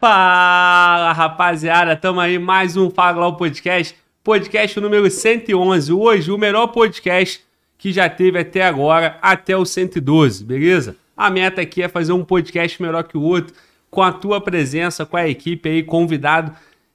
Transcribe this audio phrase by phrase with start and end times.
[0.00, 5.92] Fala, rapaziada, tamo aí mais um Fala Glau Podcast, podcast número 111.
[5.92, 7.44] Hoje, o melhor podcast
[7.76, 10.94] que já teve até agora, até o 112, beleza?
[11.16, 13.52] A meta aqui é fazer um podcast melhor que o outro,
[13.90, 16.54] com a tua presença, com a equipe aí, convidado,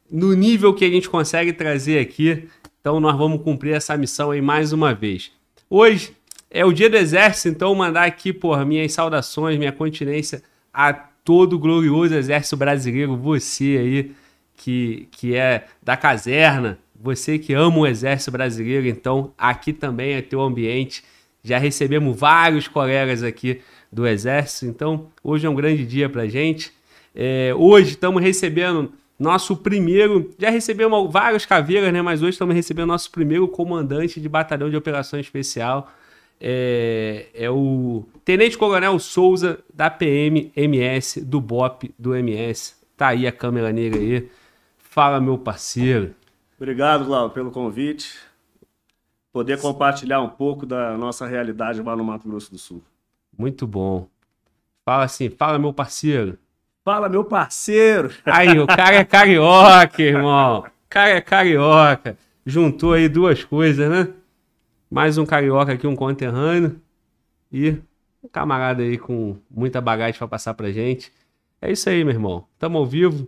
[0.09, 2.47] no nível que a gente consegue trazer aqui.
[2.79, 5.29] Então, nós vamos cumprir essa missão aí mais uma vez.
[5.69, 6.15] Hoje
[6.49, 10.41] é o dia do exército, então mandar aqui, por minhas saudações, minha continência
[10.73, 14.11] a todo o glorioso exército brasileiro, você aí
[14.55, 20.21] que, que é da caserna, você que ama o exército brasileiro, então aqui também é
[20.21, 21.03] teu ambiente.
[21.43, 26.71] Já recebemos vários colegas aqui do exército, então hoje é um grande dia pra gente.
[27.13, 32.01] É, hoje estamos recebendo nosso primeiro, já recebemos vários caveiras, né?
[32.01, 35.91] Mas hoje estamos recebendo nosso primeiro comandante de batalhão de operação especial
[36.39, 42.75] é, é o Tenente Coronel Souza da PM MS, do BOP do MS.
[42.95, 44.29] Tá aí a câmera negra aí.
[44.77, 46.13] Fala, meu parceiro.
[46.57, 48.15] Obrigado, Glauco, pelo convite.
[49.31, 52.83] Poder compartilhar um pouco da nossa realidade lá no Mato Grosso do Sul.
[53.37, 54.07] Muito bom.
[54.85, 56.37] Fala assim, fala, meu parceiro.
[56.85, 58.11] Fala, meu parceiro.
[58.25, 60.59] Aí, o cara é carioca, irmão.
[60.59, 62.17] O cara é carioca.
[62.45, 64.13] Juntou aí duas coisas, né?
[64.93, 66.79] Mais um carioca aqui, um conterrâneo.
[67.51, 67.79] E
[68.23, 71.11] um camarada aí com muita bagagem para passar pra gente.
[71.59, 72.45] É isso aí, meu irmão.
[72.59, 73.27] Tamo ao vivo.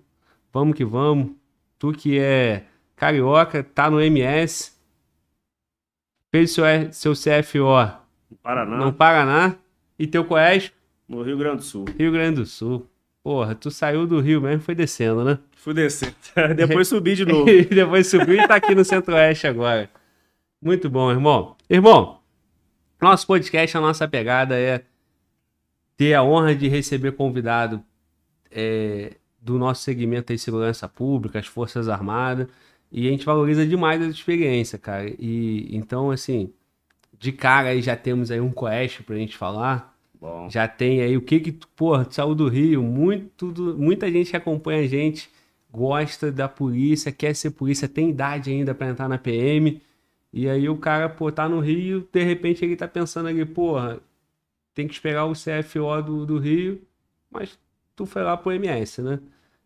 [0.54, 1.32] Vamos que vamos.
[1.80, 4.74] Tu que é carioca, tá no MS.
[6.32, 7.60] Fez seu, seu CFO
[8.30, 8.78] no Paraná.
[8.78, 9.56] no Paraná.
[9.98, 10.72] E teu Coés?
[11.10, 11.86] No Rio Grande do Sul.
[11.98, 12.88] Rio Grande do Sul.
[13.24, 15.40] Porra, tu saiu do Rio mesmo e foi descendo, né?
[15.56, 16.14] Fui descendo.
[16.56, 17.46] Depois subi de novo.
[17.46, 19.90] Depois subiu e tá aqui no Centro-Oeste agora.
[20.62, 21.55] Muito bom, irmão.
[21.70, 22.20] Irmão,
[23.02, 24.84] nosso podcast, a nossa pegada é
[25.98, 27.84] ter a honra de receber convidado
[28.52, 32.48] é, do nosso segmento de segurança pública, as Forças Armadas,
[32.92, 35.10] e a gente valoriza demais a experiência, cara.
[35.20, 36.52] E então, assim,
[37.18, 39.96] de cara aí já temos aí um coeste pra gente falar.
[40.20, 40.50] Bom.
[40.50, 41.68] Já tem aí o que que, tu
[42.12, 45.30] saiu do Rio, muito, do- muita gente que acompanha a gente
[45.72, 49.82] gosta da polícia, quer ser polícia, tem idade ainda pra entrar na PM.
[50.36, 54.02] E aí o cara, pô, tá no Rio, de repente ele tá pensando ali, porra,
[54.74, 56.82] tem que esperar o CFO do, do Rio,
[57.32, 57.58] mas
[57.96, 59.20] tu foi lá pro MS, né?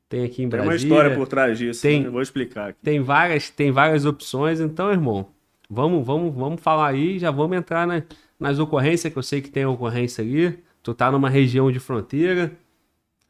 [0.07, 0.69] Tem aqui em Tem Brasília.
[0.71, 1.81] uma história por trás disso.
[1.81, 2.07] Tem- né?
[2.07, 2.79] Eu vou explicar aqui.
[2.83, 5.27] Tem várias, tem várias opções, então, irmão,
[5.67, 8.03] vamos, vamos, vamos falar aí, já vamos entrar na-
[8.39, 10.63] nas ocorrências, que eu sei que tem ocorrência ali.
[10.83, 12.51] Tu tá numa região de fronteira,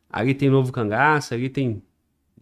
[0.09, 1.81] ali tem Novo Cangaço, ali tem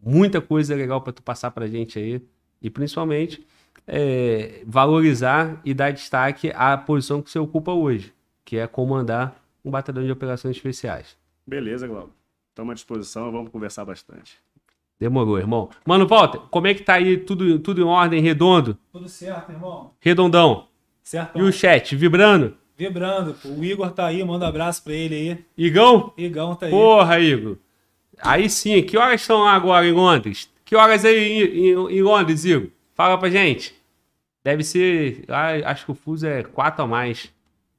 [0.03, 2.22] muita coisa legal para tu passar pra gente aí.
[2.62, 3.46] E principalmente
[3.87, 9.71] é, valorizar e dar destaque à posição que você ocupa hoje, que é comandar um
[9.71, 11.15] batalhão de operações especiais.
[11.45, 12.11] Beleza, Glauco.
[12.49, 14.37] Estamos à disposição, vamos conversar bastante.
[14.99, 15.69] Demorou, irmão.
[15.85, 16.39] Mano, volta.
[16.39, 17.17] Como é que tá aí?
[17.17, 18.77] Tudo, tudo em ordem, redondo?
[18.91, 19.91] Tudo certo, irmão?
[19.99, 20.65] Redondão.
[21.03, 21.37] Certo?
[21.37, 22.57] E o chat vibrando?
[22.75, 23.49] Vibrando, pô.
[23.49, 25.45] O Igor tá aí, manda um abraço pra ele aí.
[25.55, 26.11] Igão?
[26.17, 26.71] Igão tá aí.
[26.71, 27.57] Porra, Igor.
[28.19, 30.49] Aí sim, que horas são lá agora em Londres?
[30.65, 32.69] Que horas aí em, em- em Londres, Igor?
[32.95, 33.75] Fala pra gente.
[34.47, 37.30] Deve ser, ah, acho que o fuso é 4 a mais.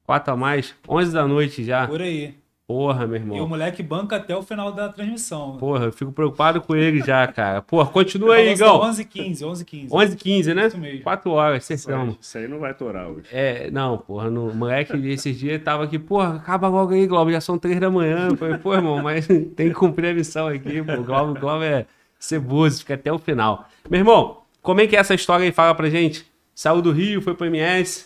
[0.03, 1.87] 4 a mais, 11 da noite já.
[1.87, 2.35] Por aí.
[2.67, 3.47] Porra, meu E o irmão.
[3.47, 5.57] moleque banca até o final da transmissão.
[5.57, 7.63] Porra, eu fico preocupado com ele já, cara.
[7.63, 8.83] Porra, continua aí, Igão.
[8.83, 10.67] assim, 11 15 11 15 11 15 né?
[10.67, 11.01] Isso mesmo.
[11.01, 12.15] 4 horas, certão.
[12.21, 13.25] Isso aí não vai torar hoje.
[13.31, 17.41] É, não, porra, no, moleque esses dias tava aqui, porra, acaba logo aí, Globo, já
[17.41, 18.27] são três da manhã.
[18.29, 19.25] Eu falei, pô, irmão, mas
[19.57, 20.93] tem que cumprir a missão aqui, pô.
[20.93, 21.87] O Globo, o Globo é
[22.19, 23.67] ceboso, fica até o final.
[23.89, 25.51] Meu irmão, como é que é essa história aí?
[25.51, 26.28] Fala pra gente.
[26.59, 28.05] Saiu do Rio, foi pro MS.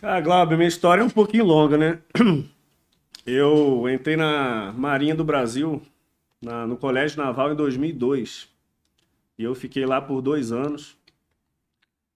[0.00, 1.98] Ah, Glauber, minha história é um pouquinho longa, né?
[3.26, 5.82] Eu entrei na Marinha do Brasil,
[6.40, 8.48] na- no Colégio Naval, em 2002.
[9.38, 10.96] E eu fiquei lá por dois anos.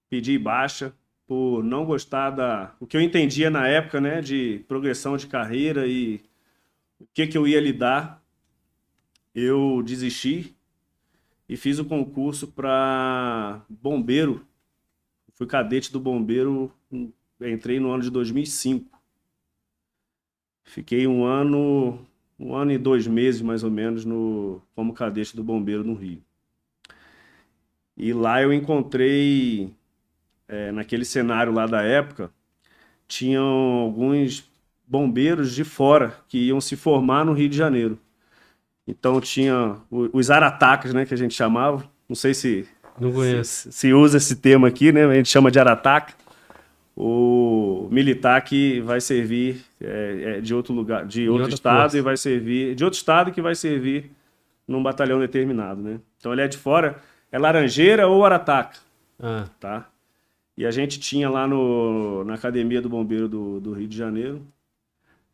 [0.08, 0.94] Pedi baixa
[1.26, 2.74] por não gostar da...
[2.80, 4.22] O que eu entendia na época, né?
[4.22, 6.22] De progressão de carreira e
[6.98, 8.22] o que, que eu ia lidar.
[9.34, 10.56] Eu desisti
[11.46, 14.42] e fiz o concurso para bombeiro.
[15.36, 16.72] Fui cadete do bombeiro
[17.40, 18.90] entrei no ano de 2005.
[20.64, 22.04] Fiquei um ano,
[22.38, 26.22] um ano e dois meses mais ou menos no como cadete do bombeiro no Rio.
[27.96, 29.72] E lá eu encontrei,
[30.48, 32.30] é, naquele cenário lá da época,
[33.06, 34.50] tinham alguns
[34.86, 37.98] bombeiros de fora que iam se formar no Rio de Janeiro.
[38.86, 41.90] Então tinha os aratacas, né, que a gente chamava.
[42.08, 43.70] Não sei se Não conheço.
[43.70, 45.04] se, se usa esse termo aqui, né?
[45.04, 46.14] A gente chama de arataca.
[46.96, 51.98] O militar que vai servir é, é, de outro lugar, de outro estado força.
[51.98, 54.10] e vai servir de outro estado que vai servir
[54.66, 56.00] num batalhão determinado, né?
[56.18, 56.96] Então ele é de fora,
[57.30, 58.78] é Laranjeira ou Arataca,
[59.20, 59.88] Ah, tá?
[60.56, 64.40] E a gente tinha lá no, na Academia do Bombeiro do, do Rio de Janeiro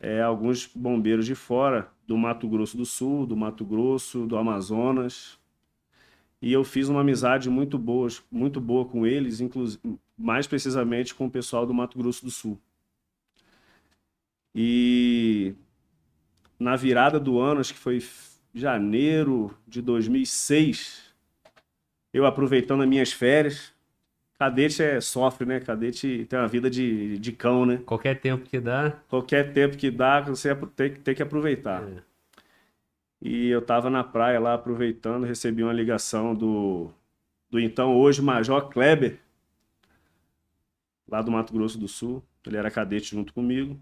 [0.03, 5.39] é, alguns bombeiros de fora, do Mato Grosso do Sul, do Mato Grosso, do Amazonas.
[6.43, 9.41] E eu fiz uma amizade muito boa, muito boa com eles,
[10.19, 12.61] mais precisamente com o pessoal do Mato Grosso do Sul.
[14.55, 15.55] E
[16.59, 18.03] na virada do ano, acho que foi
[18.55, 21.03] janeiro de 2006,
[22.13, 23.73] eu aproveitando as minhas férias,
[24.39, 25.61] cadete é, sofre, né?
[25.61, 27.79] Cadete tem uma vida de, de cão, né?
[27.87, 28.91] qualquer tempo que dá.
[29.09, 31.83] Qualquer tempo que dá, você tem, que- tem que aproveitar.
[31.83, 32.12] É.
[33.25, 36.91] E eu tava na praia lá aproveitando, recebi uma ligação do,
[37.49, 39.21] do então hoje Major Kleber,
[41.07, 42.21] lá do Mato Grosso do Sul.
[42.45, 43.81] Ele era cadete junto comigo.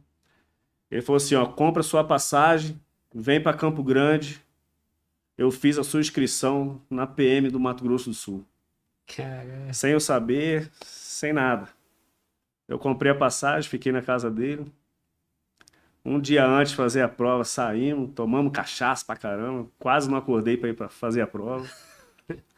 [0.90, 2.78] Ele falou assim, ó, compra sua passagem,
[3.14, 4.42] vem para Campo Grande.
[5.38, 8.44] Eu fiz a sua inscrição na PM do Mato Grosso do Sul.
[9.06, 11.66] Cara, Sem eu saber, sem nada.
[12.68, 14.70] Eu comprei a passagem, fiquei na casa dele.
[16.04, 19.66] Um dia antes de fazer a prova, saímos, tomamos cachaça pra caramba.
[19.78, 21.68] Quase não acordei pra ir pra fazer a prova.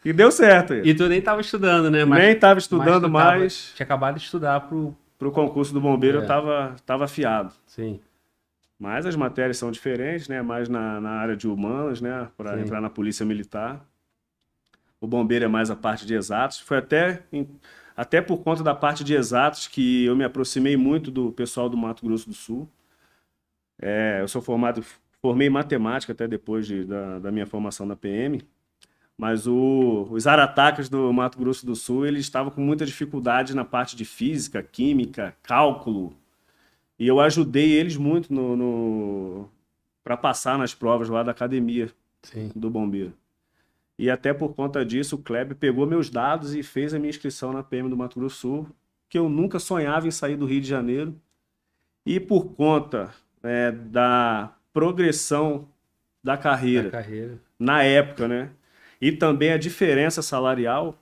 [0.05, 0.75] E deu certo.
[0.75, 2.05] E tu nem tava estudando, né?
[2.05, 3.73] Mas, Nem tava estudando mais.
[3.75, 4.97] Tinha acabado de estudar pro.
[5.19, 6.23] Pro concurso do bombeiro É.
[6.23, 7.53] eu tava, tava afiado.
[7.65, 8.01] Sim.
[8.77, 10.43] Mas as matérias são diferentes, né?
[10.43, 12.29] Mais na, na área de humanas, né?
[12.37, 13.81] Para entrar na polícia militar.
[15.01, 16.59] O bombeiro é mais a parte de exatos.
[16.59, 17.23] Foi até,
[17.97, 21.77] até por conta da parte de exatos que eu me aproximei muito do pessoal do
[21.77, 22.69] Mato Grosso do Sul.
[23.81, 24.85] É, eu sou formado,
[25.21, 28.41] formei em matemática até depois de- da, da minha formação na PM.
[29.17, 33.65] Mas o- os aratacas do Mato Grosso do Sul, eles estavam com muita dificuldade na
[33.65, 36.15] parte de física, química, cálculo.
[36.99, 39.49] E eu ajudei eles muito no, no
[40.05, 41.91] para passar nas provas lá da academia
[42.23, 42.51] Sim.
[42.55, 43.13] do bombeiro.
[43.99, 47.53] E até por conta disso, o Kleber pegou meus dados e fez a minha inscrição
[47.53, 48.69] na PM do Mato Grosso do Sul,
[49.09, 51.15] que eu nunca sonhava em sair do Rio de Janeiro.
[52.05, 55.69] E por conta é, da progressão
[56.23, 57.39] da carreira, Da carreira.
[57.59, 58.51] na época, né?
[59.01, 60.97] E também a diferença salarial,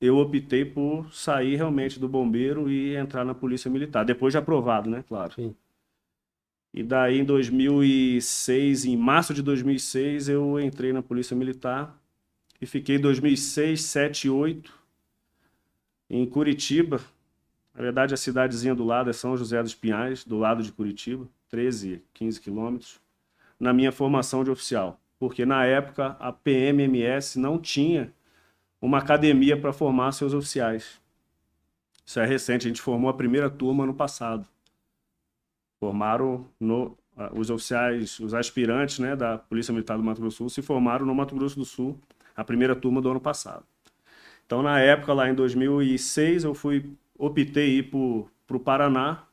[0.00, 4.88] eu optei por sair realmente do bombeiro e entrar na polícia militar, depois de aprovado,
[4.88, 5.04] né?
[5.08, 5.34] Claro.
[5.34, 5.54] Sim.
[6.72, 11.98] E daí em 2006, em março de 2006, eu entrei na polícia militar
[12.60, 14.72] e fiquei 2006, 7 e 8
[16.08, 17.00] em Curitiba.
[17.74, 21.26] Na verdade, a cidadezinha do lado é São José dos Pinhais, do lado de Curitiba,
[21.48, 23.00] 13, 15 quilômetros,
[23.58, 25.00] na minha formação de oficial.
[25.18, 28.12] Porque na época a PMMS não tinha
[28.80, 31.00] uma academia para formar seus oficiais.
[32.04, 34.46] Isso é recente, a gente formou a primeira turma no passado.
[35.78, 36.96] Formaram no,
[37.32, 41.04] os oficiais, os aspirantes né, da Polícia Militar do Mato Grosso do Sul se formaram
[41.04, 41.98] no Mato Grosso do Sul,
[42.34, 43.64] a primeira turma do ano passado.
[44.46, 46.90] Então, na época, lá em 2006, eu fui,
[47.20, 49.24] optei ir para o Paraná,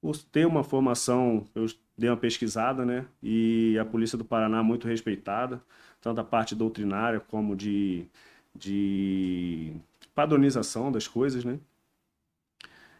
[0.00, 1.66] por ter uma formação, eu
[1.96, 3.06] dei uma pesquisada, né?
[3.22, 5.60] E a Polícia do Paraná é muito respeitada,
[6.00, 8.06] tanto a parte doutrinária como de,
[8.54, 9.72] de
[10.14, 11.58] padronização das coisas, né?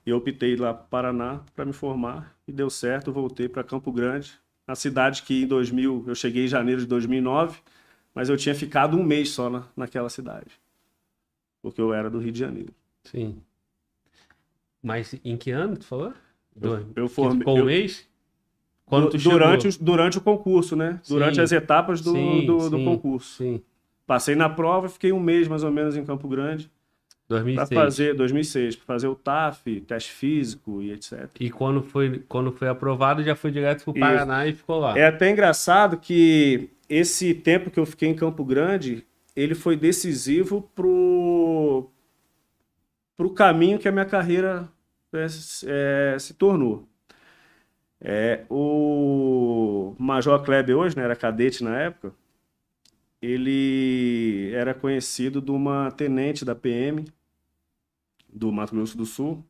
[0.05, 3.93] E eu optei lá para Paraná para me formar e deu certo, voltei para Campo
[3.93, 4.33] Grande,
[4.67, 7.61] a cidade que em 2000, eu cheguei em janeiro de 2009,
[8.15, 10.51] mas eu tinha ficado um mês só na, naquela cidade,
[11.63, 12.75] porque eu era do Rio de Janeiro.
[13.05, 13.41] Sim.
[14.83, 16.13] Mas em que ano tu falou?
[16.55, 18.07] Do, Eu- eu formei- ficou um mês?
[18.87, 21.01] Quando tu durante, os- durante o concurso, né?
[21.09, 21.41] Durante Sim.
[21.43, 23.37] as etapas do, Sim, do, do sim, concurso.
[23.37, 23.61] Sim.
[24.07, 26.71] Passei na prova, fiquei um mês mais ou menos em Campo Grande
[27.29, 27.69] para 2006.
[27.79, 31.29] fazer 2006, para fazer o TAF, teste físico e etc.
[31.39, 34.01] E quando foi, quando foi aprovado, já foi direto pro Isso.
[34.01, 34.99] Paraná e ficou lá.
[34.99, 39.05] É até engraçado que esse tempo que eu fiquei em Campo Grande,
[39.37, 41.91] ele foi decisivo pro
[43.19, 44.71] pro caminho que a minha carreira
[45.13, 45.27] é,
[45.67, 46.89] é, se tornou.
[48.01, 52.15] É, o Major Kleber hoje, né, era cadete na época,
[53.21, 57.05] ele era conhecido de uma tenente da PM
[58.33, 59.45] do Mato Grosso do Sul.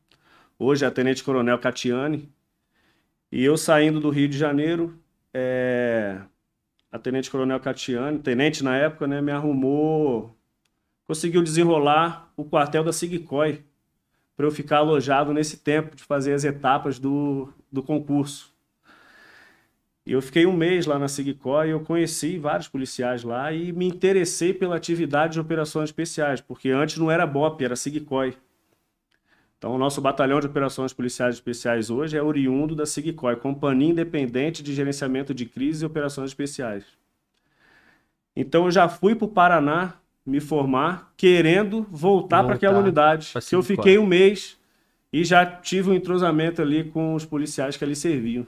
[0.58, 2.32] Hoje é a Tenente Coronel Catiane.
[3.30, 4.98] E eu saindo do Rio de Janeiro,
[5.34, 6.22] é,
[6.90, 10.37] a Tenente Coronel Catiane, tenente na época, né, me arrumou,
[11.08, 13.64] conseguiu desenrolar o quartel da Sigcoy
[14.36, 18.52] para eu ficar alojado nesse tempo de fazer as etapas do, do concurso.
[20.04, 23.72] E eu fiquei um mês lá na Sigcoy e eu conheci vários policiais lá e
[23.72, 28.36] me interessei pela atividade de operações especiais, porque antes não era BOP, era Sigcoy.
[29.56, 34.62] Então, o nosso batalhão de operações policiais especiais hoje é oriundo da SIGCOI, Companhia Independente
[34.62, 36.84] de Gerenciamento de Crises e Operações Especiais.
[38.36, 39.94] Então eu já fui para o Paraná
[40.28, 43.32] me formar, querendo voltar para aquela Voltar unidade.
[43.48, 44.56] Que eu fiquei um mês
[45.12, 48.46] e já tive um entrosamento ali com os policiais que ali serviam.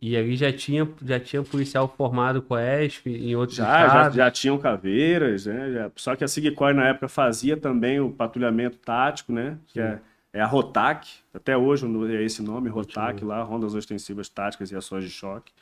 [0.00, 3.86] E ali já tinha, já tinha policial formado com a ESP em outros Já, já,
[3.86, 4.16] estados.
[4.16, 5.70] já tinham caveiras, né?
[5.72, 9.56] Já- só que a Sigcoy na época fazia também o patrulhamento tático, né?
[9.68, 10.00] Que é,
[10.32, 15.04] é a ROTAC, até hoje é esse nome, ROTAC lá, Rondas Ostensivas Táticas e Ações
[15.04, 15.52] de Choque.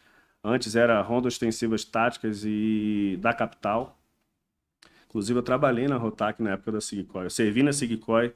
[0.43, 4.00] Antes era Rondas Ostensivas Táticas e da Capital.
[5.11, 7.25] Inclusive eu trabalhei na ROTAC na época da Sigcoy.
[7.25, 8.33] Eu servi na Sigcoy,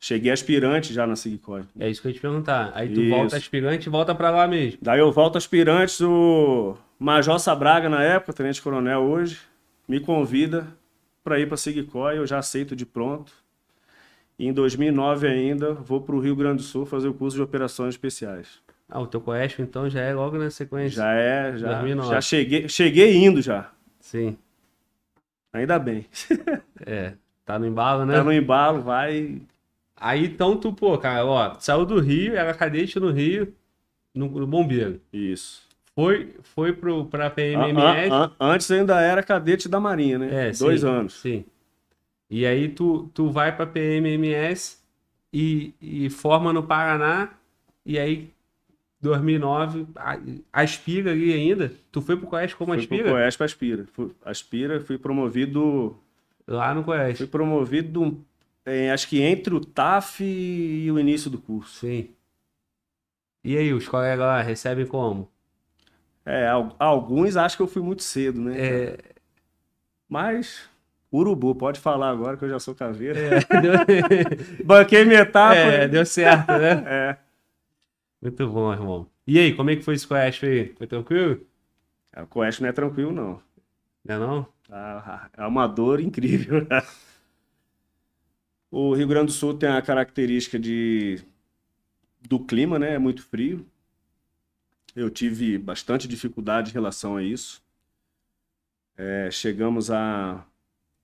[0.00, 1.62] cheguei aspirante já na Sigcoy.
[1.78, 2.72] É isso que eu ia te perguntar.
[2.74, 3.16] Aí tu Isso.
[3.16, 4.80] volta aspirante e volta pra lá mesmo.
[4.82, 9.38] Daí eu volto aspirantes, o Major Sabraga, na época, Tenente Coronel hoje,
[9.86, 10.66] me convida
[11.22, 13.32] para ir para Sigcoy, eu já aceito de pronto.
[14.36, 17.42] E em 2009 ainda, vou para o Rio Grande do Sul fazer o curso de
[17.42, 18.60] Operações Especiais.
[18.88, 20.96] Ah, o teu Coesp então já é logo na sequência.
[20.96, 22.10] Já é, já, 2009.
[22.10, 23.70] já cheguei, cheguei indo já.
[24.00, 24.36] Sim.
[25.52, 26.06] Ainda bem.
[26.86, 27.14] É.
[27.44, 28.14] Tá no embalo, né?
[28.14, 29.40] Tá no embalo, vai.
[29.96, 33.52] Aí então tu, pô, cara, ó, saiu do Rio, era cadete no Rio,
[34.14, 35.00] no, no Bombeiro.
[35.12, 35.62] Isso.
[35.94, 38.10] Foi, foi pro, pra An- PMMS.
[38.12, 40.48] an- an- antes ainda era cadete da Marinha, né?
[40.48, 41.20] É, Dois sim, anos.
[41.20, 41.44] Sim.
[42.30, 44.78] E aí tu, tu vai pra PMMS
[45.32, 47.30] e, e forma no Paraná,
[47.84, 48.30] e aí
[49.00, 50.18] 2009, a-
[50.52, 51.72] aspira ali ainda.
[51.90, 53.10] Tu foi pro Coeste como Fui pro aspira?
[53.12, 53.86] Coesp Aspira.
[53.92, 55.96] Fui, aspira, fui promovido
[56.46, 57.18] Lá no Coeste.
[57.18, 58.22] Fui promovido,
[58.64, 61.80] eh, acho que entre o TAF e o início do curso.
[61.80, 62.10] Sim.
[63.44, 65.30] E aí, os colegas lá recebem como?
[66.26, 68.54] É, al- alguns acham que eu fui muito cedo, né?
[68.58, 68.98] É,
[70.08, 70.68] Mas,
[71.12, 73.18] urubu, pode falar agora que eu já sou caveira.
[73.18, 73.72] é, deu,
[74.64, 75.56] Banquei minha etapa.
[75.56, 76.82] é, deu certo, né?
[76.86, 77.16] É.
[78.20, 79.10] Muito bom, irmão.
[79.26, 80.74] E aí, como é que foi esse Coeste aí?
[80.76, 81.46] Foi tranquilo?
[82.16, 83.42] O Coeste não é tranquilo, não.
[84.04, 84.44] Não é não?
[84.68, 86.66] Tá- É uma dor incrível.
[88.68, 91.20] O Rio Grande do Sul tem a característica de
[92.20, 92.94] do clima, né?
[92.94, 93.66] É muito frio.
[94.94, 97.60] Eu tive bastante dificuldade em relação a isso.
[98.96, 100.44] É, chegamos a,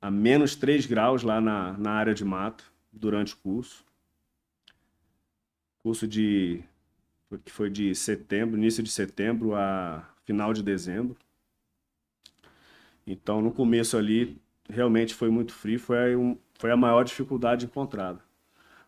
[0.01, 3.85] a menos 3 graus lá na, na área de mato durante o curso.
[5.79, 6.63] Curso de
[7.45, 11.17] que foi de setembro, início de setembro a final de dezembro.
[13.07, 18.21] Então, no começo ali, realmente foi muito frio, foi, um, foi a maior dificuldade encontrada.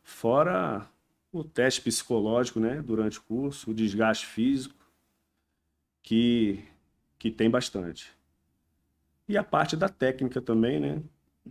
[0.03, 0.89] Fora
[1.33, 4.75] o teste psicológico, né, durante o curso, o desgaste físico,
[6.03, 6.65] que,
[7.19, 8.11] que tem bastante.
[9.29, 11.03] E a parte da técnica também, né?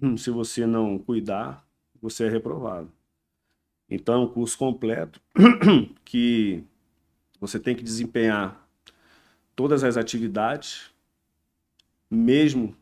[0.01, 1.65] Hum, Se você não cuidar,
[2.01, 2.91] você é reprovado.
[3.89, 5.21] Então, é um curso completo
[6.03, 6.63] que
[7.39, 8.67] você tem que desempenhar
[9.55, 10.91] todas as atividades,
[12.09, 12.75] mesmo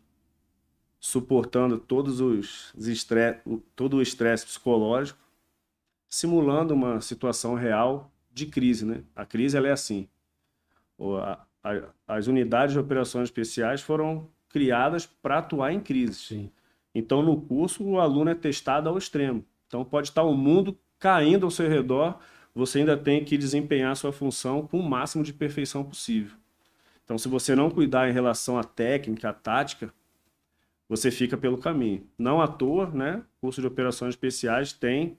[1.00, 3.40] suportando todos os os estre-
[3.76, 5.20] todo o estresse psicológico,
[6.10, 9.04] simulando uma situação real de crise, né?
[9.16, 10.08] A crise ela é assim.
[12.08, 16.18] As unidades de operações especiais foram criadas para atuar em crises.
[16.18, 16.52] Sim.
[16.94, 19.46] Então, no curso, o aluno é testado ao extremo.
[19.68, 22.20] Então, pode estar o mundo caindo ao seu redor,
[22.56, 26.38] você ainda tem que desempenhar a sua função com o máximo de perfeição possível.
[27.04, 29.94] Então, se você não cuidar em relação à técnica, à tática,
[30.88, 32.08] você fica pelo caminho.
[32.18, 33.24] Não à toa, né?
[33.38, 35.18] O curso de operações especiais tem,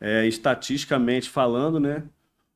[0.00, 2.02] é, estatisticamente falando, né?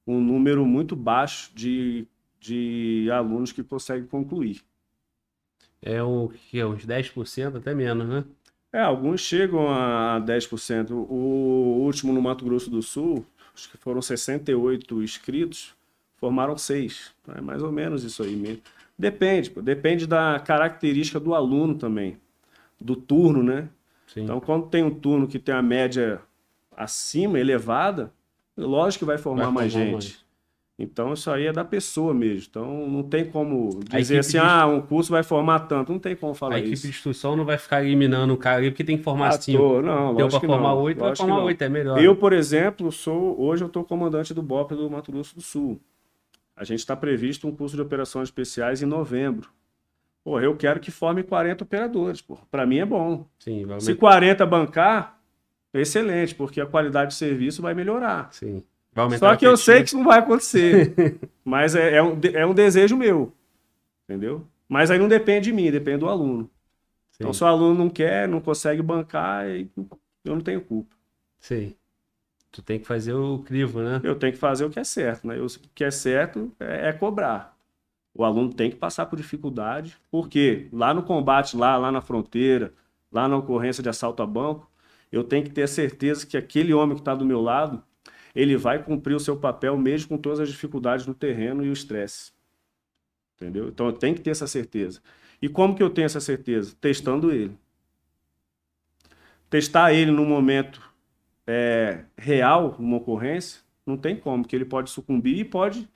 [0.07, 2.07] Um número muito baixo de,
[2.41, 4.63] de alunos que conseguem concluir.
[5.81, 8.25] É o que é uns 10% até menos, né?
[8.73, 10.91] É, alguns chegam a 10%.
[10.91, 15.75] O último no Mato Grosso do Sul, acho que foram 68 inscritos,
[16.17, 17.13] formaram seis.
[17.37, 18.63] É mais ou menos isso aí mesmo.
[18.99, 22.17] Depende, pô, depende da característica do aluno também,
[22.81, 23.69] do turno, né?
[24.07, 24.23] Sim.
[24.23, 26.21] Então, quando tem um turno que tem a média
[26.77, 28.13] acima, elevada,
[28.57, 29.93] lógico que vai formar Vai mais formar gente.
[29.93, 30.24] mais.
[30.77, 32.49] Então, isso aí é da pessoa mesmo.
[32.51, 35.93] Então, não tem como dizer assim, de- ah, um curso vai formar tanto.
[35.93, 36.83] Não tem como falar a equipe isso.
[36.83, 39.81] de instrução não vai ficar eliminando o cara ali porque tem que formar À cinco.
[39.81, 42.03] não, Deu que formar oito, vai formar oito, é melhor.
[42.03, 45.81] Eu, por exemplo, sou hoje eu estou comandante do BOP do Mato Grosso do Sul.
[46.57, 49.51] A gente está previsto um curso de operações especiais em novembro.
[50.25, 52.37] Pô, eu quero que forme 40 operadores, pô.
[52.51, 53.27] Para mim é bom.
[53.39, 54.01] Sim, vai Se aumentar.
[54.01, 55.21] 40 bancar,
[55.73, 58.29] excelente, porque a qualidade de serviço vai melhorar.
[58.33, 58.63] Sim.
[59.19, 60.95] Só que eu sei que isso não vai acontecer.
[61.45, 63.33] Mas é, é um, é um desejo meu.
[64.05, 64.47] Entendeu?
[64.69, 66.51] Mas aí não depende de mim, depende do aluno.
[67.17, 67.39] Então, Sim.
[67.39, 69.69] se o aluno não quer, não consegue bancar, eu
[70.25, 70.97] não tenho culpa.
[71.41, 71.75] Sim.
[72.53, 74.01] Tu tem que fazer o crivo, né?
[74.05, 75.39] Eu tenho que fazer o que é certo, né?
[75.39, 77.57] Eu- o que é certo é, é cobrar.
[78.15, 82.73] O aluno tem que passar por dificuldade, porque lá no combate, lá, lá na fronteira,
[83.11, 84.71] lá na ocorrência de assalto a banco,
[85.11, 87.83] eu tenho que ter certeza que aquele homem que está do meu lado,
[88.35, 91.73] ele vai cumprir o seu papel mesmo com todas as dificuldades no terreno e o
[91.73, 92.33] estresse.
[93.37, 93.69] Entendeu?
[93.69, 95.01] Então eu tenho que ter essa certeza.
[95.41, 96.75] E como que eu tenho essa certeza?
[96.81, 97.57] Testando ele.
[99.51, 100.83] Testar ele no momento
[101.47, 105.89] é, real, numa ocorrência, não tem como, que ele pode sucumbir e pode.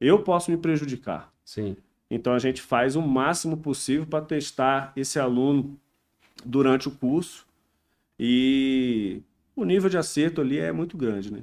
[0.00, 1.32] Eu posso me prejudicar.
[1.44, 1.76] Sim.
[2.10, 5.78] Então a gente faz o máximo possível para testar esse aluno
[6.44, 7.46] durante o curso
[8.18, 9.20] e
[9.54, 11.42] o nível de acerto ali é muito grande, né?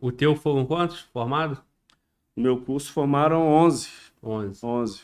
[0.00, 1.58] O teu foram quantos formados?
[2.36, 3.88] No meu curso formaram 11.
[4.22, 4.64] 11.
[4.64, 5.00] 11.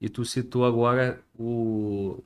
[0.00, 2.22] E tu citou agora o,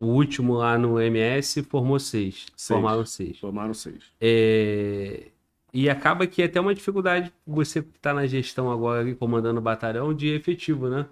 [0.00, 2.46] o último lá no MS formou seis.
[2.56, 2.68] Seis.
[2.68, 3.38] Formaram seis.
[3.38, 4.04] Formaram 6.
[4.20, 5.28] É,
[5.72, 9.58] E acaba que é até uma dificuldade você que tá na gestão agora ali, comandando
[9.58, 11.06] o batalhão, de efetivo, né?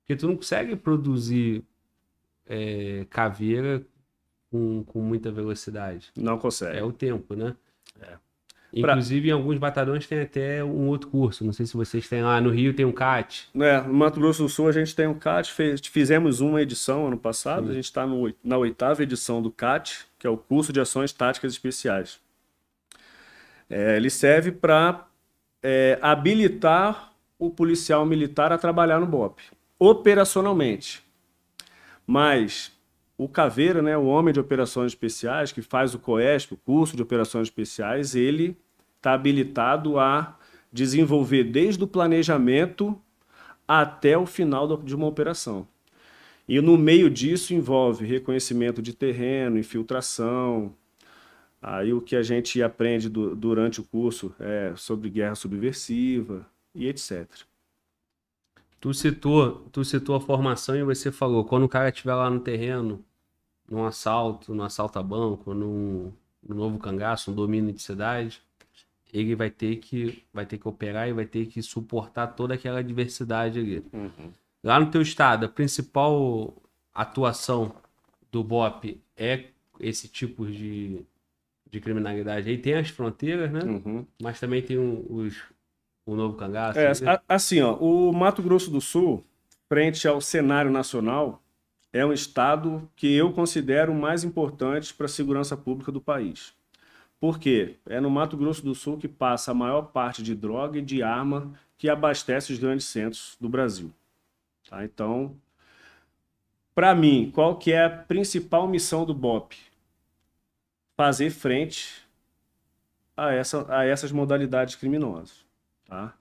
[0.00, 1.62] Porque tu não consegue produzir
[2.46, 3.84] é, caveira
[4.50, 6.10] com, com muita velocidade.
[6.16, 6.78] Não consegue.
[6.78, 7.54] É o tempo, né?
[8.00, 8.16] É.
[8.72, 11.44] Inclusive, em alguns batalhões tem até um outro curso.
[11.44, 12.38] Não sei se vocês têm lá.
[12.40, 13.48] No Rio tem um CAT.
[13.54, 17.06] É, no Mato Grosso do Sul a gente tem um CAT, fez- fizemos uma edição
[17.06, 17.70] ano passado, Sim.
[17.70, 18.06] a gente está
[18.44, 22.20] na oitava edição do CAT, que é o Curso de Ações Táticas Especiais.
[23.70, 25.06] É, ele serve para
[26.00, 29.40] habilitar o policial militar a trabalhar no BOP,
[29.78, 31.02] operacionalmente.
[32.06, 32.72] Mas
[33.18, 37.02] o Caveira, né, o homem de operações especiais, que faz o COESP, o curso de
[37.02, 38.56] operações especiais, ele
[38.96, 40.38] está habilitado a
[40.72, 42.96] desenvolver desde o planejamento
[43.66, 45.66] até o final do- de uma operação.
[46.48, 50.72] E no meio disso envolve reconhecimento de terreno, infiltração.
[51.60, 56.86] Aí o que a gente aprende du- durante o curso é sobre guerra subversiva e
[56.86, 57.26] etc.
[58.80, 62.38] Tu citou, tu citou a formação e você falou, quando o cara estiver lá no
[62.38, 63.04] terreno,
[63.70, 66.12] num assalto, num assalto a banco, num,
[66.46, 68.40] num novo cangaço, um domínio de cidade,
[69.12, 72.80] ele vai ter que vai ter que operar e vai ter que suportar toda aquela
[72.80, 73.84] adversidade ali.
[74.62, 76.54] Lá no teu estado, a principal
[76.94, 77.72] atuação
[78.30, 79.44] do BOP é
[79.80, 81.00] esse tipo de,
[81.70, 82.50] de criminalidade.
[82.50, 83.60] Aí tem as fronteiras, né?
[83.62, 84.04] Uhum.
[84.20, 85.36] Mas também tem o- os,
[86.04, 86.78] o novo cangaço.
[86.78, 87.12] É, né?
[87.12, 89.24] a- assim, ó, o Mato Grosso do Sul,
[89.68, 91.40] frente ao cenário nacional,
[91.92, 96.52] é um estado que eu considero mais importante para a segurança pública do país.
[97.20, 97.76] Por quê?
[97.86, 101.02] É no Mato Grosso do Sul que passa a maior parte de droga e de
[101.02, 103.92] arma que abastece os grandes centros do Brasil.
[104.68, 104.84] Tá?
[104.84, 105.34] Então,
[106.74, 109.56] para mim, qual que é a principal missão do BOP?
[110.96, 112.06] Fazer frente
[113.16, 115.44] a, essa, a essas modalidades criminosas.
[115.84, 116.14] Tá?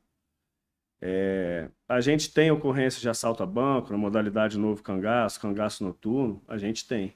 [1.00, 6.42] É, a gente tem ocorrências de assalto a banco, na modalidade novo cangaço, cangaço noturno,
[6.48, 7.14] a gente tem.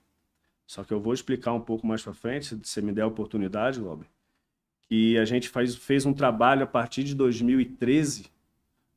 [0.67, 3.07] Só que eu vou explicar um pouco mais para frente, se você me der a
[3.07, 4.05] oportunidade, Lobe,
[4.83, 8.27] que a gente faz, fez um trabalho a partir de 2013,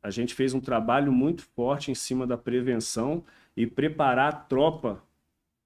[0.03, 3.25] a gente fez um trabalho muito forte em cima da prevenção
[3.57, 5.03] e preparar a tropa,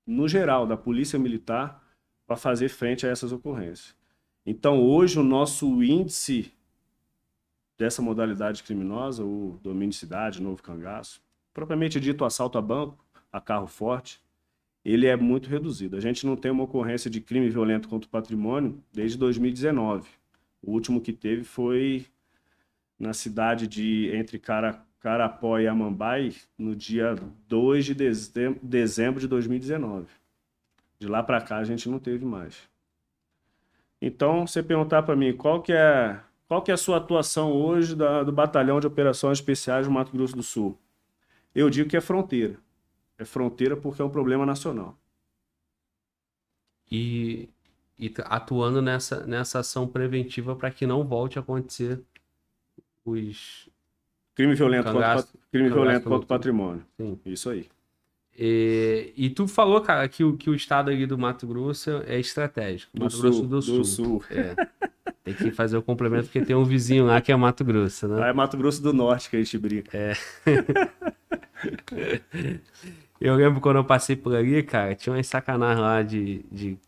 [0.07, 1.85] no geral, da Polícia Militar,
[2.27, 3.97] para fazer frente a essas ocorrências.
[4.47, 6.53] Então, hoje, o nosso índice
[7.79, 11.23] dessa modalidade criminosa, o domínio de cidade, novo cangaço,
[11.55, 14.21] propriamente dito assalto a banco, a carro forte,
[14.85, 15.97] ele é muito reduzido.
[15.97, 20.09] A gente não tem uma ocorrência de crime violento contra o patrimônio desde 2019.
[20.63, 22.07] O último que teve foi
[22.99, 27.15] na cidade de entre Cara, Carapó e Amambai, no dia
[27.47, 30.07] 2 de dezembro, dezembro de 2019.
[30.99, 32.69] De lá para cá a gente não teve mais.
[34.01, 37.95] Então, você perguntar para mim qual que é qual que é a sua atuação hoje
[37.95, 40.77] da- do Batalhão de Operações Especiais do Mato Grosso do Sul?
[41.55, 42.57] Eu digo que é fronteira.
[43.19, 44.97] É fronteira porque é um problema nacional.
[46.91, 47.49] e,
[47.99, 52.01] e t- atuando nessa, nessa ação preventiva para que não volte a acontecer
[53.05, 53.69] os.
[54.35, 56.85] Crime violento, contra, o Cangaço- pat- crime cangaço violento contra o patrimônio.
[56.97, 57.21] Sim.
[57.27, 57.69] Isso aí.
[58.39, 62.19] E, e tu falou, cara, que o, que o estado ali do Mato Grosso é
[62.21, 62.91] estratégico.
[62.97, 63.85] Do Mato sul, Grosso do do Sul.
[63.85, 64.25] sul.
[64.31, 64.55] É.
[65.35, 68.17] Tem que fazer o complemento porque tem um vizinho lá que é Mato Grosso, né?
[68.17, 69.91] Lá é Mato Grosso do Norte que a gente brinca.
[73.21, 76.79] Eu lembro quando eu passei por ali, cara, tinha umas sacanagem lá de, de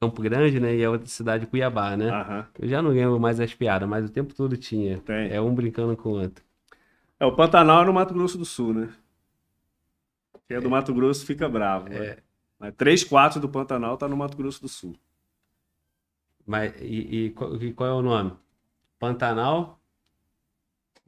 [0.00, 0.74] Campo Grande, né?
[0.74, 2.10] E a outra cidade Cuiabá, né?
[2.10, 2.46] Aham.
[2.58, 4.98] Eu já não lembro mais as piadas, mas o tempo todo tinha.
[4.98, 5.30] Tem.
[5.30, 6.44] É um brincando com o outro.
[7.20, 8.88] É, o Pantanal é no Mato Grosso do Sul, né?
[10.48, 11.88] Quem é do Mato Grosso fica bravo.
[11.88, 12.16] né?
[12.58, 14.96] Mas três quartos do Pantanal tá no Mato Grosso do Sul.
[16.46, 18.32] Mas, e, e qual, e qual é o nome?
[18.98, 19.80] Pantanal?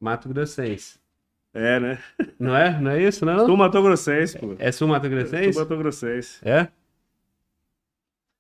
[0.00, 0.98] Mato Grossense.
[1.52, 1.98] É, né?
[2.38, 2.80] Não é?
[2.80, 3.46] Não é isso, não?
[3.46, 4.56] Sul Mato Grossense, pô.
[4.58, 5.52] É Sul Mato Grossense?
[5.52, 6.38] Sul Mato Grossense.
[6.42, 6.68] É?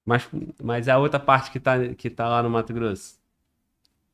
[0.04, 0.28] Mas,
[0.62, 3.18] mas a outra parte que tá, que tá lá no Mato Grosso.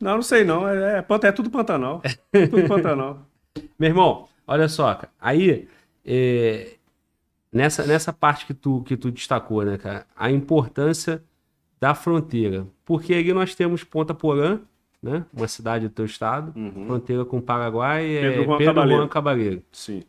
[0.01, 0.67] Não, não sei não.
[0.69, 2.01] É, é, é tudo Pantanal.
[2.33, 3.27] tudo Pantanal.
[3.79, 5.13] Meu irmão, olha só, cara.
[5.21, 5.69] Aí,
[6.05, 6.77] é,
[7.53, 10.07] nessa, nessa parte que tu, que tu destacou, né, cara?
[10.17, 11.23] A importância
[11.81, 12.67] da fronteira.
[12.85, 14.61] Porque ali nós temos Ponta Porã,
[15.03, 15.25] né?
[15.33, 16.53] Uma cidade do teu estado.
[16.55, 16.87] Uhum.
[16.87, 19.01] Fronteira com o Paraguai é Pedro Juan Pedro Cabaleiro.
[19.01, 19.63] Juan Cabaleiro.
[19.73, 20.03] Sim.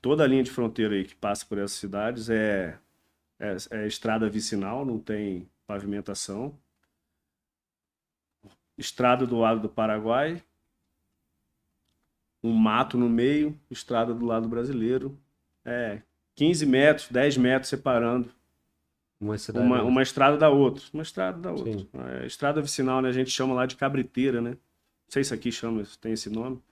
[0.00, 2.78] Toda a linha de fronteira aí que passa por essas cidades é,
[3.38, 6.56] é, é estrada vicinal, não tem pavimentação.
[8.76, 10.42] Estrada do lado do Paraguai.
[12.42, 15.18] Um mato no meio, estrada do lado brasileiro.
[15.64, 16.00] É
[16.36, 18.30] 15 metros, 10 metros separando
[19.20, 20.84] Uma uma, uma estrada da outra.
[20.94, 21.86] Uma estrada da outra.
[22.20, 23.08] É, estrada vicinal, né?
[23.08, 24.50] A gente chama lá de cabriteira, né?
[24.50, 26.62] Não sei se aqui chama, tem esse nome.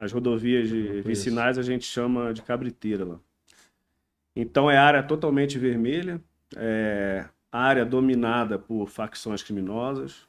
[0.00, 0.70] As rodovias
[1.04, 3.18] vicinais a gente chama de cabriteira lá.
[4.34, 6.20] Então é área totalmente vermelha,
[6.56, 10.26] é área dominada por facções criminosas,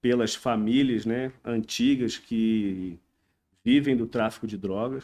[0.00, 2.98] pelas famílias, né, antigas que
[3.66, 5.02] vivem do tráfico de drogas,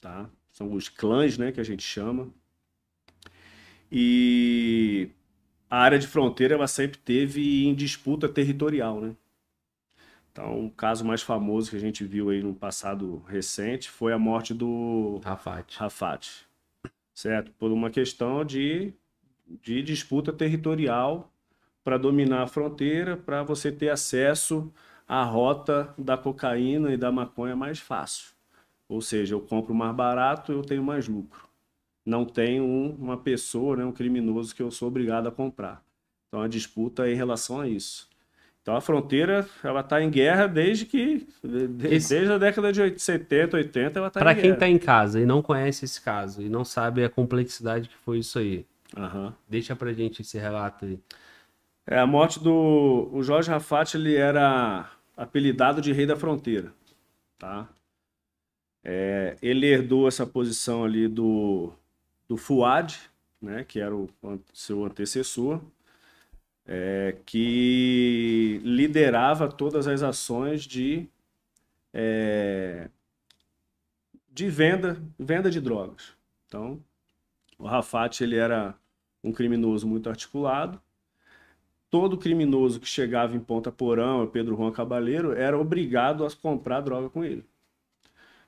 [0.00, 0.30] tá?
[0.52, 2.28] São os clãs, né, que a gente chama.
[3.90, 5.10] E
[5.68, 9.16] a área de fronteira ela sempre teve em disputa territorial, né?
[10.30, 14.18] Então, o caso mais famoso que a gente viu aí no passado recente foi a
[14.18, 15.76] morte do Rafate.
[15.76, 16.46] Rafat,
[17.12, 17.50] certo?
[17.58, 18.94] Por uma questão de,
[19.60, 21.28] de disputa territorial
[21.82, 24.72] para dominar a fronteira, para você ter acesso
[25.12, 28.28] à rota da cocaína e da maconha mais fácil.
[28.88, 31.48] Ou seja, eu compro mais barato, eu tenho mais lucro.
[32.06, 35.82] Não tem um- uma pessoa, né, um criminoso que eu sou obrigado a comprar.
[36.28, 38.08] Então a disputa é em relação a isso.
[38.62, 42.72] Então a fronteira ela está em guerra desde que de- de- Esse- desde a década
[42.72, 44.56] de 80, 70, 80 ela está em quem guerra.
[44.58, 48.18] tá em casa e não conhece esse caso e não sabe a complexidade que foi
[48.20, 48.64] isso aí,
[48.96, 49.34] Aham.
[49.48, 51.00] deixa pra gente esse relato aí.
[51.86, 54.88] É, a morte do o Jorge Rafat, ele era
[55.20, 56.72] apelidado de Rei da Fronteira,
[57.38, 57.68] tá?
[58.82, 61.70] É, ele herdou essa posição ali do,
[62.26, 62.98] do Fuad,
[63.38, 64.08] né, que era o
[64.54, 65.60] seu antecessor,
[66.64, 71.06] é, que liderava todas as ações de,
[71.92, 72.88] é,
[74.26, 76.14] de venda, venda de drogas.
[76.46, 76.82] Então,
[77.58, 78.74] o Rafat, ele era
[79.22, 80.80] um criminoso muito articulado,
[81.90, 87.10] todo criminoso que chegava em Ponta Porã Pedro Juan Cabaleiro era obrigado a comprar droga
[87.10, 87.44] com ele.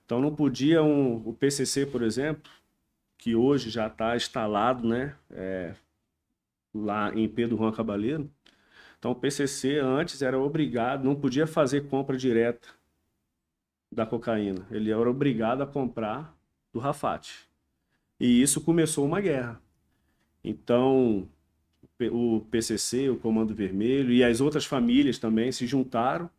[0.04, 2.50] Então não podia um, o PCC, por exemplo,
[3.18, 5.74] que hoje já está instalado, né, é,
[6.74, 8.30] lá em Pedro Juan Cabaleiro.
[8.98, 12.68] Então o PCC antes era obrigado, não podia fazer compra direta
[13.90, 14.66] da cocaína.
[14.70, 16.36] Ele era obrigado a comprar
[16.72, 17.48] do Rafat.
[18.18, 19.60] E isso começou uma guerra.
[20.44, 21.28] Então
[22.10, 26.30] o PCC, o Comando Vermelho e as outras famílias também se juntaram.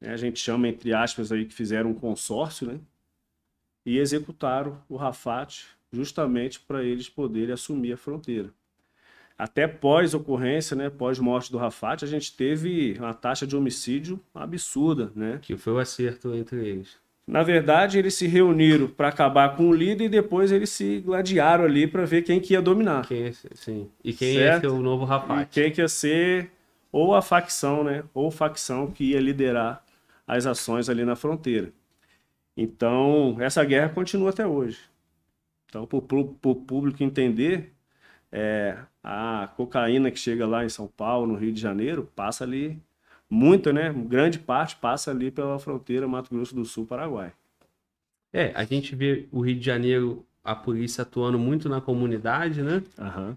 [0.00, 0.12] né?
[0.12, 2.80] A gente chama, entre aspas, aí, que fizeram um consórcio, né?
[3.84, 8.50] E executaram o Rafat justamente para eles poderem assumir a fronteira.
[9.36, 15.40] Até pós-ocorrência, né, pós-morte do Rafat, a gente teve uma taxa de homicídio absurda, né?
[15.42, 17.01] Que foi o acerto entre eles.
[17.32, 21.64] Na verdade, eles se reuniram para acabar com o líder e depois eles se gladiaram
[21.64, 23.06] ali para ver quem que ia dominar.
[23.08, 23.90] Quem é, sim.
[24.04, 24.66] E quem Certo.
[24.66, 25.50] é seu novo E Rafate?
[25.50, 26.50] quem que ia ser
[26.90, 28.04] ou a facção, né?
[28.12, 29.82] Ou facção que ia liderar
[30.26, 31.72] as ações ali na fronteira.
[32.56, 34.78] Então, essa guerra continua até hoje.
[35.68, 37.72] Então, para o público entender,
[38.32, 42.80] É, a cocaína que chega lá em São Paulo, no Rio de Janeiro, passa ali,
[43.32, 43.90] muita, né?
[43.92, 47.32] Grande parte passa ali pela fronteira Mato Grosso do Sul, Paraguai.
[48.30, 52.82] É, a gente vê o Rio de Janeiro, a polícia atuando muito na comunidade, né?
[52.98, 53.36] Aham.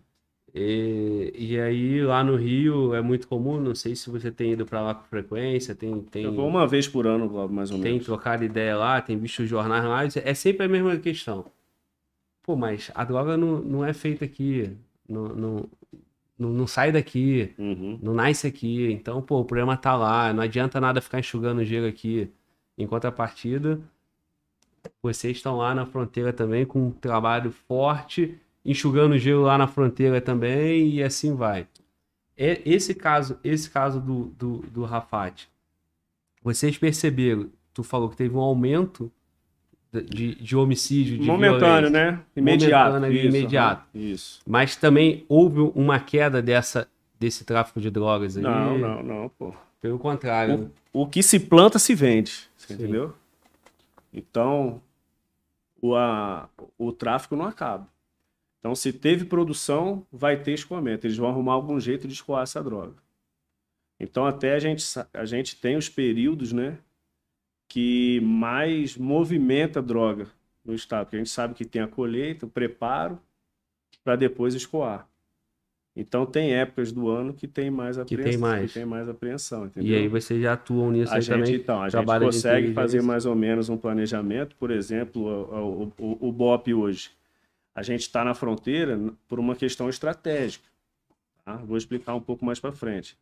[0.53, 4.65] E, e aí lá no Rio é muito comum, não sei se você tem ido
[4.65, 7.77] pra lá com frequência, tem, tem, Eu vou uma vez por ano, Glauber, mais ou
[7.79, 8.05] tem menos.
[8.05, 11.45] trocado ideia lá, tem visto os jornais lá, é sempre a mesma questão.
[12.41, 14.71] Pô, mas a droga não, não é feita aqui,
[15.09, 15.69] não, não,
[16.37, 17.99] não, não sai daqui, Uhum.
[18.01, 18.91] não nasce aqui.
[18.91, 22.29] Então, pô, o problema tá lá, não adianta nada ficar enxugando gelo aqui.
[22.77, 23.79] Em contrapartida,
[25.01, 30.19] vocês estão lá na fronteira também com um trabalho forte, enxugando gelo lá na fronteira
[30.21, 31.67] também e assim vai.
[32.37, 35.47] É- Esse caso, esse caso do, do, do Rafat,
[36.41, 39.11] vocês perceberam, tu falou que teve um aumento
[40.01, 42.21] de, de, homicídio, de Momentâneo, violência, né?
[42.35, 42.93] Imediato.
[42.93, 43.85] Momentâneo isso, imediato.
[43.93, 44.41] Isso.
[44.47, 46.87] mas também houve uma queda dessa,
[47.19, 48.43] desse tráfico de drogas aí.
[48.43, 49.53] Não, não, não, pô.
[49.81, 50.71] Pelo contrário.
[50.91, 53.13] O que se planta se vende, entendeu?
[54.13, 54.81] Então,
[55.81, 57.87] o, a, o tráfico não acaba.
[58.59, 61.05] Então, se teve produção, vai ter escoamento.
[61.05, 62.95] Eles vão arrumar algum jeito de escoar essa droga.
[63.99, 66.79] Então, até a gente, a gente tem os períodos, né,
[67.67, 70.27] que mais movimenta a droga
[70.63, 71.05] no estado.
[71.05, 73.19] Porque a gente sabe que tem a colheita, o preparo,
[74.03, 75.07] para depois escoar.
[75.97, 78.41] Então, tem épocas do ano que tem mais Que tem apreensão.
[78.41, 78.67] mais.
[78.73, 79.91] Que tem mais apreensão, entendeu?
[79.91, 81.55] E aí vocês já atuam nisso A aí gente, também.
[81.55, 84.55] então, a gente consegue fazer mais ou menos um planejamento.
[84.57, 87.11] Por exemplo, o, o, o, o BOP hoje.
[87.73, 90.65] A gente está na fronteira por uma questão estratégica.
[91.45, 91.55] tá?
[91.57, 93.17] Vou explicar um pouco mais para frente.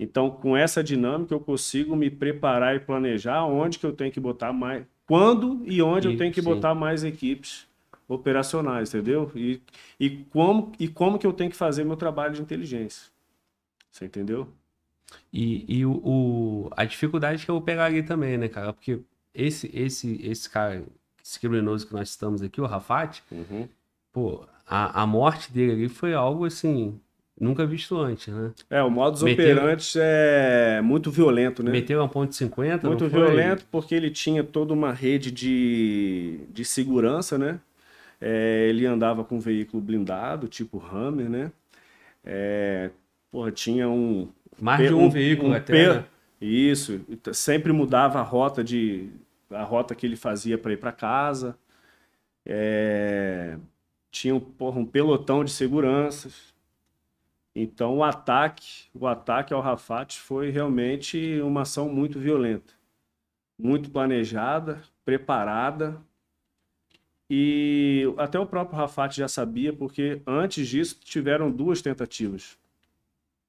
[0.00, 4.20] Então, com essa dinâmica, eu consigo me preparar e planejar onde que eu tenho que
[4.20, 6.46] botar mais, quando e onde eu E- tenho que sim.
[6.46, 7.68] botar mais equipes
[8.08, 9.30] operacionais, entendeu?
[9.36, 9.60] E,
[10.00, 13.10] e, como, e como que eu tenho que fazer meu trabalho de inteligência.
[13.90, 14.48] Você entendeu?
[15.32, 18.72] E, e o, o- a dificuldade que eu vou pegar ali também, né, cara?
[18.72, 19.00] Porque
[19.34, 20.84] esse, esse, esse cara,
[21.24, 23.68] esse criminoso que nós estamos aqui, o Rafat, Uhum.
[24.12, 27.00] pô, a, a morte dele ali foi algo assim,
[27.40, 28.52] nunca visto antes, né?
[28.68, 31.72] É, o modus Meteu- operandi é muito violento, né?
[31.72, 37.38] Meteu uma ponte 50, Muito violento porque ele tinha toda uma rede de, de segurança,
[37.38, 37.58] né?
[38.20, 41.52] É, ele andava com um veículo blindado, tipo Hammer, né?
[42.24, 42.90] É,
[43.30, 44.28] porra, tinha um...
[44.60, 46.04] Mais de um, veículo até, pe- né?
[46.40, 47.00] Isso,
[47.32, 49.08] sempre mudava a rota de
[49.50, 51.56] a rota que ele fazia para ir para casa.
[52.46, 53.56] É,
[54.10, 56.54] tinha um, porra, um pelotão de seguranças.
[57.54, 62.72] Então o ataque, o ataque ao Rafat foi realmente uma ação muito violenta,
[63.58, 66.00] muito planejada, preparada.
[67.28, 72.58] E até o próprio Rafat já sabia, porque antes disso tiveram duas tentativas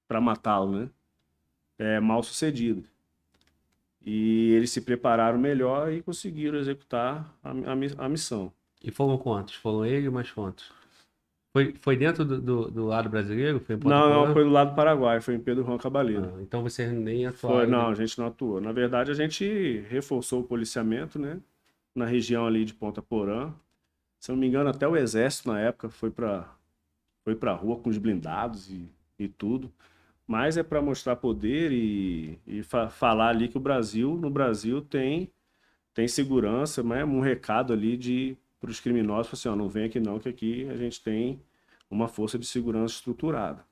[0.07, 0.89] para matá-lo, né?
[1.79, 2.87] É, mal sucedido.
[4.03, 8.51] E eles se prepararam melhor e conseguiram executar a, a a missão.
[8.83, 9.55] E foram quantos?
[9.55, 10.80] Foram ele e mais quantos?
[11.53, 13.59] Foi, foi dentro do, do, do lado brasileiro?
[13.59, 16.33] Foi Não, não, foi do lado do Paraguai, foi em Pedro Juan Cabaleiro.
[16.35, 17.57] Ah, então vocês nem atuaram.
[17.59, 17.91] Foi, não, né?
[17.91, 18.61] a gente não atuou.
[18.61, 21.41] Na verdade, a gente reforçou o policiamento, né?
[21.93, 23.53] Na região ali de Ponta Porã.
[24.19, 26.47] Se eu não me engano, até o exército na época foi para
[27.23, 29.71] foi para rua com os blindados e, e tudo.
[30.27, 34.81] Mas é para mostrar poder e, e fa- falar ali que o Brasil, no Brasil
[34.81, 35.31] tem
[35.93, 39.85] tem segurança, mas é um recado ali de para os criminosos, assim, ó, não vem
[39.85, 41.41] aqui não, que aqui a gente tem
[41.89, 43.65] uma força de segurança estruturada.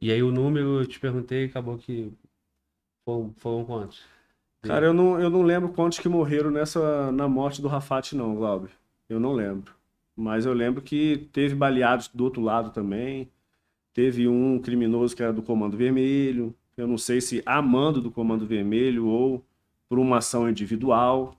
[0.00, 2.12] E aí o número, eu te perguntei, acabou que
[3.04, 4.02] foram, foram quantos?
[4.60, 8.34] Cara, eu não, eu não lembro quantos que morreram nessa na morte do Rafat, não,
[8.34, 8.70] Glauber.
[9.08, 9.74] Eu não lembro.
[10.16, 13.30] Mas eu lembro que teve baleados do outro lado também.
[13.92, 16.54] Teve um criminoso que era do Comando Vermelho.
[16.76, 19.44] Eu não sei se a mando do Comando Vermelho ou
[19.88, 21.34] por uma ação individual.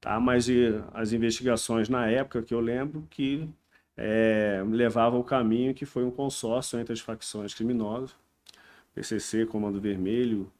[0.00, 0.18] Tá?
[0.20, 3.48] Mas e, as investigações na época que eu lembro que
[3.96, 8.14] é, levavam o caminho que foi um consórcio entre as facções criminosas.
[8.94, 10.50] PCC, Comando Vermelho,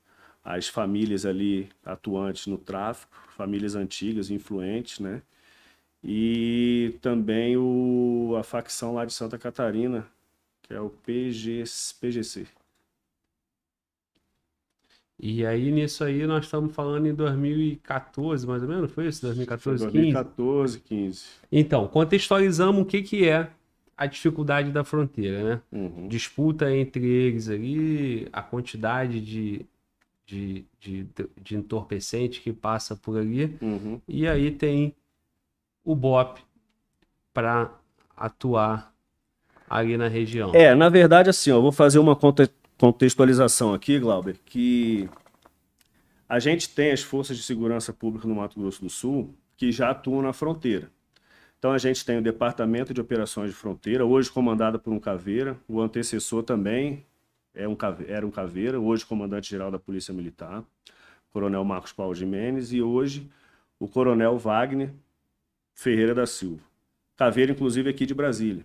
[0.45, 5.23] as famílias ali atuantes no tráfico, famílias antigas, influentes, né?
[6.03, 10.07] E também o, a facção lá de Santa Catarina,
[10.63, 11.65] que é o PG,
[12.01, 12.47] PGC.
[15.21, 19.23] E aí, nisso aí, nós estamos falando em 2014, mais ou menos, foi isso?
[19.23, 19.93] 2014, 15?
[19.93, 21.25] 2014, 15.
[21.51, 23.51] Então, contextualizamos o que, que é
[23.97, 25.63] a dificuldade da fronteira, né?
[25.73, 26.07] Uhum.
[26.07, 29.67] Disputa entre eles ali, a quantidade de,
[30.25, 31.07] de, de,
[31.43, 33.57] de entorpecente que passa por ali.
[33.61, 34.01] Uhum.
[34.07, 34.95] E aí tem
[35.85, 36.39] o BOP
[37.35, 37.73] para
[38.17, 38.95] atuar
[39.69, 40.53] ali na região.
[40.55, 45.11] É, na verdade, assim, ó, eu vou fazer uma conte- contextualização aqui, Glauber, que
[46.29, 49.91] a gente tem as forças de segurança pública no Mato Grosso do Sul que já
[49.91, 50.89] atuam na fronteira.
[51.59, 55.59] Então a gente tem o Departamento de Operações de Fronteira, hoje comandado por um caveira,
[55.67, 57.05] o antecessor também
[57.53, 60.63] é um cave- era um caveira, hoje comandante-geral da Polícia Militar,
[61.33, 63.29] Coronel Marcos Paulo Jimenez, e hoje
[63.81, 64.93] o Coronel Wagner
[65.75, 66.63] Ferreira da Silva.
[67.17, 68.65] Caveira, inclusive, aqui de Brasília.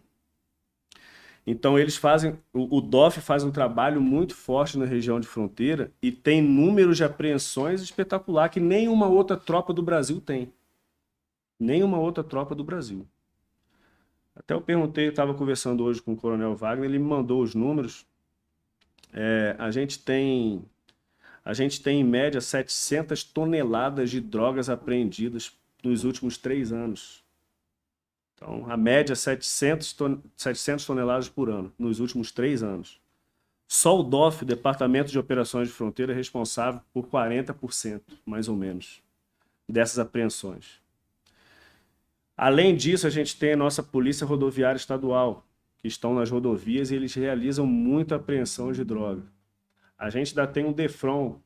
[1.45, 6.09] Então eles fazem, o, DOF faz um trabalho muito forte na região de fronteira e
[6.09, 10.53] tem números de apreensões espetacular que nenhuma outra tropa do Brasil tem.
[11.59, 13.05] Nenhuma outra tropa do Brasil.
[14.33, 18.05] Até eu perguntei, estava conversando hoje com o Coronel Wagner, ele me mandou os números.
[19.11, 20.63] É, a gente tem,
[21.43, 25.51] a gente tem em média 700 toneladas de drogas apreendidas
[25.83, 27.22] nos últimos três anos.
[28.43, 32.99] Então, a média é 700, ton 700 toneladas por ano, nos últimos três anos.
[33.65, 39.01] Só o DOF, Departamento de Operações de Fronteira, é responsável por 40%, mais ou menos,
[39.67, 40.81] dessas apreensões.
[42.35, 45.45] Além disso, a gente tem a nossa Polícia Rodoviária Estadual,
[45.77, 49.23] que estão nas rodovias e eles realizam muita apreensão de droga.
[49.97, 51.39] A gente ainda tem o DEFRON,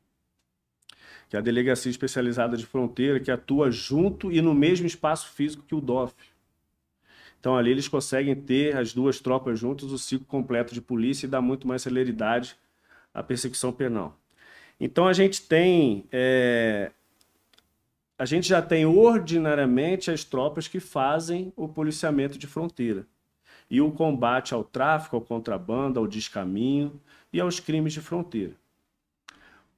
[1.28, 5.62] que é a Delegacia Especializada de Fronteira, que atua junto e no mesmo espaço físico
[5.62, 6.14] que o DOF.
[7.40, 11.28] Então ali eles conseguem ter as duas tropas juntas, o ciclo completo de polícia e
[11.28, 12.56] dá muito mais celeridade
[13.14, 14.16] à perseguição penal.
[14.80, 16.90] Então a gente tem, é,
[18.18, 23.06] a gente já tem ordinariamente as tropas que fazem o policiamento de fronteira
[23.70, 27.00] e o combate ao tráfico, ao contrabando, ao descaminho
[27.32, 28.54] e aos crimes de fronteira.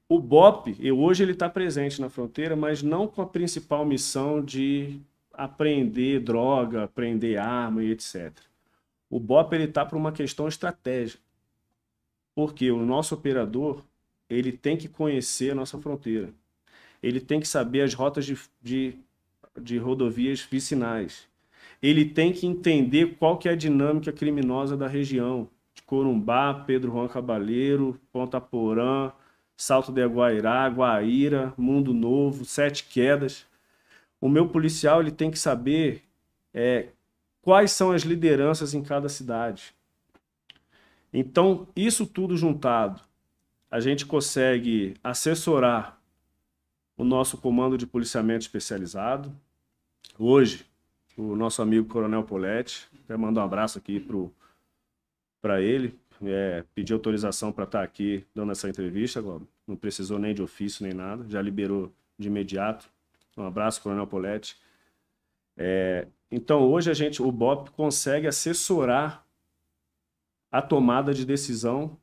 [0.09, 5.01] O BOP, hoje ele está presente na fronteira, mas não com a principal missão de
[5.33, 8.33] apreender droga, apreender arma e etc.
[9.09, 11.23] O BOP ele está para uma questão estratégica,
[12.35, 13.85] porque o nosso operador
[14.29, 16.31] ele tem que conhecer a nossa fronteira,
[17.03, 18.95] ele tem que saber as rotas de, de,
[19.61, 21.27] de rodovias vicinais,
[21.83, 26.93] ele tem que entender qual que é a dinâmica criminosa da região, de Corumbá, Pedro
[26.93, 29.13] Juan Cabaleiro, Ponta Porã,
[29.57, 33.47] Salto de Guairá, Guaíra, Mundo Novo, Sete Quedas.
[34.21, 36.03] O meu policial ele tem que saber
[36.53, 36.89] é,
[37.41, 39.75] quais são as lideranças em cada cidade.
[41.13, 43.01] Então, isso tudo juntado,
[43.71, 46.01] a gente consegue assessorar
[46.97, 49.33] o nosso comando de policiamento especializado.
[50.19, 50.67] Hoje,
[51.17, 54.05] o nosso amigo Coronel Poletti, até mando um abraço aqui
[55.41, 59.43] para ele, é, autorização para estar aqui dando essa entrevista, agora.
[59.67, 62.91] não precisou nem de ofício nem nada, já liberou de imediato.
[63.41, 64.57] Um abraço, Coronel Poletti.
[65.57, 69.27] É, então, hoje a gente, o BOP consegue assessorar
[70.51, 71.97] a tomada de decisão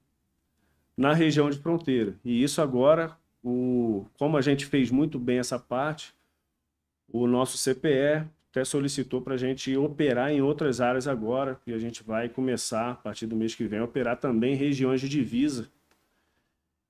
[0.96, 2.16] na região de fronteira.
[2.26, 6.14] E isso agora, o, como a gente fez muito bem essa parte,
[7.08, 11.78] o nosso CPE até solicitou para a gente operar em outras áreas agora, e a
[11.78, 15.08] gente vai começar, a partir do mês que vem, a operar também em regiões de
[15.08, 15.70] divisa,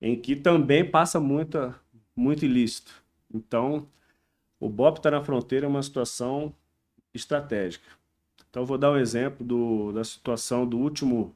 [0.01, 1.75] em que também passa muita,
[2.15, 2.93] muito ilícito.
[3.33, 3.87] Então,
[4.59, 6.53] o BOP está na fronteira é uma situação
[7.13, 7.85] estratégica.
[8.49, 11.35] Então, vou dar um exemplo do, da situação do último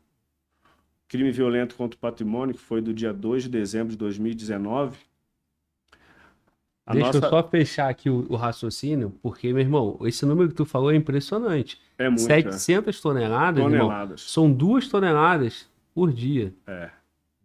[1.07, 4.97] crime violento contra o patrimônio, que foi do dia 2 de dezembro de 2019.
[6.85, 7.25] A Deixa nossa...
[7.25, 10.91] eu só fechar aqui o, o, raciocínio, porque, meu irmão, esse número que tu falou
[10.91, 11.79] é impressionante.
[11.97, 13.01] É muito, 700 é.
[13.01, 13.99] toneladas, toneladas.
[13.99, 16.53] Irmão, são duas toneladas por dia.
[16.65, 16.89] É.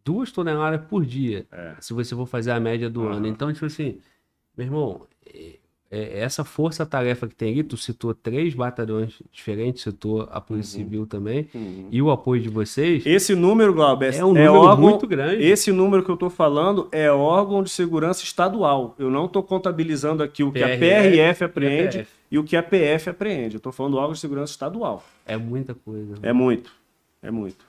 [0.04, 1.74] Duas toneladas por dia, é.
[1.80, 3.12] se você for fazer a média do Uhum.
[3.12, 3.26] ano.
[3.26, 3.98] Então, tipo assim,
[4.56, 5.06] meu irmão,
[5.96, 10.84] é, essa força-tarefa que tem aí, tu citou três batalhões diferentes, citou a Polícia Uhum.
[10.84, 11.88] Civil também, Uhum.
[11.90, 13.04] e o apoio de vocês.
[13.06, 15.42] Esse número, Glauber, é um número órgão, muito grande.
[15.44, 18.94] Esse número que eu estou falando é órgão de segurança estadual.
[18.98, 22.10] Eu não estou contabilizando aqui o que a PRF apreende PRF.
[22.30, 23.54] e o que a PF apreende.
[23.56, 25.04] Eu estou falando do órgão de segurança estadual.
[25.26, 26.14] É muita coisa.
[26.22, 26.70] É muito.
[27.22, 27.65] É muito.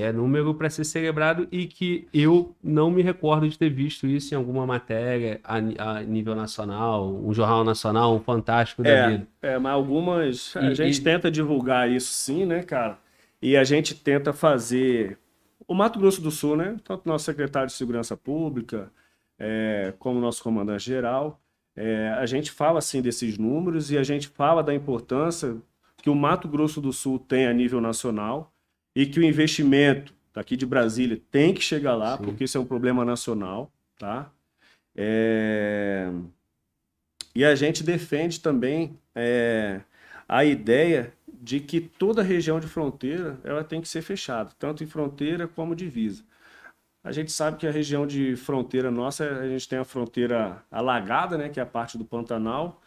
[0.00, 4.34] É número para ser celebrado e que eu não me recordo de ter visto isso
[4.34, 5.56] em alguma matéria a,
[5.96, 9.26] a nível nacional, um jornal nacional, um fantástico da É, vida.
[9.42, 10.56] é mas algumas.
[10.56, 12.98] A E- gente e- tenta divulgar isso sim, né, cara?
[13.42, 15.18] E a gente tenta fazer.
[15.66, 16.76] O Mato Grosso do Sul, né?
[16.84, 18.90] Tanto nosso secretário de Segurança Pública,
[19.38, 21.40] é, como nosso comandante geral,
[21.76, 25.56] é, a gente fala assim desses números e a gente fala da importância
[26.02, 28.52] que o Mato Grosso do Sul tem a nível nacional
[28.94, 32.24] e que o investimento daqui de Brasília tem que chegar lá, Sim.
[32.24, 34.30] porque isso é um problema nacional, tá?
[34.96, 36.10] É,
[37.34, 39.80] E a gente defende também é,
[40.28, 44.86] a ideia de que toda região de fronteira ela tem que ser fechada, tanto em
[44.86, 46.24] fronteira como divisa.
[47.02, 51.36] A gente sabe que a região de fronteira nossa, a gente tem a fronteira alagada,
[51.36, 52.80] né, que é a parte do Pantanal,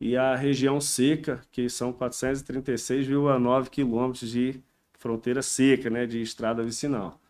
[0.00, 4.62] e a região seca, que são 436,9 quilômetros de
[4.98, 7.20] fronteira seca, né, de estrada vicinal.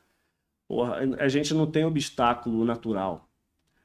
[0.67, 3.29] Porra, a gente não tem obstáculo natural,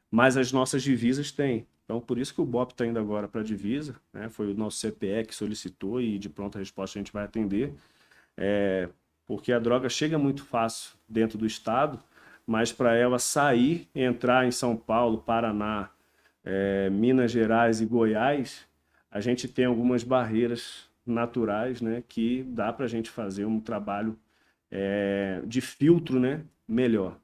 [0.09, 1.67] mas as nossas divisas têm.
[1.85, 4.29] Então, por isso que o BOP está indo agora para a divisa, né?
[4.29, 7.73] foi o nosso CPE que solicitou e de pronta resposta a gente vai atender,
[8.37, 8.89] é,
[9.25, 11.99] porque a droga chega muito fácil dentro do estado,
[12.47, 15.89] mas para ela sair, entrar em São Paulo, Paraná,
[16.43, 18.65] é, Minas Gerais e Goiás,
[19.11, 24.17] a gente tem algumas barreiras naturais né, que dá para a gente fazer um trabalho
[24.71, 27.17] é, de filtro né, melhor.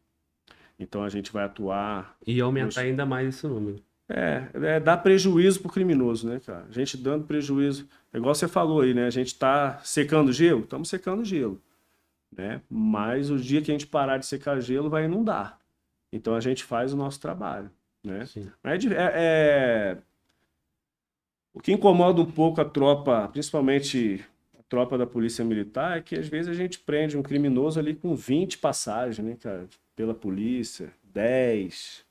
[0.79, 2.15] Então a gente vai atuar.
[2.25, 2.77] E aumentar nos...
[2.77, 3.81] ainda mais esse número.
[4.07, 6.65] É, é dar prejuízo pro criminoso, né, cara?
[6.67, 7.87] A gente dando prejuízo.
[8.11, 9.05] É igual você falou aí, né?
[9.05, 10.61] A gente tá secando gelo?
[10.61, 11.61] Estamos secando gelo.
[12.35, 12.61] Né?
[12.69, 15.59] Mas o dia que a gente parar de secar gelo, vai inundar.
[16.11, 17.69] Então a gente faz o nosso trabalho.
[18.03, 18.23] Né?
[18.63, 19.97] É, é, é,
[21.53, 24.23] O que incomoda um pouco a tropa, principalmente
[24.57, 27.95] a tropa da Polícia Militar, é que às vezes a gente prende um criminoso ali
[27.95, 29.67] com 20 passagens, né, cara?
[29.95, 32.05] Pela polícia, 10,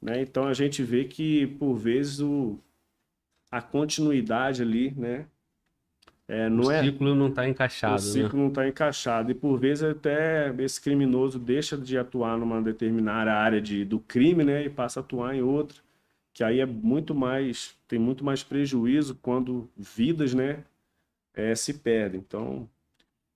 [0.00, 0.20] né?
[0.20, 2.58] Então a gente vê que, por vezes, o,
[3.50, 5.26] a continuidade ali, né?
[6.26, 7.96] É, não o é, ciclo não está encaixado.
[7.96, 8.42] O ciclo né?
[8.44, 9.30] não está encaixado.
[9.30, 14.42] E por vezes até esse criminoso deixa de atuar numa determinada área de, do crime,
[14.42, 14.64] né?
[14.64, 15.78] E passa a atuar em outra.
[16.32, 17.74] Que aí é muito mais.
[17.86, 20.64] tem muito mais prejuízo quando vidas, né?
[21.34, 22.20] É, se perdem.
[22.20, 22.68] Então,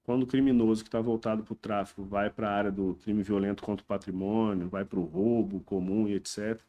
[0.05, 3.23] quando o criminoso que está voltado para o tráfico vai para a área do crime
[3.23, 6.61] violento contra o patrimônio, vai para o roubo comum e etc.,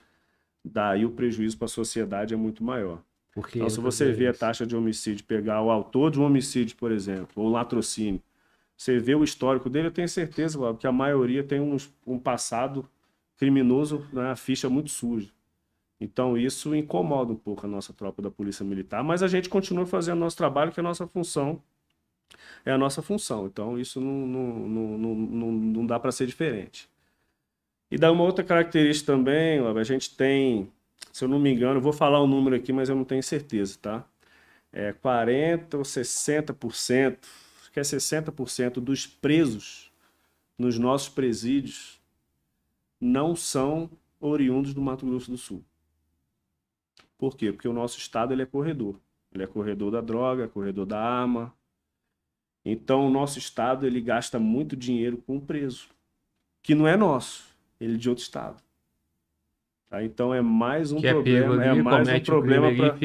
[0.66, 3.02] daí o prejuízo para a sociedade é muito maior.
[3.34, 6.76] Porque então, se você vê a taxa de homicídio, pegar o autor de um homicídio,
[6.76, 8.22] por exemplo, ou latrocínio,
[8.76, 12.90] você vê o histórico dele, eu tenho certeza, que a maioria tem um, um passado
[13.38, 15.30] criminoso na né, ficha muito suja.
[16.00, 19.86] Então isso incomoda um pouco a nossa tropa da Polícia Militar, mas a gente continua
[19.86, 21.62] fazendo nosso trabalho, que é a nossa função
[22.66, 23.48] é a nossa função.
[23.48, 26.90] Então, isso não, não, não, não, não dá para ser diferente.
[27.90, 30.70] E dá uma outra característica também, a gente tem,
[31.12, 33.78] se eu não me engano, vou falar o número aqui, mas eu não tenho certeza,
[33.82, 34.06] tá?
[34.74, 37.18] É 40% ou 60%,
[37.62, 39.90] acho que é 60% dos presos
[40.58, 41.98] nos nossos presídios
[43.00, 43.90] não são
[44.20, 45.64] oriundos do Mato Grosso do Sul.
[47.18, 47.52] Por quê?
[47.52, 49.00] Porque o nosso estado ele é corredor.
[49.34, 51.54] Ele é corredor da droga, corredor da arma,
[52.70, 55.88] então, o nosso Estado ele gasta muito dinheiro com o preso,
[56.62, 57.46] que não é nosso,
[57.80, 58.62] ele é de outro Estado.
[59.90, 60.04] Tá?
[60.04, 61.64] Então, é mais um que problema.
[61.64, 62.98] É, ali, é mais um problema para.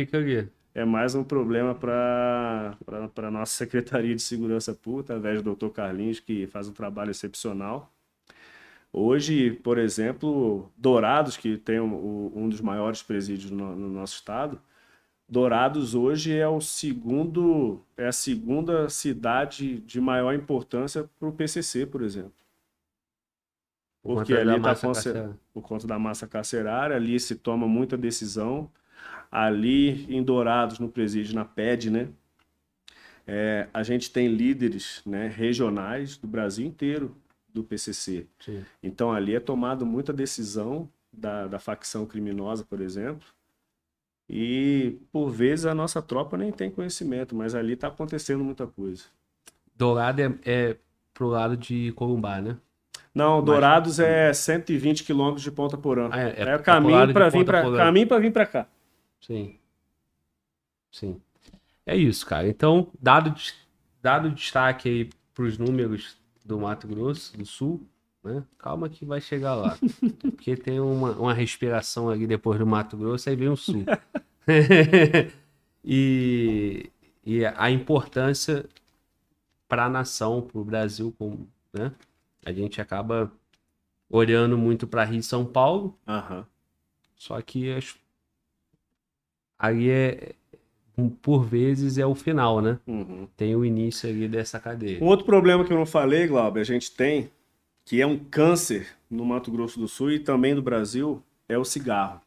[0.75, 2.77] É mais um problema para
[3.19, 7.95] a nossa Secretaria de Segurança Pública, através do doutor Carlinhos, que faz um trabalho excepcional.
[8.93, 14.61] Hoje, por exemplo, Dourados, que tem um, um dos maiores presídios no, no nosso estado,
[15.27, 21.87] Dourados hoje é o segundo, é a segunda cidade de maior importância para o PCC,
[21.87, 22.35] por exemplo.
[24.03, 24.75] Porque ali está
[25.55, 28.71] por conta da massa carcerária, ali se toma muita decisão.
[29.31, 32.09] Ali em Dourados, no presídio, na PED, né?
[33.27, 37.17] É, a gente tem líderes né, regionais do Brasil inteiro
[37.53, 38.27] do PCC.
[38.41, 38.65] Sim.
[38.83, 43.27] Então ali é tomado muita decisão da, da facção criminosa, por exemplo,
[44.29, 49.05] e por vezes a nossa tropa nem tem conhecimento, mas ali está acontecendo muita coisa.
[49.77, 50.77] Dourado é, é
[51.13, 52.57] pro lado de Corumbá, né?
[53.15, 54.09] Não, Dourados mas...
[54.09, 56.09] é 120 quilômetros de Ponta Porã.
[56.11, 58.67] Ah, é, é, é caminho para vir para caminho para vir para cá.
[59.21, 59.57] Sim.
[60.91, 61.21] Sim.
[61.85, 62.49] É isso, cara.
[62.49, 63.35] Então, dado
[64.01, 66.17] dado destaque aí para os números
[66.53, 67.81] do Mato Grosso do Sul,
[68.23, 68.45] né?
[68.59, 69.79] Calma que vai chegar lá.
[70.21, 73.85] Porque tem uma, uma respiração ali depois do Mato Grosso, aí vem o sul.
[75.83, 76.91] e,
[77.25, 78.69] e a importância
[79.67, 81.93] para a nação, para o Brasil, como, né?
[82.45, 83.33] a gente acaba
[84.11, 85.99] olhando muito para Rio e São Paulo.
[86.07, 86.45] Uhum.
[87.17, 87.97] Só que as...
[89.59, 90.35] aí é
[91.23, 92.79] por vezes é o final, né?
[92.87, 93.27] Uhum.
[93.37, 95.03] Tem o início ali dessa cadeia.
[95.03, 97.31] Um outro problema que eu não falei, Glauber, a gente tem
[97.85, 101.65] que é um câncer no Mato Grosso do Sul e também no Brasil, é o
[101.65, 102.21] cigarro.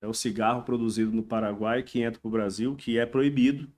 [0.00, 3.68] É o cigarro produzido no Paraguai que entra para o Brasil, que é proibido.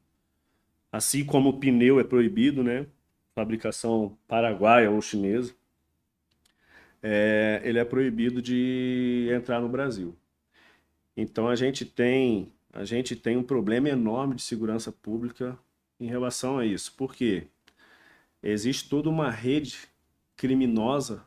[0.91, 2.87] Assim como o pneu é proibido, né?
[3.35, 5.53] Fabricação paraguaia ou chinesa.
[7.03, 10.17] É, ele é proibido de entrar no Brasil.
[11.17, 15.57] Então a gente tem a gente tem um problema enorme de segurança pública
[16.01, 16.93] em relação a isso.
[16.97, 17.47] Por quê?
[18.43, 19.79] Existe toda uma rede
[20.37, 21.25] criminosa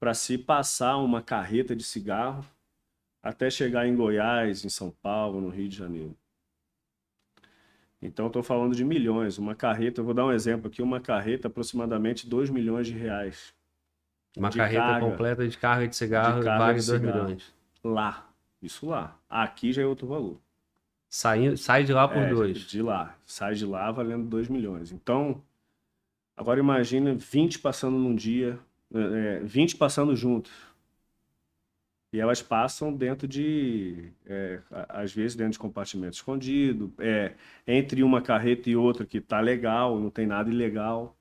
[0.00, 2.42] para se passar uma carreta de cigarro
[3.22, 6.16] até chegar em Goiás, em São Paulo, no Rio de Janeiro.
[8.00, 9.36] Então, estou falando de milhões.
[9.36, 13.52] Uma carreta, eu vou dar um exemplo aqui: uma carreta, aproximadamente 2 milhões de reais.
[14.34, 15.06] Uma de carreta carga.
[15.06, 17.24] completa de carga de cigarro De carga vale de 2 cigarro.
[17.24, 17.54] milhões.
[17.84, 18.30] Lá.
[18.62, 19.18] Isso lá.
[19.28, 20.40] Aqui já é outro valor.
[21.10, 22.58] Sai, sai de lá por É, dois.
[22.58, 23.16] De lá.
[23.24, 24.92] Sai de lá valendo 2 milhões.
[24.92, 25.42] Então,
[26.36, 28.58] agora imagina 20 passando num dia,
[28.94, 30.52] é, 20 passando juntos.
[32.12, 37.34] E elas passam dentro de, é, a- às vezes dentro de compartimento escondido, é,
[37.66, 41.14] entre uma carreta e outra que tá legal, não tem nada ilegal.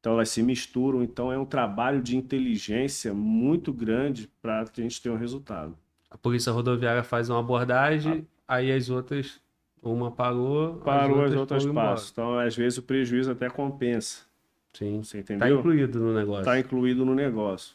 [0.00, 1.02] Então elas se misturam.
[1.02, 5.76] Então é um trabalho de inteligência muito grande para que a gente tenha um resultado.
[6.10, 9.40] A polícia rodoviária faz uma abordagem, aí as outras,
[9.82, 11.90] uma parou, Parou as outras embora.
[11.90, 12.08] passam.
[12.12, 14.24] Então às vezes o prejuízo até compensa.
[14.72, 15.58] Sim, Você tá entendeu?
[15.60, 16.40] incluído no negócio.
[16.42, 17.74] Está incluído no negócio.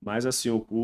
[0.00, 0.78] Mas assim, o, o,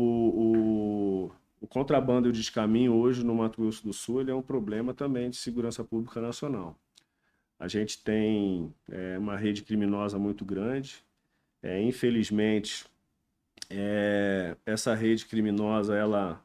[1.27, 4.41] o, o contrabando e o descaminho hoje no Mato Grosso do Sul ele é um
[4.41, 6.75] problema também de segurança pública nacional.
[7.59, 11.03] A gente tem é, uma rede criminosa muito grande.
[11.61, 12.85] É, infelizmente,
[13.69, 16.41] é, essa rede criminosa ela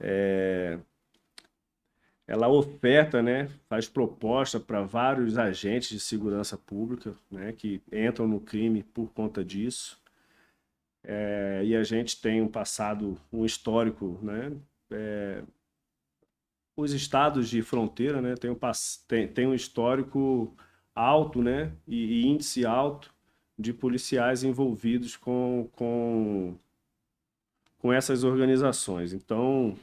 [0.00, 0.78] é,
[2.28, 8.38] ela oferta, né, faz proposta para vários agentes de segurança pública, né, que entram no
[8.38, 9.98] crime por conta disso.
[11.02, 14.52] É, e a gente tem um passado, um histórico, né,
[14.90, 15.42] é,
[16.76, 18.58] os estados de fronteira, né, tem um,
[19.08, 20.54] tem, tem um histórico
[20.94, 23.10] alto, né, e, e índice alto
[23.58, 26.54] de policiais envolvidos com, com,
[27.78, 29.14] com essas organizações.
[29.14, 29.74] Então,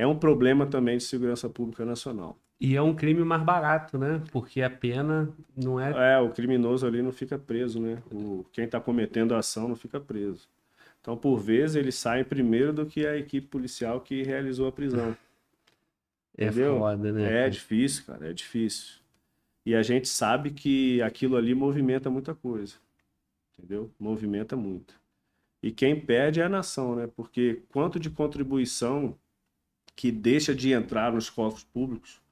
[0.00, 2.38] é um problema também de segurança pública nacional.
[2.58, 4.22] E é um crime mais barato, né?
[4.32, 6.14] Porque a pena não é.
[6.14, 8.02] É, o criminoso ali não fica preso, né?
[8.10, 10.48] O, quem está cometendo a ação não fica preso.
[11.02, 15.14] Então, por vezes, ele sai primeiro do que a equipe policial que realizou a prisão.
[16.36, 16.78] É entendeu?
[16.78, 17.46] foda, né?
[17.46, 19.00] É difícil, cara, é difícil.
[19.66, 22.76] E a gente sabe que aquilo ali movimenta muita coisa.
[23.52, 23.90] Entendeu?
[23.98, 24.98] Movimenta muito.
[25.62, 27.06] E quem perde é a nação, né?
[27.14, 29.14] Porque quanto de contribuição
[30.00, 32.22] que deixa de entrar nos cofres públicos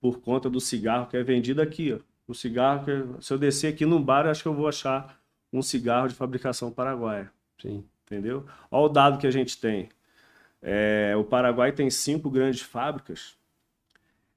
[0.00, 1.98] por conta do cigarro que é vendido aqui, ó.
[2.26, 5.20] O cigarro que se eu descer aqui num bar, eu acho que eu vou achar
[5.52, 7.30] um cigarro de fabricação paraguaia
[7.60, 7.84] Sim.
[8.06, 8.46] entendeu?
[8.70, 9.90] Olha o dado que a gente tem.
[10.62, 13.36] É, o Paraguai tem cinco grandes fábricas.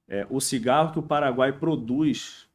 [0.05, 2.49] É, o cigarro que o Paraguai produz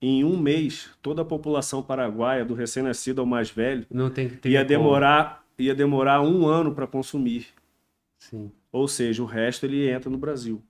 [0.00, 3.86] em um mês, toda a população paraguaia, do recém-nascido ao mais velho,
[4.48, 4.68] ia como.
[4.68, 7.48] demorar, ia demorar um ano para consumir.
[8.18, 8.50] Sim.
[8.72, 10.62] Ou seja, o resto ele entra no Brasil.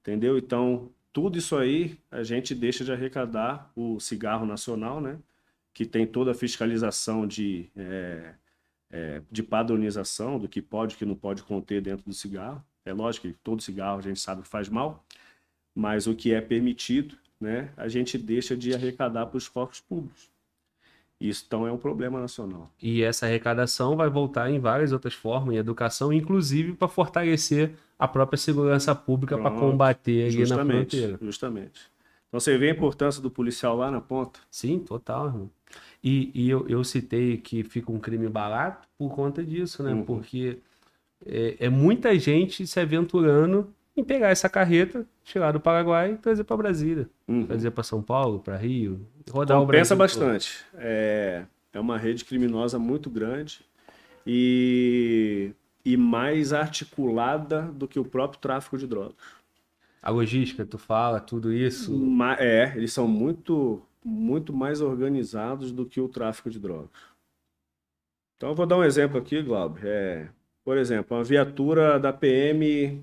[0.00, 0.38] Entendeu?
[0.38, 5.18] Então, tudo isso aí a gente deixa de arrecadar o cigarro nacional, né?
[5.74, 8.34] Que tem toda a fiscalização de, é,
[8.90, 12.64] é, de padronização do que pode e que não pode conter dentro do cigarro.
[12.84, 15.04] É lógico que todo cigarro a gente sabe que faz mal,
[15.74, 17.70] mas o que é permitido, né?
[17.76, 20.30] A gente deixa de arrecadar para os cofres públicos.
[21.20, 22.70] Isso então é um problema nacional.
[22.80, 28.06] E essa arrecadação vai voltar em várias outras formas, em educação, inclusive para fortalecer a
[28.06, 31.18] própria segurança pública para combater ali na Justamente, fronteira.
[31.20, 31.80] justamente.
[32.28, 34.38] Então você vê a importância do policial lá na ponta.
[34.50, 35.50] Sim, total, irmão.
[36.04, 39.92] E, e eu, eu citei que fica um crime barato por conta disso, né?
[39.92, 40.04] Uhum.
[40.04, 40.58] Porque
[41.26, 46.44] é, é muita gente se aventurando em pegar essa carreta, tirar do Paraguai e trazer
[46.44, 47.08] para Brasília.
[47.26, 47.46] Uhum.
[47.46, 50.26] Trazer para São Paulo, para Rio, rodar o Compensa Brasil todo.
[50.28, 50.64] bastante.
[50.74, 53.60] É, é uma rede criminosa muito grande
[54.26, 55.52] e,
[55.84, 59.16] e mais articulada do que o próprio tráfico de drogas.
[60.02, 61.92] A logística, tu fala, tudo isso.
[61.98, 66.88] Ma- É, eles são muito, muito mais organizados do que o tráfico de drogas.
[68.36, 69.80] Então, eu vou dar um exemplo aqui, Glauber.
[69.84, 70.28] É,
[70.64, 73.02] por exemplo, uma viatura da PM,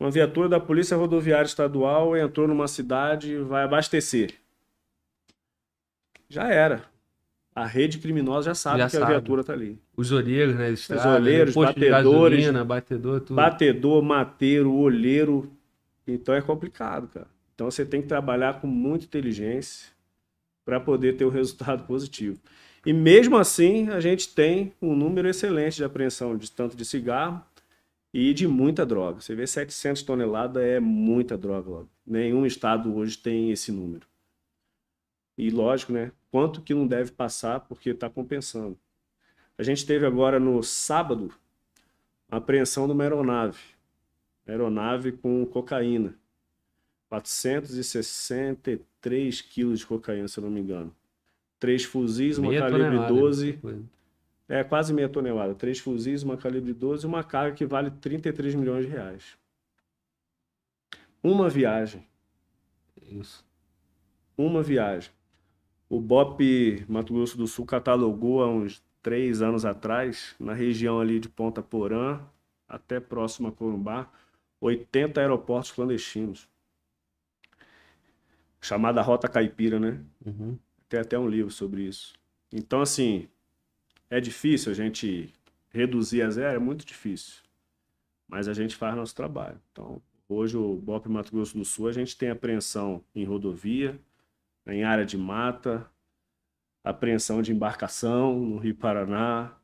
[0.00, 4.32] uma viatura da Polícia Rodoviária Estadual entrou numa cidade e vai abastecer.
[6.26, 6.84] Já era.
[7.54, 9.12] A rede criminosa já sabe Já que a sabe.
[9.12, 9.78] viatura está ali.
[9.94, 10.70] Os olheiros, né?
[10.70, 13.34] Estrada, olheiros, posto de batedores, gasolina, batedor, tudo.
[13.36, 15.52] Batedor, mateiro, olheiro.
[16.06, 17.26] Então é complicado, cara.
[17.54, 19.88] Então você tem que trabalhar com muita inteligência
[20.64, 22.38] para poder ter o resultado positivo.
[22.86, 27.42] E mesmo assim, a gente tem um número excelente de apreensão de tanto de cigarro
[28.12, 29.20] e de muita droga.
[29.20, 31.86] Você vê 700 toneladas é muita droga.
[32.06, 34.06] Nenhum estado hoje tem esse número.
[35.38, 36.10] E lógico, né?
[36.30, 38.76] Quanto que não deve passar porque está compensando.
[39.56, 41.32] A gente teve agora no sábado
[42.30, 43.58] a apreensão de uma aeronave.
[44.46, 46.14] Aeronave com cocaína.
[47.08, 50.94] 463 quilos de cocaína, se eu não me engano.
[51.58, 53.54] Três fuzis, uma Meia calibre tonelada, 12.
[53.54, 53.82] coisa.
[54.50, 55.54] É, quase meia tonelada.
[55.54, 59.38] Três fuzis, uma calibre 12 e uma carga que vale 33 milhões de reais.
[61.22, 62.04] Uma viagem.
[63.00, 63.46] Isso.
[64.36, 65.12] Uma viagem.
[65.88, 71.20] O BOP Mato Grosso do Sul catalogou há uns três anos atrás, na região ali
[71.20, 72.20] de Ponta Porã,
[72.68, 74.10] até próximo a Corumbá,
[74.60, 76.48] 80 aeroportos clandestinos.
[78.60, 80.04] Chamada Rota Caipira, né?
[80.26, 80.58] Uhum.
[80.88, 82.14] Tem até um livro sobre isso.
[82.52, 83.28] Então, assim,
[84.10, 85.32] é difícil a gente
[85.70, 86.56] reduzir a zero?
[86.56, 87.36] É muito difícil.
[88.28, 89.60] Mas a gente faz nosso trabalho.
[89.72, 93.98] Então, hoje o BOP Mato Grosso do Sul, a gente tem apreensão em rodovia,
[94.66, 95.88] em área de mata,
[96.82, 99.56] apreensão de embarcação no Rio Paraná,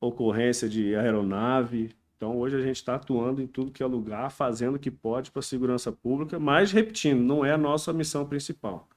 [0.00, 1.94] ocorrência de aeronave.
[2.16, 5.30] Então, hoje a gente está atuando em tudo que é lugar, fazendo o que pode
[5.30, 8.88] para a segurança pública, mas, repetindo, não é a nossa missão principal.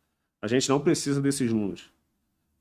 [0.42, 1.92] A gente não precisa desses números.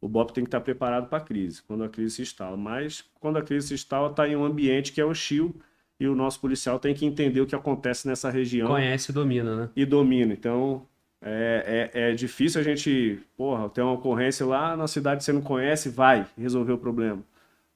[0.01, 2.57] O BOP tem que estar preparado para a crise, quando a crise se instala.
[2.57, 5.61] Mas, quando a crise se instala, está em um ambiente que é hostil
[5.99, 9.57] e o nosso policial tem que entender o que acontece nessa região Conhece e domina,
[9.57, 9.71] né?
[9.75, 10.33] e domina.
[10.33, 10.87] Então,
[11.21, 15.33] é, é, é difícil a gente, porra, ter uma ocorrência lá na cidade que você
[15.33, 17.23] não conhece, vai resolver o problema.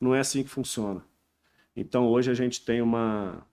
[0.00, 1.02] Não é assim que funciona.
[1.74, 3.44] Então, hoje a gente tem uma,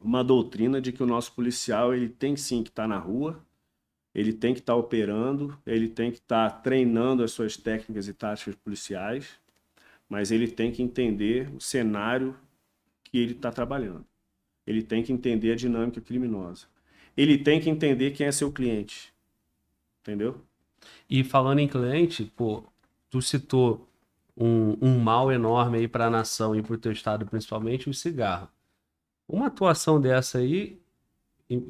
[0.00, 3.40] uma doutrina de que o nosso policial ele tem sim que estar na rua,
[4.14, 8.54] ele tem que estar operando, ele tem que estar treinando as suas técnicas e táticas
[8.56, 9.38] policiais,
[10.08, 12.36] mas ele tem que entender o cenário
[13.04, 14.04] que ele está trabalhando.
[14.66, 16.66] Ele tem que entender a dinâmica criminosa.
[17.16, 19.12] Ele tem que entender quem é seu cliente.
[20.00, 20.40] Entendeu?
[21.08, 22.64] E falando em cliente, pô,
[23.08, 23.88] tu citou
[24.36, 27.94] um, um mal enorme aí para a nação e para o teu estado, principalmente, o
[27.94, 28.48] cigarro.
[29.28, 30.80] Uma atuação dessa aí,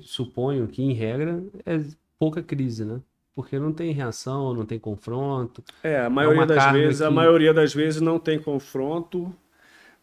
[0.00, 1.78] suponho que, em regra, é
[2.22, 3.00] pouca crise, né?
[3.34, 5.60] Porque não tem reação, não tem confronto.
[5.82, 9.34] É, a maioria uma das vezes, a que- maioria das vezes não tem confronto,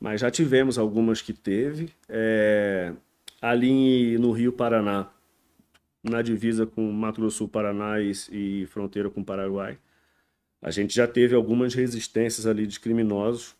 [0.01, 1.93] mas já tivemos algumas que teve.
[2.09, 2.91] É,
[3.41, 5.07] ali no Rio Paraná,
[6.03, 9.77] na divisa com Mato Grosso do Sul, Paraná e, e fronteira com o Paraguai,
[10.61, 13.55] a gente já teve algumas resistências ali de criminosos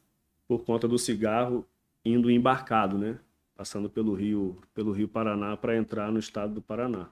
[0.50, 1.66] por conta do cigarro
[2.04, 3.20] indo embarcado, né?
[3.56, 7.08] Passando pelo Rio, pelo Rio Paraná para entrar no estado do Paraná.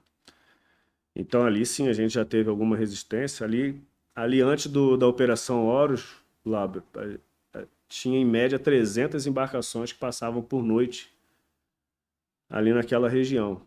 [1.20, 3.44] Então ali sim a gente já teve alguma resistência.
[3.44, 3.82] Ali,
[4.16, 6.16] ali antes do, da Operação Horus,
[6.46, 11.12] Lábio, a- a- tinha em média 300 embarcações que passavam por noite
[12.48, 13.62] ali naquela região.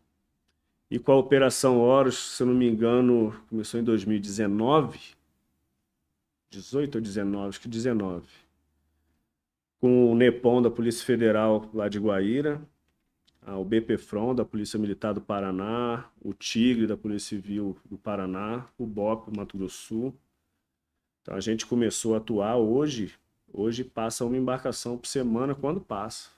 [0.90, 5.00] E com a Operação Horus, se eu não me engano, começou em 2019,
[6.50, 8.28] 18 ou 19, acho que 19.
[9.80, 12.60] Com o NEPOM da Polícia Federal lá de Guaíra,
[13.46, 18.86] o BPFRON da Polícia Militar do Paraná, o Tigre da Polícia Civil do Paraná, o
[18.86, 20.14] BOP Mato Grosso Sul.
[21.22, 23.14] Então a gente começou a atuar hoje,
[23.52, 26.30] hoje passa uma embarcação por semana quando passa,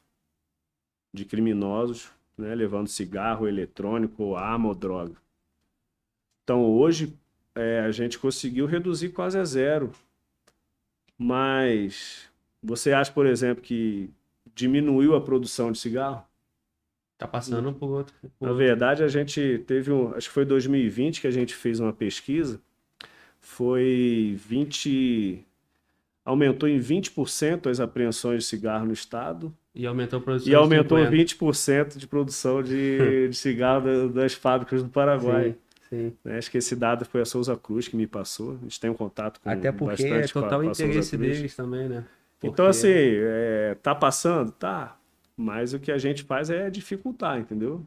[1.12, 5.16] de criminosos, né, levando cigarro, eletrônico, ou arma ou droga.
[6.42, 7.16] Então hoje
[7.54, 9.92] é, a gente conseguiu reduzir quase a zero.
[11.18, 12.28] Mas
[12.62, 14.10] você acha, por exemplo, que
[14.54, 16.26] diminuiu a produção de cigarro?
[17.22, 18.14] Tá passando por outro.
[18.38, 20.14] por Na verdade, a gente teve um.
[20.14, 22.60] Acho que foi 2020 que a gente fez uma pesquisa.
[23.40, 25.44] Foi 20.
[26.24, 29.52] Aumentou em 20% as apreensões de cigarro no estado.
[29.74, 31.16] E aumentou a produção E aumentou 50.
[31.16, 32.98] 20% de produção de,
[33.28, 35.56] de cigarro da- das fábricas do Paraguai.
[35.88, 36.16] Sim, sim.
[36.24, 36.38] né?
[36.38, 38.52] Acho que esse dado foi a Souza Cruz que me passou.
[38.52, 40.70] A gente tem um contato com Até porque é bastante com a- total com a
[40.72, 42.04] interesse deles também, né?
[42.44, 44.52] Então, Porque- assim, é, tá passando?
[44.52, 44.96] Tá.
[45.42, 47.84] Mas o que a gente faz é dificultar, entendeu?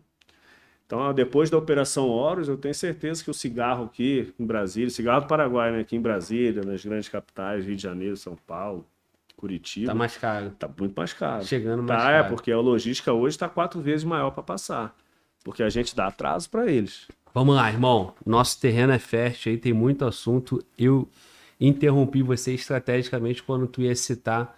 [0.86, 5.22] Então, depois da Operação Horus, eu tenho certeza que o cigarro aqui em Brasília, cigarro
[5.22, 5.80] do Paraguai, né?
[5.80, 8.86] Aqui em Brasília, nas grandes capitais, Rio de Janeiro, São Paulo,
[9.36, 10.52] Curitiba, Tá mais caro.
[10.60, 11.44] tá muito mais caro.
[11.44, 12.36] Chegando mais Tá, é, caro.
[12.36, 14.96] porque a logística hoje está quatro vezes maior para passar.
[15.44, 17.08] Porque a gente dá atraso para eles.
[17.34, 18.14] Vamos lá, irmão.
[18.26, 20.64] Nosso terreno é fértil aí, tem muito assunto.
[20.78, 21.10] Eu
[21.60, 24.56] interrompi você estrategicamente quando tu ia citar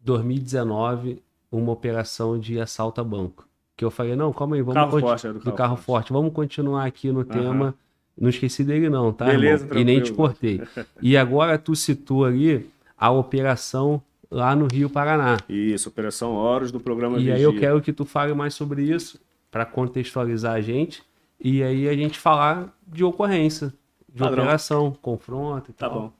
[0.00, 1.20] 2019,
[1.58, 3.46] uma operação de assalto a banco.
[3.76, 5.84] Que eu falei, não, calma aí, vamos Carro forte, é do do carro carro forte.
[5.86, 6.12] forte.
[6.12, 7.74] Vamos continuar aqui no tema.
[8.16, 9.80] Não esqueci dele não, tá, Beleza, irmão?
[9.80, 10.60] E nem te cortei.
[11.02, 14.00] E agora tu citou ali a operação
[14.30, 15.38] lá no Rio Paraná.
[15.48, 17.66] Isso, Operação Horus do programa E aí eu Vigia.
[17.68, 21.02] quero que tu fale mais sobre isso, para contextualizar a gente,
[21.40, 23.72] e aí a gente falar de ocorrência,
[24.12, 24.44] de Padrão.
[24.44, 26.00] operação, confronto e Tá tal.
[26.00, 26.12] bom.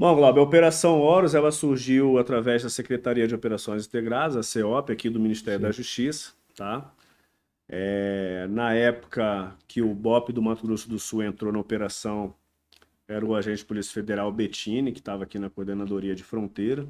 [0.00, 4.92] Bom, Glauber, a Operação Horus ela surgiu através da Secretaria de Operações Integradas, a CEOP,
[4.92, 6.94] aqui do Ministério da Justiça, tá?
[7.68, 12.32] É, na época que o BOP do Mato Grosso do Sul entrou na operação,
[13.08, 16.86] era o agente de Polícia Federal Bettini, que estava aqui na coordenadoria de fronteira.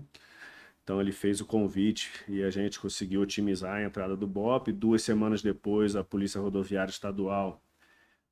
[0.84, 4.70] Então ele fez o convite e a gente conseguiu otimizar a entrada do BOP.
[4.70, 7.62] Duas semanas depois, a Polícia Rodoviária Estadual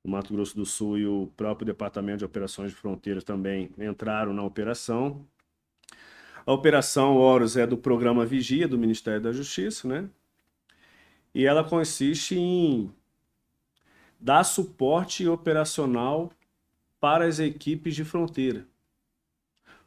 [0.07, 4.33] do Mato Grosso do Sul e o próprio Departamento de Operações de Fronteira também entraram
[4.33, 5.27] na operação.
[6.47, 10.09] A Operação Horus é do programa Vigia do Ministério da Justiça, né?
[11.35, 12.91] E ela consiste em
[14.21, 16.31] dar suporte operacional
[17.01, 18.65] para as equipes de fronteira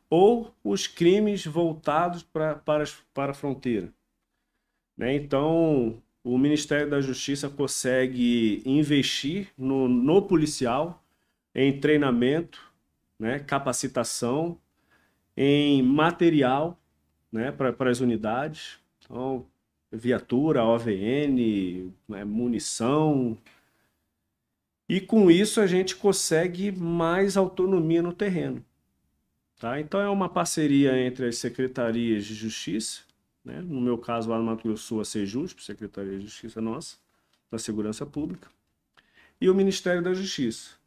[0.09, 3.93] ou os crimes voltados pra, para, para a fronteira.
[4.97, 5.15] Né?
[5.15, 11.03] Então, o Ministério da Justiça consegue investir no, no policial
[11.53, 12.61] em treinamento,
[13.17, 13.39] né?
[13.39, 14.59] capacitação,
[15.35, 16.79] em material
[17.31, 17.51] né?
[17.51, 18.79] para as unidades.
[19.03, 19.45] Então,
[19.91, 22.23] viatura, OVN, né?
[22.23, 23.37] munição.
[24.87, 28.63] E com isso a gente consegue mais autonomia no terreno.
[29.59, 29.79] Tá?
[29.79, 33.01] Então é uma parceria entre as secretarias de justiça,
[33.49, 33.61] né?
[33.61, 36.97] no meu caso lá no Mato Grosso a Sejusp, Secretaria de Justiça nossa,
[37.51, 38.47] da Segurança Pública,
[39.41, 40.77] e o Ministério da Justiça.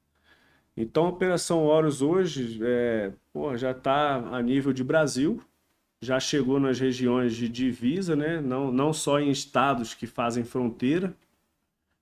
[0.76, 3.12] Então a Operação Horus hoje é,
[3.56, 5.42] já está a nível de Brasil,
[6.00, 8.40] já chegou nas regiões de divisa, né?
[8.40, 11.14] não, não só em estados que fazem fronteira.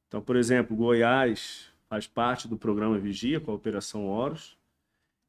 [0.09, 4.57] Então, por exemplo, Goiás faz parte do programa Vigia com a Operação Horus.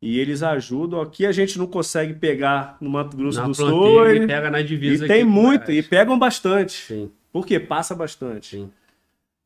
[0.01, 0.99] E eles ajudam.
[0.99, 4.07] Aqui a gente não consegue pegar no Mato Grosso Na do Sul.
[4.07, 6.73] e E, pega na e divisa tem aqui com muito, e pegam bastante.
[6.87, 8.57] Sim, Porque passa bastante.
[8.57, 8.71] sim.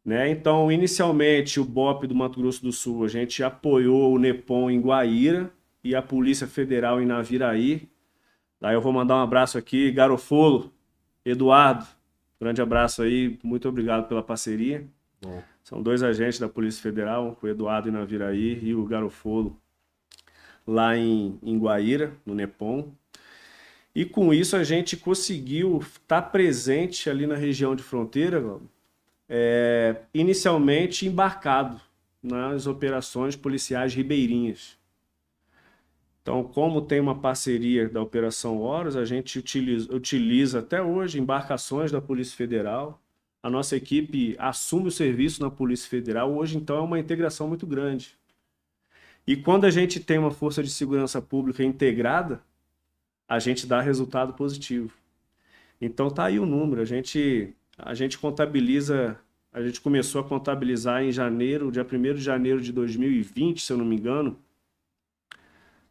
[0.03, 0.30] Né?
[0.30, 4.80] Então, inicialmente, o BOP do Mato Grosso do Sul, a gente apoiou o NEPOM em
[4.80, 5.49] Guaíra
[5.84, 7.89] e a Polícia Federal em Naviraí.
[8.62, 10.72] Daí eu vou mandar um abraço aqui, Garofolo,
[11.26, 11.86] Eduardo.
[12.39, 14.86] Grande abraço aí, muito obrigado pela parceria.
[15.22, 15.41] Bom.
[15.64, 19.60] São dois agentes da Polícia Federal, o Eduardo em Naviraí e o Garofolo
[20.66, 22.91] lá em, em Guaíra, no Nepom.
[23.93, 28.43] E com isso a gente conseguiu estar presente ali na região de fronteira,
[29.30, 31.80] é, inicialmente embarcado
[32.22, 34.78] nas operações policiais ribeirinhas.
[36.22, 41.91] Então, como tem uma parceria da Operação Horus, a gente utiliza, utiliza até hoje embarcações
[41.91, 42.99] da Polícia Federal.
[43.43, 46.36] A nossa equipe assume o serviço na Polícia Federal.
[46.36, 48.18] Hoje, então, é uma integração muito grande.
[49.28, 52.41] E quando a gente tem uma força de segurança pública integrada,
[53.28, 54.93] a gente dá resultado positivo.
[55.82, 56.82] Então tá aí o número.
[56.82, 59.19] A gente, a gente contabiliza,
[59.51, 63.78] a gente começou a contabilizar em janeiro, dia 1 de janeiro de 2020, se eu
[63.78, 64.38] não me engano.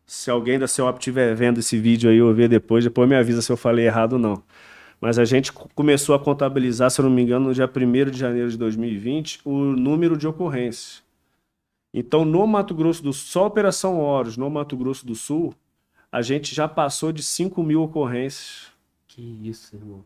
[0.06, 3.40] Se alguém da CEOP estiver vendo esse vídeo aí ou ver depois, depois me avisa
[3.40, 4.42] se eu falei errado ou não.
[5.00, 8.10] Mas a gente co- começou a contabilizar, se eu não me engano, no dia 1
[8.12, 11.03] de janeiro de 2020, o número de ocorrências.
[11.96, 15.54] Então, no Mato Grosso do Sul, só Operação Horus, no Mato Grosso do Sul,
[16.10, 18.72] a gente já passou de 5 mil ocorrências.
[19.06, 20.04] Que isso, irmão.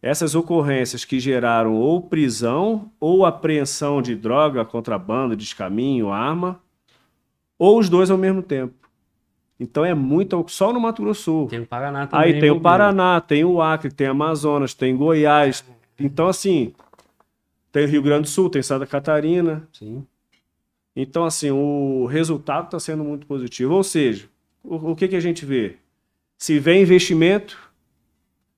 [0.00, 6.60] Essas ocorrências que geraram ou prisão, ou apreensão de droga, contrabando, descaminho, arma,
[7.58, 8.74] ou os dois ao mesmo tempo.
[9.58, 11.48] Então é muito, só no Mato Grosso do Sul.
[11.48, 12.26] Tem o Paraná também.
[12.26, 12.62] Aí tem o envolvido.
[12.62, 15.64] Paraná, tem o Acre, tem Amazonas, tem Goiás.
[15.98, 16.72] Então, assim,
[17.72, 19.66] tem o Rio Grande do Sul, tem Santa Catarina.
[19.72, 20.06] Sim.
[21.00, 23.72] Então, assim, o resultado está sendo muito positivo.
[23.72, 24.28] Ou seja,
[24.64, 25.76] o, o que, que a gente vê?
[26.36, 27.56] Se vem investimento,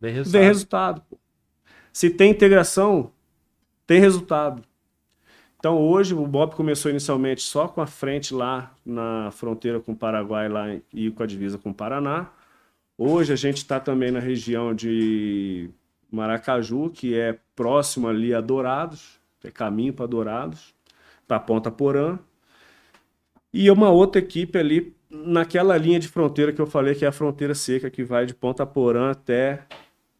[0.00, 0.40] Bem resultado.
[0.40, 1.02] vem resultado.
[1.92, 3.12] Se tem integração,
[3.86, 4.62] tem resultado.
[5.58, 9.96] Então, hoje, o BOP começou inicialmente só com a frente lá na fronteira com o
[9.96, 10.64] Paraguai lá
[10.94, 12.30] e com a divisa com o Paraná.
[12.96, 15.68] Hoje, a gente está também na região de
[16.10, 20.74] Maracaju, que é próximo ali a Dourados, é caminho para Dourados,
[21.28, 22.18] para Ponta Porã.
[23.52, 27.12] E uma outra equipe ali naquela linha de fronteira que eu falei, que é a
[27.12, 29.64] fronteira seca, que vai de Ponta Porã até,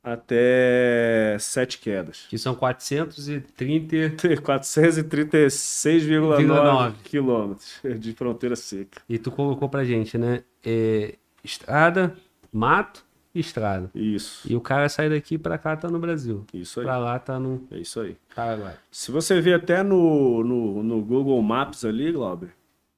[0.02, 2.26] até Sete Quedas.
[2.28, 3.94] Que são 430.
[4.42, 9.00] 436,9 quilômetros de fronteira seca.
[9.08, 10.42] E tu colocou pra gente, né?
[10.64, 11.14] É,
[11.44, 12.14] estrada,
[12.52, 13.04] mato
[13.34, 13.90] e estrada.
[13.94, 16.44] Isso, E o cara sai daqui pra cá, tá no Brasil.
[16.52, 16.86] isso aí.
[16.86, 18.16] Pra lá tá no É isso aí.
[18.34, 18.74] Paraguai.
[18.90, 22.48] Se você ver até no, no, no Google Maps ali, Glauber,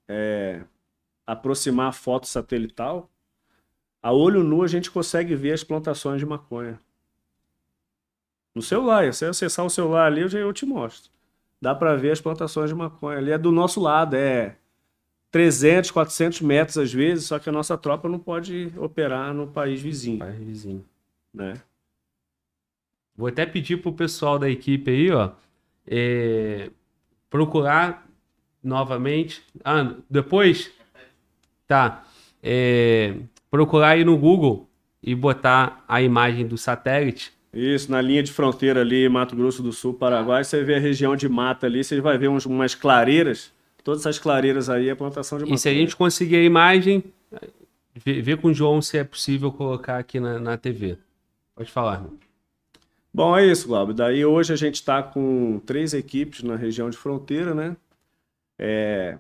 [0.09, 0.63] é,
[1.27, 3.11] aproximar a foto satelital,
[4.03, 6.81] a olho nu a gente consegue ver as plantações de maconha.
[8.55, 11.11] No celular, se você acessar o celular ali, eu te mostro.
[11.61, 13.19] Dá para ver as plantações de maconha.
[13.19, 14.57] Ali é do nosso lado, é
[15.31, 19.81] 300, 400 metros às vezes, só que a nossa tropa não pode operar no país
[19.81, 20.85] vizinho, País vizinho.
[21.33, 21.55] né?
[23.17, 25.33] Vou até pedir pro pessoal da equipe aí, ó.
[25.87, 26.71] é,
[27.31, 28.07] procurar
[28.63, 29.43] novamente.
[29.65, 30.71] Ah, depois.
[31.67, 32.05] Tá.
[32.43, 33.15] É,
[33.51, 34.69] procurar aí no Google
[35.03, 37.33] e botar a imagem do satélite.
[37.53, 41.15] Isso, na linha de fronteira ali, Mato Grosso do Sul, Paraguai, você vê a região
[41.15, 43.53] de mata ali, você vai ver uns, umas clareiras.
[43.85, 45.57] Todas essas clareiras aí é plantação de maconha.
[45.57, 47.05] E se a gente conseguir a imagem,
[47.95, 50.97] vê, vê com o João se é possível colocar aqui na, na TV.
[51.55, 52.01] Pode falar.
[52.01, 52.19] Meu.
[53.13, 53.93] Bom, é isso, Glauber.
[53.93, 57.77] Daí hoje a gente está com três equipes na região de fronteira, né?
[58.65, 59.19] É,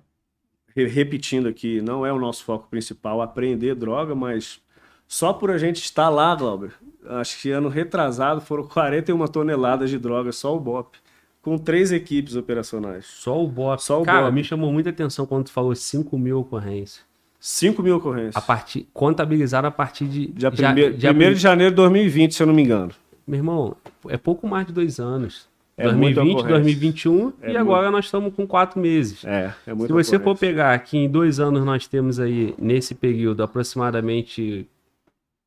[0.74, 4.61] repetindo aqui, não é o nosso foco principal apreender droga, mas
[5.09, 6.72] só por a gente estar lá, Glauber,
[7.07, 10.97] acho que ano retrasado foram 41 toneladas de droga, só o BOP,
[11.43, 13.05] com três equipes operacionais.
[13.07, 13.80] Só o BOP.
[13.82, 14.34] Só o Cara, BOP.
[14.34, 17.01] me chamou muita atenção quando tu falou 5 mil ocorrências.
[17.40, 18.36] 5 mil ocorrências.
[18.36, 20.28] A partir, contabilizado a partir de.
[20.28, 22.93] Dia 1 já- já- de janeiro de 2020, se eu não me engano.
[23.26, 23.76] Meu irmão,
[24.09, 25.49] é pouco mais de dois anos.
[25.76, 26.62] É muita 2020, ocorrência.
[26.62, 29.24] 2021 É e agora nós estamos com quatro meses.
[29.24, 32.94] É, é muito Se você for pegar que em dois anos nós temos aí, nesse
[32.94, 34.66] período, aproximadamente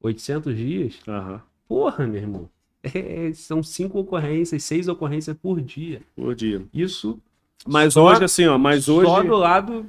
[0.02, 2.50] 800 dias, Aham, porra, meu irmão.
[2.84, 6.02] É, são cinco ocorrências, seis ocorrências por dia.
[6.16, 6.62] por dia.
[6.74, 7.20] Isso
[7.68, 9.08] Mas Só- hoje, assim, ó, mas hoje...
[9.10, 9.86] só do lado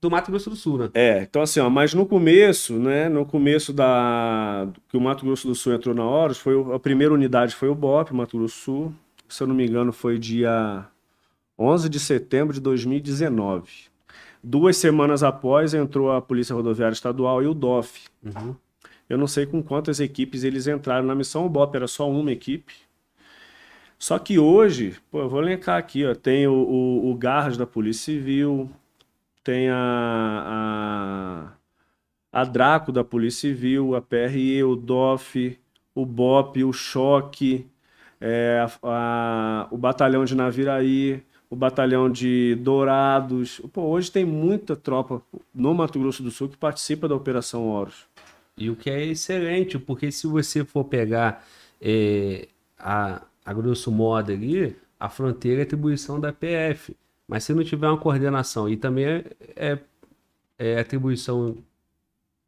[0.00, 0.90] do Mato Grosso do Sul, né?
[0.94, 5.46] É, então assim, ó, mas no começo, né, no começo da que o Mato Grosso
[5.46, 8.54] do Sul entrou na Horus, foi o- a primeira unidade foi o BOP, Mato Grosso
[8.56, 8.92] do Sul,
[9.34, 10.86] se eu não me engano foi dia
[11.58, 13.90] 11 de setembro de 2019.
[14.42, 18.08] Duas semanas após entrou a Polícia Rodoviária Estadual e o DOF.
[18.24, 18.54] Uhum.
[19.08, 22.32] Eu não sei com quantas equipes eles entraram na missão, o BOP era só uma
[22.32, 22.72] equipe.
[23.98, 27.66] Só que hoje, pô, eu vou elencar aqui, ó, tem o, o, o Garras da
[27.66, 28.70] Polícia Civil,
[29.44, 31.52] tem a,
[32.32, 35.58] a, a Draco da Polícia Civil, a PRE, o DOF,
[35.94, 37.66] o BOP, o Choque,
[38.20, 43.60] é, a- a- o Batalhão de Naviraí, o Batalhão de Dourados.
[43.72, 45.22] Pô, hoje tem muita tropa
[45.54, 48.06] no Mato Grosso do Sul que participa da Operação Horus.
[48.56, 51.44] E o que é excelente, porque se você for pegar
[51.80, 52.48] é,
[52.78, 56.96] a, a grosso modo ali, a fronteira é atribuição da PF.
[57.26, 59.24] Mas se não tiver uma coordenação e também é,
[59.56, 59.78] é,
[60.58, 61.56] é atribuição.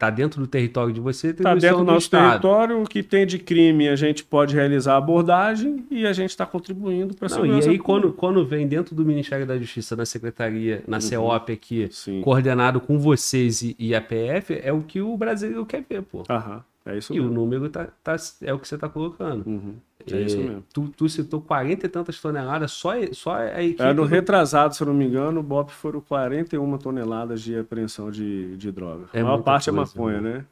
[0.03, 2.29] Tá dentro do território de você, Está atribuição dentro do nosso Estado.
[2.31, 6.31] território, o que tem de crime a gente pode realizar a abordagem e a gente
[6.31, 9.95] está contribuindo para a segurança e aí, quando, quando vem dentro do Ministério da Justiça,
[9.95, 12.21] na Secretaria, na CEOP aqui, Sim.
[12.21, 16.25] coordenado com vocês e, e a PF, é o que o brasileiro quer ver, pô.
[16.29, 17.37] Aham, é isso E o mesmo.
[17.37, 19.47] número tá, tá- é o que você tá colocando.
[19.49, 19.75] Uhum,
[20.07, 20.65] É isso É, mesmo.
[20.73, 23.83] Tu, tu citou 40 e tantas toneladas, só, só a equipe.
[23.83, 27.57] É, no do- retrasado, se eu não me engano, o BOP foram 41 toneladas de
[27.59, 29.07] apreensão de, de droga.
[29.13, 30.33] É a maior parte é coisa, maconha, né?
[30.39, 30.45] né?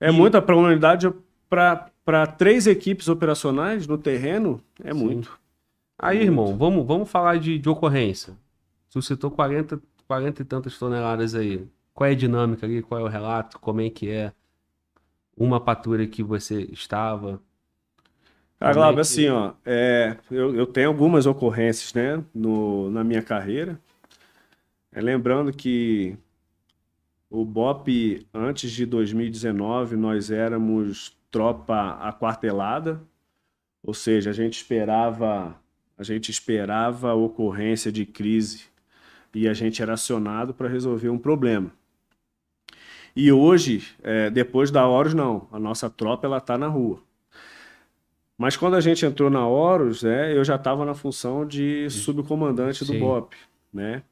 [0.00, 1.12] É E- muita para uma unidade,
[1.48, 4.98] para três equipes operacionais no terreno, é Sim.
[4.98, 5.38] muito.
[5.98, 8.34] Aí, irmão, vamos, vamos falar de, de ocorrência.
[8.90, 11.64] Tu citou 40, 40 e tantas toneladas aí.
[11.94, 12.82] Qual é a dinâmica ali?
[12.82, 13.58] Qual é o relato?
[13.60, 14.32] Como é que é?
[15.36, 17.40] Uma patrulha que você estava?
[18.62, 23.78] É Glauber, assim, ó, é, eu, eu tenho algumas ocorrências, né, no, na minha carreira.
[24.92, 26.16] É, lembrando que
[27.28, 33.00] o BOP, antes de 2019, nós éramos tropa aquartelada,
[33.82, 35.56] ou seja, a gente esperava,
[35.98, 38.64] a gente esperava a ocorrência de crise
[39.34, 41.72] e a gente era acionado para resolver um problema.
[43.16, 47.00] E hoje, é, depois da Horus, não, a nossa tropa ela está na rua.
[48.42, 52.84] Mas quando a gente entrou na Horus, né, eu já estava na função de subcomandante
[52.84, 52.98] do Sim.
[52.98, 53.36] BOP,
[53.72, 54.02] né?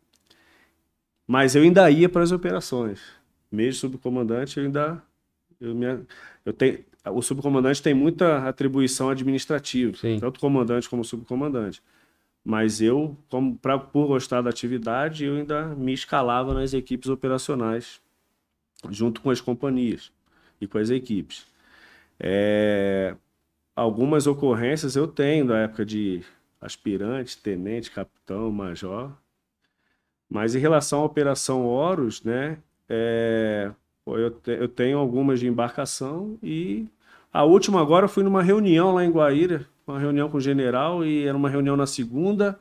[1.26, 3.01] Mas eu ainda ia para as operações.
[3.51, 5.03] Mesmo subcomandante, eu ainda
[5.61, 5.85] eu me,
[6.45, 10.20] eu tenho o subcomandante tem muita atribuição administrativa, Sim.
[10.20, 11.83] tanto comandante como subcomandante.
[12.45, 18.01] Mas eu, como pra, por gostar da atividade, eu ainda me escalava nas equipes operacionais,
[18.91, 20.12] junto com as companhias
[20.61, 21.45] e com as equipes.
[22.20, 23.16] É,
[23.83, 26.22] algumas ocorrências eu tenho da época de
[26.61, 29.12] aspirante, tenente, capitão, major.
[30.28, 32.59] Mas em relação à Operação Horus, né,
[32.89, 33.70] é,
[34.07, 36.87] eu, te- eu tenho algumas de embarcação e
[37.33, 41.05] a última agora eu fui numa reunião lá em Guaíra, uma reunião com o general
[41.05, 42.59] e era uma reunião na segunda,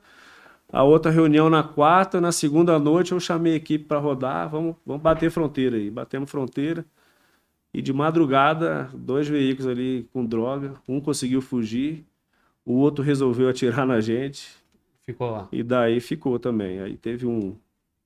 [0.72, 4.76] a outra reunião na quarta, na segunda noite eu chamei a equipe para rodar, vamos,
[4.86, 6.86] vamos bater fronteira aí, batemos fronteira.
[7.74, 12.04] E de madrugada, dois veículos ali com droga, um conseguiu fugir,
[12.66, 14.56] o outro resolveu atirar na gente
[15.04, 15.48] Ficou lá.
[15.52, 16.80] e daí ficou também.
[16.80, 17.56] Aí teve um,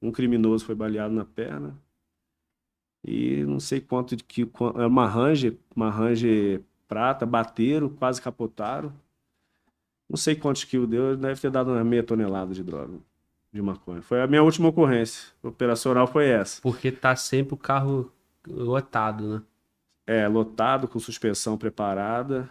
[0.01, 1.75] um criminoso foi baleado na perna.
[3.05, 8.93] E não sei quanto de que era uma Ranger, uma Ranger prata, bateram, quase capotaram.
[10.09, 12.93] Não sei quantos quilos deu, deve ter dado uma meia tonelada de droga,
[13.51, 14.01] de maconha.
[14.01, 16.61] Foi a minha última ocorrência operacional, foi essa.
[16.61, 18.11] Porque tá sempre o carro
[18.47, 19.41] lotado, né?
[20.05, 22.49] É, lotado, com suspensão preparada,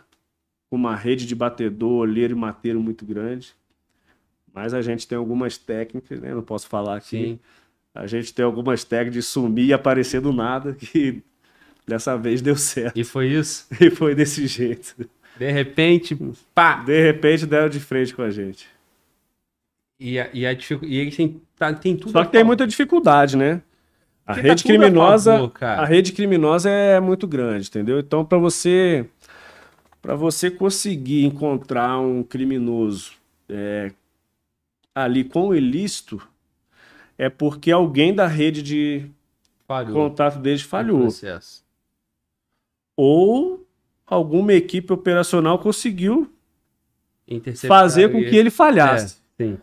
[0.71, 3.55] com uma rede de batedor, olheiro e mateiro muito grande.
[4.53, 6.35] Mas a gente tem algumas técnicas, né?
[6.35, 7.09] Não posso falar aqui.
[7.09, 7.39] Sim.
[7.95, 11.23] A gente tem algumas técnicas de sumir e aparecer do nada, que
[11.87, 12.99] dessa vez deu certo.
[12.99, 13.67] E foi isso.
[13.81, 15.09] E foi desse jeito.
[15.39, 16.17] De repente,
[16.55, 16.77] pá!
[16.77, 18.69] De repente deram de frente com a gente.
[19.99, 22.13] E, a, e, a e eles têm, tá- tem tudo.
[22.13, 23.63] Só que tem muita dificuldade, né?
[24.33, 25.83] A Porque tá rede a criminosa, favor, cara.
[25.83, 27.99] a rede criminosa é muito grande, entendeu?
[28.01, 29.07] Então, para você,
[30.01, 33.13] para você conseguir encontrar um criminoso
[33.49, 33.93] é,
[34.95, 36.21] ali com o ilícito,
[37.19, 39.07] é porque alguém da rede de
[39.67, 39.93] Falhou.
[39.95, 41.09] contato deles falhou,
[42.97, 43.67] ou
[44.07, 46.31] alguma equipe operacional conseguiu
[47.69, 49.17] fazer com que ele falhasse.
[49.39, 49.59] É, sim, Não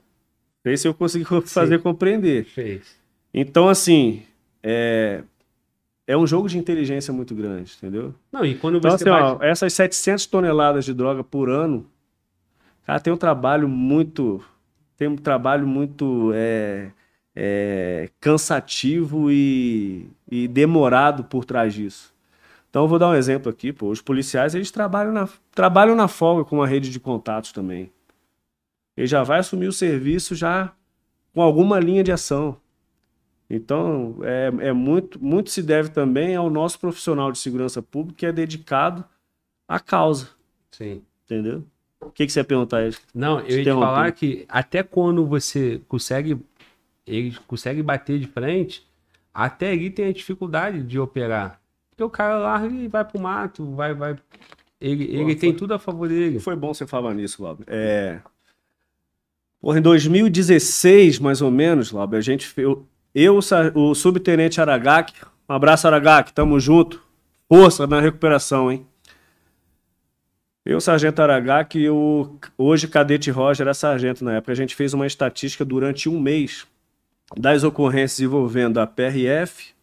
[0.63, 2.45] sei se eu consegui fazer compreender.
[2.45, 2.97] fez.
[3.33, 4.23] Então, assim,
[4.63, 5.23] é,
[6.07, 8.13] é um jogo de inteligência muito grande, entendeu?
[8.31, 11.85] Não, e quando Então, você assim, ó, essas 700 toneladas de droga por ano,
[12.85, 14.43] cara, tem um trabalho muito,
[14.97, 16.91] tem um trabalho muito é,
[17.35, 22.13] é, cansativo e, e demorado por trás disso.
[22.69, 23.89] Então, eu vou dar um exemplo aqui, pô.
[23.89, 27.91] Os policiais, eles trabalham na, trabalham na folga com uma rede de contatos também.
[28.95, 30.71] Ele já vai assumir o serviço já
[31.33, 32.57] com alguma linha de ação.
[33.49, 38.25] Então, é, é muito, muito se deve também ao nosso profissional de segurança pública que
[38.27, 39.03] é dedicado
[39.67, 40.29] à causa,
[40.71, 41.01] Sim.
[41.25, 41.63] entendeu?
[41.99, 42.93] O que, que você ia perguntar aí?
[43.13, 46.37] Não, eu ia te falar que até quando você consegue,
[47.05, 48.87] ele consegue bater de frente,
[49.33, 51.59] até ali tem a dificuldade de operar.
[51.89, 54.15] Porque o cara larga e vai pro mato, vai, vai.
[54.79, 56.39] Ele, ele foi- tem tudo a favor dele.
[56.39, 57.65] Foi bom você falar nisso, Lauber.
[57.67, 58.21] É...
[59.59, 62.77] Porra, em 2016, mais ou menos, Lauber, a gente fez...
[63.13, 63.39] Eu,
[63.73, 65.13] o subtenente Aragaki,
[65.47, 67.01] um abraço, Aragaki, tamo junto.
[67.47, 68.85] Força na recuperação, hein?
[70.63, 74.51] Eu, sargento Aragaki, e o hoje cadete Roger era sargento na época.
[74.51, 76.67] A gente fez uma estatística durante um mês
[77.35, 79.73] das ocorrências envolvendo a PRF,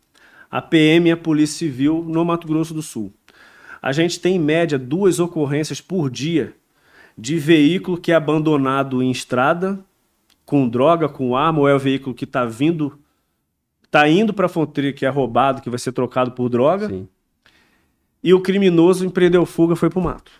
[0.49, 3.13] a PM e a Polícia Civil no Mato Grosso do Sul.
[3.83, 6.55] A gente tem em média duas ocorrências por dia
[7.19, 9.79] de veículo que é abandonado em estrada
[10.45, 12.97] com droga, com arma, ou é o veículo que está vindo,
[13.97, 17.09] está indo para a fronteira que é roubado, que vai ser trocado por droga, Sim.
[18.23, 20.31] e o criminoso empreendeu fuga e foi para o mato.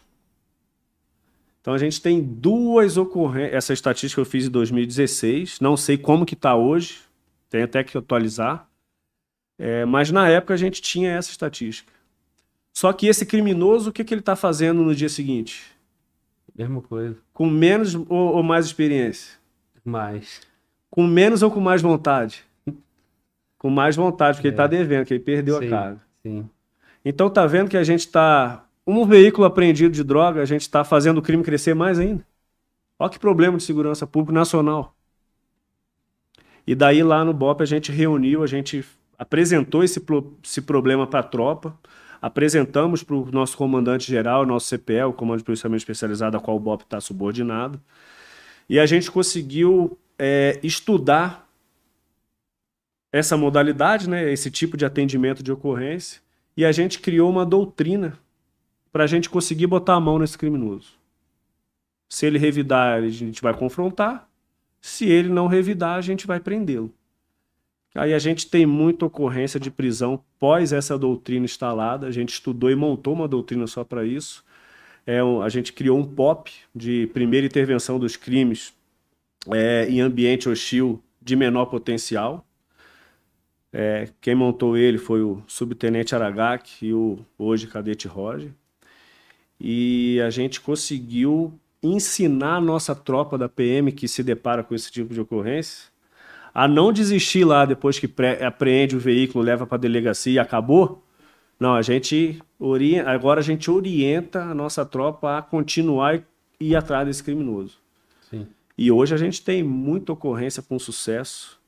[1.61, 3.55] Então a gente tem duas ocorrências.
[3.55, 7.01] Essa estatística eu fiz em 2016, não sei como que está hoje,
[7.49, 8.69] tem até que atualizar.
[9.59, 11.91] É, mas na época a gente tinha essa estatística.
[12.75, 15.65] Só que esse criminoso, o que, que ele está fazendo no dia seguinte?
[16.55, 17.17] Mesma coisa.
[17.33, 19.39] Com menos ou, ou mais experiência?
[19.83, 20.43] Mas.
[20.91, 22.46] Com menos ou com mais vontade?
[23.67, 25.59] Com mais vontade, porque ele está devendo, que ele perdeu É.
[25.61, 25.67] Sim.
[25.67, 26.01] a carga.
[26.23, 26.49] Sim.
[27.05, 28.65] Então tá vendo que a gente está.
[28.87, 32.25] Um veículo apreendido de droga, a gente está fazendo o crime crescer mais ainda.
[32.97, 34.95] Olha que problema de segurança pública nacional.
[36.65, 38.85] E daí lá no BOP a gente reuniu, a gente
[39.19, 41.77] apresentou esse, pro- esse problema para a tropa,
[42.23, 46.57] apresentamos para o nosso comandante geral, nosso CPL, o Comando de Policiamento Especializado, a qual
[46.57, 47.81] o BOP está subordinado,
[48.69, 51.46] e a gente conseguiu é, estudar
[53.17, 56.21] essa modalidade, né, esse tipo de atendimento de ocorrência,
[56.57, 58.19] e a gente criou uma doutrina
[58.93, 60.93] para a gente conseguir botar a mão nesse criminoso.
[62.09, 64.29] Se ele revidar, a gente vai confrontar.
[64.81, 66.93] Se ele não revidar, a gente vai prendê-lo.
[67.95, 72.07] Aí a gente tem muita ocorrência de prisão pós essa doutrina instalada.
[72.07, 74.45] A gente estudou e montou uma doutrina só para isso.
[75.07, 78.75] É a gente criou um POP de primeira intervenção dos crimes
[79.51, 82.46] é, em ambiente hostil de menor potencial.
[83.79, 88.51] É, quem montou ele foi o subtenente Aragaki e o hoje cadete Roger.
[89.61, 91.53] E a gente conseguiu
[91.83, 95.91] ensinar a nossa tropa da PM que se depara com esse tipo de ocorrência
[96.55, 100.39] a não desistir lá depois que pre- apreende o veículo, leva para a delegacia e
[100.39, 101.05] acabou.
[101.61, 106.17] Não, a gente ori- agora a gente orienta a nossa tropa a continuar
[106.59, 107.77] e ir atrás desse criminoso.
[108.31, 108.47] Sim.
[108.79, 111.61] E hoje a gente tem muita ocorrência com sucesso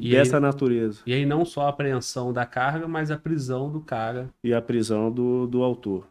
[0.00, 1.00] E dessa aí- natureza.
[1.06, 4.28] E aí não só a apreensão da carga, mas a prisão do cara.
[4.42, 6.04] E a prisão do, do autor.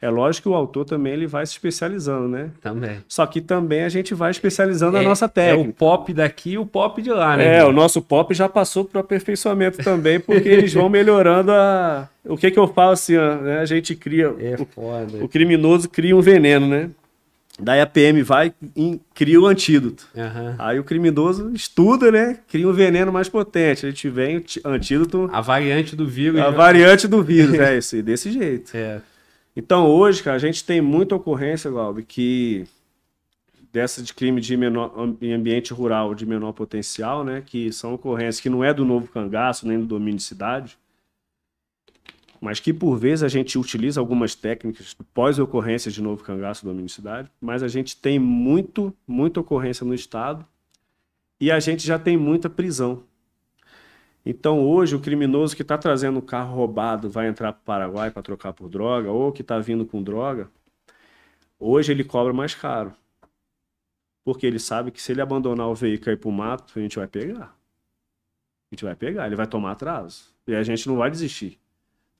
[0.00, 2.50] É lógico que o autor também ele vai se especializando, né?
[2.62, 2.98] Também.
[3.08, 5.70] Só que também a gente vai especializando a É- nossa É técnica.
[5.70, 7.56] o pop daqui e o pop de lá, né?
[7.56, 12.08] É, o nosso pop já passou para o aperfeiçoamento também, porque eles vão melhorando a.
[12.24, 13.58] O que que eu falo assim, né?
[13.58, 14.32] A gente cria.
[14.38, 15.24] É o- foda.
[15.24, 16.90] O criminoso cria um veneno, né?
[17.60, 20.06] Daí a PM vai e cria o antídoto.
[20.16, 20.54] Aham.
[20.58, 22.38] Aí o criminoso estuda, né?
[22.46, 23.84] Cria um veneno mais potente.
[23.84, 26.40] A gente vem antídoto, A variante do vírus.
[26.40, 26.56] a né?
[26.56, 28.76] variante do vírus, é esse, desse jeito.
[28.76, 29.00] É.
[29.56, 32.64] Então hoje, cara, a gente tem muita ocorrência, Glauber, que
[33.72, 37.42] dessa de crime de menor, em ambiente rural de menor potencial, né?
[37.44, 40.78] Que são ocorrências que não é do novo cangaço, nem do domínio de cidade,
[42.40, 46.86] mas que por vezes a gente utiliza algumas técnicas pós-ocorrência de novo cangaço do domínio
[46.86, 50.46] de cidade, mas a gente tem muito, muita ocorrência no estado
[51.40, 53.02] e a gente já tem muita prisão.
[54.24, 58.10] Então hoje o criminoso que está trazendo um carro roubado vai entrar para o Paraguai
[58.10, 60.50] para trocar por droga, ou que está vindo com droga,
[61.58, 62.92] hoje ele cobra mais caro.
[64.24, 66.82] Porque ele sabe que se ele abandonar o veículo e ir para o mato, a
[66.82, 67.56] gente vai pegar.
[68.70, 70.24] A gente vai pegar, ele vai tomar atraso.
[70.46, 71.58] E a gente não vai desistir.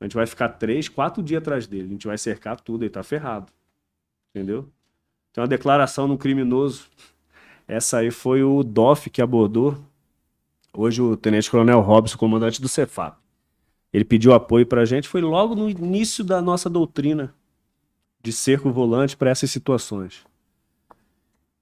[0.01, 1.85] A gente vai ficar três, quatro dias atrás dele.
[1.85, 3.53] A gente vai cercar tudo, ele tá ferrado.
[4.31, 4.69] Entendeu?
[5.33, 6.87] Tem uma declaração no criminoso.
[7.67, 9.77] Essa aí foi o DOF que abordou.
[10.73, 13.19] Hoje o Tenente Coronel Robson, comandante do Cefap.
[13.93, 15.09] Ele pediu apoio pra gente.
[15.09, 17.35] Foi logo no início da nossa doutrina
[18.23, 20.25] de cerco volante para essas situações.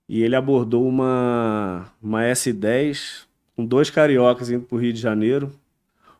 [0.09, 3.27] E ele abordou uma, uma S10
[3.57, 5.53] com dois cariocas indo pro Rio de Janeiro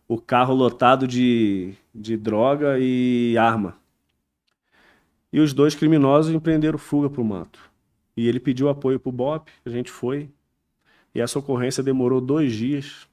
[0.09, 3.77] o carro lotado de, de droga e arma.
[5.33, 7.59] E os dois criminosos empreenderam fuga para o mato.
[8.17, 10.31] E ele pediu apoio para o BOP, a gente foi.
[11.15, 13.07] E essa ocorrência demorou dois dias.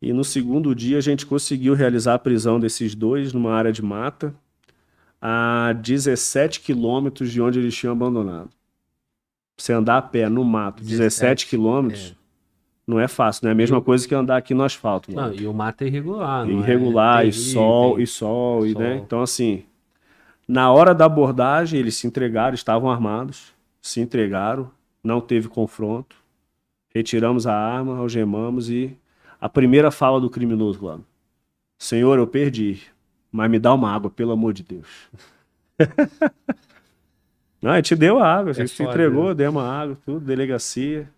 [0.00, 3.82] E no segundo dia a gente conseguiu realizar a prisão desses dois numa área de
[3.82, 4.34] mata,
[5.20, 8.50] a 17 quilômetros de onde eles tinham abandonado.
[9.56, 12.14] Você andar a pé no mato, 17, 17, quilômetros,
[12.90, 15.10] não é fácil, não é a mesma coisa que andar aqui no asfalto.
[15.14, 16.44] Não, e o mato é irregular.
[16.44, 16.62] não é?
[16.62, 18.94] irregular, e Tem- sol, tem- e sol, e, né?
[18.96, 19.04] sol.
[19.04, 19.64] Então, assim,
[20.46, 24.70] na hora da abordagem, eles se entregaram, estavam armados, se entregaram,
[25.02, 26.16] não teve confronto,
[26.94, 28.96] retiramos a arma, algemamos e
[29.40, 30.98] a primeira fala do criminoso lá,
[31.78, 32.82] Senhor, eu perdi,
[33.32, 35.08] mas me dá uma água, pelo amor de Deus.
[37.62, 39.34] não, a gente deu a água, a gente se foda, entregou, né?
[39.34, 41.08] deu uma água, tudo, delegacia,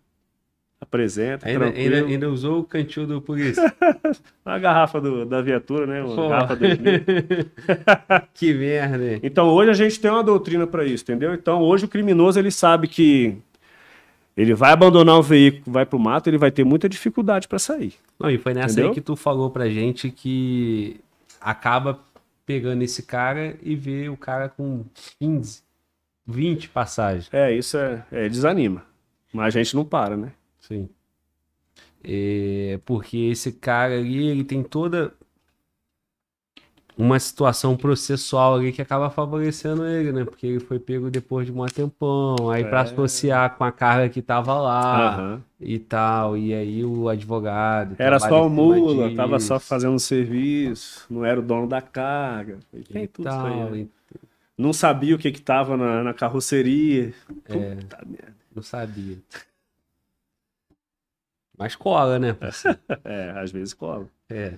[0.83, 3.73] apresenta, Ainda, ainda, ainda usou o cantil do polícia.
[4.45, 6.03] A garrafa do- da viatura, né?
[6.03, 6.29] Uma Pô.
[6.29, 6.93] garrafa 2000.
[8.35, 9.21] que merda, hein?
[9.23, 11.33] Então hoje a gente tem uma doutrina para isso, entendeu?
[11.35, 13.37] Então hoje o criminoso ele sabe que
[14.37, 17.95] ele vai abandonar o veículo, vai pro mato, ele vai ter muita dificuldade para sair.
[18.19, 18.89] Não, e foi nessa Entendeu?
[18.91, 20.99] aí que tu falou pra gente que
[21.41, 22.01] acaba
[22.45, 24.85] pegando esse cara e vê o cara com
[25.21, 25.63] 15,
[26.27, 27.29] 20 passagens.
[27.33, 28.83] É, isso é, é desanima.
[29.33, 30.33] Mas a gente não para, né?
[30.63, 30.89] Sim.
[32.05, 35.15] É, porque esse cara ali, ele tem toda
[36.97, 40.25] uma situação processual ali que acaba favorecendo ele, né?
[40.25, 42.83] Porque ele foi pego depois de um tempão, aí pra É.
[42.83, 45.43] associar com a carga que tava lá Aham.
[45.61, 51.07] e tal, e aí o advogado Era só o mula, tava disso só fazendo serviço,
[51.09, 52.59] não era o dono da carga.
[52.75, 53.79] E tem e tudo isso aí, tal, né?
[53.79, 53.89] e
[54.59, 57.15] Não sabia o que que tava na, na carroceria.
[57.49, 57.75] É.
[57.77, 58.35] Puta merda.
[58.55, 59.19] não sabia.
[61.63, 62.37] Mas cola, né?
[63.05, 64.07] É, às vezes cola.
[64.29, 64.55] É,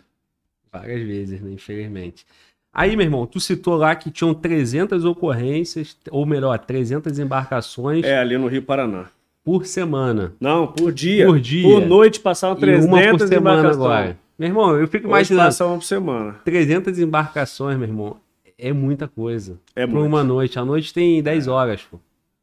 [0.72, 1.52] várias vezes, né?
[1.52, 2.24] Infelizmente.
[2.72, 8.18] Aí, meu irmão, tu citou lá que tinham 300 ocorrências, ou melhor, 300 embarcações É,
[8.18, 9.06] ali no Rio Paraná.
[9.44, 10.32] por semana.
[10.40, 11.26] Não, por dia.
[11.26, 11.62] Por dia.
[11.62, 14.18] Por noite passavam E 300 uma por semana agora.
[14.38, 16.32] Meu irmão, eu fico Hoje imaginando, passa uma por semana.
[16.44, 18.16] 300 embarcações, meu irmão,
[18.58, 19.60] é muita coisa.
[19.76, 20.06] É Por muito.
[20.08, 20.58] uma noite.
[20.58, 22.00] A noite tem 10 horas, pô.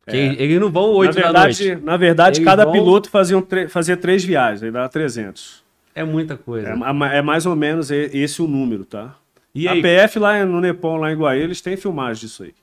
[0.07, 0.17] É.
[0.17, 1.85] eles não vão Na 8 da verdade, noite.
[1.85, 5.63] na verdade Eles cada vão- piloto fazia, um tre- fazia três viagens, aí dava 300.
[5.93, 6.69] É muita coisa.
[6.69, 9.15] É, é mais ou menos e- esse o número, tá?
[9.53, 12.53] E a aí, PF lá no Nepal, lá em Guaí, eles têm filmagem disso aí.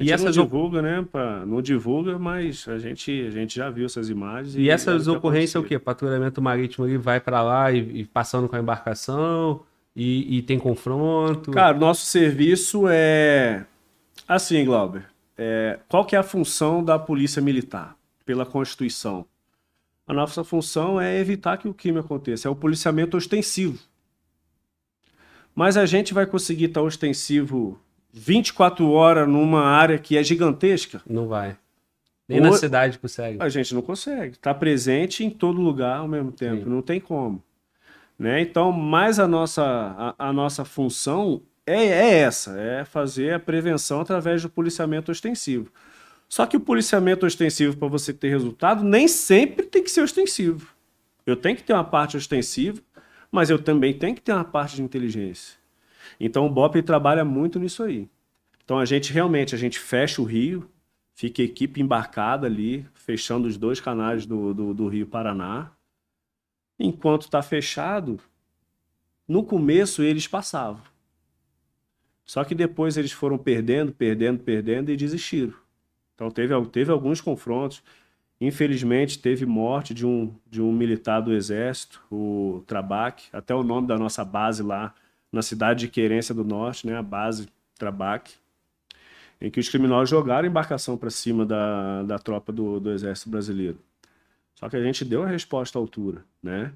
[0.00, 1.04] E essas não divulga, né?
[1.12, 4.56] Pra, não divulga, mas a gente, a gente já viu essas imagens.
[4.56, 5.78] e era essas ocorrências é o quê?
[5.78, 9.60] Patrulhamento marítimo ele vai pra lá e, e passando com a embarcação
[9.94, 11.50] e, e tem confronto.
[11.50, 13.66] Cara, o nosso serviço é
[14.26, 15.04] assim, Glauber.
[15.42, 17.96] É, qual que é a função da polícia militar
[18.26, 19.24] pela Constituição?
[20.06, 23.78] A nossa função é evitar que o crime aconteça, é o policiamento ostensivo.
[25.54, 27.80] Mas a gente vai conseguir estar ostensivo
[28.12, 31.00] 24 horas numa área que é gigantesca?
[31.08, 31.56] Não vai.
[32.28, 33.42] Nem na Ou- cidade consegue.
[33.42, 34.32] A gente não consegue.
[34.32, 36.64] Está presente em todo lugar ao mesmo tempo.
[36.64, 36.70] Sim.
[36.70, 37.42] Não tem como.
[38.18, 38.42] Né?
[38.42, 39.64] Então, mais a nossa,
[40.18, 41.40] a, a nossa função
[41.70, 45.70] é, é essa: é fazer a prevenção através do policiamento ostensivo.
[46.28, 50.68] Só que o policiamento ostensivo, para você ter resultado, nem sempre tem que ser ostensivo.
[51.26, 52.80] Eu tenho que ter uma parte ostensiva,
[53.32, 55.58] mas eu também tenho que ter uma parte de inteligência.
[56.18, 58.08] Então o BOP trabalha muito nisso aí.
[58.64, 60.70] Então a gente realmente, a gente fecha o rio,
[61.20, 65.70] Fica a equipe embarcada ali, fechando os dois canais do, do, do Rio Paraná.
[66.78, 68.18] Enquanto está fechado,
[69.28, 70.80] no começo eles passavam.
[72.30, 75.52] Só que depois eles foram perdendo, perdendo, perdendo e desistiram.
[76.14, 77.82] Então teve, teve alguns confrontos.
[78.40, 83.88] Infelizmente teve morte de um, de um militar do exército, o Trabac, até o nome
[83.88, 84.94] da nossa base lá
[85.32, 88.30] na cidade de Querência do Norte, né, a base Trabac,
[89.40, 93.28] em que os criminosos jogaram a embarcação para cima da, da tropa do, do exército
[93.28, 93.80] brasileiro.
[94.54, 96.72] Só que a gente deu a resposta à altura, né?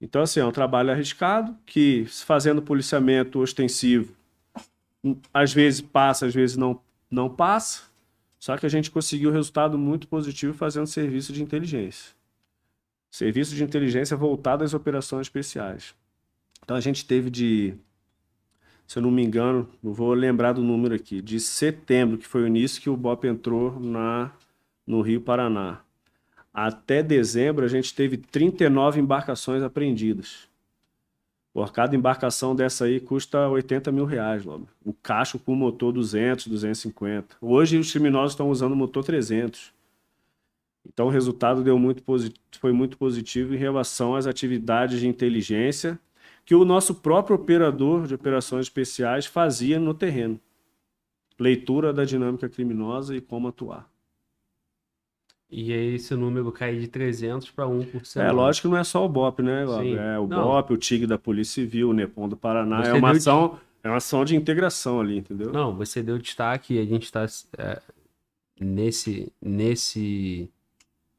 [0.00, 4.18] Então, assim, é um trabalho arriscado que, fazendo policiamento ostensivo,
[5.32, 7.82] às vezes passa, às vezes não, não passa,
[8.38, 12.14] só que a gente conseguiu um resultado muito positivo fazendo serviço de inteligência.
[13.10, 15.94] Serviço de inteligência voltado às operações especiais.
[16.62, 17.74] Então a gente teve de,
[18.86, 22.42] se eu não me engano, não vou lembrar do número aqui, de setembro, que foi
[22.42, 24.32] o início que o BOP entrou na,
[24.86, 25.80] no Rio Paraná.
[26.52, 30.49] Até dezembro a gente teve 39 embarcações apreendidas.
[31.52, 34.68] Por cada embarcação dessa aí custa 80 mil reais, logo.
[34.84, 37.36] O cacho com motor 200, 250.
[37.40, 39.72] Hoje os criminosos estão usando motor 300.
[40.86, 42.02] Então o resultado deu muito
[42.58, 45.98] foi muito positivo em relação às atividades de inteligência
[46.44, 50.40] que o nosso próprio operador de operações especiais fazia no terreno.
[51.38, 53.90] Leitura da dinâmica criminosa e como atuar.
[55.50, 58.30] E aí esse número cai de 300 para 1 por semana.
[58.30, 59.66] É, lógico que não é só o BOP, né?
[59.66, 59.96] Sim.
[59.96, 60.42] É o não.
[60.42, 62.84] BOP, o TIG da Polícia Civil, o NEPOM do Paraná.
[62.84, 63.60] Você é uma, ação, de...
[63.82, 65.52] é uma ação de integração ali, entendeu?
[65.52, 67.26] Não, você deu destaque e a gente está
[67.58, 67.82] é,
[68.60, 70.48] nesse, nesse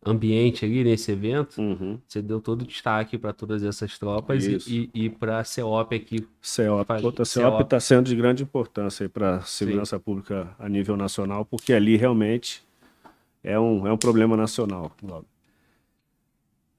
[0.06, 2.00] ambiente ali, nesse evento, uhum.
[2.08, 4.70] você deu todo o destaque para todas essas tropas Isso.
[4.70, 6.28] e, e, e para a CEOP aqui.
[6.42, 6.88] CEOP.
[6.88, 7.04] Faz...
[7.06, 10.04] a CEOP está sendo de grande importância para a segurança Sim.
[10.04, 12.64] pública a nível nacional, porque ali realmente
[13.44, 15.26] é um, é um problema nacional, Globo.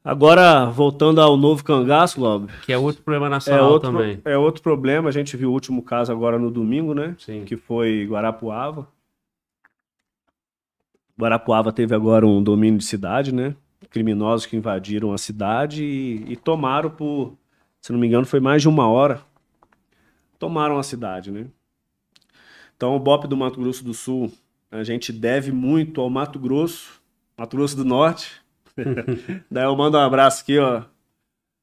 [0.05, 2.49] Agora, voltando ao novo cangaço, Globo.
[2.65, 4.21] Que é outro problema nacional é outro, também.
[4.25, 5.09] É outro problema.
[5.09, 7.15] A gente viu o último caso agora no domingo, né?
[7.19, 7.45] Sim.
[7.45, 8.89] Que foi Guarapuava.
[11.19, 13.55] Guarapuava teve agora um domínio de cidade, né?
[13.91, 17.37] Criminosos que invadiram a cidade e, e tomaram por,
[17.81, 19.21] se não me engano, foi mais de uma hora.
[20.37, 21.47] Tomaram a cidade, né?
[22.77, 24.33] Então, o BOP do Mato Grosso do Sul
[24.73, 27.03] a gente deve muito ao Mato Grosso,
[27.37, 28.41] Mato Grosso do Norte.
[29.51, 30.85] Daí eu mando um abraço aqui, ó.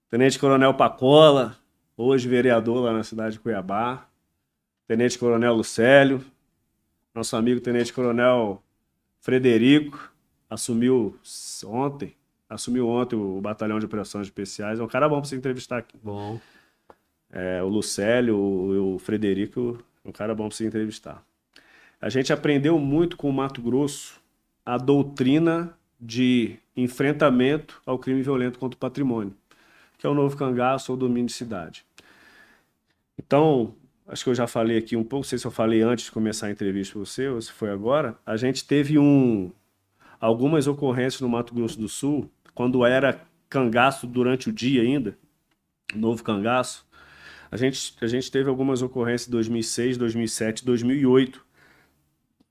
[0.10, 1.58] Tenente Coronel Pacola,
[1.98, 4.08] hoje vereador lá na cidade de Cuiabá.
[4.88, 6.24] Tenente Coronel Lucélio,
[7.14, 8.62] nosso amigo Tenente Coronel
[9.20, 10.14] Frederico,
[10.48, 11.20] assumiu
[11.66, 12.16] ontem,
[12.48, 14.80] assumiu ontem o Batalhão de Operações Especiais.
[14.80, 15.98] É um cara bom para você entrevistar aqui.
[16.04, 16.40] Bom.
[17.32, 21.24] É, o Lucélio, o, o Frederico, é um cara bom para você entrevistar.
[22.02, 24.22] A gente aprendeu muito com o Mato Grosso
[24.66, 29.36] a doutrina de enfrentamento ao crime violento contra o patrimônio,
[29.98, 31.86] que é o novo cangaço ou domínio de cidade.
[33.18, 33.76] Então,
[34.08, 36.12] acho que eu já falei aqui um pouco, não sei se eu falei antes de
[36.12, 39.52] começar a entrevista com você ou se foi agora, a gente teve um,
[40.22, 45.18] algumas ocorrências no Mato Grosso do Sul, quando era cangaço durante o dia ainda,
[45.94, 46.88] novo cangaço,
[47.52, 51.49] a gente, a gente teve algumas ocorrências em 2006, 2007, 2008,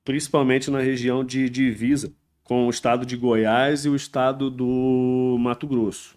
[0.08, 2.10] principalmente na região de divisa
[2.42, 6.16] com o estado de Goiás e o estado do Mato Grosso.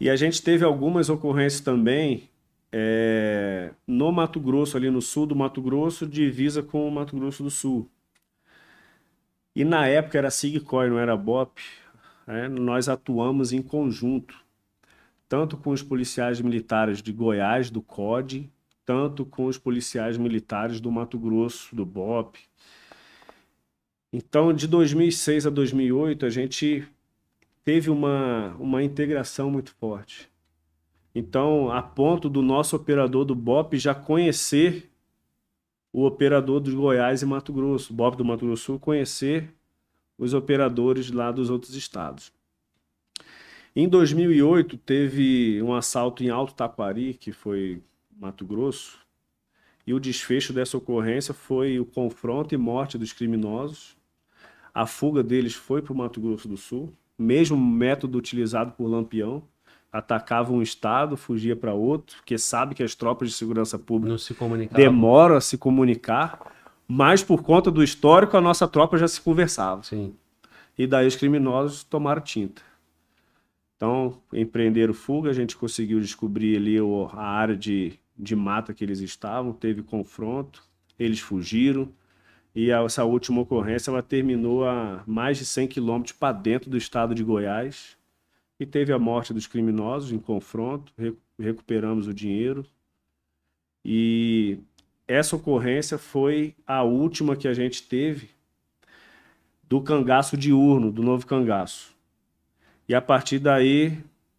[0.00, 2.28] E a gente teve algumas ocorrências também
[2.72, 7.44] é, no Mato Grosso, ali no sul do Mato Grosso, divisa com o Mato Grosso
[7.44, 7.88] do Sul.
[9.54, 11.60] E na época era SIGCOI, não era BOP.
[12.26, 12.48] Né?
[12.48, 14.34] Nós atuamos em conjunto,
[15.28, 18.50] tanto com os policiais militares de Goiás, do COD,
[18.86, 22.38] tanto com os policiais militares do Mato Grosso, do BOP.
[24.12, 26.86] Então, de 2006 a 2008, a gente
[27.64, 30.30] teve uma, uma integração muito forte.
[31.12, 34.88] Então, a ponto do nosso operador do BOP já conhecer
[35.92, 39.52] o operador dos Goiás e Mato Grosso, o BOP do Mato Grosso Sul, conhecer
[40.16, 42.32] os operadores lá dos outros estados.
[43.74, 47.82] Em 2008, teve um assalto em Alto Taquari, que foi
[48.18, 48.98] Mato Grosso,
[49.86, 53.96] e o desfecho dessa ocorrência foi o confronto e morte dos criminosos.
[54.74, 59.42] A fuga deles foi para o Mato Grosso do Sul, mesmo método utilizado por Lampião.
[59.92, 64.16] Atacava um estado, fugia para outro, porque sabe que as tropas de segurança pública
[64.74, 66.52] demoram a se comunicar,
[66.88, 69.82] mas por conta do histórico a nossa tropa já se conversava.
[69.84, 70.14] Sim.
[70.76, 72.60] E daí os criminosos tomaram tinta.
[73.76, 76.76] Então, empreenderam fuga, a gente conseguiu descobrir ali
[77.12, 80.62] a área de de mata que eles estavam, teve confronto,
[80.98, 81.92] eles fugiram
[82.54, 87.14] E essa última ocorrência ela terminou a mais de 100 quilômetros para dentro do estado
[87.14, 87.96] de Goiás
[88.60, 90.92] e teve a morte dos criminosos em confronto.
[90.98, 92.66] re- recuperamos o dinheiro.
[93.84, 94.58] E
[95.08, 98.30] essa ocorrência foi a última que a gente teve
[99.68, 101.94] do cangaço diurno, do novo cangaço.
[102.88, 103.98] E a partir daí,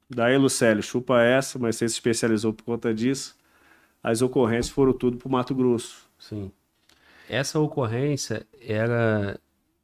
[0.10, 3.37] daí, Lucélio, chupa essa, mas você se especializou por conta disso.
[4.10, 6.08] As ocorrências foram tudo para o Mato Grosso.
[6.18, 6.50] Sim.
[7.30, 9.38] Essa ocorrência era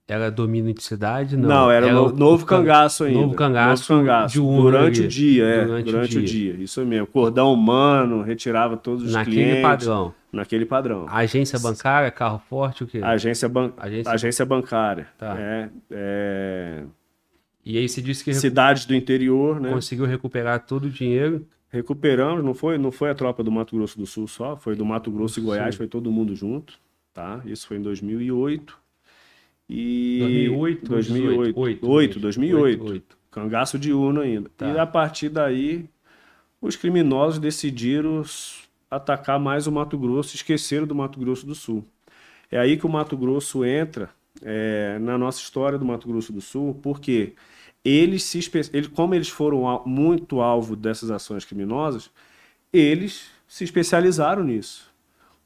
[0.07, 1.35] era domínio de cidade?
[1.37, 3.19] Não, Não, era, no- o- novo cangaço ainda.
[3.21, 4.41] Novo cangaço, Novo cangaço.
[4.41, 5.05] durante ali.
[5.05, 5.65] o dia, é.
[5.65, 6.53] Durante Durante, o o, dia.
[6.55, 7.07] Isso mesmo.
[7.07, 9.61] Cordão humano, retirava todos os Naquele clientes.
[9.61, 10.13] padrão.
[10.31, 11.05] Naquele padrão.
[11.09, 12.99] Agência bancária, carro forte, o quê?
[13.03, 13.71] Agência, ban...
[13.77, 15.07] Agência- Agência bancária.
[15.17, 15.35] Tá.
[15.39, 16.83] É, é,
[17.65, 19.69] E aí você disse que Cidades do interior, né?
[19.71, 21.45] conseguiu recuperar todo o dinheiro.
[21.73, 24.85] Recuperamos, não foi, não foi a tropa do Mato Grosso do Sul só, foi do
[24.85, 25.79] Mato Grosso e Goiás, Sim.
[25.79, 26.79] foi todo mundo junto,
[27.11, 27.41] tá?
[27.47, 28.77] Isso foi em 2008.
[29.67, 32.85] E 2008, 2008, 18, 8, 2008.
[32.85, 33.17] 8.
[33.31, 34.51] Cangaço diurno ainda.
[34.55, 34.67] Tá.
[34.67, 35.89] E a partir daí,
[36.61, 38.21] os criminosos decidiram
[38.87, 41.83] atacar mais o Mato Grosso, esqueceram do Mato Grosso do Sul.
[42.51, 44.11] É aí que o Mato Grosso entra
[44.43, 47.33] é, na nossa história do Mato Grosso do Sul, porque
[47.83, 52.09] eles se espe- ele- como eles foram muito alvo dessas ações criminosas,
[52.71, 54.91] eles se especializaram nisso.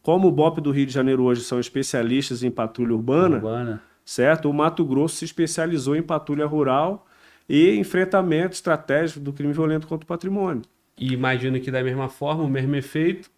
[0.02, 3.82] Como o BOP do Rio de Janeiro hoje são especialistas em patrulha urbana, Urbana.
[4.06, 4.50] certo?
[4.50, 7.06] O Mato Grosso se especializou em patrulha rural
[7.50, 10.62] e enfrentamento estratégico do crime violento contra o patrimônio.
[10.98, 13.30] E imagino que da mesma forma, o mesmo efeito,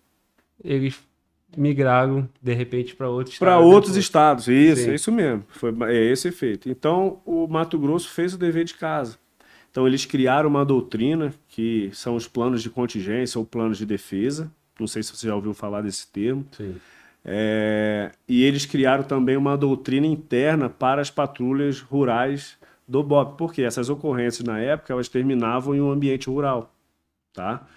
[0.64, 1.00] eles
[1.58, 4.92] migraram de repente para outros Para outros estados, isso, Sim.
[4.92, 5.44] é isso mesmo.
[5.50, 6.70] Foi é esse efeito.
[6.70, 9.18] Então, o Mato Grosso fez o dever de casa.
[9.72, 14.52] Então, eles criaram uma doutrina, que são os planos de contingência ou planos de defesa.
[14.80, 16.46] Não sei se você já ouviu falar desse termo.
[16.52, 16.76] Sim.
[17.24, 22.58] É, e eles criaram também uma doutrina interna para as patrulhas rurais
[22.88, 26.74] do BOP, porque essas ocorrências na época elas terminavam em um ambiente rural,
[27.34, 27.68] tá?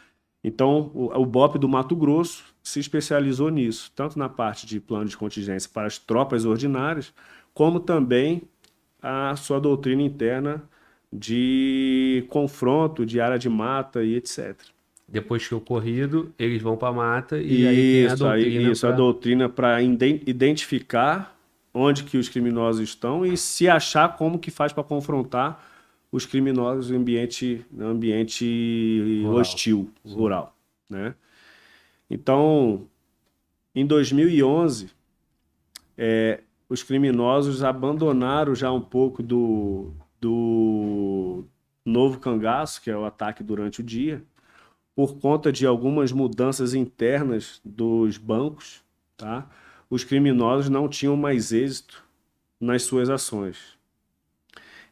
[0.43, 5.07] Então o, o BOP do Mato Grosso se especializou nisso, tanto na parte de plano
[5.07, 7.13] de contingência para as tropas ordinárias,
[7.55, 8.43] como também
[9.03, 10.63] a sua doutrina interna
[11.13, 14.57] de confronto, de área de mata e etc.
[15.09, 18.69] Depois que ocorrido, eles vão para mata e aí tem a Isso, doutrina.
[18.69, 21.37] aí, isso, a doutrina para identificar
[21.75, 25.63] onde que os criminosos estão e se achar como que faz para confrontar
[26.11, 29.41] os criminosos em ambiente, no ambiente Rural.
[29.41, 30.57] hostil, rural,
[30.89, 31.15] né?
[32.13, 32.87] Então,
[33.75, 34.91] em 2011,
[35.97, 41.43] é, os criminosos abandonaram já um pouco do, do
[41.83, 44.23] novo cangaço, que é o ataque durante o dia,
[44.95, 48.83] por conta de algumas mudanças internas dos bancos,
[49.17, 49.49] tá?
[49.89, 52.05] os criminosos não tinham mais êxito
[52.61, 53.57] nas suas ações.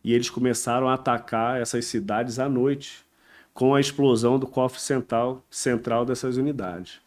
[0.03, 3.05] E eles começaram a atacar essas cidades à noite,
[3.53, 6.99] com a explosão do cofre central, central dessas unidades.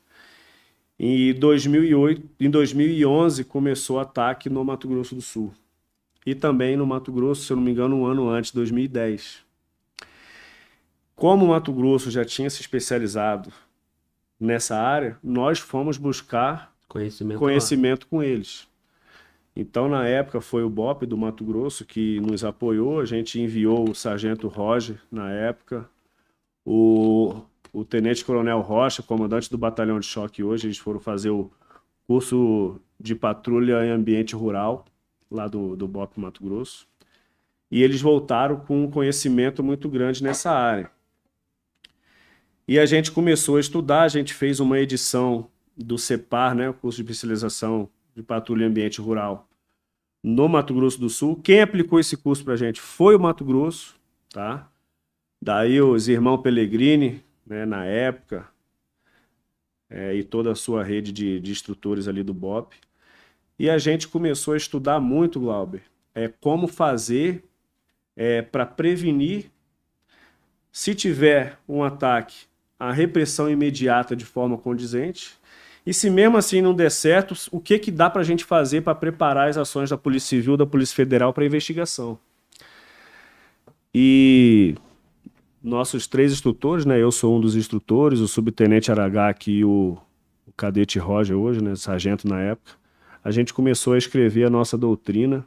[1.00, 5.54] Em 2008, em 2011 começou o ataque no Mato Grosso do Sul.
[6.26, 9.44] E também no Mato Grosso, se eu não me engano, um ano antes, 2010.
[11.16, 13.52] Como o Mato Grosso já tinha se especializado
[14.40, 17.40] nessa área, nós fomos buscar Conhecimento.
[17.40, 18.68] conhecimento com eles.
[19.56, 23.00] Então, na época, foi o BOP do Mato Grosso que nos apoiou.
[23.00, 25.88] A gente enviou o Sargento Roger, na época,
[26.66, 27.42] o,
[27.74, 30.68] o Tenente Coronel Rocha, comandante do Batalhão de Choque hoje.
[30.68, 31.52] Eles foram fazer o
[32.06, 34.86] curso de patrulha em ambiente rural,
[35.30, 36.88] lá do, do BOP Mato Grosso.
[37.72, 40.92] E eles voltaram com um conhecimento muito grande nessa área.
[42.68, 46.74] E a gente começou a estudar, a gente fez uma edição do CEPAR, né, o
[46.74, 49.50] curso de especialização de patrulha em ambiente rural,
[50.24, 51.36] no Mato Grosso do Sul.
[51.44, 53.96] Quem aplicou esse curso para a gente foi o Mato Grosso,
[54.30, 54.70] tá?
[55.42, 58.48] Daí os irmãos Pellegrini, né, na época,
[59.90, 62.76] é, e toda a sua rede de, de instrutores ali do BOP.
[63.60, 65.84] E a gente começou a estudar muito, Glauber,
[66.16, 67.44] é, como fazer
[68.16, 69.52] é, para prevenir,
[70.72, 72.46] se tiver um ataque,
[72.80, 75.38] a repressão imediata de forma condizente.
[75.86, 78.82] E se mesmo assim não der certo, o que, que dá para a gente fazer
[78.82, 82.18] para preparar as ações da Polícia Civil, da Polícia Federal para investigação?
[83.94, 84.76] E
[85.64, 87.02] nossos três instrutores, né?
[87.02, 89.98] Eu sou um dos instrutores, o subtenente Aragá aqui e o,
[90.46, 91.76] o cadete Roger hoje, né?
[91.76, 92.74] Sargento na época.
[93.24, 95.46] A gente começou a escrever a nossa doutrina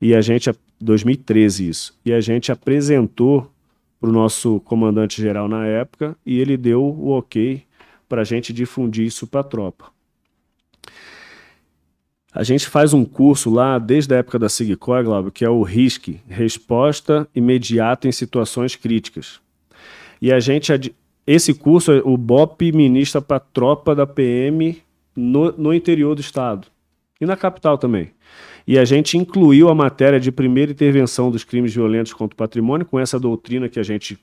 [0.00, 3.50] e a gente, 2013 isso, e a gente apresentou
[3.98, 7.62] para o nosso comandante-geral na época e ele deu o ok
[8.08, 9.86] para a gente difundir isso para a tropa.
[12.38, 15.64] A gente faz um curso lá desde a época da SIGCOR, Glauber, que é o
[15.64, 19.40] RISC, Resposta Imediata em Situações Críticas.
[20.22, 20.94] E a gente,
[21.26, 24.80] esse curso, o BOP ministra para a tropa da PM
[25.16, 26.68] no, no interior do estado
[27.20, 28.12] e na capital também.
[28.64, 32.86] E a gente incluiu a matéria de primeira intervenção dos crimes violentos contra o patrimônio
[32.86, 34.16] com essa doutrina que a gente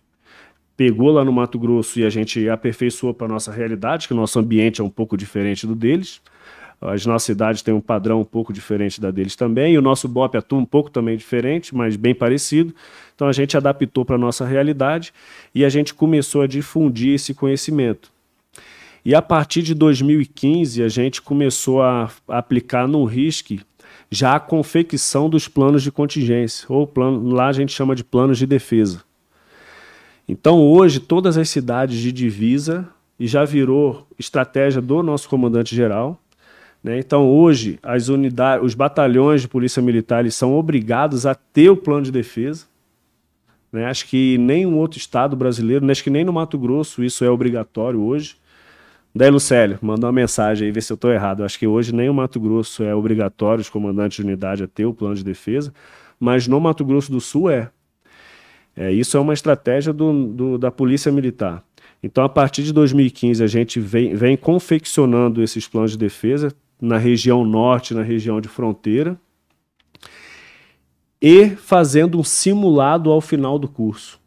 [0.78, 4.18] pegou lá no Mato Grosso e a gente aperfeiçoou para a nossa realidade, que o
[4.18, 6.22] nosso ambiente é um pouco diferente do deles.
[6.82, 10.08] As nossas cidades têm um padrão um pouco diferente da deles também, e o nosso
[10.08, 12.76] BOP atua um pouco também diferente, mas bem parecido.
[13.16, 15.14] Então a gente adaptou para a nossa realidade
[15.54, 18.12] e a gente começou a difundir esse conhecimento.
[19.04, 23.62] E a partir de 2015, a gente começou a aplicar no RISC
[24.10, 28.38] já a confecção dos planos de contingência, ou plano, lá a gente chama de planos
[28.38, 29.04] de defesa.
[30.28, 32.88] Então hoje todas as cidades de divisa
[33.20, 36.20] e já virou estratégia do nosso comandante geral.
[36.86, 37.00] Né?
[37.00, 41.76] Então hoje as unidades, os batalhões de polícia militar eles são obrigados a ter o
[41.76, 42.68] plano de defesa.
[43.74, 43.88] né?
[43.88, 45.92] Acho que nenhum outro estado brasileiro, né?
[45.92, 48.36] acho que nem no Mato Grosso isso é obrigatório hoje.
[49.16, 51.44] Daí, Lucélio, manda uma mensagem aí, ver se eu estou errado.
[51.44, 54.86] Acho que hoje nem o Mato Grosso é obrigatório os comandantes de unidade a ter
[54.86, 55.74] o plano de defesa,
[56.20, 57.72] mas no Mato Grosso do Sul é.
[58.76, 61.64] É, isso é uma estratégia do, do- da Polícia Militar.
[62.04, 66.98] Então, a partir de 2015, a gente vem, vem confeccionando esses planos de defesa na
[66.98, 69.20] região norte, na região de fronteira,
[71.22, 74.20] e fazendo um simulado ao final do curso.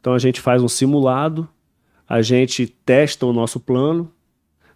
[0.00, 1.48] Então, a gente faz um simulado,
[2.08, 4.10] a gente testa o nosso plano,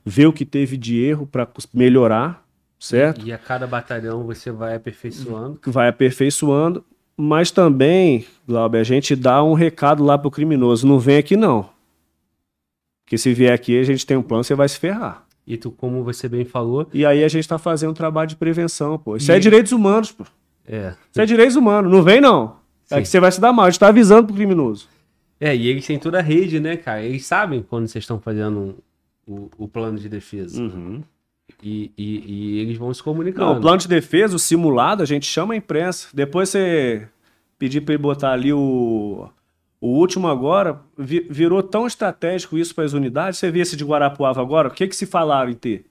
[0.04, 2.46] vê o que teve de erro para melhorar,
[2.78, 3.26] certo?
[3.26, 5.60] E a cada batalhão você vai aperfeiçoando.
[5.66, 6.84] vai aperfeiçoando,
[7.16, 11.68] mas também, Glauber, a gente dá um recado lá pro criminoso, não vem aqui não.
[13.04, 15.27] Porque se vier aqui, a gente tem um plano, você vai se ferrar.
[15.50, 18.36] E tu, como você bem falou, E aí a gente tá fazendo um trabalho de
[18.36, 19.16] prevenção, pô.
[19.16, 20.24] Isso é E- direitos humanos, pô.
[20.66, 20.94] é.
[21.10, 22.56] Isso é direitos humanos, não vem não.
[22.90, 23.02] É Sim.
[23.02, 24.86] que você vai se dar mal, a gente tá avisando pro criminoso.
[25.40, 27.02] É, e eles têm toda a rede, né, cara?
[27.02, 28.76] Eles sabem quando vocês estão fazendo
[29.26, 30.60] o, o plano de defesa.
[31.62, 33.46] E, e, e eles vão se comunicando.
[33.52, 36.08] Não, o plano de defesa, o simulado, a gente chama a imprensa.
[36.12, 37.08] Depois você
[37.58, 39.28] pedir para ele botar ali o,
[39.80, 43.38] o último agora, vi- virou tão estratégico isso para as unidades.
[43.38, 45.84] Você vê esse de Guarapuava agora, o que que se falava em ter?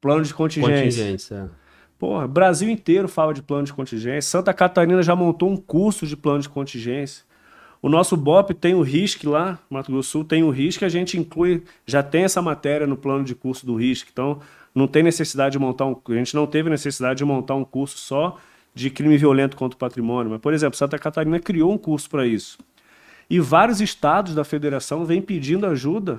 [0.00, 0.74] Plano de contingência.
[1.04, 1.50] Contingência.
[1.98, 4.22] Porra, Brasil inteiro fala de plano de contingência.
[4.30, 7.24] Santa Catarina já montou um curso de plano de contingência.
[7.82, 10.88] O nosso BOP tem o RISC lá, Mato Grosso do Sul tem o RISC, a
[10.88, 14.08] gente inclui, já tem essa matéria no plano de curso do RISC.
[14.12, 14.40] Então,
[14.74, 15.96] não tem necessidade de montar um.
[16.08, 18.38] A gente não teve necessidade de montar um curso só
[18.74, 20.30] de crime violento contra o patrimônio.
[20.30, 22.58] Mas, por exemplo, Santa Catarina criou um curso para isso.
[23.30, 26.18] E vários estados da federação vêm pedindo ajuda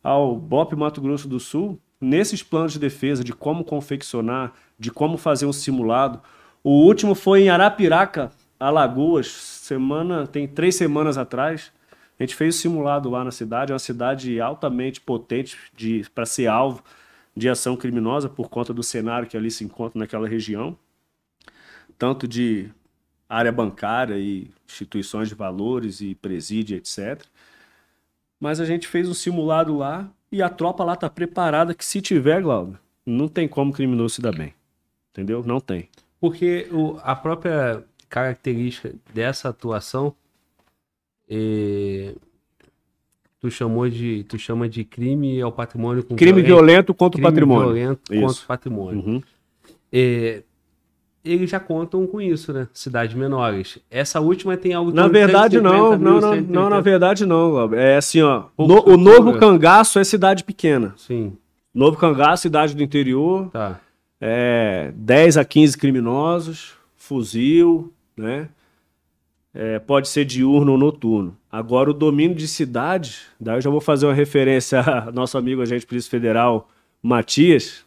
[0.00, 5.18] ao BOP Mato Grosso do Sul nesses planos de defesa, de como confeccionar, de como
[5.18, 6.20] fazer um simulado.
[6.62, 11.72] O último foi em Arapiraca, Alagoas, semana, tem três semanas atrás.
[12.18, 15.58] A gente fez o simulado lá na cidade, é uma cidade altamente potente
[16.14, 16.80] para ser alvo
[17.36, 20.78] de ação criminosa por conta do cenário que ali se encontra naquela região,
[21.98, 22.70] tanto de
[23.28, 27.22] área bancária e instituições de valores e presídio, etc.
[28.38, 32.00] Mas a gente fez um simulado lá e a tropa lá tá preparada que se
[32.00, 34.52] tiver, Glauber, não tem como o criminoso se dar bem.
[35.12, 35.42] Entendeu?
[35.44, 35.88] Não tem.
[36.20, 40.14] Porque o, a própria característica dessa atuação
[41.28, 42.14] é,
[43.40, 47.28] tu chamou de tu chama de crime ao patrimônio com Crime violento contra o crime
[47.28, 47.74] patrimônio.
[47.74, 48.22] violento Isso.
[48.22, 49.04] contra o patrimônio.
[49.04, 49.22] Uhum.
[49.92, 50.42] É,
[51.26, 52.68] eles já contam com isso, né?
[52.72, 53.78] Cidades menores.
[53.90, 56.52] Essa última tem algo Na verdade, 150 não, mil, não, não, 180.
[56.52, 57.78] não, na verdade, não, Glauber.
[57.78, 58.44] É assim, ó.
[58.58, 58.96] No- o.
[58.96, 60.94] Novo Cangaço é cidade pequena.
[60.96, 61.32] Sim,
[61.74, 63.78] Novo Cangaço, cidade do interior, tá.
[64.20, 68.48] é, 10 a 15 criminosos, fuzil, né?
[69.54, 71.34] É, pode ser diurno ou noturno.
[71.50, 75.62] Agora, o domínio de cidade, daí eu já vou fazer uma referência ao nosso amigo
[75.62, 76.68] agente Polícia Federal,
[77.02, 77.85] Matias.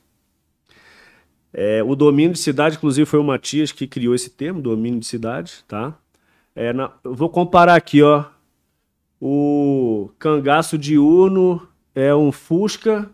[1.54, 5.06] É, o domínio de cidade, inclusive, foi o Matias que criou esse termo, domínio de
[5.08, 5.94] cidade, tá?
[6.56, 8.26] É, na- eu vou comparar aqui, ó.
[9.22, 13.10] O cangaço diurno é um Fusca,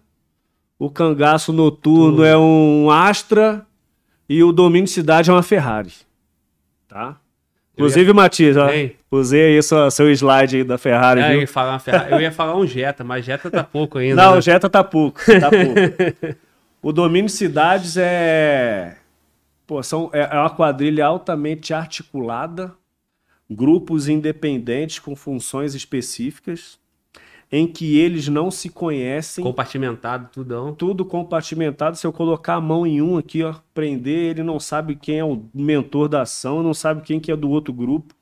[0.77, 3.65] o cangaço noturno é um Astra
[4.29, 5.93] e o domínio de cidade é uma Ferrari.
[6.87, 7.17] Tá?
[7.73, 8.67] Inclusive, Matias, ó,
[9.11, 12.31] usei aí sua- seu slide aí da Ferrari, É, eu, ia falar Ferrari- eu ia
[12.31, 14.15] falar um Jetta, mas Jetta tá pouco ainda.
[14.15, 14.37] Não, né?
[14.37, 16.35] o Jetta tá pouco, tá pouco.
[16.87, 18.97] o domínio de cidades é...
[19.65, 22.75] Pô, são, é é uma quadrilha altamente articulada,
[23.49, 26.77] grupos independentes com funções específicas.
[27.51, 29.43] em que eles não se conhecem.
[29.43, 30.73] Compartimentado, tudão.
[30.73, 31.95] Tudo compartimentado.
[31.95, 35.23] Se eu colocar a mão em um aqui, ó, prender, ele não sabe quem é
[35.23, 38.13] o mentor da ação, não sabe quem que é do outro grupo.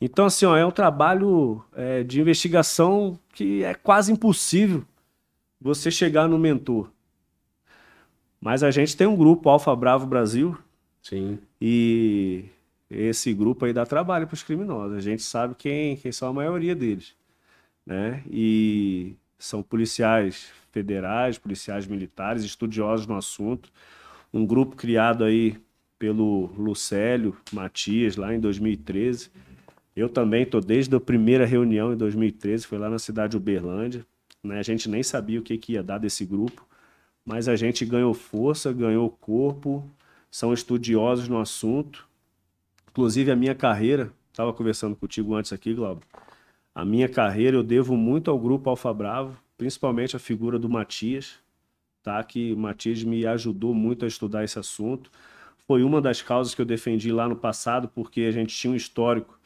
[0.00, 4.84] Então, assim, ó, é um trabalho é, de investigação que é quase impossível
[5.60, 6.90] você chegar no mentor.
[8.42, 10.58] Mas a gente tem um grupo, Alfa Bravo Brasil,
[11.00, 11.38] Sim.
[11.60, 12.44] e
[12.90, 14.96] esse grupo aí dá trabalho para os criminosos.
[14.96, 17.14] A gente sabe quem, quem são a maioria deles.
[17.86, 18.20] Né?
[18.28, 23.70] E são policiais federais, policiais militares, estudiosos no assunto.
[24.34, 25.56] Um grupo criado aí
[25.96, 29.30] pelo Lucélio Matias, lá em 2013.
[29.94, 34.04] Eu também estou desde a primeira reunião em 2013, foi lá na cidade de Uberlândia.
[34.42, 34.58] Né?
[34.58, 36.66] A gente nem sabia o que, que ia dar desse grupo,
[37.24, 39.88] mas a gente ganhou força, ganhou corpo,
[40.30, 42.08] são estudiosos no assunto.
[42.90, 46.04] Inclusive, a minha carreira, estava conversando contigo antes aqui, Glauber,
[46.74, 51.38] a minha carreira eu devo muito ao grupo Alfa Bravo, principalmente a figura do Matias,
[52.02, 52.22] tá?
[52.24, 55.10] que o Matias me ajudou muito a estudar esse assunto.
[55.66, 58.76] Foi uma das causas que eu defendi lá no passado, porque a gente tinha um
[58.76, 59.38] histórico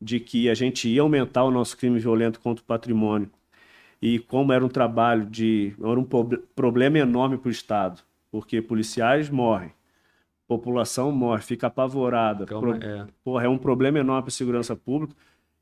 [0.00, 3.30] de que a gente ia aumentar o nosso crime violento contra o patrimônio.
[4.00, 5.74] E como era um trabalho de.
[5.80, 6.04] era um
[6.54, 9.72] problema enorme para o Estado, porque policiais morrem,
[10.46, 12.44] população morre, fica apavorada.
[12.46, 12.86] Calma, Pro...
[12.86, 13.06] é.
[13.24, 15.14] Porra, é um problema enorme para a segurança pública.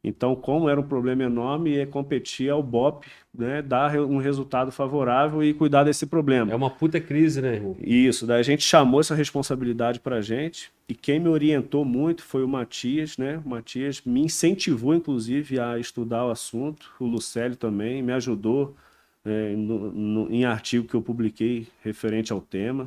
[0.04, 5.42] Então, como era um problema enorme, é competir ao BOP, né, dar um resultado favorável
[5.42, 6.52] e cuidar desse problema.
[6.52, 7.74] É uma puta crise, né, irmão?
[7.80, 12.22] Isso, daí a gente chamou essa responsabilidade para a gente e quem me orientou muito
[12.22, 13.40] foi o Matias, né?
[13.42, 16.90] O Matias me incentivou, inclusive, a estudar o assunto.
[17.00, 18.76] O Lucélio também me ajudou
[19.24, 22.86] é, no, no, em artigo que eu publiquei referente ao tema.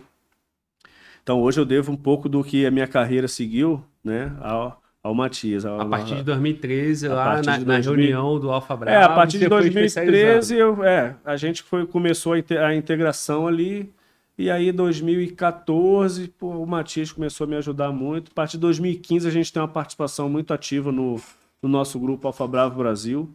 [1.23, 4.37] Então, hoje eu devo um pouco do que a minha carreira seguiu, né?
[4.39, 5.65] Ao, ao Matias.
[5.65, 8.97] Ao, a partir de 2013, lá na, de na 2000 reunião do Alfa Bravo.
[8.97, 12.75] É, a partir de você foi 2013, eu, é, a gente foi, começou a, a
[12.75, 13.91] integração ali.
[14.37, 18.31] E aí, 2014, pô, o Matias começou a me ajudar muito.
[18.31, 21.19] A partir de 2015, a gente tem uma participação muito ativa no,
[21.61, 23.33] no nosso grupo Alfa Bravo Brasil.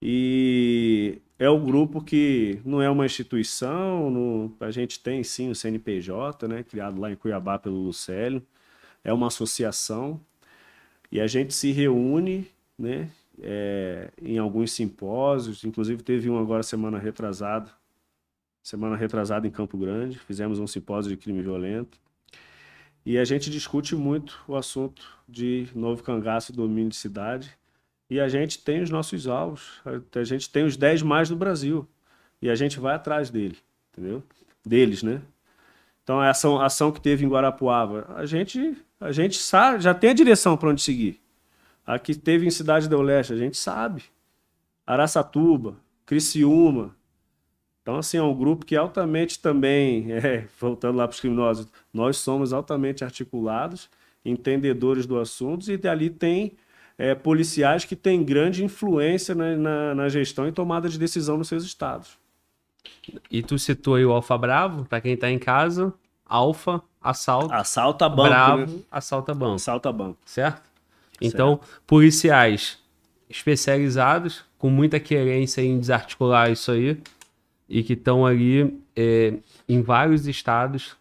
[0.00, 5.54] E é o grupo que não é uma instituição, não- a gente tem sim o
[5.54, 8.42] CNPJ, né, criado lá em Cuiabá pelo Lucélio.
[9.04, 10.20] É uma associação
[11.12, 12.48] e a gente se reúne,
[12.78, 13.10] né,
[13.40, 17.70] é, em alguns simpósios, inclusive teve um agora semana retrasada,
[18.62, 22.00] semana retrasada em Campo Grande, fizemos um simpósio de crime violento.
[23.04, 27.52] E a gente discute muito o assunto de novo cangaço e domínio de cidade.
[28.08, 31.86] E a gente tem os nossos alvos, a- gente tem os 10 mais do Brasil.
[32.40, 33.58] E a gente vai atrás dele,
[33.92, 34.22] entendeu?
[34.64, 35.20] Deles, né?
[36.02, 40.10] Então, a ação, ação que teve em Guarapuava, a gente, a gente sabe, já tem
[40.10, 41.20] a direção para onde seguir.
[41.86, 44.04] A que teve em Cidade do Leste, a gente sabe.
[44.86, 46.94] Araçatuba, Criciúma.
[47.82, 52.16] Então, assim, é um grupo que altamente também, é, voltando lá para os criminosos, nós
[52.16, 53.88] somos altamente articulados,
[54.24, 56.56] entendedores do assunto, e dali tem
[56.98, 61.48] é, policiais que têm grande influência na, na, na gestão e tomada de decisão nos
[61.48, 62.21] seus estados.
[63.30, 65.92] E tu citou aí o Alfa Bravo, pra quem tá em casa.
[66.26, 68.78] Alfa, assalto, Assalta banco, Bravo, né?
[68.90, 70.18] assalta banco, Assalta banco.
[70.24, 70.62] certo?
[71.20, 72.78] Então, policiais
[73.28, 76.98] especializados, com muita querência em desarticular isso aí,
[77.68, 79.34] e que estão ali é,
[79.68, 80.96] em vários estados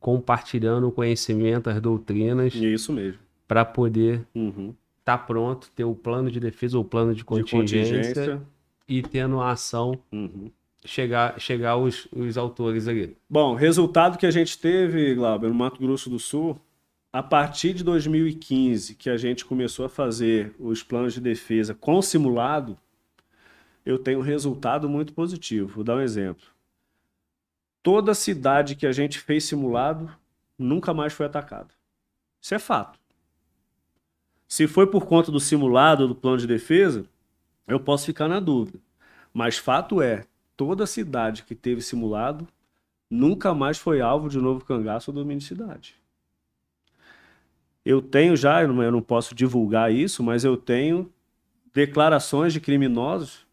[0.00, 3.18] compartilhando o conhecimento, as doutrinas, isso mesmo.
[3.48, 4.74] para poder Uhum.
[5.00, 7.82] estar pronto, ter o plano de defesa ou plano de De contingência,
[8.14, 8.42] contingência.
[8.88, 10.50] e tendo a ação Uhum.
[10.84, 13.16] Chegar, chegar os, os autores ali.
[13.28, 16.60] Bom, resultado que a gente teve, Glauber, no Mato Grosso do Sul,
[17.12, 22.02] a partir de 2015, que a gente começou a fazer os planos de defesa com
[22.02, 22.76] simulado,
[23.86, 25.68] eu tenho um resultado muito positivo.
[25.68, 26.44] Vou dar um exemplo.
[27.82, 30.10] Toda cidade que a gente fez simulado
[30.58, 31.68] nunca mais foi atacada.
[32.40, 32.98] Isso é fato.
[34.48, 37.04] Se foi por conta do simulado do plano de defesa,
[37.66, 38.78] eu posso ficar na dúvida.
[39.32, 40.24] Mas fato é,
[40.56, 42.46] toda cidade que teve simulado
[43.10, 45.94] nunca mais foi alvo de novo cangaço ou domínio de cidade.
[47.84, 51.12] Eu tenho já, eu não, posso divulgar isso, mas eu tenho
[51.72, 53.46] declarações de criminosos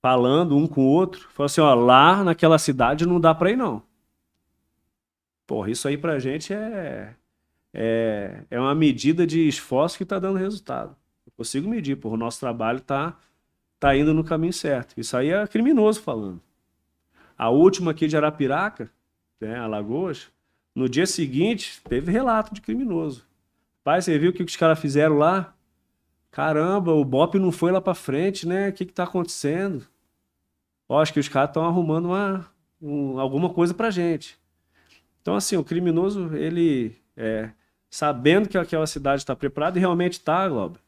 [0.00, 3.56] falando um com o outro, falando assim, ó, lá naquela cidade não dá pra ir
[3.56, 3.82] não.
[5.46, 7.14] Porra, isso aí pra gente é,
[7.72, 10.96] é, é uma medida de esforço que tá dando resultado.
[11.24, 13.16] Eu consigo medir, porra, o nosso trabalho tá,
[13.82, 14.94] tá indo no caminho certo.
[14.96, 16.40] Isso aí é criminoso falando.
[17.36, 18.88] A última aqui de Arapiraca,
[19.40, 20.28] né, Alagoas,
[20.72, 23.26] no dia seguinte teve relato de criminoso.
[23.82, 25.52] Pai, você viu o que os caras fizeram lá?
[26.30, 28.68] Caramba, o BOP não foi lá pra frente, né?
[28.68, 29.84] O que que tá acontecendo?
[30.88, 32.46] Ó, acho que os caras estão arrumando uma,
[32.80, 34.38] um, alguma coisa pra gente.
[35.20, 37.50] Então, assim, o criminoso, ele, é,
[37.90, 40.78] sabendo que aquela cidade está preparada, e realmente está, Globo.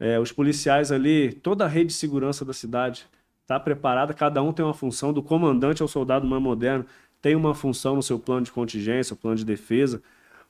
[0.00, 3.06] É, os policiais ali, toda a rede de segurança da cidade
[3.42, 6.84] está preparada, cada um tem uma função, do comandante ao soldado mais moderno,
[7.20, 10.02] tem uma função no seu plano de contingência, plano de defesa.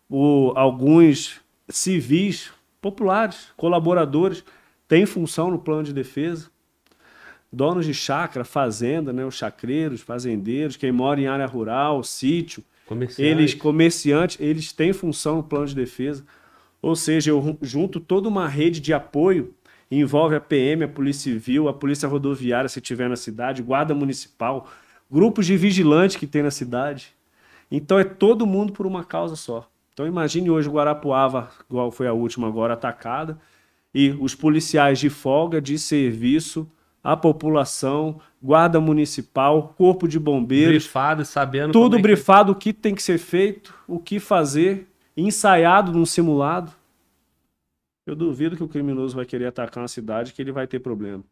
[0.09, 2.51] O, alguns civis
[2.81, 4.45] populares, colaboradores,
[4.87, 6.51] têm função no plano de defesa.
[7.51, 12.63] Donos de chácara, fazenda, né, os chacreiros, fazendeiros, quem mora em área rural, sítio,
[13.19, 16.25] eles comerciantes, eles têm função no plano de defesa.
[16.81, 19.55] Ou seja, eu junto toda uma rede de apoio,
[19.91, 24.69] envolve a PM, a Polícia Civil, a Polícia Rodoviária, se tiver na cidade, Guarda Municipal,
[25.11, 27.15] grupos de vigilantes que tem na cidade.
[27.71, 29.69] Então é todo mundo por uma causa só.
[29.93, 33.39] Então imagine hoje Guarapuava, igual foi a última agora atacada,
[33.93, 36.71] e os policiais de folga, de serviço,
[37.03, 42.71] a população, guarda municipal, corpo de bombeiros, brifado, sabendo tudo é brifado, que...
[42.71, 44.88] o que tem que ser feito, o que fazer,
[45.19, 46.73] ensaiado num simulado.
[48.07, 51.23] Eu duvido que o criminoso vai querer atacar uma cidade que ele vai ter problema.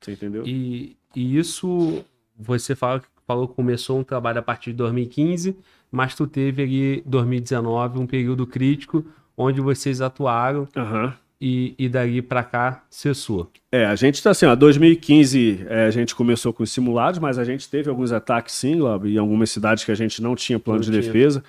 [0.00, 0.46] Você entendeu?
[0.46, 2.04] E, e isso
[2.38, 5.56] você fala, falou que começou um trabalho a partir de 2015,
[5.90, 9.04] mas tu teve ali 2019 um período crítico
[9.36, 11.12] onde vocês atuaram uhum.
[11.40, 13.50] e, e dali para cá cessou.
[13.72, 17.38] É, a gente está assim, ó, 2015 é, a gente começou com os simulados, mas
[17.38, 20.58] a gente teve alguns ataques sim, Globo, em algumas cidades que a gente não tinha
[20.58, 21.02] plano não de tinha.
[21.02, 21.42] defesa.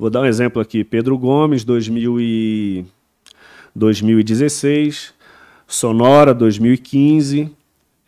[0.00, 2.86] Vou dar um exemplo aqui, Pedro Gomes, 2000 e...
[3.76, 5.12] 2016,
[5.66, 7.52] Sonora, 2015,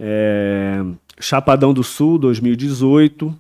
[0.01, 0.83] é...
[1.21, 3.39] Chapadão do Sul, 2018,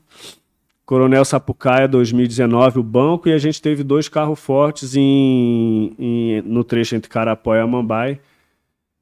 [0.84, 6.62] Coronel Sapucaia, 2019, o banco, e a gente teve dois carros fortes em, em, no
[6.62, 8.20] trecho entre Carapó e Amambai,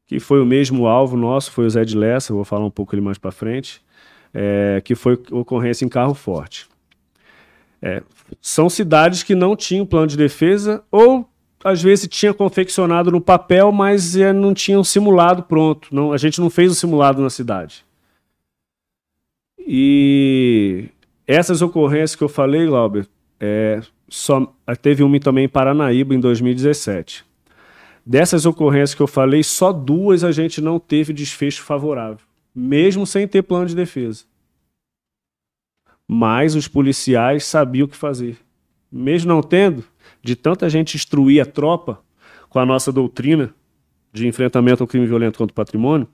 [0.06, 2.94] que foi o mesmo alvo nosso, foi o Zé de Lessa, vou falar um pouco
[2.94, 3.82] ele mais para frente,
[4.32, 6.69] é, que foi ocorrência em carro forte.
[7.82, 8.02] É,
[8.40, 11.26] são cidades que não tinham plano de defesa ou
[11.62, 15.94] às vezes tinha confeccionado no papel, mas é, não tinham simulado pronto.
[15.94, 17.84] Não, a gente não fez o simulado na cidade.
[19.58, 20.88] E
[21.26, 23.06] essas ocorrências que eu falei, Lauber,
[23.38, 27.24] é, só, teve uma também em Paranaíba em 2017.
[28.04, 32.24] Dessas ocorrências que eu falei, só duas a gente não teve desfecho favorável,
[32.54, 34.24] mesmo sem ter plano de defesa.
[36.12, 38.36] Mas os policiais sabiam o que fazer.
[38.90, 39.84] Mesmo não tendo,
[40.20, 42.00] de tanta gente instruir a tropa
[42.48, 43.54] com a nossa doutrina
[44.12, 46.08] de enfrentamento ao crime violento contra o patrimônio,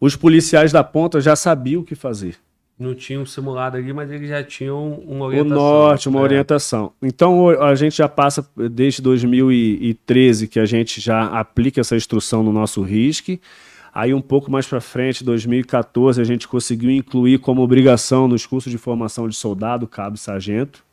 [0.00, 2.34] os policiais da ponta já sabiam o que fazer.
[2.76, 5.56] Não tinham simulado ali, mas eles já tinham uma orientação.
[5.56, 6.22] O norte, uma é.
[6.24, 6.92] orientação.
[7.00, 12.52] Então a gente já passa desde 2013 que a gente já aplica essa instrução no
[12.52, 13.40] nosso RISC.
[13.92, 18.70] Aí um pouco mais para frente, 2014, a gente conseguiu incluir como obrigação nos cursos
[18.70, 20.84] de formação de soldado, cabo e sargento.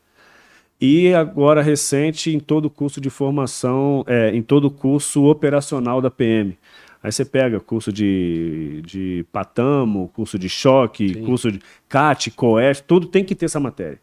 [0.80, 6.02] E agora recente em todo o curso de formação, é, em todo o curso operacional
[6.02, 6.58] da PM.
[7.02, 11.24] Aí você pega curso de, de patamo, curso de choque, Sim.
[11.24, 14.00] curso de CAT, COEF, tudo tem que ter essa matéria.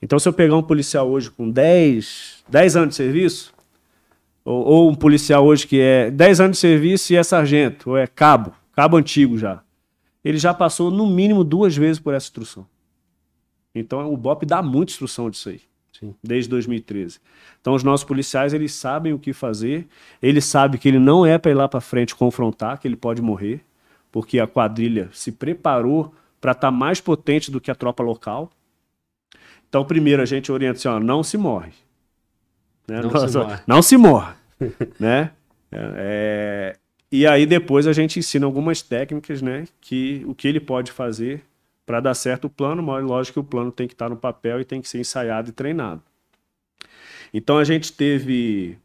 [0.00, 3.52] Então, se eu pegar um policial hoje com 10, 10 anos de serviço,
[4.48, 7.98] ou, ou, um policial hoje que é 10 anos de serviço e é sargento, ou
[7.98, 9.62] é cabo, cabo antigo já,
[10.24, 12.66] ele já passou no mínimo duas vezes por essa instrução.
[13.74, 15.60] Então, o BOP dá muita instrução disso aí.
[15.98, 16.14] Sim.
[16.22, 17.18] desde 2013.
[17.60, 19.88] Então os nossos policiais eles sabem o que fazer,
[20.22, 23.20] ele sabe que ele não é para ir lá para frente confrontar, que ele pode
[23.20, 23.64] morrer,
[24.12, 28.48] porque a quadrilha se preparou para estar tá mais potente do que a tropa local.
[29.68, 31.72] Então primeiro a gente orienta assim, ó, não se morre,
[32.86, 33.02] né?
[33.02, 33.60] não, Nossa, se morre.
[33.66, 34.34] não se morre,
[34.98, 35.32] né?
[35.70, 36.76] É,
[37.10, 39.66] e aí depois a gente ensina algumas técnicas, né?
[39.80, 41.42] Que o que ele pode fazer
[41.86, 44.60] para dar certo o plano, mas lógico que o plano tem que estar no papel
[44.60, 46.02] e tem que ser ensaiado e treinado.
[47.32, 48.78] Então a gente teve.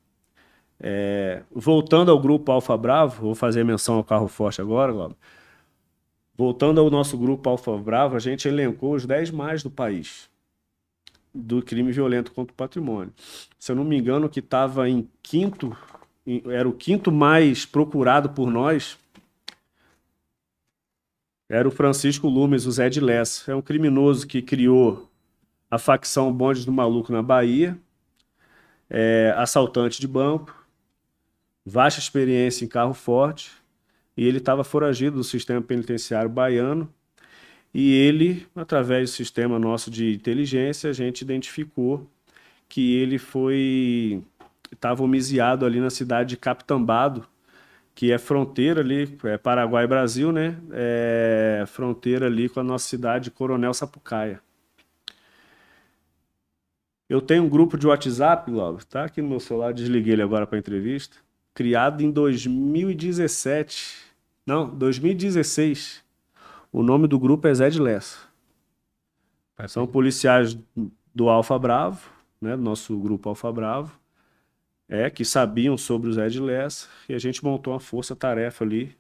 [0.80, 5.16] É, voltando ao grupo Alfa Bravo, vou fazer menção ao carro forte agora, Globo.
[6.36, 10.30] Voltando ao nosso grupo Alfa Bravo, a gente elencou os 10 mais do país
[11.34, 13.14] do crime violento contra o patrimônio.
[13.58, 15.76] Se eu não me engano, que estava em quinto,
[16.46, 18.98] era o quinto mais procurado por nós,
[21.50, 23.52] era o Francisco Lumes, o Zé de Lessa.
[23.52, 25.10] É um criminoso que criou
[25.70, 27.78] a facção Bondes do Maluco na Bahia,
[28.90, 30.66] é, assaltante de banco,
[31.66, 33.52] vasta experiência em carro forte,
[34.16, 36.94] e ele estava foragido do sistema penitenciário baiano.
[37.74, 42.08] E ele, através do sistema nosso de inteligência, a gente identificou
[42.70, 44.22] que ele foi
[44.72, 47.26] estava homiciado ali na cidade de Capitambado,
[47.96, 50.58] que é fronteira ali, é Paraguai Brasil, né?
[50.72, 54.42] É fronteira ali com a nossa cidade, Coronel Sapucaia.
[57.08, 60.48] Eu tenho um grupo de WhatsApp, logo, tá aqui no meu celular, desliguei ele agora
[60.48, 61.18] para entrevista,
[61.54, 63.98] criado em 2017.
[64.46, 66.03] Não, 2016.
[66.74, 68.18] O nome do grupo é Zé de Lessa.
[69.68, 70.58] São policiais
[71.14, 72.10] do Alfa Bravo,
[72.42, 73.96] né, do nosso grupo Alfa Bravo,
[74.90, 78.98] é, que sabiam sobre o Zé de Lessa, e a gente montou uma força-tarefa ali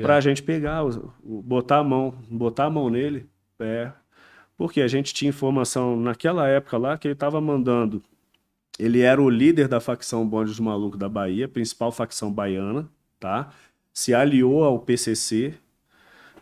[0.00, 0.82] para a gente pegar,
[1.22, 3.28] botar a mão, botar a mão nele,
[3.60, 3.92] é,
[4.56, 8.02] porque a gente tinha informação naquela época lá que ele estava mandando,
[8.78, 12.88] ele era o líder da facção Bonde dos Malucos da Bahia, principal facção baiana,
[13.20, 13.52] tá?
[13.92, 15.54] Se aliou ao PCC,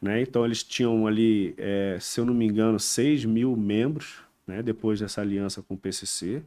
[0.00, 0.22] né?
[0.22, 4.62] Então eles tinham ali, é, se eu não me engano, 6 mil membros, né?
[4.62, 6.42] depois dessa aliança com o PCC.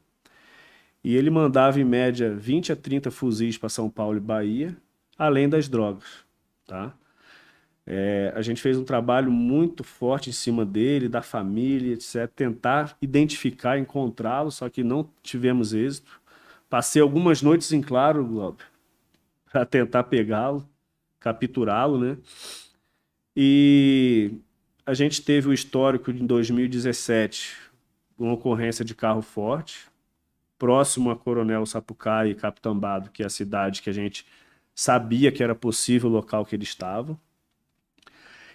[1.03, 4.75] E ele mandava em média 20 a 30 fuzis para São Paulo e Bahia,
[5.17, 6.23] além das drogas.
[6.65, 6.93] Tá?
[7.85, 12.27] É, a gente fez um trabalho muito forte em cima dele, da família, etc.
[12.33, 16.21] Tentar identificar, encontrá-lo, só que não tivemos êxito.
[16.69, 18.55] Passei algumas noites em claro,
[19.51, 20.67] para tentar pegá-lo,
[21.19, 22.17] capturá-lo, né?
[23.35, 24.31] E
[24.85, 27.55] a gente teve o histórico em 2017,
[28.17, 29.87] uma ocorrência de carro forte,
[30.57, 34.25] próximo a Coronel Sapucaí e Capitambado, que é a cidade que a gente
[34.75, 37.17] sabia que era possível o local que ele estava.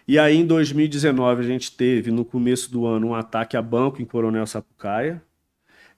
[0.07, 4.01] E aí, em 2019, a gente teve, no começo do ano, um ataque a banco
[4.01, 5.23] em Coronel Sapucaia.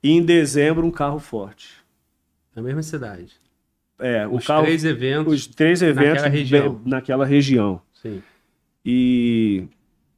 [0.03, 1.77] E em dezembro, um carro forte.
[2.55, 3.35] Na mesma cidade.
[4.01, 5.33] É, os o carro, três eventos.
[5.33, 6.83] Os três eventos naquela região.
[6.85, 7.83] naquela região.
[7.95, 8.21] Sim.
[8.85, 9.65] E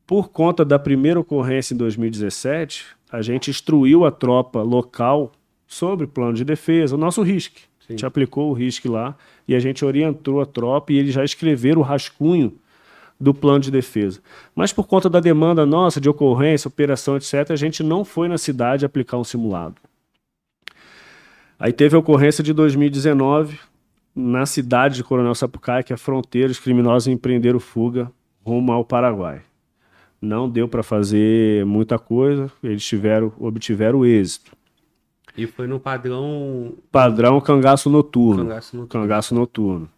[0.06, 5.32] por conta da primeira ocorrência em 2017, a gente instruiu a tropa local
[5.66, 7.62] sobre plano de defesa, o nosso RISC.
[7.88, 9.16] A gente aplicou o RISC lá
[9.46, 12.52] e a gente orientou a tropa e eles já escreveram o rascunho
[13.18, 14.20] do plano de defesa.
[14.54, 18.38] Mas por conta da demanda nossa de ocorrência, operação, etc., a gente não foi na
[18.38, 19.76] cidade aplicar um simulado.
[21.58, 23.58] Aí teve a ocorrência de 2019,
[24.14, 28.10] na cidade de Coronel Sapucaia, que é a fronteira, os criminosos empreenderam fuga
[28.44, 29.42] rumo ao Paraguai.
[30.20, 34.52] Não deu para fazer muita coisa, eles tiveram, obtiveram êxito.
[35.36, 36.74] E foi no padrão.
[36.90, 38.44] Padrão cangaço noturno.
[38.44, 39.02] Cangaço noturno.
[39.02, 39.88] Cangaço noturno.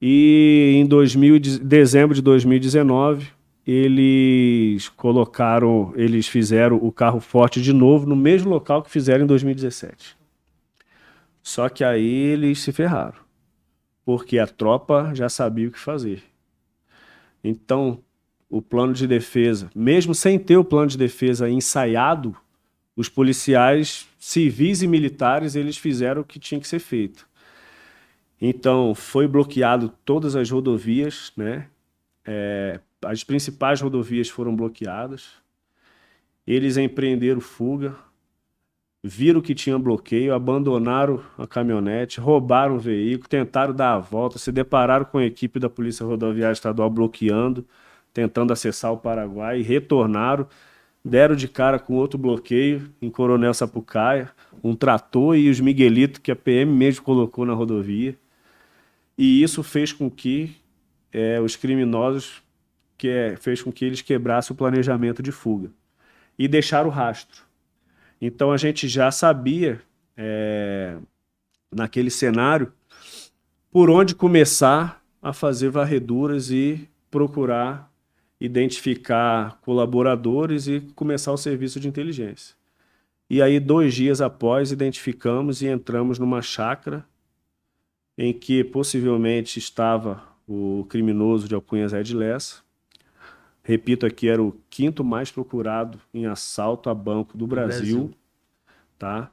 [0.00, 3.28] E em 2000, dezembro de 2019,
[3.66, 9.26] eles colocaram, eles fizeram o carro forte de novo no mesmo local que fizeram em
[9.26, 10.16] 2017.
[11.42, 13.18] Só que aí eles se ferraram,
[14.04, 16.22] porque a tropa já sabia o que fazer.
[17.42, 18.02] Então,
[18.48, 22.36] o plano de defesa, mesmo sem ter o plano de defesa ensaiado,
[22.96, 27.26] os policiais civis e militares eles fizeram o que tinha que ser feito.
[28.40, 31.68] Então, foi bloqueado todas as rodovias, né?
[32.24, 35.32] É, as principais rodovias foram bloqueadas.
[36.46, 37.94] Eles empreenderam fuga,
[39.02, 44.52] viram que tinha bloqueio, abandonaram a caminhonete, roubaram o veículo, tentaram dar a volta, se
[44.52, 47.66] depararam com a equipe da Polícia Rodoviária Estadual bloqueando,
[48.12, 50.46] tentando acessar o Paraguai, e retornaram,
[51.04, 54.30] deram de cara com outro bloqueio em Coronel Sapucaia,
[54.62, 58.16] um trator e os miguelitos que a PM mesmo colocou na rodovia.
[59.16, 60.56] E isso fez com que
[61.12, 62.42] é, os criminosos
[62.98, 65.70] que é, fez com que eles quebrassem o planejamento de fuga
[66.38, 67.49] e deixaram o rastro.
[68.20, 69.80] Então a gente já sabia,
[70.16, 70.96] é,
[71.72, 72.72] naquele cenário,
[73.70, 77.90] por onde começar a fazer varreduras e procurar
[78.40, 82.56] identificar colaboradores e começar o serviço de inteligência.
[83.28, 87.04] E aí, dois dias após, identificamos e entramos numa chácara
[88.16, 92.56] em que possivelmente estava o criminoso de Alcunha Zé de Lessa,
[93.62, 98.14] Repito aqui, era o quinto mais procurado em assalto a banco do Brasil, Brasil.
[98.98, 99.30] tá?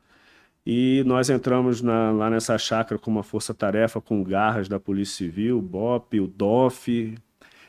[0.69, 5.61] E nós entramos na, lá nessa chácara com uma força-tarefa com garras da Polícia Civil,
[5.61, 7.17] BOP, o DOF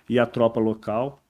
[0.09, 1.22] e a tropa local.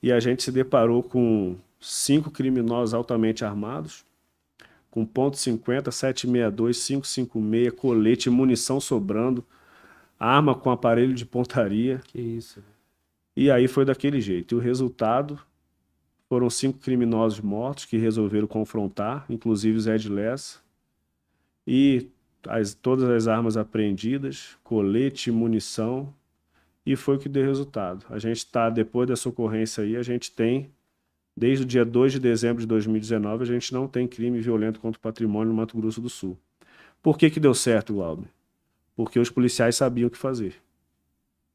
[0.00, 4.04] E a gente se deparou com cinco criminosos altamente armados,
[4.88, 9.44] com ponto .50, 762, 556, colete, munição sobrando,
[10.18, 12.00] arma com aparelho de pontaria.
[12.04, 12.62] Que isso.
[13.36, 14.54] E aí foi daquele jeito.
[14.54, 15.38] E o resultado
[16.28, 20.60] foram cinco criminosos mortos que resolveram confrontar, inclusive o Zé de Lessa.
[21.66, 22.08] E
[22.46, 26.12] as, todas as armas apreendidas, colete, munição,
[26.84, 28.06] e foi o que deu resultado.
[28.10, 30.70] A gente está, depois dessa ocorrência aí, a gente tem,
[31.36, 34.98] desde o dia 2 de dezembro de 2019, a gente não tem crime violento contra
[34.98, 36.38] o patrimônio no Mato Grosso do Sul.
[37.02, 38.28] Por que que deu certo, Glauber?
[39.00, 40.54] porque os policiais sabiam o que fazer.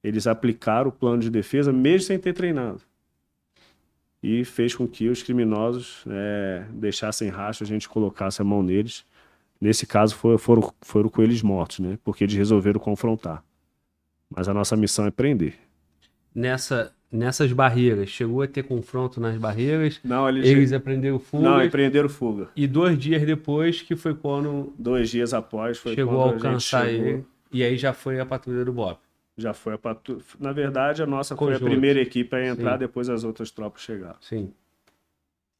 [0.05, 2.79] Eles aplicaram o plano de defesa mesmo sem ter treinado.
[4.21, 9.03] E fez com que os criminosos é, deixassem rastro, a gente colocasse a mão neles.
[9.59, 11.97] Nesse caso foi, foram, foram com eles mortos, né?
[12.03, 13.43] Porque eles resolveram confrontar.
[14.29, 15.55] Mas a nossa missão é prender.
[16.33, 19.99] Nessa, nessas barreiras, chegou a ter confronto nas barreiras?
[20.03, 21.43] Não, eles, Eles aprenderam fuga?
[21.43, 22.49] não, empreenderam fuga.
[22.55, 26.45] E dois dias depois, que foi quando Dois dias após foi chegou a quando gente
[26.45, 27.07] alcançar chegou.
[27.07, 27.25] ele.
[27.51, 28.99] E aí já foi a patrulha do Bop.
[29.37, 29.79] Já foi a.
[30.39, 31.65] Na verdade, a nossa foi Conjunto.
[31.65, 32.79] a primeira equipe a entrar, Sim.
[32.79, 34.15] depois as outras tropas chegaram.
[34.21, 34.53] Sim.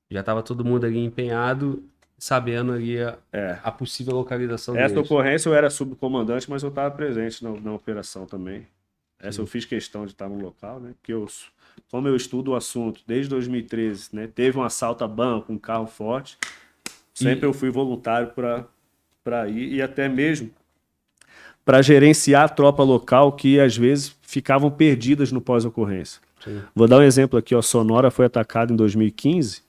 [0.10, 1.84] Já estava todo mundo ali empenhado,
[2.18, 3.60] sabendo ali a, É.
[3.64, 5.10] a possível localização Essa deles.
[5.12, 8.66] ocorrência eu era subcomandante, mas eu estava presente na, na operação também.
[9.20, 10.94] Essa eu fiz questão de estar no local, né?
[11.02, 11.26] Porque eu,
[11.90, 14.28] como eu estudo o assunto desde 2013, né?
[14.28, 16.38] Teve um assalto a banco, um carro forte.
[17.14, 18.32] Sempre E- eu fui voluntário
[19.24, 20.52] para ir e até mesmo
[21.66, 26.22] para gerenciar a tropa local que às vezes ficavam perdidas no pós-ocorrência.
[26.76, 27.62] Vou dar um exemplo aqui, ó.
[27.62, 29.64] Sonora foi atacada em 2015.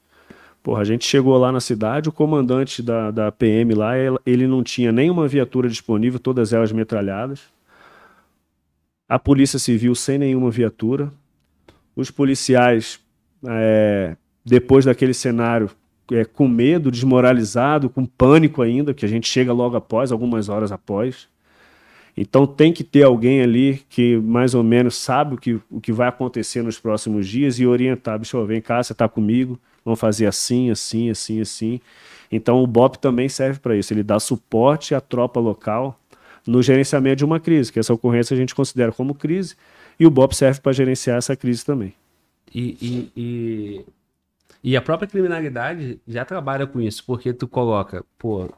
[0.63, 4.47] Porra, a gente chegou lá na cidade, o comandante da, da PM lá, ele- ele
[4.47, 7.41] não tinha nenhuma viatura disponível, todas elas metralhadas.
[9.09, 11.11] A polícia civil sem nenhuma viatura.
[11.95, 12.99] Os policiais,
[13.47, 15.71] é, depois daquele cenário,
[16.11, 20.73] é, com medo, desmoralizado, com pânico ainda, que a gente chega logo após, algumas horas
[20.73, 21.29] após.
[22.17, 25.93] Então tem que ter alguém ali que mais ou menos sabe o que, o que
[25.93, 28.19] vai acontecer nos próximos dias e orientar.
[28.19, 31.81] Bicho, vem cá, você está comigo, vamos fazer assim, assim, assim, assim.
[32.33, 33.93] Então o BOP também serve para isso.
[33.93, 36.01] Ele dá suporte à tropa local
[36.47, 39.57] no gerenciamento de uma crise, que essa ocorrência a gente considera como crise,
[39.99, 41.93] e o BOP serve para gerenciar essa crise também.
[42.55, 43.87] E, e, e,
[44.63, 48.49] e a própria criminalidade já trabalha com isso, porque tu coloca, pô,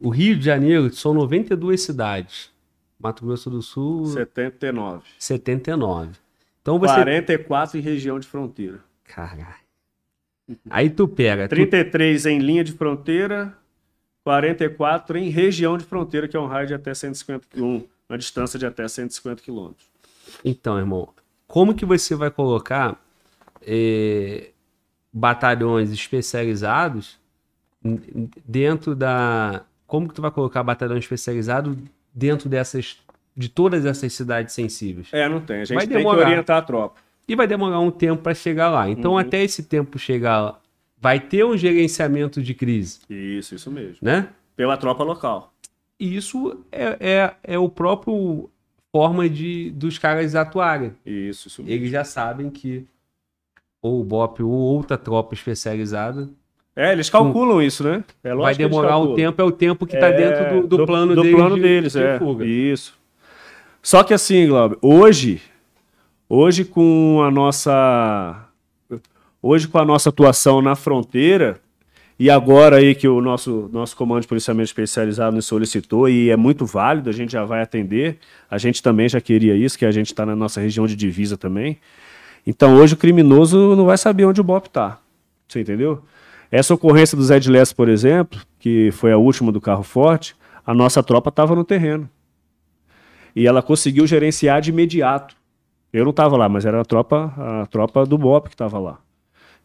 [0.00, 2.50] o Rio de Janeiro são 92 cidades,
[2.98, 5.04] Mato Grosso do Sul, 79.
[5.18, 6.12] 79.
[6.62, 6.94] Então você.
[6.94, 8.80] 44 em região de fronteira.
[9.04, 9.66] Caralho.
[10.70, 11.48] Aí tu pega.
[11.48, 13.56] Tu, 33 em linha de fronteira,
[14.24, 18.58] 44 em região de fronteira, que é um raio de até 150 um, uma distância
[18.58, 19.86] de até 150 quilômetros.
[20.44, 21.08] Então, irmão,
[21.46, 23.00] como que você vai colocar
[23.62, 24.50] eh,
[25.12, 27.18] batalhões especializados
[28.44, 29.64] dentro da.
[29.86, 31.78] Como que tu vai colocar batalhão especializado
[32.16, 32.96] dentro dessas.
[33.36, 35.08] de todas essas cidades sensíveis?
[35.12, 35.56] É, não tem.
[35.60, 36.22] A gente Vai tem demorar.
[36.24, 36.98] que orientar a tropa.
[37.28, 38.88] E vai demorar um tempo para chegar lá.
[38.88, 39.18] Então, Uhum.
[39.18, 40.60] até esse tempo chegar lá,
[40.98, 43.98] vai ter um gerenciamento de crise, Isso, isso mesmo.
[44.00, 44.30] né?
[44.56, 45.52] Pela tropa local.
[46.00, 48.48] E isso é, é, é o próprio
[48.90, 50.94] forma de dos caras atuarem.
[51.04, 51.74] Isso, isso mesmo.
[51.76, 52.86] Eles já sabem que
[53.82, 56.28] ou o BOP ou outra tropa especializada
[56.76, 58.04] É, eles calculam isso, né?
[58.22, 60.84] É lógico vai demorar um tempo, é o tempo que está É, dentro do, do
[60.86, 61.36] plano do deles.
[61.36, 62.18] plano de- deles, de é.
[62.18, 62.44] fuga.
[62.44, 62.94] Isso.
[63.82, 65.40] Só que assim, Glauber, hoje,
[66.28, 68.44] hoje com a nossa,
[69.42, 71.58] hoje com a nossa atuação na fronteira
[72.18, 76.36] e agora aí que o nosso nosso comando de policiamento especializado nos solicitou e é
[76.36, 78.18] muito válido, a gente já vai atender.
[78.50, 81.36] A gente também já queria isso, que a gente está na nossa região de divisa
[81.38, 81.78] também.
[82.46, 84.98] Então hoje o criminoso não vai saber onde o BOP está.
[85.48, 86.02] Você entendeu?
[86.50, 90.34] Essa ocorrência do Zé de Lessa, por exemplo, que foi a última do carro forte,
[90.64, 92.08] a nossa tropa estava no terreno.
[93.34, 95.36] E ela conseguiu gerenciar de imediato.
[95.92, 98.98] Eu não estava lá, mas era a tropa, a tropa do BOP que estava lá.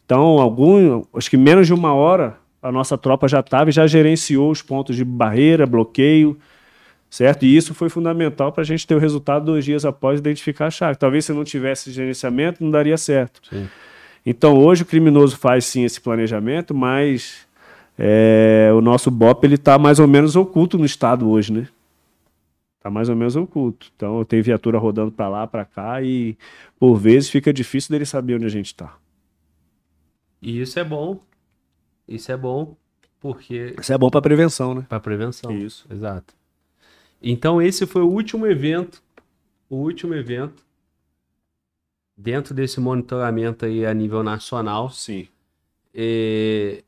[0.04, 3.86] Então, algum, acho que menos de uma hora, a nossa tropa já estava e já
[3.86, 6.38] gerenciou os pontos de barreira, bloqueio,
[7.08, 7.44] certo?
[7.44, 10.70] E isso foi fundamental para a gente ter o resultado dois dias após identificar a
[10.70, 10.98] chave.
[10.98, 13.40] Talvez se não tivesse esse gerenciamento, não daria certo.
[13.48, 13.68] Sim.
[14.24, 17.46] Então, hoje o criminoso faz sim esse planejamento, mas
[17.98, 21.68] é, o nosso BOP ele está mais ou menos oculto no estado hoje, né?
[22.78, 23.90] Está mais ou menos oculto.
[23.96, 26.36] Então, tem viatura rodando para lá, para cá e
[26.78, 28.96] por vezes fica difícil dele saber onde a gente está.
[30.40, 31.20] E isso é bom.
[32.08, 32.76] Isso é bom
[33.22, 34.84] porque Isso é bom para prevenção, né?
[34.88, 35.56] para prevenção.
[35.56, 35.86] Isso.
[35.88, 36.34] Exato.
[37.22, 39.00] Então esse foi o último evento,
[39.70, 40.66] o último evento
[42.22, 44.90] dentro desse monitoramento aí a nível nacional.
[44.90, 45.26] Sim.
[45.94, 46.82] é,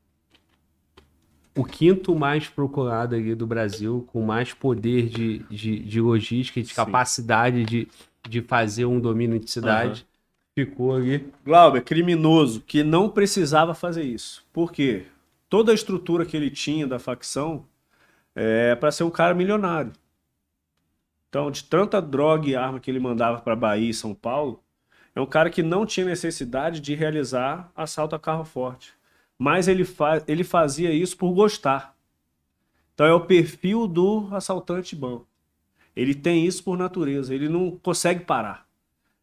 [1.57, 6.69] o quinto mais procurado ali do Brasil, com mais poder de, de, de logística, de
[6.69, 6.75] Sim.
[6.75, 7.89] capacidade de,
[8.29, 10.07] de fazer um domínio de cidade,
[10.55, 11.33] ficou ali.
[11.45, 14.45] Glauber, criminoso que não precisava fazer isso.
[14.53, 15.07] Por quê?
[15.49, 17.65] Toda a estrutura que ele tinha da facção
[18.35, 19.93] é para ser um cara milionário.
[21.29, 24.64] Então, de tanta droga e arma que ele mandava para Bahia e São Paulo,
[25.15, 28.93] é um cara que não tinha necessidade de realizar assalto a carro forte.
[29.39, 31.95] Mas ele, fa ele fazia isso por gostar.
[32.95, 35.25] Então é o perfil do assaltante bom.
[35.97, 38.65] Ele tem isso por natureza, ele não consegue parar.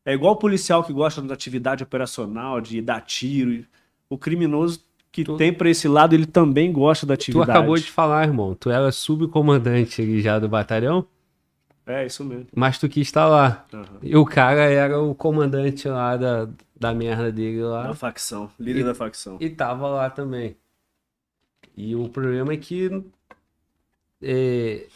[0.05, 3.65] É igual o policial que gosta da atividade operacional, de dar tiro.
[4.09, 7.51] O criminoso que Tu- tem pra esse lado, ele também gosta da Tu atividade.
[7.51, 8.55] acabou de falar, irmão.
[8.55, 11.05] Tu era subcomandante ali já do batalhão,
[11.91, 12.47] É, isso mesmo.
[12.55, 13.65] mas tu quis estar lá.
[13.73, 13.99] Aham.
[14.01, 16.47] E o cara era o comandante lá da,
[16.79, 17.87] da merda dele lá.
[17.87, 19.37] Da facção, líder E- da facção.
[19.39, 20.55] E tava lá também.
[21.75, 22.89] E o problema é que
[24.21, 24.87] é,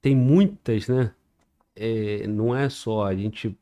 [0.00, 1.12] tem muitas, né?
[1.76, 3.56] É, não é só, a gente,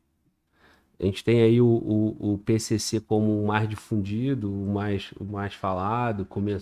[0.99, 5.23] a gente tem aí o, o, o PCC como o mais difundido, o mais, o
[5.23, 6.57] mais falado, come,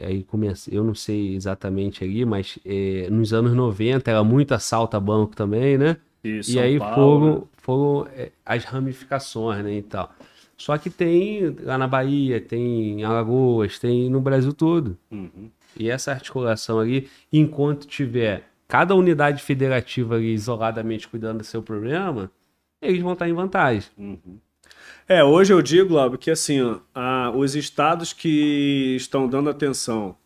[0.00, 4.96] aí começa, eu não sei exatamente ali, mas é, nos anos 90 era muito assalto
[4.96, 5.96] a banco também, né?
[6.22, 7.00] E São aí Paulo, né?
[7.00, 10.14] foram, foram é, as ramificações, né, e tal.
[10.56, 14.98] Só que tem lá na Bahia, tem em Alagoas, tem no Brasil todo.
[15.10, 15.50] Uhum.
[15.78, 22.30] E essa articulação ali, enquanto tiver cada unidade federativa ali isoladamente cuidando do seu problema,
[22.82, 23.90] eles vão estar em vantagem.
[23.96, 24.38] Uhum.
[25.12, 30.16] É, hoje eu digo, Glauber, que assim, ó, a- os estados que estão dando atenção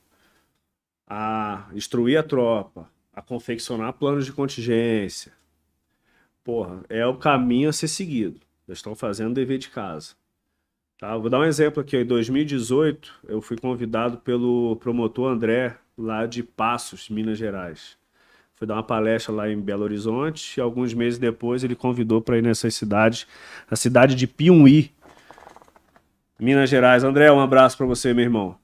[1.07, 5.33] a instruir a tropa, a confeccionar planos de contingência,
[6.45, 8.39] porra, é o caminho a ser seguido.
[8.69, 10.15] Eles estão fazendo o dever de casa.
[10.99, 11.17] Tá?
[11.17, 11.97] Vou dar um exemplo aqui.
[11.97, 17.97] Em 2018, eu fui convidado pelo promotor André, lá de Passos, Minas Gerais.
[18.57, 22.39] Fui dar uma palestra lá em Belo Horizonte e alguns meses depois ele convidou para
[22.39, 23.27] ir nessas cidades,
[23.69, 24.93] a cidade de Piumhi,
[26.39, 27.03] Minas Gerais.
[27.03, 28.57] André, um abraço para você, meu irmão.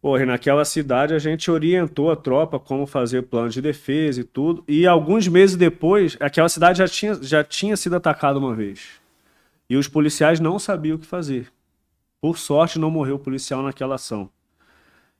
[0.00, 4.64] Porra, naquela cidade a gente orientou a tropa como fazer plano de defesa e tudo.
[4.66, 9.00] E alguns meses depois, aquela cidade já tinha, já tinha sido atacada uma vez.
[9.70, 11.52] E os policiais não sabiam o que fazer.
[12.20, 14.28] Por sorte, não morreu policial naquela ação.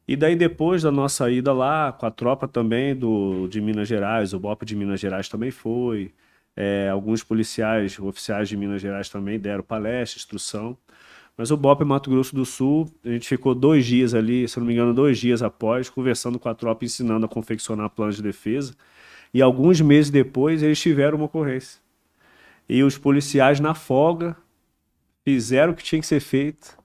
[0.07, 4.33] E daí, depois da nossa ida lá, com a tropa também do, de Minas Gerais,
[4.35, 6.13] o BOP de Minas Gerais também foi.
[6.57, 10.77] É, alguns policiais, oficiais de Minas Gerais também deram palestra, instrução.
[11.37, 14.67] Mas o BOP Mato Grosso do Sul, a gente ficou dois dias ali, se não
[14.67, 18.75] me engano, dois dias após, conversando com a tropa, ensinando a confeccionar planos de defesa.
[19.33, 21.81] E alguns meses depois, eles tiveram uma ocorrência.
[22.69, 24.37] E os policiais, na folga,
[25.25, 26.82] fizeram o que tinha que ser feito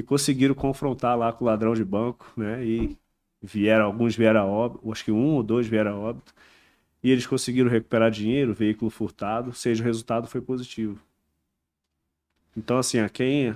[0.00, 2.64] e conseguiram confrontar lá com o ladrão de banco, né?
[2.64, 2.96] E
[3.42, 6.32] vieram, alguns vieram a óbito, acho que um ou dois vieram a óbito.
[7.02, 10.98] E eles conseguiram recuperar dinheiro, veículo furtado, seja, o resultado foi positivo.
[12.56, 13.54] Então, assim, a quem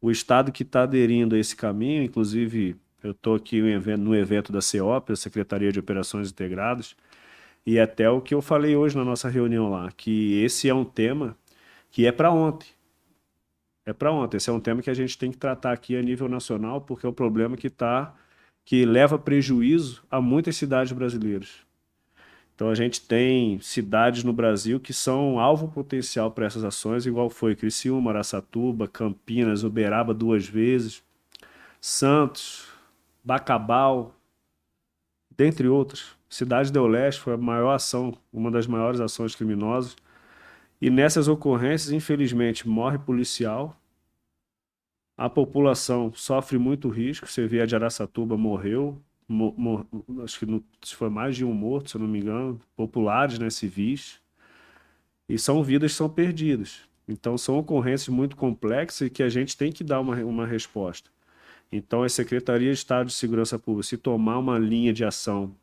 [0.00, 3.60] o Estado que está aderindo a esse caminho, inclusive eu estou aqui
[3.98, 6.96] no evento da CEOP, a Secretaria de Operações Integradas,
[7.66, 10.84] e até o que eu falei hoje na nossa reunião lá, que esse é um
[10.84, 11.36] tema
[11.90, 12.68] que é para ontem.
[13.86, 14.38] É para ontem.
[14.38, 17.06] Esse é um tema que a gente tem que tratar aqui a nível nacional, porque
[17.06, 18.14] é um problema que tá,
[18.64, 21.64] que leva prejuízo a muitas cidades brasileiras.
[22.54, 27.28] Então a gente tem cidades no Brasil que são alvo potencial para essas ações, igual
[27.28, 31.02] foi Criciúma, Araçatuba, Campinas, Uberaba duas vezes,
[31.80, 32.68] Santos,
[33.24, 34.14] Bacabal,
[35.36, 36.12] dentre outras.
[36.28, 39.96] Cidade do Leste foi a maior ação, uma das maiores ações criminosas.
[40.80, 43.76] E nessas ocorrências, infelizmente, morre policial.
[45.16, 47.26] A população sofre muito risco.
[47.26, 49.00] Você vê a de Araçatuba morreu.
[49.26, 49.86] mo- mo-
[50.22, 52.60] acho que foi mais de um morto, se eu não me engano.
[52.76, 54.20] Populares, né, civis.
[55.28, 56.80] E são vidas que são perdidas.
[57.08, 61.10] Então são ocorrências muito complexas e que a gente tem que dar uma, uma resposta.
[61.72, 65.54] Então a Secretaria de Estado de Segurança Pública, se tomar uma linha de ação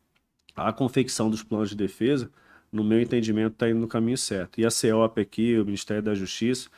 [0.56, 2.30] à confecção dos planos de defesa,
[2.72, 4.60] no meu entendimento, está indo no caminho certo.
[4.60, 6.68] E a CEOP aqui, o Ministério da Justiça,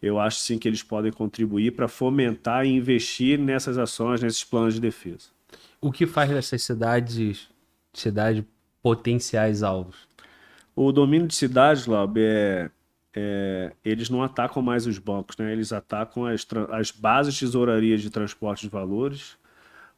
[0.00, 4.74] eu acho sim que eles podem contribuir para fomentar e investir nessas ações, nesses planos
[4.74, 5.28] de defesa.
[5.80, 7.48] O que faz dessas cidades,
[7.92, 8.44] cidades
[8.82, 10.08] potenciais alvos?
[10.74, 12.70] O domínio de cidades, Laub, é,
[13.14, 15.52] é, eles não atacam mais os bancos, né?
[15.52, 19.36] eles atacam as, as bases de tesouraria de transporte de valores,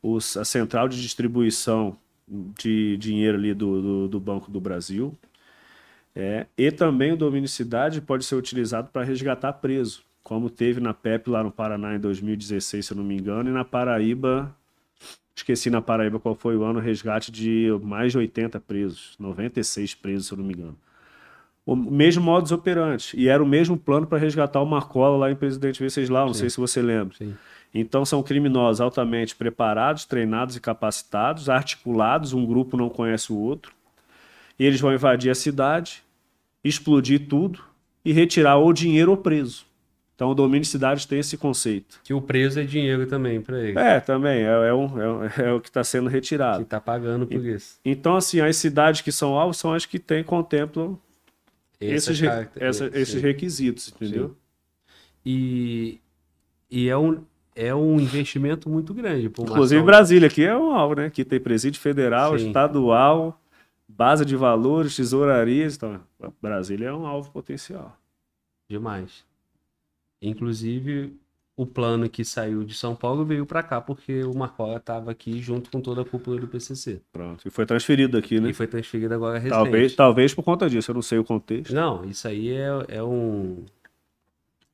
[0.02, 1.96] os- a central de distribuição
[2.28, 5.16] de dinheiro ali do, do, do Banco do Brasil,
[6.14, 10.80] é, e também o domínio de cidade pode ser utilizado para resgatar preso, como teve
[10.80, 14.54] na PEP lá no Paraná em 2016, se eu não me engano, e na Paraíba,
[15.34, 20.26] esqueci na Paraíba qual foi o ano, resgate de mais de 80 presos, 96 presos,
[20.26, 20.76] se eu não me engano.
[21.64, 25.36] O mesmo modus operandi, e era o mesmo plano para resgatar o Marcola lá em
[25.36, 26.40] Presidente Venceslau, não Sim.
[26.40, 27.16] sei se você lembra.
[27.16, 27.34] Sim.
[27.74, 33.72] Então são criminosos altamente preparados, treinados e capacitados, articulados, um grupo não conhece o outro.
[34.62, 36.04] E eles vão invadir a cidade,
[36.62, 37.58] explodir tudo
[38.04, 39.64] e retirar ou dinheiro ou preso.
[40.14, 41.98] Então o domínio de cidades tem esse conceito.
[42.04, 43.76] Que o preço é dinheiro também pra ele.
[43.76, 46.60] É, também, é, é, um- é é o que está sendo retirado.
[46.62, 47.80] Que tá pagando por isso.
[47.84, 50.96] Então, assim, as cidades que são alvos são as que têm, contemplam
[51.80, 52.98] Essas esses, caracter- essa- sim.
[53.00, 54.36] esses requisitos, entendeu?
[55.26, 55.98] E,
[56.70, 57.20] e é, um,
[57.56, 59.26] é um investimento muito grande.
[59.26, 61.06] Inclusive Brasília aqui é um alvo, né?
[61.06, 62.46] Aqui tem presídio federal, Sim.
[62.46, 63.41] estadual,
[63.96, 65.76] base de valores, tesourarias.
[65.76, 66.00] Então,
[66.40, 67.96] Brasília é um alvo potencial.
[68.68, 69.24] Demais.
[70.20, 71.16] Inclusive,
[71.56, 75.40] o plano que saiu de São Paulo veio pra cá porque o Marcola estava aqui
[75.40, 77.00] junto com toda a cúpula do PCC.
[77.12, 77.46] Pronto.
[77.46, 78.50] E foi transferido aqui, né?
[78.50, 79.50] E foi transferido agora recente.
[79.50, 81.74] Talvez, talvez por conta disso, eu não sei o contexto.
[81.74, 83.64] Não, isso aí é, é um.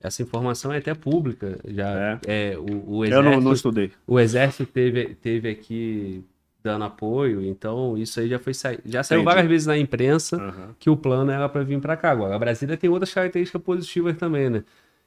[0.01, 1.59] Essa informação é até pública.
[1.67, 3.93] Já é, o, o eu não, exército, não estudei.
[4.07, 6.25] o exército teve, teve aqui
[6.73, 8.53] dando apoio, então isso aí já foi
[8.85, 9.25] já saiu Entendi.
[9.25, 10.75] várias vezes na imprensa Aham.
[10.79, 12.11] que o plano era para vir para cá.
[12.11, 14.65] Agora, a Brasília tem outras características positivas também, né?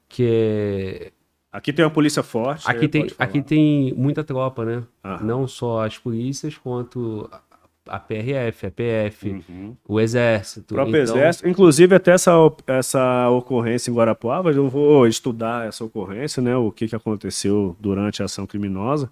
[0.08, 1.12] Que é
[1.52, 2.68] Aqui tem uma polícia forte.
[2.68, 4.82] aqui tem aqui tem muita tropa, né?
[5.04, 5.24] Aham.
[5.24, 7.40] Não só as polícias quanto a-
[7.88, 9.76] a PRF, a PF, Uhum.
[9.86, 10.72] o exército.
[10.72, 11.48] O próprio Então, Exército.
[11.48, 12.30] Inclusive, até essa,
[12.66, 16.56] essa ocorrência em Guarapuava, eu vou estudar essa ocorrência, né?
[16.56, 19.10] O que, que aconteceu durante a ação criminosa.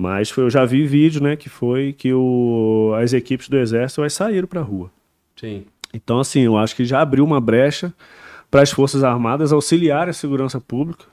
[0.00, 1.34] Mas foi- eu já vi vídeo, né?
[1.34, 4.92] Que foi que o, as equipes do Exército elas saíram para a rua.
[5.34, 5.64] Sim.
[5.92, 7.92] Então, assim, eu acho que já abriu uma brecha
[8.48, 11.04] para as Forças Armadas auxiliarem a segurança pública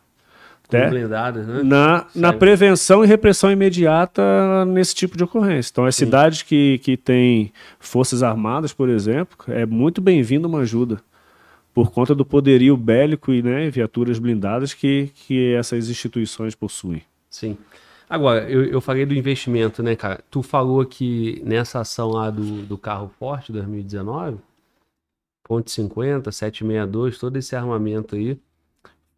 [0.72, 0.90] né?
[0.90, 1.64] blindadas, né?
[1.64, 4.22] na, na prevenção e repressão imediata
[4.66, 5.72] nesse tipo de ocorrência.
[5.72, 6.06] Então, as Sim.
[6.06, 11.02] cidades que, que têm Forças Armadas, por exemplo, é muito bem-vindo uma ajuda.
[11.74, 17.02] Por conta do poderio bélico e né, viaturas blindadas que, que essas instituições possuem.
[17.30, 17.58] Sim.
[18.10, 20.24] Agora, eu, eu falei do investimento, né, cara?
[20.30, 24.38] Tu falou que nessa ação lá do, do carro forte 2019,
[25.44, 28.38] ponto .50, 762, todo esse armamento aí,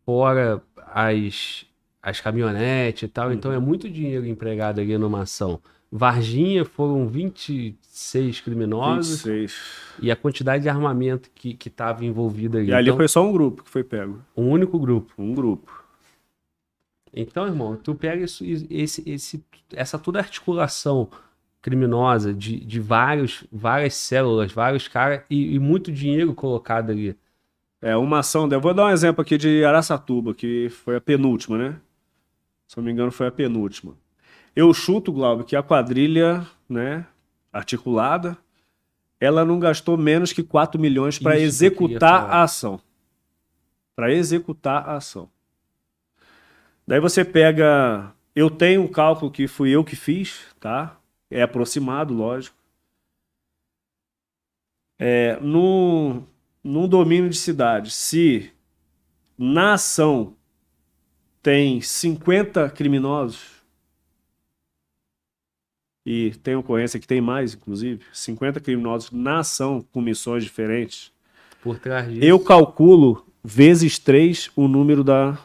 [0.06, 0.62] fora
[0.94, 1.66] as,
[2.02, 5.60] as caminhonetes e tal, então é muito dinheiro empregado ali numa ação.
[5.92, 9.62] Varginha foram 26 criminosos 26.
[10.02, 12.70] e a quantidade de armamento que que estava envolvida ali.
[12.70, 14.20] E ali então, foi só um grupo que foi pego.
[14.36, 15.14] um único grupo.
[15.18, 15.77] Um grupo.
[17.22, 21.10] Então, irmão, tu pega isso, esse, esse, essa toda articulação
[21.62, 27.18] criminosa de, de vários, várias células, vários caras e, e muito dinheiro colocado ali.
[27.82, 28.48] É uma ação.
[28.50, 31.76] Eu vou dar um exemplo aqui de Araçatuba, que foi a penúltima, né?
[32.68, 33.96] Se não me engano, foi a penúltima.
[34.56, 37.06] Eu chuto, Glauber, que a quadrilha, né,
[37.52, 38.38] articulada,
[39.20, 42.80] ela não gastou menos que 4 milhões para executar a ação.
[43.96, 45.30] Para executar a ação.
[46.88, 48.14] Daí você pega.
[48.34, 50.98] Eu tenho um cálculo que fui eu que fiz, tá?
[51.30, 52.56] É aproximado, lógico.
[54.98, 56.24] É, no,
[56.64, 58.52] num domínio de cidade, se
[59.38, 60.36] na ação
[61.44, 63.58] tem 50 criminosos,
[66.06, 71.12] e tem ocorrência que tem mais, inclusive, 50 criminosos na ação com missões diferentes,
[71.62, 75.38] Por trás disso, eu calculo vezes 3 o número da,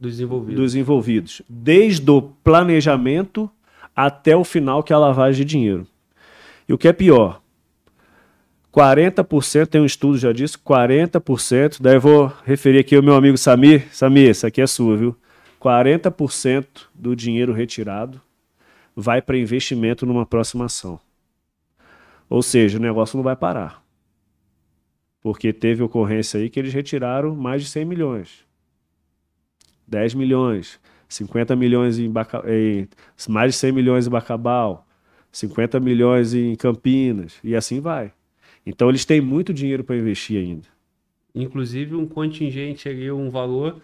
[0.00, 0.60] dos envolvidos.
[0.60, 3.50] dos envolvidos, desde o planejamento
[3.94, 5.86] até o final, que é a lavagem de dinheiro.
[6.66, 7.42] E o que é pior,
[8.72, 13.36] 40%, tem um estudo já disso, 40%, daí eu vou referir aqui ao meu amigo
[13.36, 15.16] Samir, Samir, essa aqui é sua, viu?
[15.60, 16.64] 40%
[16.94, 18.20] do dinheiro retirado
[18.96, 20.98] vai para investimento numa próxima ação.
[22.28, 23.82] Ou seja, o negócio não vai parar.
[25.20, 28.49] Porque teve ocorrência aí que eles retiraram mais de 100 milhões.
[29.90, 32.42] 10 milhões, 50 milhões em, Baca...
[32.48, 32.88] em
[33.28, 34.86] mais de 100 milhões em Bacabal,
[35.32, 38.12] 50 milhões em Campinas, e assim vai.
[38.64, 40.68] Então eles têm muito dinheiro para investir ainda.
[41.34, 43.82] Inclusive um contingente ali, um valor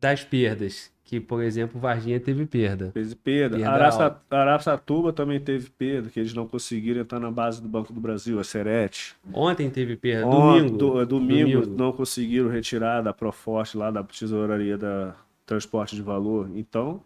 [0.00, 0.93] das perdas.
[1.14, 2.90] Que, por exemplo, Varginha teve perda.
[2.92, 3.56] Teve perda.
[3.56, 4.20] Perda Araça...
[4.28, 8.40] Araçatuba também teve perda, que eles não conseguiram entrar na base do Banco do Brasil,
[8.40, 9.14] a Serete.
[9.32, 10.26] Ontem teve perda.
[10.26, 10.76] On- Domingo.
[10.76, 11.78] do- domingo, Domingo.
[11.78, 15.14] não conseguiram retirar da Proforte lá da tesouraria da
[15.46, 16.50] transporte de valor.
[16.52, 17.00] Então,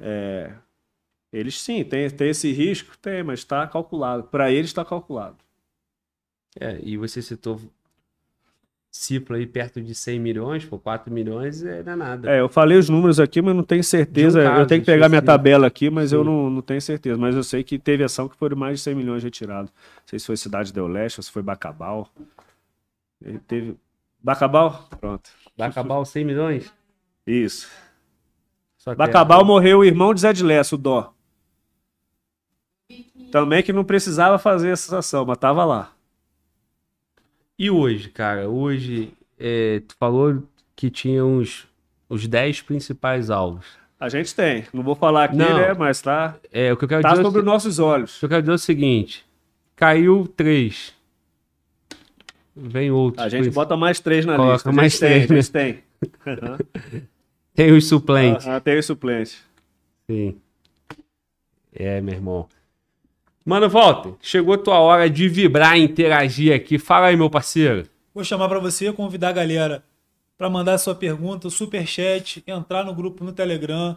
[0.00, 0.50] é,
[1.32, 4.24] eles sim, tem, tem esse risco, tem, mas está calculado.
[4.24, 5.36] Para eles está calculado.
[6.58, 7.60] É, e você citou
[8.90, 12.30] cifra aí perto de 100 milhões, pô, 4 milhões é, não é nada.
[12.30, 14.40] É, eu falei os números aqui, mas não tenho certeza.
[14.40, 16.26] Um caso eu tenho que pegar minha tabela aqui, mas eu Sim.
[16.30, 17.16] não, não tenho certeza.
[17.16, 19.70] Mas eu sei que teve ação que foram mais de 100 milhões retirados.
[19.70, 22.08] Não sei se foi Cidade do Leste ou se foi Bacabal.
[23.22, 23.76] Ele teve.
[24.22, 24.88] Bacabal?
[25.00, 25.30] Pronto.
[26.02, 26.72] Os 100 milhões?
[27.26, 27.68] Isso.
[28.82, 31.12] Que Bacabal é- morreu o irmão de Zé de Lessa, o Dó.
[33.30, 35.92] Também que não precisava fazer essa ação, mas tava lá.
[37.60, 38.48] E hoje, cara?
[38.48, 40.42] Hoje, é, tu falou
[40.74, 41.66] que tinha os,
[42.08, 43.66] os 10 principais alvos.
[44.00, 44.64] A gente tem.
[44.72, 45.58] Não vou falar aqui, Não.
[45.58, 45.74] né?
[45.74, 48.16] Mas tá, É, o que eu quero tá dizer, é sobre os nossos olhos.
[48.16, 49.26] o que eu quero dizer é o seguinte:
[49.76, 50.94] caiu 3.
[52.56, 53.22] Vem outros.
[53.22, 54.72] A gente bota mais três na Coloca lista.
[54.72, 55.78] Mais tem, três, a gente tem.
[57.54, 58.46] Tem os suplentes.
[58.46, 59.36] Ah, tem o suplente.
[60.08, 60.40] Sim.
[61.74, 62.48] É, meu irmão.
[63.50, 66.78] Mano, Walter, chegou a tua hora de vibrar e interagir aqui.
[66.78, 67.84] Fala aí, meu parceiro.
[68.14, 69.82] Vou chamar pra você, convidar a galera
[70.38, 73.96] pra mandar sua pergunta, superchat, entrar no grupo no Telegram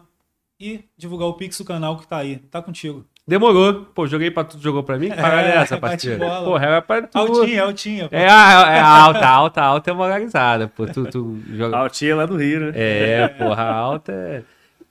[0.60, 2.38] e divulgar o Pix do canal que tá aí.
[2.38, 3.06] Tá contigo.
[3.28, 3.86] Demorou.
[3.94, 5.12] Pô, joguei pra tu, jogou pra mim?
[5.12, 6.18] Que parada é essa, parceiro?
[6.18, 6.46] bate-bola.
[6.46, 7.16] Porra, era pra tu.
[7.16, 8.10] Altinha, altinha.
[8.10, 8.16] pô.
[8.16, 10.88] É, é a alta, alta, alta é moralizada, pô.
[10.88, 11.78] Tu, tu joga...
[11.78, 12.72] Altinha lá do Rio, né?
[12.74, 14.44] É, porra, alta é...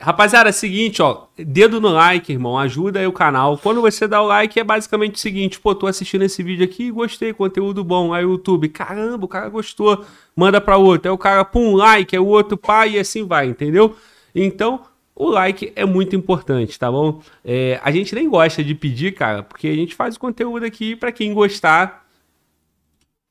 [0.02, 1.26] Rapaziada, é o seguinte, ó.
[1.36, 2.58] Dedo no like, irmão.
[2.58, 3.56] Ajuda aí o canal.
[3.56, 6.90] Quando você dá o like, é basicamente o seguinte: pô, tô assistindo esse vídeo aqui,
[6.90, 8.12] gostei, conteúdo bom.
[8.12, 10.04] Aí o YouTube, caramba, o cara gostou.
[10.34, 11.08] Manda pra outro.
[11.08, 12.16] Aí o cara, pum, like.
[12.16, 13.94] Aí o outro, pá, e assim vai, entendeu?
[14.34, 14.80] Então,
[15.14, 17.22] o like é muito importante, tá bom?
[17.44, 20.96] É, a gente nem gosta de pedir, cara, porque a gente faz o conteúdo aqui
[20.96, 22.04] pra quem gostar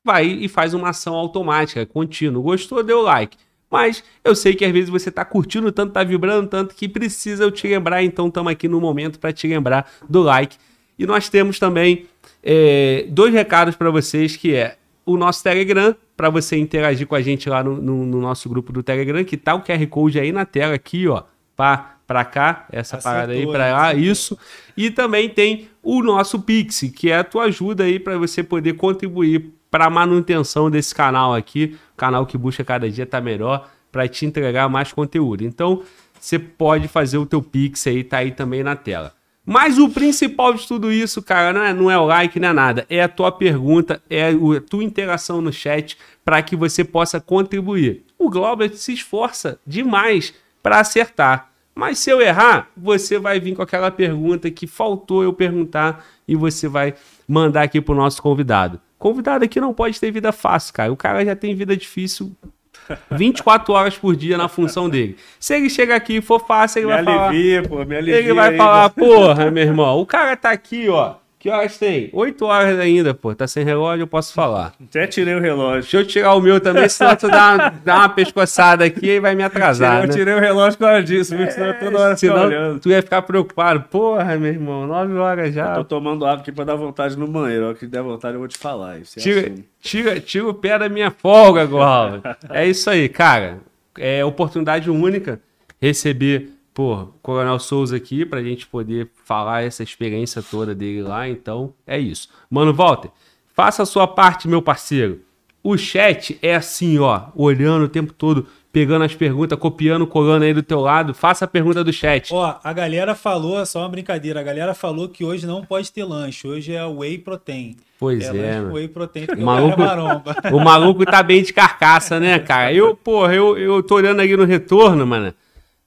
[0.04, 2.42] vai e faz uma ação automática, contínua.
[2.42, 3.36] Gostou, deu like.
[3.72, 7.42] Mas eu sei que às vezes você tá curtindo tanto, tá vibrando tanto que precisa
[7.44, 10.58] eu te lembrar, então estamos aqui no momento para te lembrar do like.
[10.98, 12.04] E nós temos também
[12.42, 14.76] é, dois recados para vocês, que é
[15.06, 18.72] o nosso Telegram, para você interagir com a gente lá no, no- no nosso grupo
[18.74, 21.22] do Telegram, que tá o QR Code aí na tela aqui, ó,
[21.56, 23.52] pá, pra cá, essa Acertou, parada aí né?
[23.52, 24.04] pra lá, Acertou.
[24.04, 24.38] isso.
[24.76, 28.74] E também tem o nosso Pix, que é a tua ajuda aí para você poder
[28.74, 34.26] contribuir para manutenção desse canal aqui, canal que busca cada dia estar melhor para te
[34.26, 35.44] entregar mais conteúdo.
[35.44, 35.82] Então,
[36.20, 39.14] você pode fazer o teu Pix aí, tá aí também na tela.
[39.46, 42.52] Mas o principal de tudo isso, cara, não é, não é o like, não é
[42.52, 42.86] nada.
[42.88, 48.04] É a tua pergunta, é a tua interação no chat para que você possa contribuir.
[48.18, 51.50] O Glauber se esforça demais para acertar.
[51.74, 56.36] Mas se eu errar, você vai vir com aquela pergunta que faltou eu perguntar e
[56.36, 56.94] você vai
[57.32, 58.80] mandar aqui pro nosso convidado.
[58.98, 60.92] Convidado aqui não pode ter vida fácil, cara.
[60.92, 62.32] O cara já tem vida difícil
[63.10, 65.16] 24 horas por dia na função dele.
[65.40, 67.28] Se ele chegar aqui e for fácil, ele Me vai falar.
[67.28, 68.18] alivia, pô, me alivia.
[68.20, 71.14] Ele vai aí, falar, porra, meu irmão, o cara tá aqui, ó.
[71.42, 72.08] Que horas tem?
[72.12, 73.34] 8 horas ainda, pô.
[73.34, 74.74] Tá sem relógio, eu posso falar.
[74.80, 75.80] Até tirei o relógio.
[75.82, 79.18] Deixa eu tirar o meu também, senão tu dá uma, dá uma pescoçada aqui e
[79.18, 80.02] vai me atrasar.
[80.02, 80.14] eu né?
[80.14, 81.50] tirei o relógio por causa disso, viu?
[81.50, 82.78] Senão toda hora Senão olhando.
[82.78, 83.80] tu ia ficar preocupado.
[83.90, 85.74] Porra, meu irmão, 9 horas já.
[85.74, 87.70] Tô tomando água aqui pra dar vontade no banheiro.
[87.70, 88.98] Ó, que der vontade eu vou te falar.
[89.00, 89.64] Isso é Tira, assim.
[89.80, 92.20] tira, tira o pé da minha folga, Glauber.
[92.50, 93.58] É isso aí, cara.
[93.98, 95.40] É oportunidade única
[95.80, 101.28] receber, pô, Coronel Souza aqui pra gente poder falar essa experiência toda dele lá.
[101.28, 102.28] Então, é isso.
[102.50, 103.10] Mano, Walter,
[103.54, 105.20] faça a sua parte, meu parceiro.
[105.62, 110.52] O chat é assim, ó, olhando o tempo todo, pegando as perguntas, copiando, colando aí
[110.52, 111.14] do teu lado.
[111.14, 112.30] Faça a pergunta do chat.
[112.34, 115.92] Ó, a galera falou, é só uma brincadeira, a galera falou que hoje não pode
[115.92, 117.76] ter lanche, hoje é whey protein.
[117.96, 120.36] Pois é, é, lanche whey protein, O maluco- é maromba.
[120.52, 122.72] O maluco tá bem de carcaça, né, cara?
[122.72, 125.32] Eu, porra, eu, eu tô olhando aqui no retorno, mano.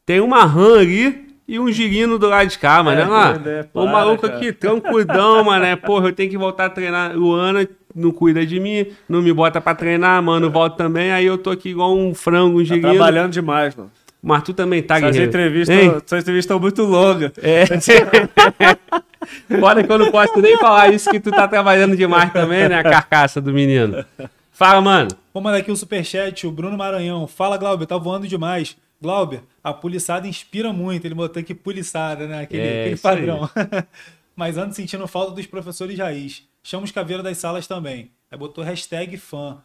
[0.05, 2.99] Tem uma RAM ali e um girino do lado de cá, mano.
[2.99, 3.31] É, Olha lá.
[3.33, 4.35] doido, é, o maluco cara.
[4.37, 5.65] aqui, tranquilão, mano.
[5.65, 7.17] É, porra, eu tenho que voltar a treinar.
[7.17, 10.49] O Ana não cuida de mim, não me bota pra treinar, mano.
[10.51, 11.11] Volta também.
[11.11, 12.89] Aí eu tô aqui igual um frango, um Tá girino.
[12.91, 13.91] trabalhando demais, mano.
[14.21, 15.29] Mas tu também tá, Essas guerreiro.
[15.29, 15.89] entrevistas, Hein?
[15.89, 17.31] essas entrevistas estão muito longas.
[17.41, 17.65] É.
[19.59, 22.79] Fora que eu não posso nem falar isso que tu tá trabalhando demais também, né?
[22.79, 24.03] A carcaça do menino.
[24.51, 25.09] Fala, mano.
[25.33, 27.27] Vou mandar aqui o superchat, o Bruno Maranhão.
[27.27, 28.75] Fala, Glauber, tá voando demais.
[29.01, 31.05] Glauber, a puliçada inspira muito.
[31.05, 32.41] Ele botou aqui puliçada, né?
[32.43, 33.49] Aquele, É, aquele padrão.
[34.35, 36.43] Mas ando sentindo falta dos professores raiz.
[36.63, 38.11] Chama os caveiros das salas também.
[38.31, 39.57] Aí botou hashtag fã.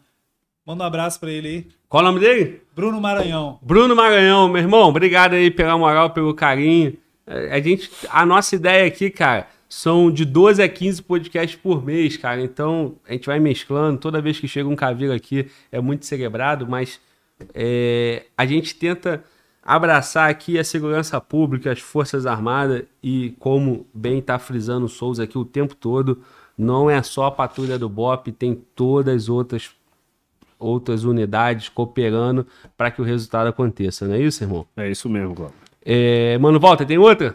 [0.64, 1.66] Manda um abraço pra ele aí.
[1.88, 2.62] Qual o nome dele?
[2.74, 3.58] Bruno Maranhão.
[3.62, 6.96] Bruno Maranhão, meu irmão, obrigado aí pela moral, pelo carinho.
[7.26, 11.84] É, A gente, a nossa ideia aqui, cara, são de 12 a 15 podcasts por
[11.84, 12.40] mês, cara.
[12.42, 13.98] Então, a gente vai mesclando.
[13.98, 17.00] Toda vez que chega um caveiro aqui, é muito celebrado, mas
[17.54, 19.24] é, a gente tenta
[19.62, 25.24] abraçar aqui a segurança pública, as Forças Armadas e, como bem tá frisando o Souza
[25.24, 26.22] aqui o tempo todo,
[26.56, 29.70] não é só a patrulha do BOP, tem todas as outras
[30.58, 32.46] outras unidades cooperando
[32.76, 34.66] para que o resultado aconteça, não é isso, irmão?
[34.76, 35.54] É isso mesmo, Glauber.
[35.82, 37.34] É, mano, volta, tem outra?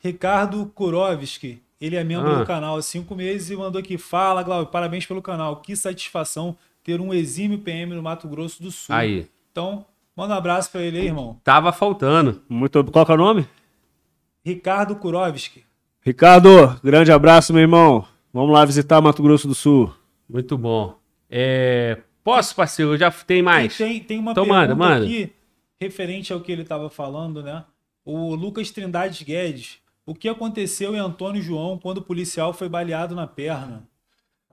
[0.00, 1.62] Ricardo Kurovski.
[1.80, 2.38] Ele é membro Ah.
[2.40, 3.96] do canal há cinco meses e mandou aqui.
[3.96, 5.56] Fala, Glauber, parabéns pelo canal.
[5.56, 8.94] Que satisfação ter um exímio PM no Mato Grosso do Sul.
[8.94, 9.28] Aí.
[9.54, 9.86] Então,
[10.16, 11.40] manda um abraço pra ele aí, irmão.
[11.44, 12.42] Tava faltando.
[12.48, 12.82] Muito...
[12.90, 13.46] Qual que é o nome?
[14.44, 15.62] Ricardo Kurovski.
[16.02, 16.48] Ricardo,
[16.82, 18.04] grande abraço, meu irmão.
[18.32, 19.94] Vamos lá visitar Mato Grosso do Sul.
[20.28, 20.98] Muito bom.
[21.30, 22.96] É, Posso, parceiro?
[22.98, 23.76] Já tem mais.
[23.76, 25.04] Tem, tem uma Então pergunta manda, manda.
[25.04, 25.32] aqui,
[25.80, 27.64] referente ao que ele estava falando, né?
[28.04, 29.78] O Lucas Trindades Guedes.
[30.04, 33.86] O que aconteceu em Antônio João quando o policial foi baleado na perna?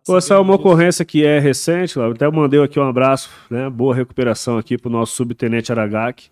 [0.06, 2.16] Pô, essa é uma ocorrência que é recente, Lauro.
[2.16, 3.70] até mandei aqui um abraço, né?
[3.70, 6.30] Boa recuperação aqui pro nosso subtenente Aragaki.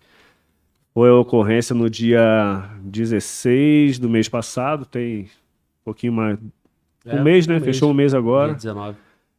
[0.92, 6.36] Foi a ocorrência no dia 16 do mês passado, tem um pouquinho mais.
[7.06, 7.60] É, um mês, né?
[7.60, 8.48] Fechou um mês agora.
[8.48, 8.96] Dia 19.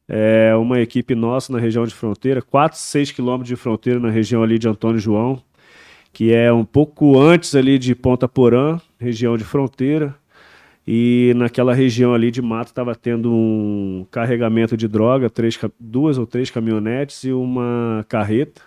[0.07, 4.41] É uma equipe nossa na região de fronteira, 4, 6 quilômetros de fronteira na região
[4.41, 5.41] ali de Antônio João,
[6.13, 10.15] que é um pouco antes ali de Ponta Porã, região de fronteira.
[10.87, 16.25] E naquela região ali de mato estava tendo um carregamento de droga, três, duas ou
[16.25, 18.61] três caminhonetes e uma carreta.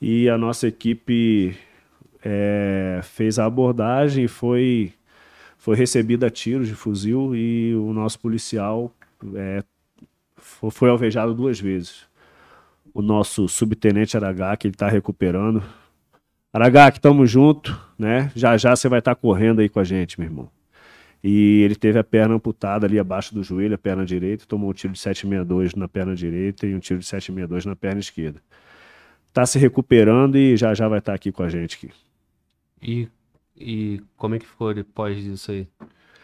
[0.00, 1.56] E a nossa equipe
[2.24, 4.92] é, fez a abordagem foi,
[5.56, 8.92] foi recebida a tiros de fuzil e o nosso policial
[9.34, 9.62] é,
[10.36, 12.06] fo- foi alvejado duas vezes.
[12.92, 15.62] O nosso subtenente Aragá, que ele está recuperando.
[16.52, 18.32] Aragá, que estamos junto, né?
[18.34, 20.57] Já já você vai estar correndo aí com a gente, meu irmão.
[21.22, 24.72] E ele teve a perna amputada ali abaixo do joelho, a perna direita, tomou um
[24.72, 28.40] tiro de 762 na perna direita e um tiro de 762 na perna esquerda.
[29.32, 31.92] Tá se recuperando e já já vai estar aqui com a gente aqui.
[32.80, 33.08] E,
[33.56, 35.66] e como é que ficou depois disso aí?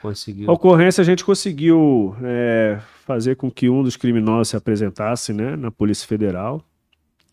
[0.01, 0.51] Conseguiu?
[0.51, 5.57] A ocorrência a gente conseguiu é, fazer com que um dos criminosos se apresentasse né,
[5.57, 6.63] na Polícia Federal.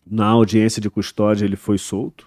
[0.04, 2.26] Na audiência de custódia ele foi solto.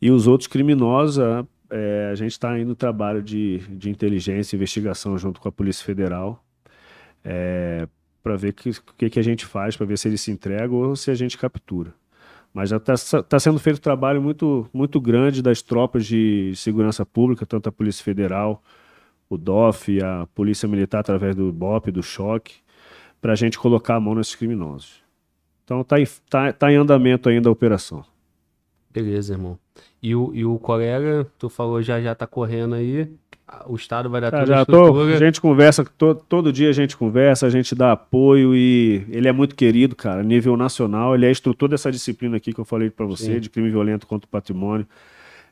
[0.00, 4.54] E os outros criminosos, a, é, a gente está indo no trabalho de, de inteligência
[4.54, 6.42] e investigação junto com a Polícia Federal
[8.22, 10.76] para ver o que, que, que a gente faz, para ver se eles se entregam
[10.78, 11.92] ou se a gente captura.
[12.52, 17.46] Mas já está sendo feito um trabalho muito, muito grande das tropas de segurança pública,
[17.46, 18.62] tanto a Polícia Federal,
[19.28, 22.56] o DOF, a Polícia Militar através do BOP, do choque,
[23.20, 25.02] para a gente colocar a mão nesses criminosos.
[25.64, 25.96] Então está
[26.30, 28.04] tá, tá em andamento ainda a operação.
[28.90, 29.58] Beleza, irmão.
[30.02, 33.08] E o, e o colega, tu falou já já tá correndo aí.
[33.66, 36.68] O Estado vai dar Ah, toda a já tô, a gente conversa, to, todo dia
[36.68, 41.14] a gente conversa, a gente dá apoio e ele é muito querido, cara, nível nacional.
[41.14, 43.40] Ele é instrutor dessa disciplina aqui que eu falei para você, Sim.
[43.40, 44.86] de crime violento contra o patrimônio.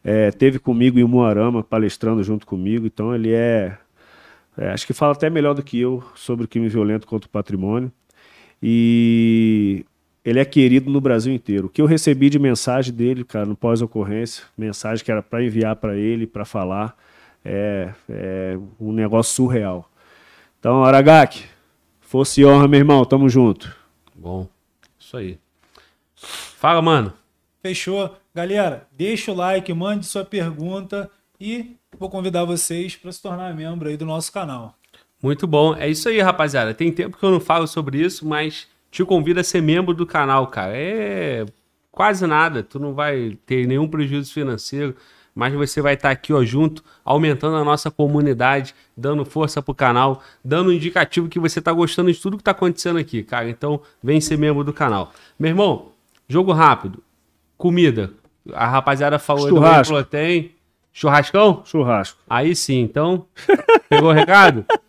[0.04, 3.76] É, teve comigo em Umuarama, palestrando junto comigo, então ele é,
[4.56, 7.30] é, Acho que fala até melhor do que eu sobre o crime violento contra o
[7.30, 7.90] patrimônio.
[8.62, 9.84] E
[10.26, 11.68] ele é querido no Brasil inteiro.
[11.68, 15.76] O que eu recebi de mensagem dele, cara, no pós-ocorrência, mensagem que era para enviar
[15.76, 16.96] para ele, para falar,
[17.44, 19.88] é, é um negócio surreal.
[20.58, 21.44] Então, Aragaki,
[22.00, 23.72] fosse honra, meu irmão, tamo junto.
[24.16, 24.48] Bom,
[24.98, 25.38] isso aí.
[26.16, 27.12] Fala, mano.
[27.62, 28.16] Fechou.
[28.34, 31.08] Galera, deixa o like, mande sua pergunta
[31.40, 34.74] e vou convidar vocês para se tornar membro aí do nosso canal.
[35.22, 35.72] Muito bom.
[35.76, 36.74] É isso aí, rapaziada.
[36.74, 38.66] Tem tempo que eu não falo sobre isso, mas
[38.96, 40.72] te convido a ser membro do canal, cara.
[40.74, 41.44] É
[41.92, 42.62] quase nada.
[42.62, 44.96] Tu não vai ter nenhum prejuízo financeiro,
[45.34, 50.22] mas você vai estar aqui, ó, junto, aumentando a nossa comunidade, dando força pro canal,
[50.42, 53.50] dando um indicativo que você tá gostando de tudo que tá acontecendo aqui, cara.
[53.50, 55.12] Então, vem ser membro do canal.
[55.38, 55.92] Meu irmão,
[56.26, 57.02] jogo rápido.
[57.58, 58.14] Comida.
[58.54, 59.92] A rapaziada falou do Churrasco.
[59.92, 60.50] Whey Protein.
[60.90, 61.62] Churrascão?
[61.66, 62.18] Churrasco.
[62.30, 63.26] Aí sim, então.
[63.90, 64.64] Pegou o recado?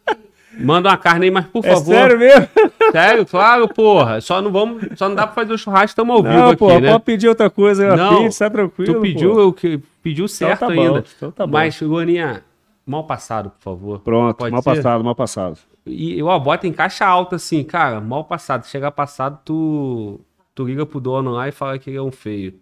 [0.59, 1.85] Manda uma carne aí, mas por É favor.
[1.93, 2.47] sério mesmo?
[2.91, 4.21] Sério, claro, porra.
[4.21, 6.57] Só não vamos, só não dá pra fazer o churrasco, estamos ao vivo Não, aqui,
[6.57, 6.91] pô, né?
[6.91, 8.93] pode pedir outra coisa, Não, pizza, tá tranquilo.
[8.93, 11.03] tu pediu, eu que pediu certo tá bom, ainda.
[11.17, 11.51] então tá bom.
[11.53, 12.43] Mas, Goninha,
[12.85, 13.99] mal passado, por favor.
[13.99, 14.75] Pronto, Pode mal ser?
[14.75, 15.57] passado, mal passado.
[15.85, 18.65] E eu bota em caixa alta assim, cara, mal passado.
[18.65, 20.19] Chegar passado, tu,
[20.55, 22.53] tu liga pro dono lá e fala que ele é um feio.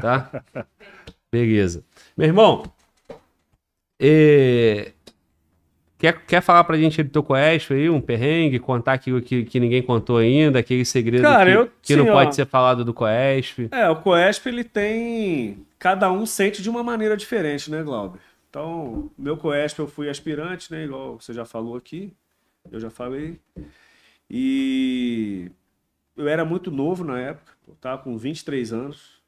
[0.00, 0.28] Tá?
[1.32, 1.84] Beleza.
[2.16, 2.64] Meu irmão,
[4.00, 4.92] é,
[6.00, 9.60] quer, quer falar pra gente do teu coeste aí, um perrengue, contar aquilo que, que
[9.60, 12.32] ninguém contou ainda, aquele segredo Cara, que, eu- que não sim, pode ó.
[12.32, 13.68] ser falado do coeste?
[13.70, 15.64] É, o Coesp, ele tem...
[15.78, 18.20] Cada um sente de uma maneira diferente, né, Glauber?
[18.48, 22.12] Então, meu Coesp eu fui aspirante, né, igual você já falou aqui,
[22.70, 23.38] eu já falei.
[24.28, 25.50] E
[26.16, 29.19] eu era muito novo na época, eu tava com 23 anos.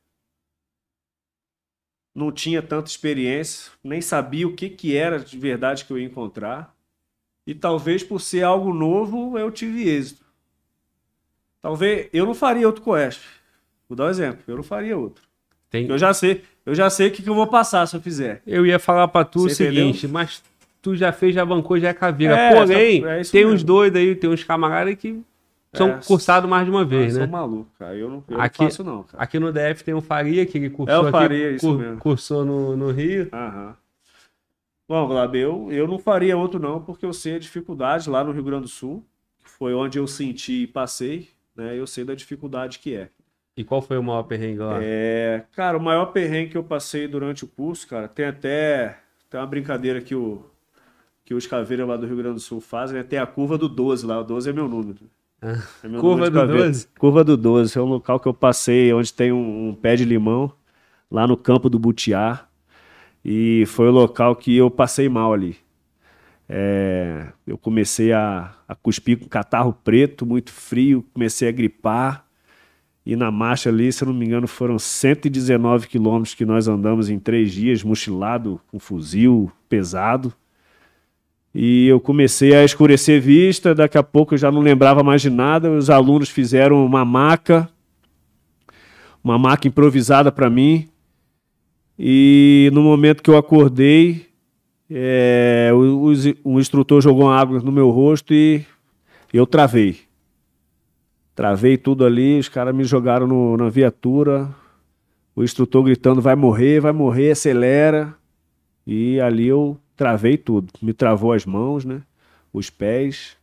[2.15, 6.05] Não tinha tanta experiência, nem sabia o que, que era de verdade que eu ia
[6.07, 6.75] encontrar.
[7.47, 10.23] E talvez por ser algo novo, eu tive êxito.
[11.61, 13.21] Talvez eu não faria outro Coesp.
[13.89, 15.23] Vou dar um exemplo, eu não faria outro.
[15.71, 18.01] Tem, Eu já sei, eu já sei o que, que eu vou passar se eu
[18.01, 18.43] fizer.
[18.47, 19.87] Eu ia falar pra tu o Você entendeu?
[19.87, 20.43] seguinte, mas
[20.83, 22.37] tu já fez, já bancou, já é caveira.
[22.37, 23.53] É, Porém, é tem mesmo.
[23.55, 25.19] uns doidos aí, tem uns camaradas que
[25.75, 27.27] são É, cursados mais de uma Ah, vez, sou né?
[27.27, 27.97] maluco, cara.
[27.97, 29.23] Eu não, eu Aqui- não faço, não, cara.
[29.23, 31.99] Aqui no DF tem um Faria, que ele cursou É o aqui, Faria, isso mesmo.
[31.99, 33.29] cursou no, no Rio.
[33.33, 33.77] Aham.
[34.89, 38.33] Bom, Glauber, eu, eu não faria outro, não, porque eu sei a dificuldade lá no
[38.33, 39.03] Rio Grande do Sul,
[39.39, 41.31] que foi onde eu senti e passei.
[41.57, 41.79] né?
[41.79, 43.09] Eu sei da dificuldade que é.
[43.57, 44.79] E qual foi o maior perrengue lá?
[44.83, 48.99] É, cara, o maior perrengue que eu passei durante o curso, cara, tem até
[49.31, 50.45] tem uma brincadeira que o
[51.25, 53.03] que os caveiros lá do Rio Grande do Sul fazem, né?
[53.05, 54.99] Tem a curva do 12 lá, o 12 é meu número.
[55.43, 56.67] É curva do caveira.
[56.67, 56.89] 12?
[56.99, 60.05] Curva do 12, é um local que eu passei onde tem um, um pé de
[60.05, 60.53] limão,
[61.11, 62.47] lá no campo do Butiá,
[63.25, 65.57] e foi o local que eu passei mal ali.
[66.49, 72.25] É, eu comecei a, a cuspir com catarro preto, muito frio, comecei a gripar,
[73.05, 77.11] e na marcha ali, se eu não me engano, foram 119 quilômetros que nós andamos
[77.11, 80.33] em três dias, mochilado, com fuzil pesado.
[81.55, 85.29] E eu comecei a escurecer vista, daqui a pouco eu já não lembrava mais de
[85.29, 85.71] nada.
[85.71, 87.69] Os alunos fizeram uma maca,
[89.23, 90.89] uma maca improvisada para mim.
[91.99, 94.29] E no momento que eu acordei,
[94.91, 98.65] é, o, o, o instrutor jogou água no meu rosto e
[99.33, 100.01] eu travei.
[101.35, 104.49] Travei tudo ali, os caras me jogaram no, na viatura,
[105.35, 108.15] o instrutor gritando: vai morrer, vai morrer, acelera.
[108.87, 110.73] E ali eu travei tudo.
[110.81, 112.03] Me travou as mãos, né?
[112.53, 113.37] Os pés.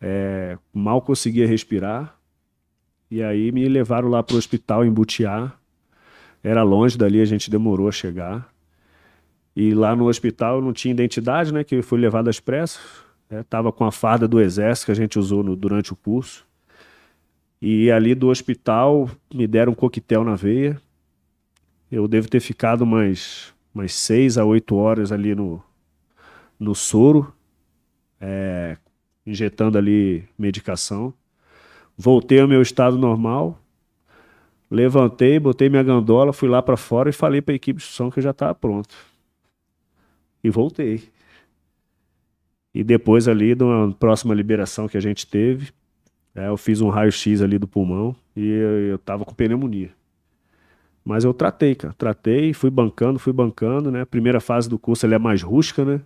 [0.00, 2.16] É, mal conseguia respirar.
[3.10, 5.52] E aí me levaram lá para o hospital em Butiá.
[6.42, 8.50] Era longe dali, a gente demorou a chegar.
[9.54, 11.62] E lá no hospital não tinha identidade, né?
[11.62, 12.80] Que eu fui levado às pressas.
[13.32, 16.46] Né, tava com a farda do exército que a gente usou no, durante o curso.
[17.60, 20.80] E ali do hospital me deram um coquetel na veia.
[21.90, 25.62] Eu devo ter ficado umas, umas seis a oito horas ali no,
[26.58, 27.32] no soro,
[28.20, 28.76] é,
[29.26, 31.12] injetando ali medicação.
[31.96, 33.58] Voltei ao meu estado normal,
[34.70, 38.10] levantei, botei minha gandola, fui lá para fora e falei para a equipe de instrução
[38.10, 38.94] que eu já estava pronto.
[40.42, 41.02] E voltei.
[42.74, 45.72] E depois ali, uma próxima liberação que a gente teve,
[46.34, 49.90] é, eu fiz um raio-x ali do pulmão e eu, eu tava com pneumonia.
[51.04, 51.94] Mas eu tratei, cara.
[51.94, 54.02] Tratei, fui bancando, fui bancando, né?
[54.02, 56.00] A primeira fase do curso é mais rústica, né?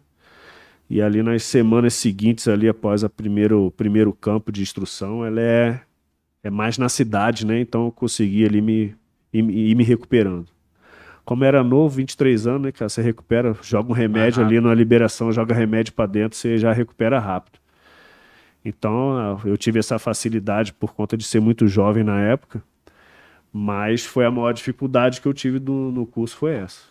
[0.89, 5.81] E ali nas semanas seguintes, ali após o primeiro, primeiro campo de instrução, ela é,
[6.43, 7.61] é mais na cidade, né?
[7.61, 8.95] Então eu consegui ali me,
[9.33, 10.47] ir, ir me recuperando.
[11.25, 12.89] Como era novo, 23 anos, né, cara?
[12.89, 17.19] Você recupera, joga um remédio ali na liberação, joga remédio para dentro, você já recupera
[17.19, 17.59] rápido.
[18.65, 22.63] Então eu tive essa facilidade por conta de ser muito jovem na época,
[23.53, 26.83] mas foi a maior dificuldade que eu tive do, no curso foi essa.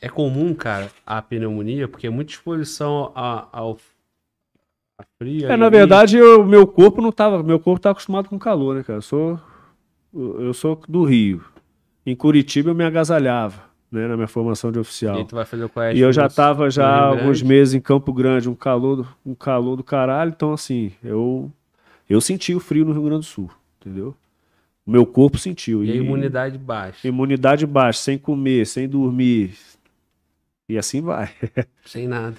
[0.00, 3.78] É comum, cara, a pneumonia, porque é muita exposição a, ao
[4.98, 5.50] a frio.
[5.50, 8.82] É, na verdade, o meu corpo não tava, meu corpo tá acostumado com calor, né,
[8.82, 8.98] cara?
[8.98, 9.40] Eu sou
[10.12, 11.44] eu sou do Rio.
[12.04, 15.20] Em Curitiba eu me agasalhava né, na minha formação de oficial.
[15.20, 18.48] E, tu vai fazer o e eu já estava já alguns meses em Campo Grande,
[18.48, 21.50] um calor, um calor do caralho, então assim, eu
[22.08, 23.50] eu senti o frio no Rio Grande do Sul,
[23.80, 24.14] entendeu?
[24.90, 25.84] O meu corpo sentiu.
[25.84, 27.06] E, e a imunidade baixa.
[27.06, 29.56] Imunidade baixa, sem comer, sem dormir.
[30.68, 31.30] E assim vai.
[31.86, 32.36] Sem nada.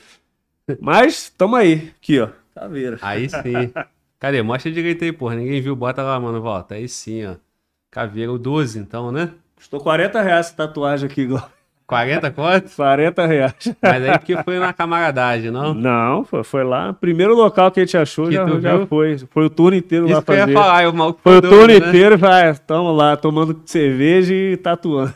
[0.82, 1.94] Mas, tamo aí.
[1.98, 2.28] Aqui, ó.
[2.54, 2.98] Caveira.
[3.02, 3.72] Aí sim.
[4.20, 4.42] Cadê?
[4.42, 5.36] Mostra direito aí, porra.
[5.36, 5.78] Ninguém viu.
[5.78, 6.42] Bota lá, mano.
[6.42, 6.76] Volta.
[6.76, 7.36] Aí sim, ó.
[7.90, 9.34] Caveira, o 12, então, né?
[9.56, 11.52] Custou 40 reais essa tatuagem aqui, Glauco.
[11.92, 12.74] 40 quantos?
[12.74, 13.76] 40 reais.
[13.82, 15.74] Mas aí porque foi na camaradagem, não?
[15.74, 16.94] Não, foi, foi lá.
[16.94, 19.18] Primeiro local que a gente achou que já, já foi.
[19.30, 20.44] Foi o turno inteiro Isso lá fazer.
[20.44, 21.76] Eu ia falar, eu mal foi o turno né?
[21.76, 25.14] inteiro, vai, tamo lá, tomando cerveja e tatuando.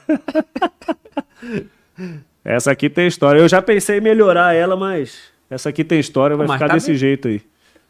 [2.43, 3.39] essa aqui tem história.
[3.39, 6.73] Eu já pensei em melhorar ela, mas essa aqui tem história, vai mas ficar tá
[6.73, 6.97] desse bem.
[6.97, 7.41] jeito aí.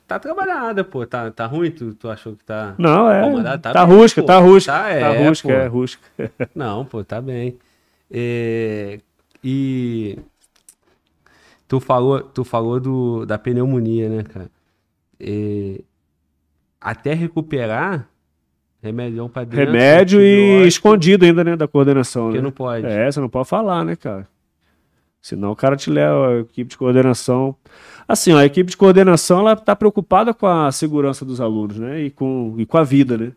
[0.07, 1.07] Tá trabalhada, pô.
[1.07, 1.71] Tá, tá ruim?
[1.71, 2.75] Tu, tu achou que tá.
[2.77, 3.57] Não, é.
[3.57, 4.27] Tá, tá bem, rústica, pô.
[4.27, 4.73] tá rústica.
[4.73, 5.55] Tá, é, tá rústica, pô.
[5.55, 6.07] é rústica.
[6.53, 7.57] Não, pô, tá bem.
[8.09, 8.99] É,
[9.43, 10.17] e.
[11.67, 14.51] Tu falou, tu falou do, da pneumonia, né, cara?
[15.19, 15.81] É,
[16.79, 18.07] até recuperar,
[18.81, 19.65] remédio pra dentro.
[19.65, 22.25] Remédio e escondido ainda, né, da coordenação.
[22.25, 22.43] Porque né?
[22.43, 22.85] não pode.
[22.85, 24.27] É, você não pode falar, né, cara?
[25.19, 27.55] Senão o cara te leva, a equipe de coordenação.
[28.07, 32.01] Assim, ó, a equipe de coordenação ela está preocupada com a segurança dos alunos, né?
[32.01, 33.31] E com, e com a vida, né?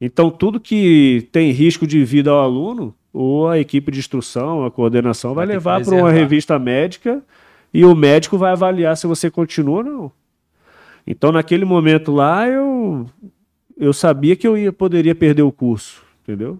[0.00, 4.70] Então, tudo que tem risco de vida ao aluno, ou a equipe de instrução, a
[4.70, 7.22] coordenação, vai, vai levar para uma revista médica
[7.72, 10.12] e o médico vai avaliar se você continua ou não.
[11.06, 13.06] Então, naquele momento lá, eu,
[13.76, 16.58] eu sabia que eu ia, poderia perder o curso, entendeu?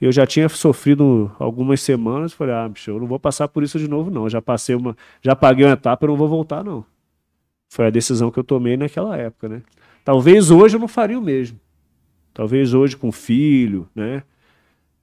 [0.00, 3.78] Eu já tinha sofrido algumas semanas, falei, ah, bicho, eu não vou passar por isso
[3.78, 4.28] de novo, não.
[4.28, 4.96] Já passei uma.
[5.20, 6.84] Já paguei uma etapa, eu não vou voltar, não.
[7.68, 9.62] Foi a decisão que eu tomei naquela época, né?
[10.04, 11.56] Talvez hoje eu não faria o mesmo.
[12.34, 14.22] Talvez hoje com filho, né?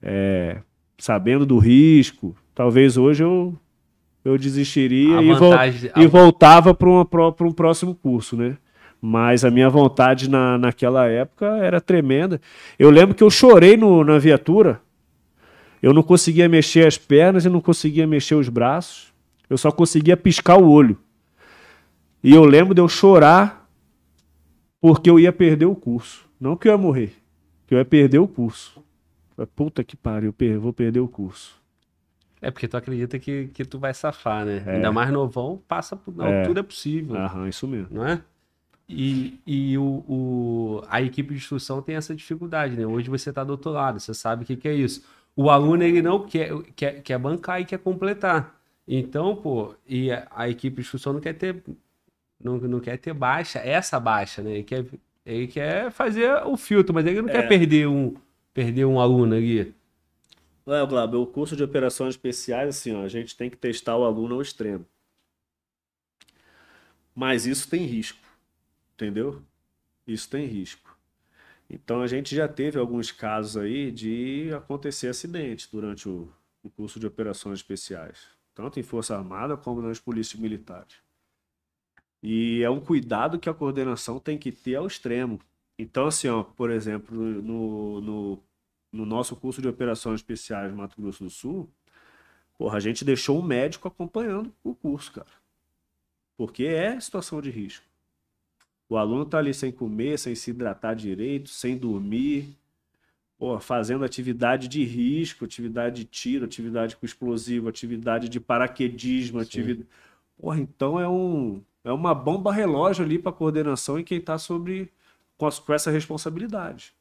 [0.01, 0.61] É,
[0.97, 3.55] sabendo do risco, talvez hoje eu,
[4.23, 5.51] eu desistiria e, vo
[5.95, 8.57] e, voltava para um próximo curso, né?
[9.01, 12.41] Mas a minha vontade na, naquela época era tremenda.
[12.77, 14.81] Eu lembro que eu chorei no, na viatura.
[15.81, 19.13] Eu não conseguia mexer as pernas e não conseguia mexer os braços.
[19.49, 20.97] Eu só conseguia piscar o olho.
[22.21, 23.69] E eu lembro de eu chorar
[24.81, 26.28] porque eu ia perder o curso.
[26.39, 27.13] Não que eu ia morrer,
[27.67, 28.83] que eu ia perder o curso.
[29.55, 31.59] Puta que pariu, eu vou perder o curso.
[32.41, 34.63] É porque tu acredita que, que tu vai safar, né?
[34.65, 34.75] É.
[34.75, 36.15] Ainda mais novão, passa por.
[36.15, 36.43] Não, é.
[36.43, 37.15] tudo é possível.
[37.15, 37.89] Aham, isso mesmo.
[37.91, 38.21] Não é?
[38.87, 42.87] E, e o, o, a equipe de instrução tem essa dificuldade, né?
[42.87, 45.05] Hoje você está do outro lado, você sabe o que, que é isso.
[45.35, 48.59] O aluno, ele não quer, quer, quer bancar e quer completar.
[48.87, 51.61] Então, pô, e a, a equipe de instrução não quer ter
[52.41, 54.51] não, não quer ter baixa, essa baixa, né?
[54.51, 54.85] Ele quer,
[55.29, 57.33] ele quer fazer o filtro, mas ele não é.
[57.33, 58.15] quer perder um,
[58.53, 59.73] perder um aluno ali.
[60.67, 64.03] É, Glauber, o curso de operações especiais, assim, ó, a gente tem que testar o
[64.03, 64.85] aluno ao extremo.
[67.15, 68.19] Mas isso tem risco,
[68.93, 69.41] entendeu?
[70.07, 70.97] Isso tem risco.
[71.69, 76.31] Então a gente já teve alguns casos aí de acontecer acidentes durante o,
[76.63, 80.95] o curso de operações especiais, tanto em Força Armada como nas polícias militares.
[82.21, 85.39] E é um cuidado que a coordenação tem que ter ao extremo.
[85.77, 88.43] Então, assim, ó, por exemplo, no, no
[88.91, 91.69] no nosso curso de operações especiais Mato Grosso do Sul,
[92.57, 95.27] porra, a gente deixou um médico acompanhando o curso, cara.
[96.35, 97.85] Porque é situação de risco.
[98.87, 102.57] O aluno tá ali sem comer, sem se hidratar direito, sem dormir,
[103.37, 109.87] porra, fazendo atividade de risco, atividade de tiro, atividade com explosivo, atividade de paraquedismo, atividade.
[110.37, 114.91] Porra, então é um é uma bomba relógio ali para coordenação e quem está sobre
[115.37, 116.93] com, com essa responsabilidade.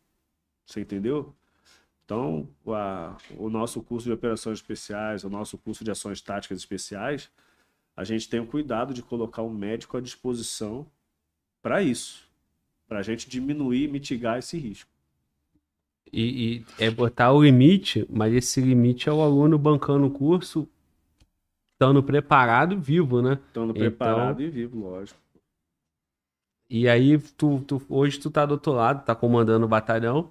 [0.65, 1.35] Você entendeu?
[2.05, 7.31] Então, a, o nosso curso de operações especiais, o nosso curso de ações táticas especiais,
[7.97, 10.87] a gente tem o cuidado de colocar um médico à disposição
[11.61, 12.27] para isso,
[12.87, 14.91] para a gente diminuir mitigar esse risco.
[16.11, 20.67] E, e, é botar o limite, mas esse limite é o aluno bancando o curso,
[21.79, 23.39] estando preparado vivo, né?
[23.47, 25.19] Estando preparado então, e vivo, lógico.
[26.69, 30.31] E aí, tu, tu, hoje tu tá do outro lado, tá comandando o batalhão.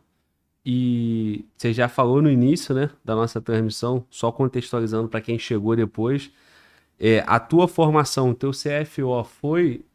[0.64, 5.74] E você já falou no início, né, da nossa transmissão, só contextualizando para quem chegou
[5.78, 6.30] depois,
[7.00, 9.86] é, a tua formação, o teu CFO foi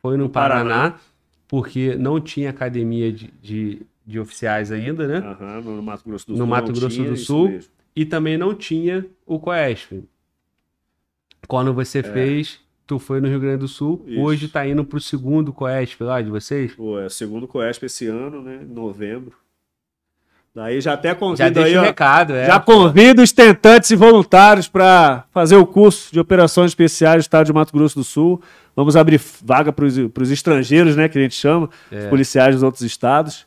[0.00, 1.00] foi no, no Paraná, Paraná,
[1.48, 5.36] porque não tinha academia de, de, de oficiais ainda, né?
[5.40, 6.38] Uhum, no Mato Grosso do Sul.
[6.38, 7.58] No Mato Grosso tinha, do Sul.
[7.94, 10.04] E também não tinha o COESP.
[11.46, 12.02] Quando você é.
[12.02, 14.20] fez, tu foi no Rio Grande do Sul, Isso.
[14.20, 16.74] hoje tá indo pro segundo COESP lá de vocês?
[16.74, 18.60] Pô, é o segundo COESP esse ano, né?
[18.68, 19.34] Novembro.
[20.54, 22.44] Daí já até convido já aí, ó, recado, é.
[22.44, 27.46] Já convido os tentantes e voluntários para fazer o curso de operações especiais do estado
[27.46, 28.40] de Mato Grosso do Sul.
[28.76, 32.00] Vamos abrir vaga para os estrangeiros, né, que a gente chama, é.
[32.00, 33.46] os policiais dos outros estados.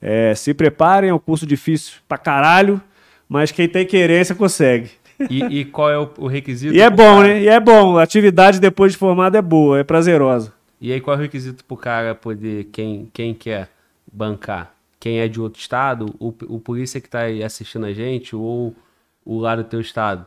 [0.00, 2.80] É, se preparem, é um curso difícil pra caralho,
[3.28, 4.90] mas quem tem querência consegue.
[5.30, 6.74] E, e qual é o, o requisito?
[6.74, 7.28] E é bom, cara?
[7.28, 7.42] né?
[7.42, 7.98] E é bom.
[7.98, 10.52] A atividade depois de formado é boa, é prazerosa.
[10.80, 13.68] E aí qual é o requisito pro cara poder, quem, quem quer
[14.12, 14.74] bancar?
[15.04, 18.74] quem é de outro estado, o, o polícia que está assistindo a gente, ou
[19.22, 20.24] o lá do teu estado?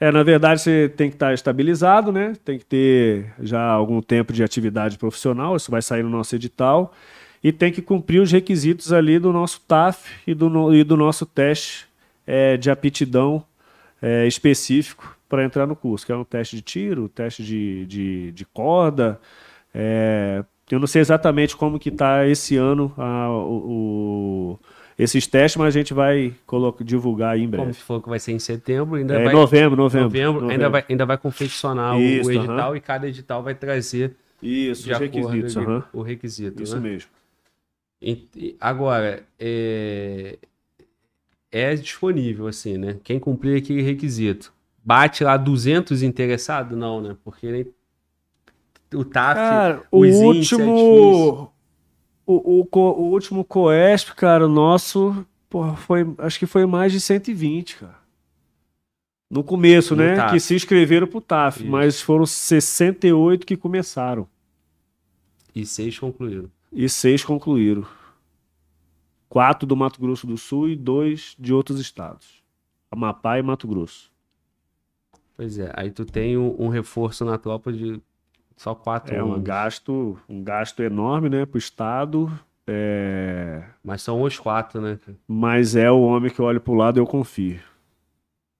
[0.00, 2.32] É, na verdade, você tem que estar tá estabilizado, né?
[2.42, 6.94] Tem que ter já algum tempo de atividade profissional, isso vai sair no nosso edital,
[7.44, 11.26] e tem que cumprir os requisitos ali do nosso TAF e do, e do nosso
[11.26, 11.86] teste
[12.26, 13.44] é, de aptidão
[14.00, 18.32] é, específico para entrar no curso, que é um teste de tiro, teste de, de,
[18.32, 19.20] de corda,
[19.74, 23.52] é, eu não sei exatamente como que está esse ano a, o,
[24.52, 24.58] o,
[24.98, 27.64] esses testes, mas a gente vai colocar, divulgar aí em breve.
[27.64, 29.34] Como for que vai ser em setembro, ainda é, vai...
[29.34, 30.50] Novembro, novembro, novembro, novembro.
[30.50, 32.76] Ainda, vai, ainda vai confeccionar Isso, o, edital uh -huh.
[32.76, 35.56] e cada edital vai trazer Isso, os requisitos.
[35.56, 35.84] Uh -huh.
[35.92, 36.90] O requisito, Isso né?
[36.90, 37.10] mesmo.
[38.60, 40.38] Agora, é,
[41.56, 42.98] é disponível, assim, né?
[43.02, 44.52] Quem cumprir aquele requisito.
[44.84, 46.76] Bate lá 200 interessados?
[46.76, 47.16] Não, né?
[47.24, 47.66] Porque
[48.94, 51.50] o TAF, cara, o último,
[52.24, 57.00] o, o, o, último Coesp, cara, o nosso, porra, foi, acho que foi mais de
[57.00, 57.98] 120, cara.
[59.28, 60.14] No começo, no né?
[60.14, 60.32] TAF.
[60.34, 61.70] Que se inscreveram pro TAF, Isso.
[61.70, 64.28] mas foram 68 que começaram.
[65.54, 66.50] E seis concluíram.
[66.72, 67.84] E seis concluíram.
[69.28, 72.42] Quatro do Mato Grosso do Sul e dois de outros estados.
[72.90, 74.10] Amapá e Mato Grosso.
[75.36, 78.00] Pois é, aí tu tem um, um reforço na tropa de
[78.56, 79.36] só quatro É anos.
[79.38, 82.32] um gasto, um gasto enorme, né, para o Estado.
[82.66, 83.62] É...
[83.84, 84.98] Mas são os quatro, né?
[85.28, 87.60] Mas é o homem que eu olho para o lado e eu confio.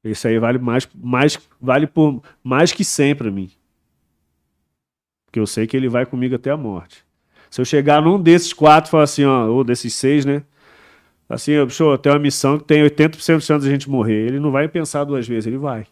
[0.04, 3.50] Esse aí vale mais, mais, vale por mais que 100 para mim.
[5.24, 7.04] Porque eu sei que ele vai comigo até a morte.
[7.50, 10.42] Se eu chegar num desses quatro e falar assim, ó, ou desses seis, né?
[11.28, 14.26] Assim, bicho, eu tenho uma missão que tem 80% de chance de a gente morrer.
[14.28, 15.86] Ele não vai pensar duas vezes, ele vai.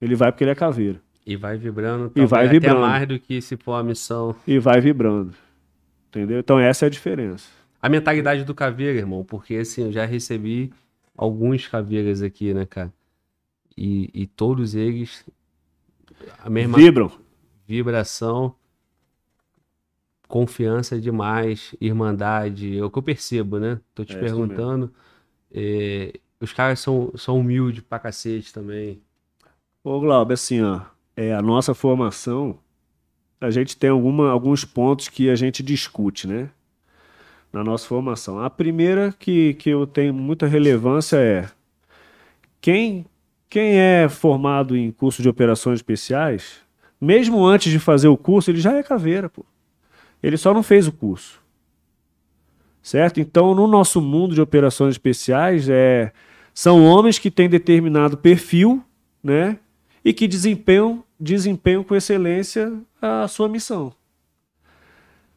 [0.00, 1.00] Ele vai porque ele é caveira.
[1.24, 2.78] E vai vibrando, E vai vibrando.
[2.78, 4.34] até mais do que se for a missão.
[4.46, 5.32] E vai vibrando.
[6.08, 6.40] Entendeu?
[6.40, 7.48] Então essa é a diferença.
[7.80, 10.72] A mentalidade do caveira, irmão, porque assim, eu já recebi
[11.16, 12.92] alguns caveiras aqui, né, cara?
[13.76, 15.24] E, e todos eles,
[16.40, 17.10] a mesma Vibram.
[17.66, 18.54] vibração,
[20.32, 23.78] confiança demais, irmandade, é o que eu percebo, né?
[23.94, 24.90] Tô te É perguntando.
[25.54, 29.02] é, os caras são, são humildes pra cacete também.
[29.84, 30.80] Ô, Glauber, assim, ó,
[31.16, 32.58] é, a nossa formação,
[33.40, 36.50] a gente tem alguma, alguns pontos que a gente discute, né?
[37.52, 38.40] Na nossa formação.
[38.40, 41.48] A primeira que, que eu tenho muita relevância é
[42.60, 43.04] quem,
[43.48, 46.60] quem é formado em curso de operações especiais,
[47.00, 49.44] mesmo antes de fazer o curso, ele já é caveira, pô.
[50.22, 51.40] Ele só não fez o curso.
[52.82, 53.20] Certo?
[53.20, 56.12] Então, no nosso mundo de operações especiais, é,
[56.52, 58.82] são homens que têm determinado perfil,
[59.22, 59.58] né?
[60.04, 63.92] E que desempenham, desempenham com excelência a sua missão.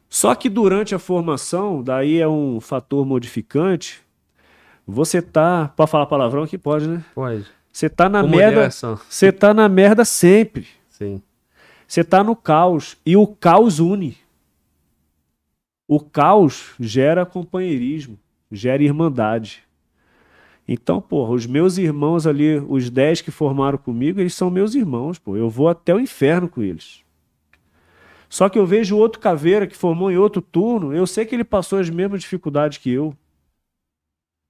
[0.08, 4.02] Só que durante a formação, daí é um fator modificante,
[4.86, 5.72] você tá.
[5.76, 6.56] Pode falar palavrão aqui?
[6.56, 7.04] Pode, né?
[7.14, 7.44] Pode.
[7.72, 8.70] Você tá na Com merda.
[8.70, 10.66] Você tá na merda sempre.
[10.88, 11.20] Sim.
[11.86, 12.96] Você tá no caos.
[13.04, 14.16] E o caos une.
[15.88, 18.18] O caos gera companheirismo,
[18.50, 19.62] gera irmandade.
[20.66, 25.18] Então, porra, os meus irmãos ali, os 10 que formaram comigo, eles são meus irmãos,
[25.18, 25.36] pô.
[25.36, 27.04] Eu vou até o inferno com eles.
[28.28, 31.44] Só que eu vejo outro caveira que formou em outro turno, eu sei que ele
[31.44, 33.14] passou as mesmas dificuldades que eu.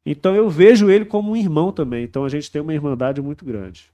[0.05, 2.05] Então eu vejo ele como um irmão também.
[2.05, 3.91] Então a gente tem uma irmandade muito grande.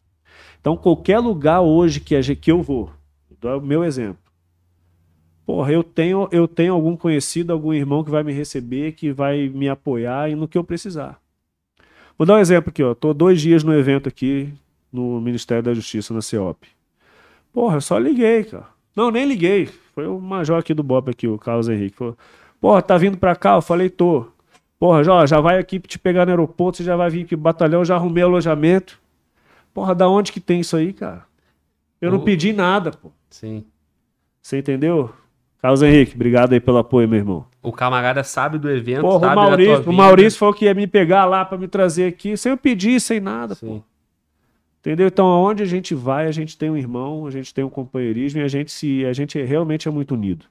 [0.60, 2.93] Então qualquer lugar hoje que, a gente, que eu vou,
[3.40, 4.22] dou o meu exemplo.
[5.44, 9.48] Porra, eu tenho, eu tenho algum conhecido, algum irmão que vai me receber, que vai
[9.48, 11.20] me apoiar e no que eu precisar.
[12.16, 12.94] Vou dar um exemplo aqui, ó.
[12.94, 14.52] Tô dois dias no evento aqui
[14.93, 16.69] no Ministério da Justiça, na CEOP.
[17.52, 18.66] Porra, eu só liguei, cara.
[18.94, 19.66] Não, nem liguei.
[19.94, 21.97] Foi o major aqui do BOP aqui, o Carlos Henrique.
[21.97, 22.16] Falou,
[22.60, 23.55] porra, tá vindo pra cá?
[23.56, 24.27] Eu falei, tô.
[24.78, 27.43] Porra, já, já vai aqui te pegar no aeroporto, você já vai vir aqui pro
[27.43, 29.01] batalhão, já arrumei alojamento.
[29.74, 31.24] Porra, da onde que tem isso aí, cara?
[32.01, 33.11] Eu não O- pedi nada, pô.
[33.30, 33.64] Sim.
[34.43, 35.11] Você entendeu?
[35.63, 37.47] Carlos Henrique, obrigado aí pelo apoio, meu irmão.
[37.63, 39.91] O camarada sabe do evento, Porra, sabe o da tua Maurício, vida.
[39.91, 43.01] o Maurício falou que ia me pegar lá pra me trazer aqui, sem eu pedir,
[43.01, 43.66] sem nada, pô.
[43.66, 43.85] Sim.
[44.81, 45.07] Entendeu?
[45.07, 48.41] Então, aonde a gente vai, a gente tem um irmão, a gente tem um companheirismo
[48.41, 50.47] e a gente se, a gente realmente é muito unido.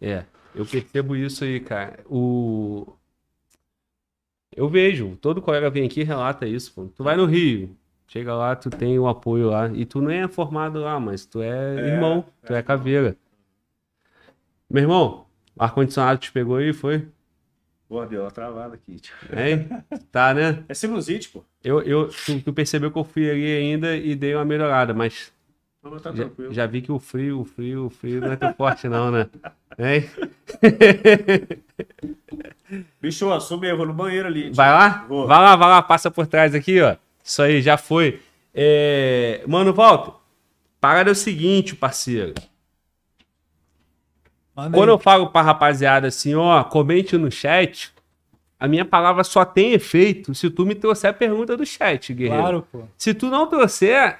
[0.00, 0.24] É,
[0.54, 1.98] eu percebo isso aí, cara.
[2.06, 2.86] O...
[4.56, 6.86] Eu vejo, todo colega vem aqui e relata isso, pô.
[6.86, 10.28] Tu vai no Rio, chega lá, tu tem o apoio lá, e tu nem é
[10.28, 13.14] formado lá, mas tu é, irmão, tu é caveira.
[14.72, 17.06] Meu irmão, o ar-condicionado te pegou aí, foi?
[17.86, 18.98] Pô, deu uma travada aqui.
[18.98, 19.14] tio.
[19.36, 19.68] Hein?
[20.10, 20.64] Tá, né?
[20.66, 21.44] É sinusite, pô.
[21.62, 25.30] Eu, eu, tu, tu percebeu que eu fui ali ainda e dei uma melhorada, mas
[25.82, 28.54] Não, tá já, já vi que o frio, o frio, o frio não é tão
[28.54, 29.28] forte não, né?
[29.78, 30.08] Hein?
[32.98, 34.44] Bicho, assume eu vou no banheiro ali.
[34.44, 34.54] tio.
[34.54, 35.04] Vai lá?
[35.06, 35.26] Vou.
[35.26, 36.96] Vai lá, vai lá, passa por trás aqui, ó.
[37.22, 38.22] Isso aí, já foi.
[38.54, 39.44] É...
[39.46, 40.14] Mano, Walter,
[40.80, 42.32] parada é o seguinte, parceiro.
[44.54, 44.94] Manda Quando aí.
[44.94, 47.92] eu falo pra rapaziada assim, ó, comente no chat,
[48.60, 52.42] a minha palavra só tem efeito se tu me trouxer a pergunta do chat, guerreiro.
[52.42, 52.82] Claro, pô.
[52.98, 54.18] Se tu não trouxer,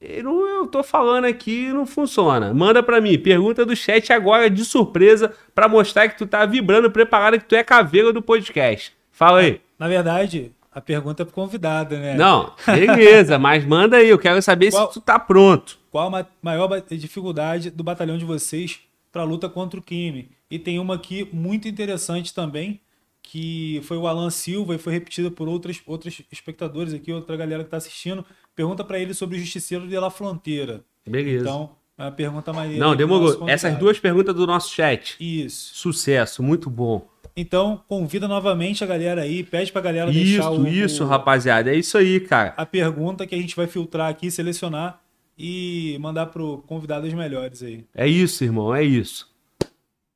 [0.00, 2.52] eu, eu tô falando aqui não funciona.
[2.54, 6.90] Manda pra mim, pergunta do chat agora de surpresa pra mostrar que tu tá vibrando,
[6.90, 8.92] preparado, que tu é caveira do podcast.
[9.12, 9.60] Fala aí.
[9.78, 12.14] Na verdade, a pergunta é pro convidado, né?
[12.14, 15.78] Não, beleza, mas manda aí, eu quero saber Qual- se tu tá pronto.
[15.90, 18.80] Qual a ma- maior dificuldade do batalhão de vocês
[19.14, 20.28] para a luta contra o crime?
[20.50, 22.80] E tem uma aqui muito interessante também,
[23.22, 27.62] que foi o Alan Silva e foi repetida por outros, outros espectadores aqui, outra galera
[27.62, 28.24] que está assistindo.
[28.54, 30.84] Pergunta para ele sobre o Justiceiro de La Fronteira.
[31.06, 31.44] Beleza.
[31.44, 32.84] Então, é uma pergunta maneira.
[32.84, 33.48] não, demorou.
[33.48, 35.16] Essas duas perguntas do nosso chat.
[35.20, 35.74] Isso.
[35.76, 37.08] Sucesso, muito bom.
[37.36, 41.72] Então, convida novamente a galera aí, pede pra galera deixar Isso, o, isso, o- rapaziada.
[41.72, 42.52] É isso aí, cara.
[42.56, 45.00] a pergunta que a gente vai filtrar aqui, selecionar
[45.36, 47.84] e mandar pro convidado os melhores aí.
[47.94, 49.28] É isso, irmão, é isso.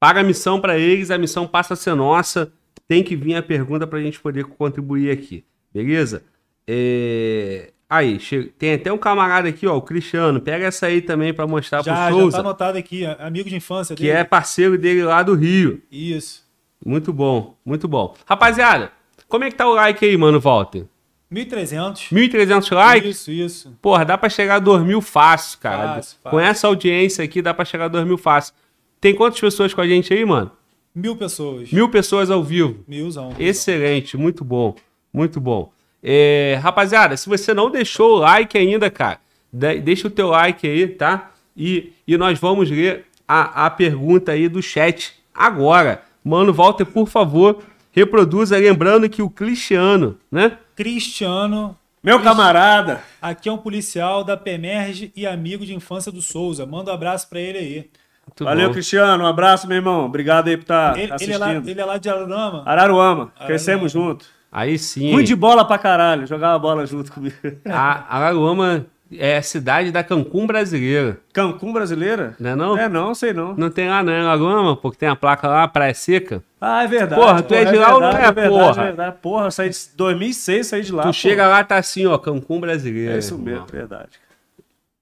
[0.00, 2.52] Paga a missão pra eles, a missão passa a ser nossa.
[2.86, 6.22] Tem que vir a pergunta pra gente poder contribuir aqui, beleza?
[6.66, 7.72] É...
[7.90, 8.18] Aí,
[8.58, 10.40] tem até um camarada aqui, ó, o Cristiano.
[10.40, 13.48] Pega essa aí também pra mostrar Já, pro já Souza, tá anotado aqui, a- amigo
[13.48, 14.18] de infância que dele.
[14.18, 15.80] é parceiro dele lá do Rio.
[15.90, 16.46] Isso.
[16.84, 18.14] Muito bom, muito bom.
[18.26, 18.92] Rapaziada,
[19.26, 20.84] como é que tá o like aí, mano, Walter?
[21.32, 22.08] 1.300.
[22.12, 23.10] 1.300 likes?
[23.20, 23.76] Isso, isso.
[23.82, 25.94] Porra, dá pra chegar a 2 mil fácil, cara.
[25.96, 26.40] Fácil, Com fácil.
[26.40, 28.54] essa audiência aqui, dá pra chegar a 2 mil fácil.
[29.00, 30.50] Tem quantas pessoas com a gente aí, mano?
[30.94, 31.70] Mil pessoas.
[31.70, 32.82] Mil pessoas ao vivo.
[32.88, 33.34] Milzão.
[33.38, 34.74] Excelente, muito bom,
[35.12, 35.70] muito bom.
[36.02, 39.20] É, rapaziada, se você não deixou o like ainda, cara,
[39.52, 41.30] de- deixa o teu like aí, tá?
[41.56, 46.02] E, e nós vamos ler a, a pergunta aí do chat agora.
[46.24, 47.62] Mano, Walter, por favor,
[47.98, 50.58] reproduza, lembrando que o Cristiano, né?
[50.74, 51.76] Cristiano.
[52.02, 53.02] Meu camarada.
[53.20, 56.64] Aqui é um policial da PEMERG e amigo de infância do Souza.
[56.64, 57.90] Manda um abraço pra ele aí.
[58.26, 58.72] Muito Valeu, bom.
[58.74, 59.24] Cristiano.
[59.24, 60.04] Um abraço, meu irmão.
[60.06, 61.34] Obrigado aí por estar ele, ele assistindo.
[61.34, 62.62] é lá, ele é lá de Ararama.
[62.64, 63.32] Araruama.
[63.46, 64.26] Crescemos junto.
[64.50, 65.12] Aí sim.
[65.12, 66.26] Fui de bola pra caralho.
[66.26, 67.36] Jogava bola junto comigo.
[67.66, 72.34] A Araruama é a cidade da Cancún brasileira, Cancún brasileira?
[72.38, 72.78] não é não?
[72.78, 73.54] É, não, sei não.
[73.54, 74.20] Não tem lá, né?
[74.20, 76.42] Araruama, porque tem a placa lá, Praia Seca.
[76.60, 77.20] Ah, é verdade.
[77.20, 78.82] Porra, tu é de lá ou não é, verdade, porra?
[78.82, 79.46] É verdade, porra.
[79.46, 81.02] Eu saí de 2006, saí de lá.
[81.02, 81.12] tu pô.
[81.12, 83.14] chega lá, tá assim, ó, Cancún brasileira.
[83.14, 83.46] É isso irmão.
[83.46, 84.10] mesmo, verdade.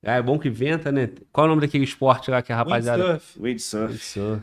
[0.02, 1.10] É bom que venta, né?
[1.32, 3.02] Qual é o nome daquele esporte lá que a rapaziada...
[3.02, 3.40] Windsurf.
[3.40, 3.98] Windsurf.
[3.98, 4.42] Surf.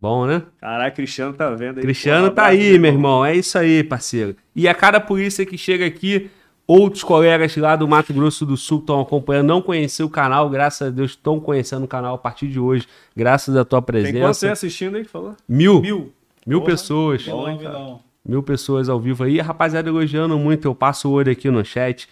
[0.00, 0.42] Bom, né?
[0.60, 1.82] Caralho, Cristiano tá vendo aí.
[1.82, 3.24] Cristiano Porra, tá aí, meu irmão.
[3.24, 4.34] É isso aí, parceiro.
[4.56, 6.28] E a cada polícia que chega aqui,
[6.66, 10.88] outros colegas lá do Mato Grosso do Sul estão acompanhando, não conheciam o canal, graças
[10.88, 14.04] a Deus estão conhecendo o canal a partir de hoje, graças à tua Tem quanto
[14.04, 14.52] você presença.
[14.52, 15.34] assistindo aí que falou?
[15.48, 16.12] Mil, mil,
[16.46, 16.60] Mil.
[16.60, 16.72] Porra.
[16.72, 17.24] pessoas.
[17.26, 18.00] Milão, milão.
[18.24, 19.40] Mil pessoas ao vivo aí.
[19.40, 20.66] A rapaziada elogiando muito.
[20.66, 22.08] Eu passo o olho aqui no chat.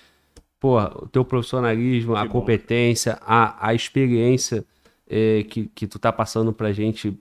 [0.58, 2.32] Pô, o teu profissionalismo, a Que bom.
[2.40, 4.64] competência, a, a experiência
[5.08, 7.16] eh, que, que tu tá passando pra gente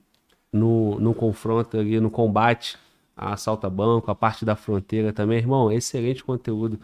[0.52, 2.76] no, no confronto ali, no combate
[3.16, 5.38] a assalto a banco, a parte da fronteira também.
[5.38, 6.78] Irmão, excelente conteúdo.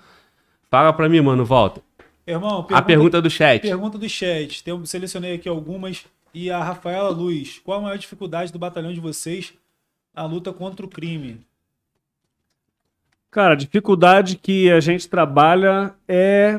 [0.70, 1.81] Fala pra mim, mano, volta.
[2.27, 3.62] Irmão, A pergunta do chat.
[3.62, 4.65] Pergunta do chat.
[4.65, 6.05] Tem, selecionei aqui algumas.
[6.35, 7.61] E a Rafaela Luz.
[7.65, 9.55] Qual a maior dificuldade do batalhão de vocês
[10.15, 11.41] na luta contra o crime?
[13.31, 16.59] Cara, a dificuldade que a gente trabalha é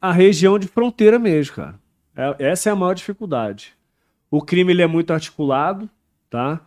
[0.00, 1.74] a região de fronteira mesmo, cara.
[2.16, 3.74] É- essa é a maior dificuldade.
[4.30, 5.88] O crime ele é muito articulado,
[6.28, 6.60] tá?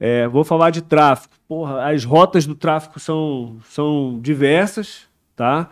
[0.00, 1.34] É, vou falar de tráfico.
[1.46, 5.68] Porra, as rotas do tráfico são, são diversas, tá?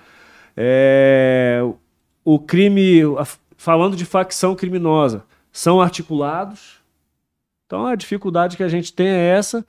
[0.63, 1.63] É,
[2.23, 3.01] o crime,
[3.57, 6.83] falando de facção criminosa, são articulados.
[7.65, 9.65] Então a dificuldade que a gente tem é essa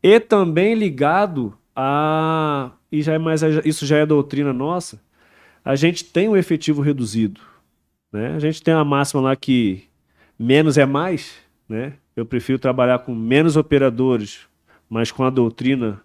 [0.00, 5.00] e também ligado a e já é mais isso já é doutrina nossa.
[5.64, 7.40] A gente tem um efetivo reduzido,
[8.12, 8.36] né?
[8.36, 9.88] A gente tem uma máxima lá que
[10.38, 11.34] menos é mais,
[11.68, 11.94] né?
[12.14, 14.46] Eu prefiro trabalhar com menos operadores,
[14.88, 16.00] mas com a doutrina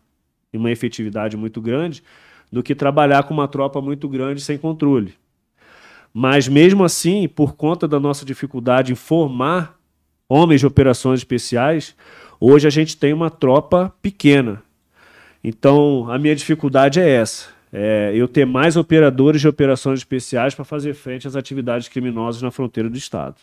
[0.51, 2.03] e uma efetividade muito grande,
[2.53, 5.15] do que trabalhar com uma tropa muito grande sem controle.
[6.13, 9.75] Mas mesmo assim, por conta da nossa dificuldade em formar
[10.29, 11.95] homens de operações especiais,
[12.39, 14.61] hoje a gente tem uma tropa pequena.
[15.43, 17.47] Então, a minha dificuldade é essa.
[17.71, 22.51] É eu ter mais operadores de operações especiais para fazer frente às atividades criminosas na
[22.51, 23.37] fronteira do Estado.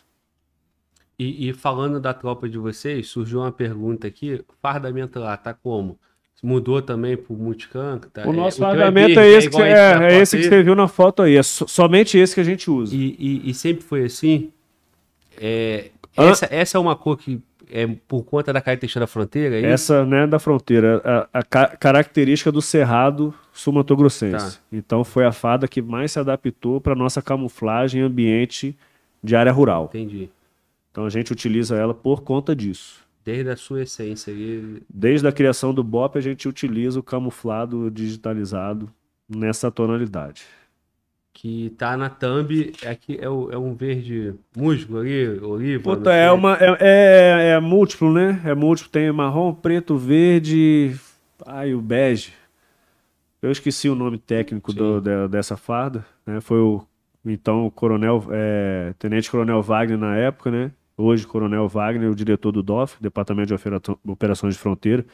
[1.19, 4.41] E, e falando da tropa de vocês, surgiu uma pergunta aqui.
[4.63, 5.99] Fardamento lá tá como?
[6.43, 8.09] Mudou também pro multicanto?
[8.09, 8.27] Tá?
[8.27, 10.75] O nosso teu fardamento verde, é esse, que, você- é, é esse que você viu
[10.75, 11.37] na foto aí.
[11.37, 12.95] É so- somente esse que a gente usa.
[12.95, 14.51] E, e- e sempre foi assim?
[15.39, 19.61] É, essa, essa é uma cor que é por conta da característica da fronteira?
[19.61, 19.65] é?
[19.71, 24.57] Essa né, da fronteira, a, a ca- característica do cerrado sumatogrossense.
[24.57, 24.63] Tá.
[24.73, 28.77] Então foi a fada que mais se adaptou para nossa camuflagem em ambiente
[29.23, 29.85] de área rural.
[29.95, 30.29] Entendi.
[30.91, 33.01] Então a gente utiliza ela por conta disso.
[33.25, 34.83] Desde a sua essência ali.
[34.89, 38.91] Desde a criação do BOP, a gente utiliza o camuflado digitalizado
[39.29, 40.45] nessa tonalidade.
[41.33, 45.83] Que tá na thumb, é, que é, o- é um verde musgo ali, oliva.
[45.97, 48.41] Puta, é, uma, é, é, é múltiplo, né?
[48.45, 48.91] É múltiplo.
[48.91, 50.95] Tem marrom, preto, verde.
[51.47, 52.33] Ai, o bege.
[53.41, 56.05] Eu esqueci o nome técnico do- de- dessa farda.
[56.27, 56.41] Né?
[56.41, 56.85] Foi o
[57.25, 60.73] então o coronel, é, tenente coronel Wagner na época, né?
[61.01, 65.05] Hoje coronel Wagner, o diretor do DOF, Departamento de Opera- Operações de Fronteira.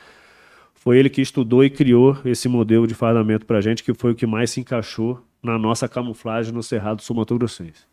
[0.74, 4.14] Foi ele que estudou e criou esse modelo de fardamento pra gente, que foi o
[4.14, 7.84] que mais se encaixou na nossa camuflagem no Cerrado Sul-Mato-Grossense,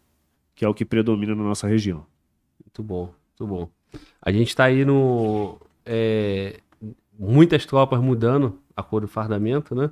[0.55, 2.05] que é o que predomina na nossa região.
[2.63, 3.69] Muito bom, muito bom.
[4.21, 5.57] A gente tá aí no.
[5.85, 6.59] é,
[7.17, 9.91] muitas tropas mudando a cor do fardamento, né?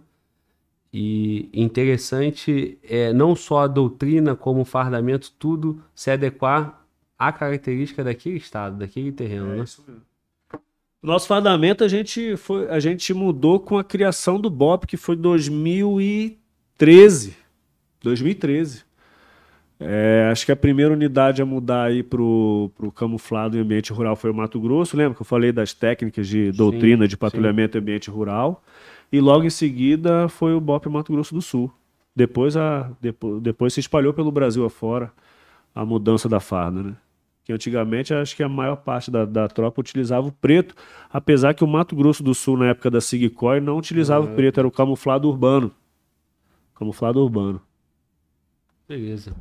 [0.94, 6.81] E interessante é não só a doutrina, como o fardamento, tudo se adequar
[7.22, 9.64] à característica daquele estado, daquele terreno, né?
[11.04, 14.98] O nosso fardamento a gente, foi, a gente mudou com a criação do BOP, que
[14.98, 17.38] foi 2013.
[18.02, 18.84] 2013.
[19.80, 24.16] É, acho que a primeira unidade a mudar aí pro, pro camuflado em ambiente rural
[24.16, 24.98] foi o Mato Grosso.
[24.98, 28.64] Lembra que eu falei das técnicas de doutrina de patrulhamento em ambiente rural?
[29.12, 31.72] E logo em seguida foi o BOP Mato Grosso do Sul.
[32.16, 35.12] Depois, a, depois, depois se espalhou pelo Brasil afora
[35.74, 36.96] a mudança da farda, né?
[37.44, 40.76] Que antigamente acho que a maior parte da, da tropa utilizava o preto,
[41.10, 44.60] apesar que o Mato Grosso do Sul, na época da Sigcoy, não utilizava o preto,
[44.60, 45.74] era o camuflado urbano.
[46.76, 47.62] Camuflado urbano.
[48.88, 49.36] Beleza.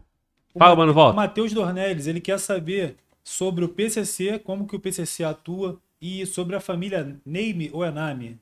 [0.57, 1.13] Fala, Ma- mano, volta.
[1.13, 6.25] O Matheus Dornelles, ele quer saber sobre o PCC, como que o PCC atua e
[6.27, 8.39] sobre a família Name ou é Nami?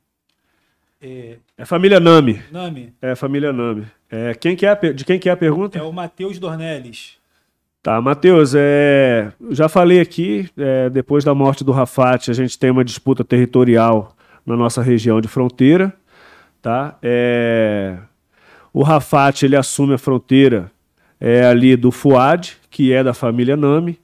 [1.01, 2.43] É, É família Nami.
[2.51, 3.87] Nami, É família Nami.
[4.11, 5.78] É, quem que é a de quem que é a pergunta?
[5.78, 7.18] é o Matheus Dornelles.
[7.89, 12.70] Tá, Matheus, é, já falei aqui, é, depois da morte do Rafat, a gente tem
[12.70, 15.91] uma disputa territorial na nossa região de fronteira,
[16.60, 16.99] tá?
[17.02, 17.97] É,
[18.75, 20.70] o Rafat, ele assume a fronteira
[21.18, 23.99] é, ali do Fuad, que é da família Nami.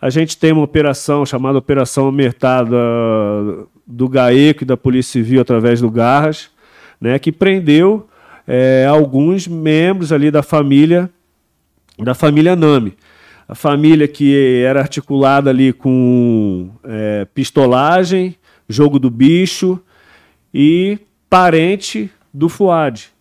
[0.00, 2.76] A gente tem uma operação chamada Operação Mertada
[3.84, 6.50] do GAECO e da Polícia Civil através do Garras,
[7.00, 8.08] né, que prendeu
[8.46, 11.10] é, alguns membros ali da família
[11.98, 12.96] da família Nami.
[13.46, 18.36] A família que era articulada ali com é, pistolagem,
[18.68, 19.80] jogo do bicho
[20.52, 20.98] e
[21.28, 23.12] parente do Fuad.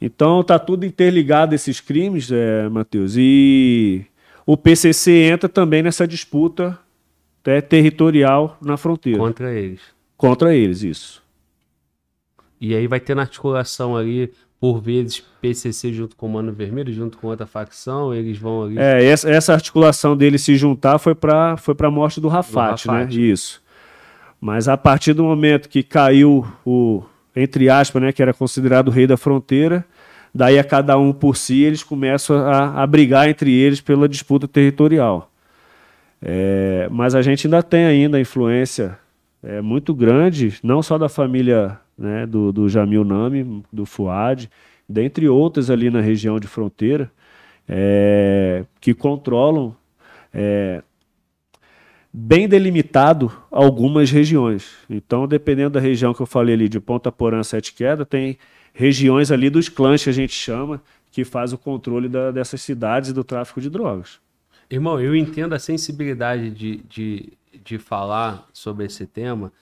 [0.00, 3.14] Então tá tudo interligado esses crimes, é, Matheus.
[3.16, 4.04] E
[4.44, 6.76] o PCC entra também nessa disputa
[7.46, 9.18] né, territorial na fronteira.
[9.20, 9.80] Contra eles.
[10.16, 11.22] Contra eles, isso.
[12.60, 14.32] E aí vai ter na articulação ali,
[14.62, 18.78] por vezes, PCC junto com o Mano Vermelho, junto com outra facção, eles vão ali.
[18.78, 23.08] É, essa, essa articulação dele se juntar foi para foi a morte do Rafat, né?
[23.10, 23.60] Isso.
[24.40, 27.02] Mas a partir do momento que caiu o,
[27.34, 29.84] entre aspas, né, que era considerado o rei da fronteira,
[30.32, 34.46] daí a cada um por si, eles começam a, a brigar entre eles pela disputa
[34.46, 35.28] territorial.
[36.22, 38.96] É, mas a gente ainda tem ainda a influência
[39.42, 44.50] é, muito grande, não só da família né, do, do Jamil Nami, do Fuad,
[44.88, 47.10] dentre outras ali na região de fronteira,
[47.68, 49.74] é, que controlam
[50.34, 50.82] é,
[52.12, 54.72] bem delimitado algumas regiões.
[54.90, 58.36] Então, dependendo da região que eu falei ali, de Ponta Porã, Sete Queda, tem
[58.74, 63.10] regiões ali dos clãs que a gente chama, que faz o controle da- dessas cidades
[63.10, 64.18] e do tráfico de drogas.
[64.68, 67.32] Irmão, eu entendo a sensibilidade de, de,
[67.62, 69.52] de falar sobre esse tema,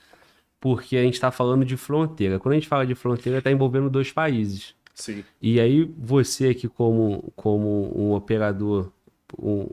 [0.60, 2.38] porque a gente está falando de fronteira.
[2.38, 4.74] Quando a gente fala de fronteira, está envolvendo dois países.
[4.94, 5.24] Sim.
[5.40, 8.92] E aí, você aqui, como, como um operador,
[9.38, 9.68] um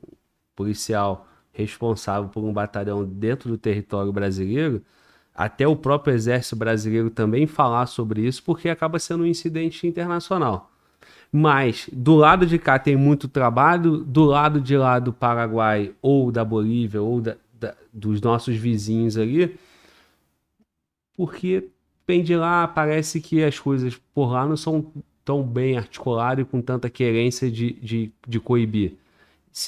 [0.55, 4.81] policial responsável por um batalhão dentro do território brasileiro,
[5.35, 10.71] até o próprio exército brasileiro também falar sobre isso, porque acaba sendo um incidente internacional.
[11.31, 16.31] Mas do lado de cá tem muito trabalho, do lado de lá do Paraguai ou
[16.31, 19.57] da Bolívia ou da- da- dos nossos vizinhos ali,
[21.17, 21.67] porque
[22.07, 24.93] vem de lá, parece que as coisas por lá não são
[25.25, 28.93] tão bem articuladas e com tanta querência de, de, de coibir.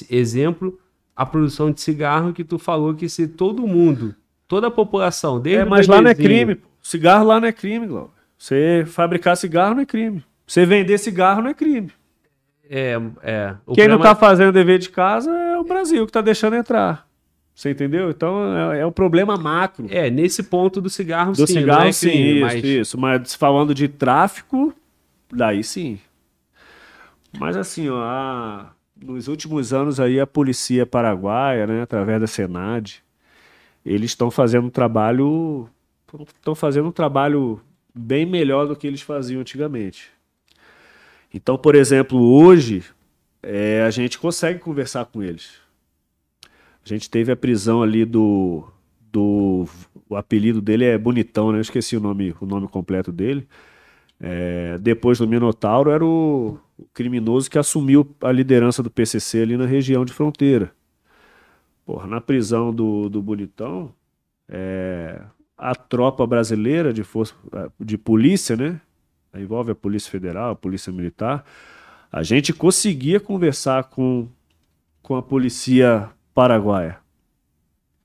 [0.08, 0.78] Exemplo,
[1.14, 4.14] a produção de cigarro que tu falou que se todo mundo,
[4.48, 6.58] toda a população, desde É, o mas lá não é crime.
[6.80, 8.12] Cigarro lá não é crime, Glauber.
[8.38, 10.24] Você fabricar cigarro não é crime.
[10.46, 11.92] Você vender cigarro não é crime.
[12.70, 13.54] É, é.
[13.66, 17.06] O Quem não está fazendo dever de casa é o Brasil que está deixando entrar.
[17.60, 18.08] Você entendeu?
[18.08, 19.86] Então é, é o problema macro.
[19.90, 21.52] É, nesse ponto do cigarro, Do sim.
[21.56, 22.98] não cigarro, é sim, crime, isso, mas- isso.
[22.98, 24.74] Mas falando de tráfico,
[25.30, 25.98] daí sim.
[27.38, 32.94] Mas assim, ó, a- nos últimos anos aí a polícia paraguaia, né, através da Senad,
[33.84, 35.68] eles estão fazendo um trabalho,
[36.34, 37.60] estão fazendo um trabalho
[37.94, 40.08] bem melhor do que eles faziam antigamente.
[41.32, 42.82] Então, por exemplo, hoje
[43.42, 45.60] é, a gente consegue conversar com eles.
[46.84, 48.64] A gente teve a prisão ali do.
[49.12, 49.66] do
[50.08, 51.58] o apelido dele é Bonitão, né?
[51.58, 53.46] Eu esqueci o nome, o nome completo dele.
[54.20, 59.56] É, depois do Minotauro, era o, o criminoso que assumiu a liderança do PCC ali
[59.56, 60.72] na região de fronteira.
[61.86, 63.94] Porra, na prisão do, do Bonitão,
[64.48, 65.22] é,
[65.56, 67.34] a tropa brasileira de, força,
[67.78, 68.80] de polícia, né?
[69.34, 71.44] Envolve a Polícia Federal, a Polícia Militar.
[72.10, 74.28] A gente conseguia conversar com,
[75.02, 76.96] com a polícia paraguaia.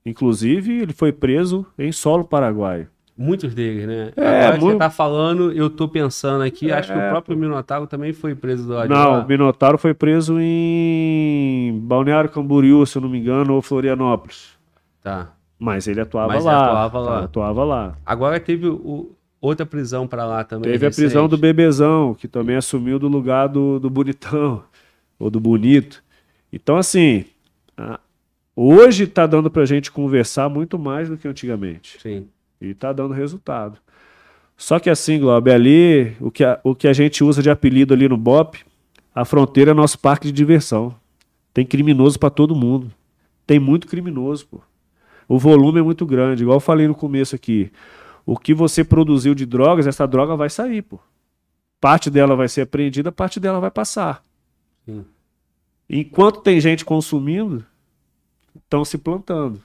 [0.04, 2.88] Inclusive, ele foi preso em solo paraguaio.
[3.18, 4.12] Muitos deles, né?
[4.14, 7.36] É, Agora muito- você tá falando, eu tô pensando aqui, acho que o É, próprio
[7.36, 13.02] Minotauro também foi preso do Não, o Minotauro foi preso em Balneário Camboriú, se eu
[13.02, 14.50] não me engano, ou Florianópolis.
[15.02, 15.32] Tá.
[15.58, 16.64] Mas ele atuava Mas lá.
[16.66, 17.24] atuava lá.
[17.24, 17.94] Atuava lá.
[18.04, 20.70] Agora teve o- outra prisão pra lá também.
[20.70, 21.04] Teve a recente.
[21.06, 24.62] prisão do Bebezão, que também assumiu do lugar do, do Bonitão,
[25.18, 26.02] ou do Bonito.
[26.52, 27.24] Então, assim,
[27.78, 27.98] a-
[28.56, 32.00] hoje está dando pra gente conversar muito mais do que antigamente.
[32.00, 32.26] Sim.
[32.60, 33.78] E tá dando resultado.
[34.56, 37.92] Só que assim, Globo, ali, o que, a, o que a gente usa de apelido
[37.92, 38.64] ali no BOP,
[39.14, 40.94] a fronteira é nosso parque de diversão.
[41.52, 42.90] Tem criminoso para todo mundo.
[43.46, 44.60] tem muito criminoso, pô.
[45.28, 46.42] O volume é muito grande.
[46.42, 47.70] Igual eu falei no começo aqui.
[48.24, 50.98] O que você produziu de drogas, essa droga vai sair, pô.
[51.80, 54.22] Parte dela vai ser apreendida, parte dela vai passar.
[54.84, 55.04] Sim.
[55.88, 57.64] Enquanto tem gente consumindo,
[58.64, 59.60] estão se plantando.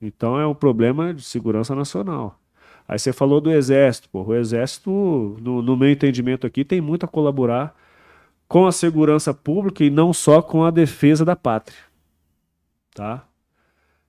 [0.00, 2.38] Então é um problema de segurança nacional.
[2.86, 4.08] Aí você falou do Exército.
[4.12, 4.90] O Exército,
[5.40, 7.76] no, no meu entendimento aqui, tem muito a colaborar
[8.48, 11.78] com a segurança pública e não só com a defesa da pátria.
[12.94, 13.28] Tá?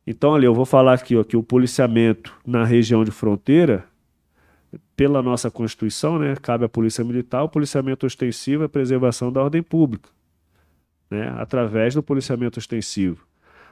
[0.08, 3.86] Então, ali, eu vou falar aqui ó, que o policiamento na região de fronteira,
[4.96, 9.44] pela nossa Constituição, né, cabe à Polícia Militar o policiamento ostensivo e a preservação da
[9.44, 10.10] ordem pública,
[11.12, 13.29] né, através do policiamento ostensivo.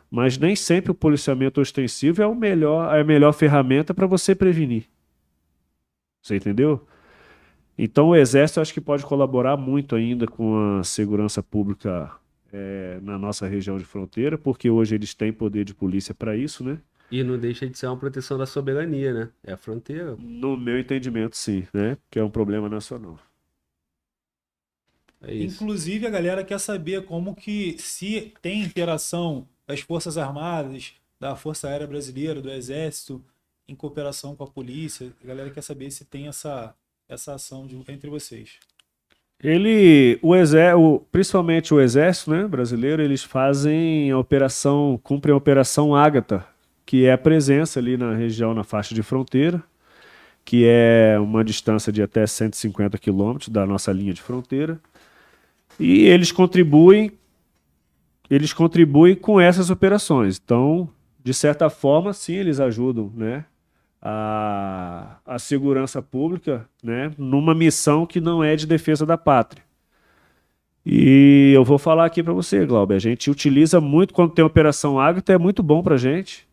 [0.09, 4.33] Mas nem sempre o policiamento ostensivo é, o melhor, é a melhor ferramenta para você
[4.33, 4.85] prevenir.
[6.21, 6.85] Você entendeu?
[7.77, 12.11] Então o Exército acho que pode colaborar muito ainda com a segurança pública
[12.51, 16.63] é, na nossa região de fronteira, porque hoje eles têm poder de polícia para isso,
[16.63, 16.79] né?
[17.09, 19.29] E não deixa de ser uma proteção da soberania, né?
[19.43, 20.15] É a fronteira.
[20.17, 21.97] No meu entendimento, sim, né?
[22.09, 23.17] Que é um problema nacional.
[25.21, 31.35] É Inclusive a galera quer saber como que se tem interação das Forças Armadas, da
[31.35, 33.21] Força Aérea Brasileira, do Exército,
[33.67, 35.11] em cooperação com a polícia.
[35.21, 36.73] A galera quer saber se tem essa,
[37.09, 38.57] essa ação de, entre vocês.
[39.43, 45.95] Ele, o exército, principalmente o exército, né, brasileiro, eles fazem a operação, cumprem a operação
[45.95, 46.43] Ágata,
[46.85, 49.61] que é a presença ali na região, na faixa de fronteira,
[50.43, 54.79] que é uma distância de até 150 quilômetros da nossa linha de fronteira.
[55.79, 57.11] E eles contribuem
[58.29, 60.39] eles contribuem com essas operações.
[60.43, 60.89] Então,
[61.23, 63.45] de certa forma, sim, eles ajudam né,
[64.01, 69.63] a, a segurança pública né, numa missão que não é de defesa da pátria.
[70.85, 74.97] E eu vou falar aqui para você, Glauber, a gente utiliza muito quando tem operação
[74.97, 76.47] Ágata, é muito bom para gente,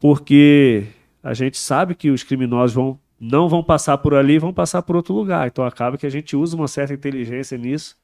[0.00, 0.88] porque
[1.22, 4.96] a gente sabe que os criminosos vão, não vão passar por ali, vão passar por
[4.96, 5.46] outro lugar.
[5.46, 7.96] Então acaba que a gente usa uma certa inteligência nisso,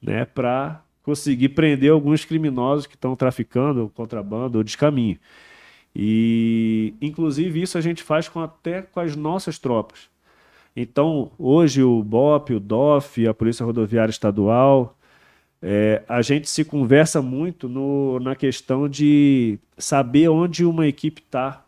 [0.00, 5.18] né, para conseguir prender alguns criminosos que estão traficando contrabando ou descaminho.
[5.96, 10.10] E, inclusive, isso a gente faz com, até com as nossas tropas.
[10.76, 14.98] Então, hoje, o BOP, o DOF, a Polícia Rodoviária Estadual,
[15.62, 21.64] é, a gente se conversa muito no, na questão de saber onde uma equipe está.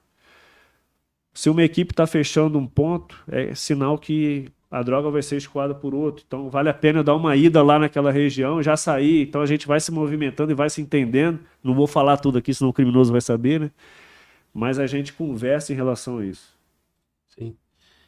[1.33, 5.75] Se uma equipe está fechando um ponto, é sinal que a droga vai ser escoada
[5.75, 6.25] por outro.
[6.27, 9.23] Então vale a pena dar uma ida lá naquela região, já sair.
[9.23, 11.41] Então a gente vai se movimentando e vai se entendendo.
[11.63, 13.71] Não vou falar tudo aqui, senão o criminoso vai saber, né?
[14.55, 16.57] Mas a gente conversa em relação a isso.
[17.29, 17.57] Sim.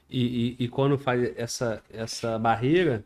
[0.09, 3.05] E, e, e quando faz essa, essa barreira,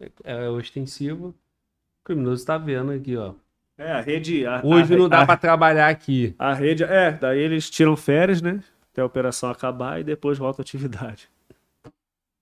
[0.00, 3.34] é, é ostensivo, o criminoso está vendo aqui, ó.
[3.78, 4.44] É, a rede.
[4.44, 6.34] A, Hoje a, não dá para trabalhar aqui.
[6.38, 6.84] A rede.
[6.84, 8.62] É, daí eles tiram férias, né?
[8.92, 11.28] Até a operação acabar e depois volta a atividade.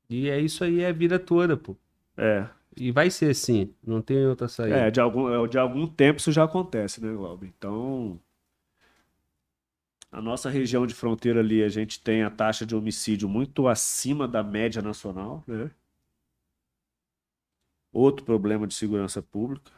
[0.09, 1.77] E é isso aí, é a vida toda, pô.
[2.17, 2.49] É.
[2.77, 4.77] E vai ser assim, não tem outra saída.
[4.77, 7.47] É, de algum, é, de algum tempo isso já acontece, né, Glauber?
[7.47, 8.19] Então,
[10.11, 14.27] a nossa região de fronteira ali, a gente tem a taxa de homicídio muito acima
[14.27, 15.71] da média nacional, né?
[17.93, 19.73] Outro problema de segurança pública.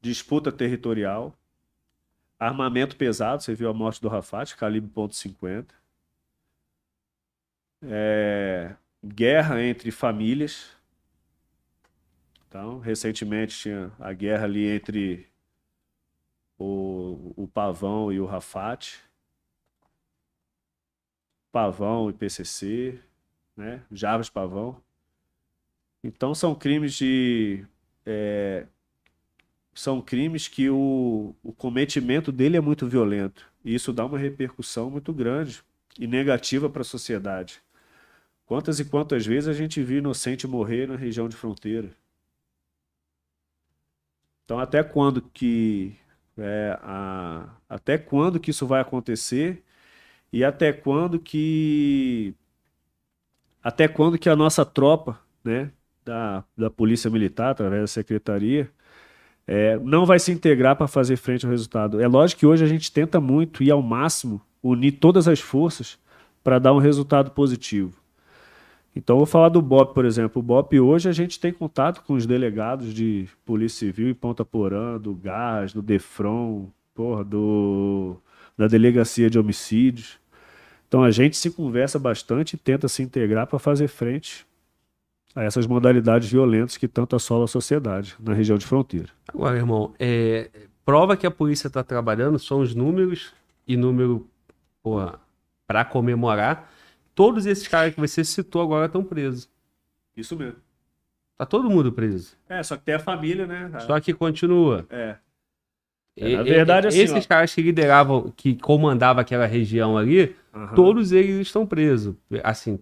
[0.00, 1.34] Disputa territorial.
[2.38, 5.66] Armamento pesado, você viu a morte do Rafat, calibre .50.
[7.82, 10.70] É, guerra entre famílias.
[12.48, 15.28] Então, recentemente tinha a guerra ali entre
[16.58, 19.00] o, o Pavão e o Rafat.
[21.52, 23.00] Pavão e PCC,
[23.56, 23.82] né?
[23.90, 24.80] Javas Pavão.
[26.02, 27.66] Então são crimes de
[28.06, 28.66] é,
[29.74, 34.90] são crimes que o, o cometimento dele é muito violento e isso dá uma repercussão
[34.90, 35.62] muito grande
[35.98, 37.60] e negativa para a sociedade.
[38.48, 41.90] Quantas e quantas vezes a gente viu inocente morrer na região de fronteira?
[44.42, 45.94] Então, até quando que
[46.38, 49.62] é, a, até quando que isso vai acontecer
[50.32, 52.34] e até quando que
[53.62, 55.70] até quando que a nossa tropa, né,
[56.02, 58.70] da, da polícia militar através da secretaria
[59.46, 62.00] é, não vai se integrar para fazer frente ao resultado.
[62.00, 65.98] É lógico que hoje a gente tenta muito e ao máximo unir todas as forças
[66.42, 67.97] para dar um resultado positivo.
[68.94, 70.40] Então, vou falar do BOP, por exemplo.
[70.40, 74.44] O BOP hoje a gente tem contato com os delegados de Polícia Civil em Ponta
[74.44, 78.16] Porã, do GAS, do DEFRON, porra, do,
[78.56, 80.18] da Delegacia de Homicídios.
[80.88, 84.46] Então, a gente se conversa bastante e tenta se integrar para fazer frente
[85.34, 89.08] a essas modalidades violentas que tanto assolam a sociedade na região de fronteira.
[89.28, 90.50] Agora, irmão, é,
[90.84, 93.32] prova que a polícia tá trabalhando são os números
[93.66, 94.26] e número,
[94.82, 95.20] porra,
[95.66, 96.72] pra comemorar.
[97.18, 99.50] Todos esses caras que você citou agora estão presos.
[100.16, 100.60] Isso mesmo.
[101.36, 102.36] Tá todo mundo preso.
[102.48, 103.72] É, só que tem a família, né?
[103.80, 104.86] Só que continua.
[104.88, 105.16] É.
[106.16, 110.74] E- na verdade, e- assim, esses caras que lideravam, que comandavam aquela região ali, Aham.
[110.76, 112.14] todos eles estão presos.
[112.44, 112.78] Assim,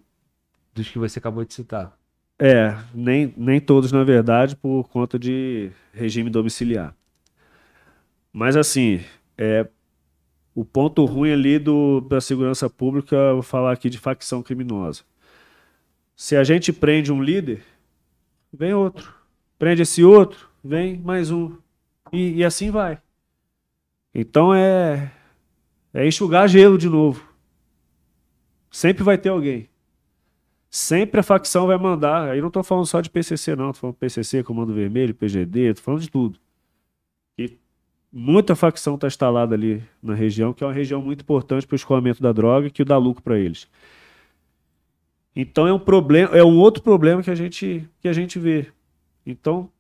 [0.75, 1.97] dos que você acabou de citar.
[2.39, 6.95] É, nem, nem todos, na verdade, por conta de regime domiciliar.
[8.31, 9.01] Mas assim,
[9.39, 9.67] é,
[10.57, 15.03] o ponto ruim ali do, da segurança pública, vou falar aqui de facção criminosa.
[16.17, 17.63] Se a gente prende um líder,
[18.51, 19.15] vem outro.
[19.59, 21.55] Prende esse outro, vem mais um.
[22.11, 22.99] E, e assim vai.
[24.15, 25.13] Então é,
[25.93, 27.23] é enxugar gelo de novo.
[28.71, 29.69] Sempre vai ter alguém.
[30.71, 32.31] Sempre a facção vai mandar.
[32.31, 33.73] Aí não tô falando só de PCC, não.
[33.73, 36.41] Tô falando PCC, Comando Vermelho, PGD, tô falando de tudo.
[38.19, 41.77] Muita facção tá instalada ali na região, que é uma região muito importante para o
[41.77, 43.69] escoamento da droga, que dá lucro para eles.
[45.35, 48.73] Então é um problema, é um outro problema que a gente que a gente vê.
[49.27, 49.71] Então,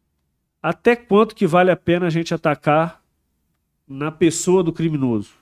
[0.62, 3.02] até quanto que vale a pena a gente atacar
[3.88, 5.32] na pessoa do criminoso?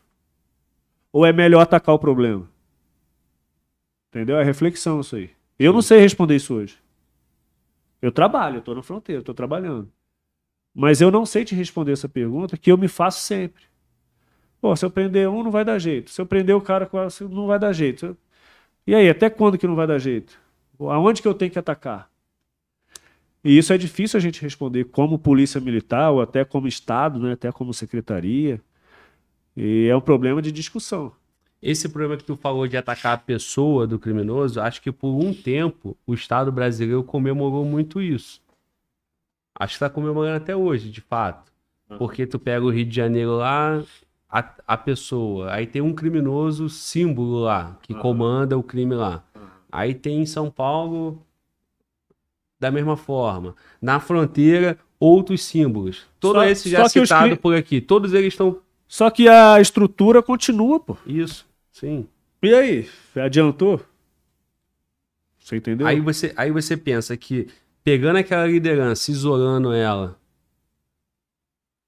[1.13, 2.49] Ou é melhor atacar o problema?
[4.09, 4.39] Entendeu?
[4.39, 5.31] É reflexão isso aí.
[5.59, 6.79] Eu não sei responder isso hoje.
[8.01, 9.91] Eu trabalho, eu tô na fronteira, eu tô trabalhando.
[10.75, 13.63] Mas eu não sei te responder essa pergunta que eu me faço sempre.
[14.61, 16.11] Pô, se eu prender um, não vai dar jeito.
[16.11, 16.99] Se eu prender o cara com
[17.31, 18.17] não vai dar jeito.
[18.87, 20.39] E aí, até quando que não vai dar jeito?
[20.79, 22.11] Aonde que eu tenho que atacar?
[23.45, 27.33] E isso é difícil a gente responder como polícia militar ou até como Estado, né?
[27.33, 28.61] até como secretaria.
[29.57, 31.13] E é um problema de discussão.
[31.63, 35.33] Esse problema que tu falou de atacar a pessoa do criminoso, acho que por um
[35.33, 38.43] tempo o Estado brasileiro comemorou muito isso.
[39.59, 41.53] Acho que tá comemorando até hoje, de fato.
[41.99, 43.83] Porque tu pega o Rio de Janeiro lá,
[44.29, 49.23] a, a pessoa, aí tem um criminoso símbolo lá, que comanda o crime lá.
[49.71, 51.23] Aí tem em São Paulo,
[52.59, 53.55] da mesma forma.
[53.81, 56.07] Na fronteira, outros símbolos.
[56.19, 57.81] Todo Só- esse já citado cri- por aqui.
[57.81, 58.59] Todos eles estão.
[58.89, 60.97] Só que a estrutura continua, pô.
[61.07, 62.07] Isso, sim.
[62.43, 62.89] E aí?
[63.17, 63.81] Adiantou?
[65.39, 65.87] Você entendeu?
[65.87, 67.49] Aí você, aí você pensa que
[67.85, 70.19] pegando aquela liderança, isolando ela,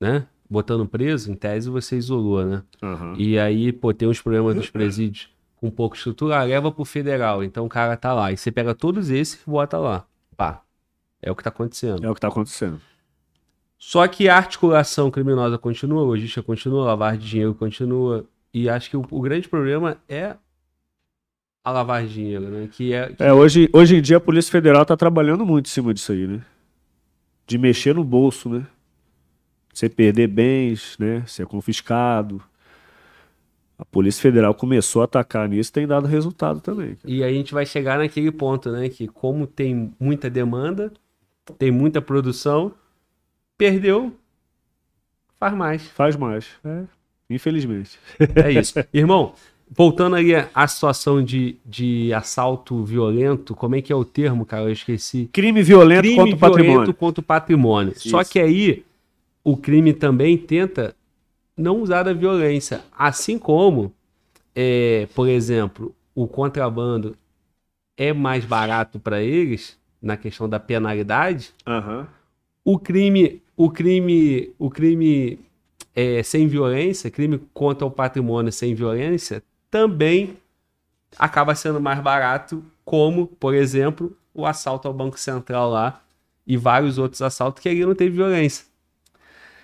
[0.01, 0.27] né?
[0.49, 2.63] Botando preso, em tese você isolou, né?
[2.81, 3.15] Aham.
[3.19, 7.43] E aí, pô, tem uns problemas dos presídios com pouca estrutura, leva pro federal.
[7.43, 8.31] Então o cara tá lá.
[8.31, 10.07] E você pega todos esses e bota lá.
[10.37, 10.63] Pá.
[11.21, 12.05] É o que tá acontecendo.
[12.05, 12.81] É o que tá acontecendo.
[13.79, 18.25] Só que a articulação criminosa continua, a logística continua, a lavagem de dinheiro continua.
[18.55, 20.37] E acho que o, o grande problema é
[21.67, 22.69] a lavagem de dinheiro, né?
[22.71, 25.69] Que é, que É, hoje, hoje em dia a Polícia Federal tá trabalhando muito em
[25.69, 26.41] cima disso aí, né?
[27.45, 28.65] De mexer no bolso, né?
[29.75, 31.25] Você perder bens, né?
[31.27, 32.41] Ser confiscado.
[33.77, 36.95] A Polícia Federal começou a atacar nisso e tem dado resultado também.
[36.95, 37.13] cara.
[37.13, 38.89] E aí a gente vai chegar naquele ponto, né?
[38.89, 40.93] Que como tem muita demanda,
[41.59, 42.73] tem muita produção,
[43.59, 44.17] perdeu,
[45.37, 45.83] faz mais.
[45.89, 46.47] Faz mais.
[46.65, 46.85] É,
[47.29, 47.99] infelizmente.
[48.37, 48.75] É isso.
[48.95, 49.35] Irmão,
[49.71, 54.65] voltando aí à situação de, de assalto violento, como é que é o termo, cara?
[54.65, 55.29] Eu esqueci.
[55.33, 56.95] Crime violento Crime contra o violento patrimônio.
[56.95, 57.95] contra o patrimônio.
[57.97, 58.31] Só Isso.
[58.31, 58.85] que aí
[59.45, 60.95] o crime também tenta
[61.57, 62.83] não usar da violência.
[62.97, 63.93] Assim como,
[64.55, 67.17] é, por exemplo, o contrabando
[67.97, 72.07] é mais barato para eles na questão da penalidade, Aham.
[72.65, 75.39] o crime, o crime, o crime
[75.95, 80.39] é, sem violência, crime contra o patrimônio sem violência, também
[81.19, 86.03] acaba sendo mais barato, como, por exemplo, o assalto ao Banco Central lá
[86.47, 88.65] e vários outros assaltos que ali não teve violência.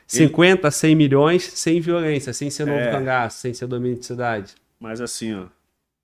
[0.06, 2.90] 50, 100 milhões sem violência, sem ser novo É.
[2.90, 4.54] cangaço, sem ser domínio de cidade.
[4.78, 5.46] Mas assim, ó.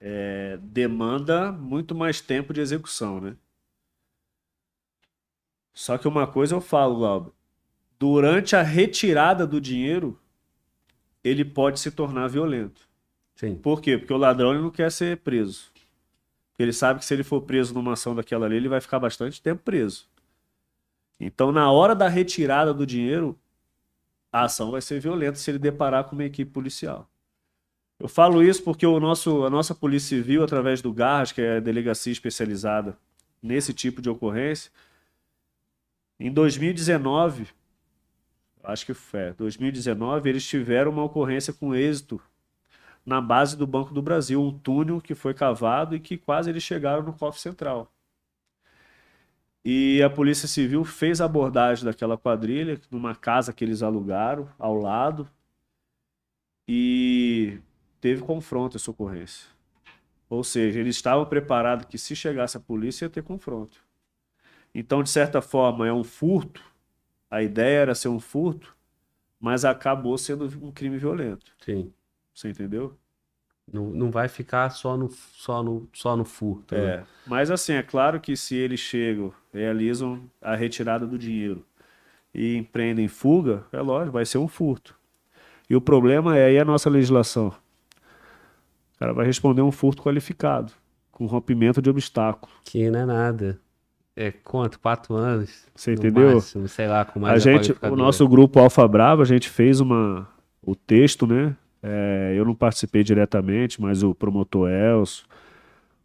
[0.01, 3.37] é, demanda muito mais tempo de execução, né?
[5.75, 7.33] Só que uma coisa eu falo, Glauber.
[7.99, 10.19] Durante a retirada do dinheiro,
[11.23, 12.88] ele pode se tornar violento.
[13.39, 13.55] Sim.
[13.55, 13.97] Por quê?
[13.97, 15.71] Porque o ladrão ele não quer ser preso.
[16.59, 19.41] Ele sabe que se ele for preso numa ação daquela ali, ele vai ficar bastante
[19.41, 20.09] tempo preso.
[21.21, 23.39] Então, na hora da retirada do dinheiro,
[24.33, 27.09] a ação vai ser violenta se ele deparar com uma equipe policial.
[28.01, 31.59] Eu falo isso porque o nosso, a nossa Polícia Civil, através do GARRAS, que é
[31.59, 32.99] a delegacia especializada
[33.41, 34.73] nesse tipo de ocorrência,
[36.19, 37.47] em 2019,
[38.65, 42.21] acho que foi, 2019, eles tiveram uma ocorrência com êxito
[43.09, 46.63] na base do Banco do Brasil, um túnel que foi cavado e que quase eles
[46.63, 47.91] chegaram no cofre central.
[49.65, 54.75] E a Polícia Civil fez a abordagem daquela quadrilha numa casa que eles alugaram ao
[54.75, 55.27] lado
[56.69, 57.59] e
[57.99, 59.49] teve confronto essa ocorrência.
[60.29, 63.83] Ou seja, eles estavam preparados que se chegasse a polícia ia ter confronto.
[64.75, 66.63] Então, de certa forma, é um furto.
[67.31, 68.77] A ideia era ser um furto,
[69.41, 71.57] mas acabou sendo um crime violento.
[71.65, 71.91] Sim.
[72.39, 72.97] Você entendeu?
[73.71, 76.73] Não, não vai ficar só no, só no, só no furto.
[76.73, 76.89] né?
[76.89, 77.05] É.
[77.27, 81.67] Mas assim, é claro que se eles chegam, realizam a retirada do dinheiro
[82.33, 84.95] e empreendem fuga, é lógico, vai ser um furto.
[85.69, 87.49] E o problema é aí a nossa legislação.
[88.95, 90.73] O cara vai responder um furto qualificado,
[91.11, 92.53] com rompimento de obstáculo.
[92.65, 93.61] Que não é nada.
[94.15, 94.79] É quanto?
[94.79, 95.67] Quatro anos?
[95.75, 96.37] Você entendeu?
[96.37, 99.81] máximo, sei lá, com mais a gente, o nosso grupo Alfa Brava, a gente fez
[99.81, 100.29] uma,
[100.63, 101.57] o texto, né?
[101.83, 105.25] É, eu não participei diretamente, mas o promotor Elcio,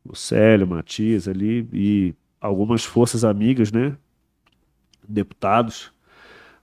[0.06, 3.95] o Célio, o Matias ali e algumas forças amigas, né?
[5.08, 5.92] Deputados,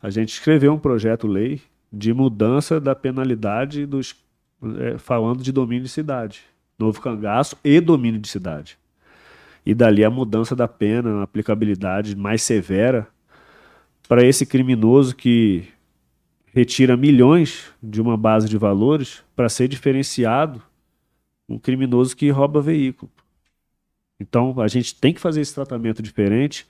[0.02, 1.60] a gente escreveu um projeto-lei
[1.92, 4.14] de mudança da penalidade dos
[4.78, 6.42] é, falando de domínio de cidade,
[6.78, 8.78] novo cangaço e domínio de cidade.
[9.64, 13.08] E dali a mudança da pena, a aplicabilidade mais severa
[14.08, 15.68] para esse criminoso que
[16.52, 20.62] retira milhões de uma base de valores para ser diferenciado
[21.48, 23.10] um criminoso que rouba veículo.
[24.20, 26.66] Então a gente tem que fazer esse tratamento diferente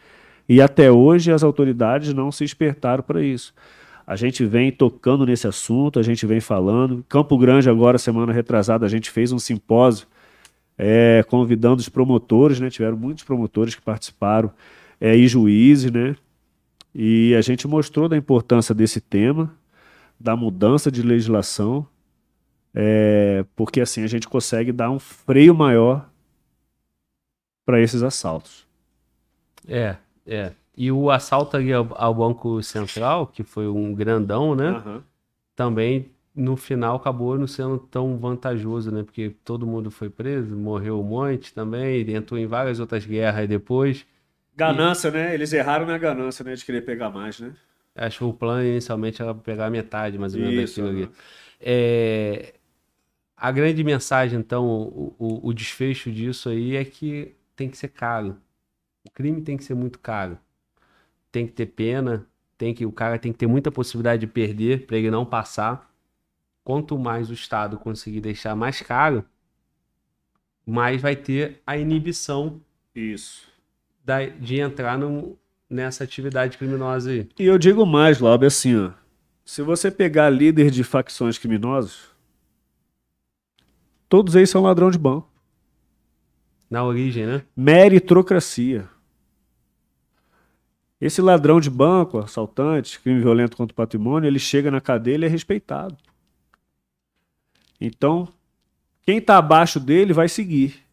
[0.48, 3.52] e até hoje as autoridades não se espertaram para isso.
[4.06, 7.04] A gente vem tocando nesse assunto, a gente vem falando.
[7.08, 10.06] Campo Grande agora, semana retrasada, a gente fez um simpósio
[10.76, 12.70] é, convidando os promotores, né?
[12.70, 14.50] Tiveram muitos promotores que participaram
[15.00, 16.16] é, e juízes, né?
[16.92, 19.54] E a gente mostrou da importância desse tema,
[20.20, 21.86] da mudança de legislação,
[22.74, 26.08] é, porque assim a gente consegue dar um freio maior
[27.64, 28.66] para esses assaltos.
[29.66, 30.52] É, é.
[30.76, 34.68] E o assalto ali ao, ao Banco Central, que foi um grandão, né?
[34.68, 35.02] Aham.
[35.56, 39.02] Também no final acabou não sendo tão vantajoso, né?
[39.02, 43.48] Porque todo mundo foi preso, morreu um monte também, e entrou em várias outras guerras
[43.48, 44.06] depois.
[44.56, 45.34] Ganância, né?
[45.34, 46.54] Eles erraram na ganância, né?
[46.54, 47.52] De querer pegar mais, né?
[47.94, 51.10] Acho que o plano inicialmente era pegar metade, mais ou menos, Isso, daquilo ali.
[51.60, 52.54] É,
[53.36, 57.88] a grande mensagem, então, o, o, o desfecho disso aí é que tem que ser
[57.88, 58.38] caro.
[59.04, 60.38] O crime tem que ser muito caro.
[61.32, 62.26] Tem que ter pena,
[62.58, 65.90] tem que, o cara tem que ter muita possibilidade de perder para ele não passar.
[66.64, 69.24] Quanto mais o Estado conseguir deixar mais caro,
[70.66, 72.62] mais vai ter a inibição
[72.94, 73.48] Isso.
[74.04, 75.38] da- de entrar no-
[75.70, 77.28] nessa atividade criminosa aí.
[77.38, 78.90] E eu digo mais, Laub, assim, ó.
[79.44, 82.10] Se você pegar líder de facções criminosas,
[84.08, 85.30] todos eles são ladrão de banco.
[86.68, 87.42] Na origem, né?
[87.56, 88.88] Meritocracia.
[91.00, 95.24] Esse ladrão de banco, assaltante, crime violento contra o patrimônio, ele chega na cadeia e
[95.24, 95.96] é respeitado.
[97.80, 98.28] Então,
[99.02, 100.84] quem está abaixo dele vai seguir.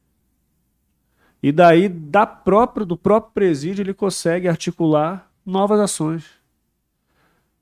[1.41, 6.25] E daí, da própria, do próprio presídio, ele consegue articular novas ações.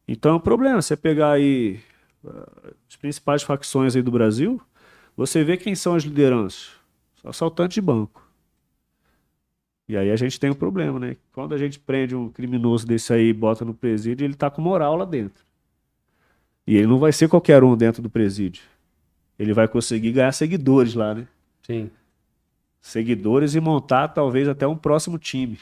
[0.08, 0.82] Então é um problema.
[0.82, 1.80] Você pegar aí
[2.26, 4.62] ah, as principais facções aí do Brasil,
[5.16, 6.72] você vê quem são as lideranças.
[7.24, 8.24] Assaltantes de banco.
[9.88, 11.18] E aí a gente tem um problema, né?
[11.32, 14.62] Quando a gente prende um criminoso desse aí e bota no presídio, ele tá com
[14.62, 15.44] moral lá dentro.
[16.66, 18.64] E ele não vai ser qualquer um dentro do presídio.
[19.38, 21.28] Ele vai conseguir ganhar seguidores lá, né?
[21.62, 21.92] Sim.
[22.86, 25.58] Seguidores e montar talvez até um próximo time.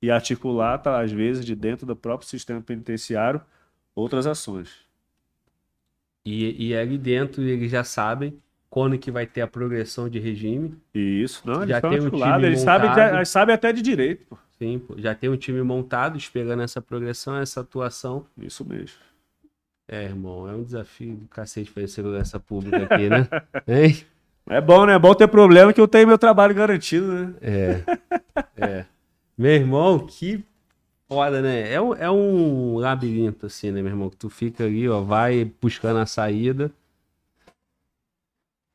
[0.00, 3.42] E articular, tá, às vezes, de dentro do próprio sistema penitenciário,
[3.94, 4.70] outras ações.
[6.24, 8.40] E, e ali dentro eles já sabem
[8.70, 10.74] quando que vai ter a progressão de regime.
[10.94, 13.16] Isso, não, eles Já tem um time eles sabem, montado.
[13.16, 14.38] eles sabem até de direito, pô.
[14.58, 14.94] Sim, pô.
[14.96, 18.24] já tem um time montado esperando essa progressão, essa atuação.
[18.38, 18.96] Isso mesmo.
[19.86, 23.28] É, irmão, é um desafio do cacete fazer segurança pública aqui, né?
[23.68, 24.15] Hein?
[24.48, 24.94] É bom, né?
[24.94, 27.34] É bom ter problema que eu tenho meu trabalho garantido, né?
[27.40, 27.82] É.
[28.56, 28.84] É.
[29.36, 30.44] Meu irmão, que
[31.08, 31.72] foda, né?
[31.72, 34.08] É um, é um labirinto, assim, né, meu irmão?
[34.08, 36.70] Que tu fica ali, ó, vai buscando a saída.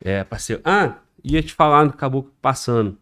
[0.04, 0.62] É, parceiro.
[0.66, 2.98] Ah, ia te falar, acabou passando.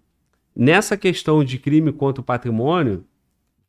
[0.56, 3.04] Nessa questão de crime contra o patrimônio,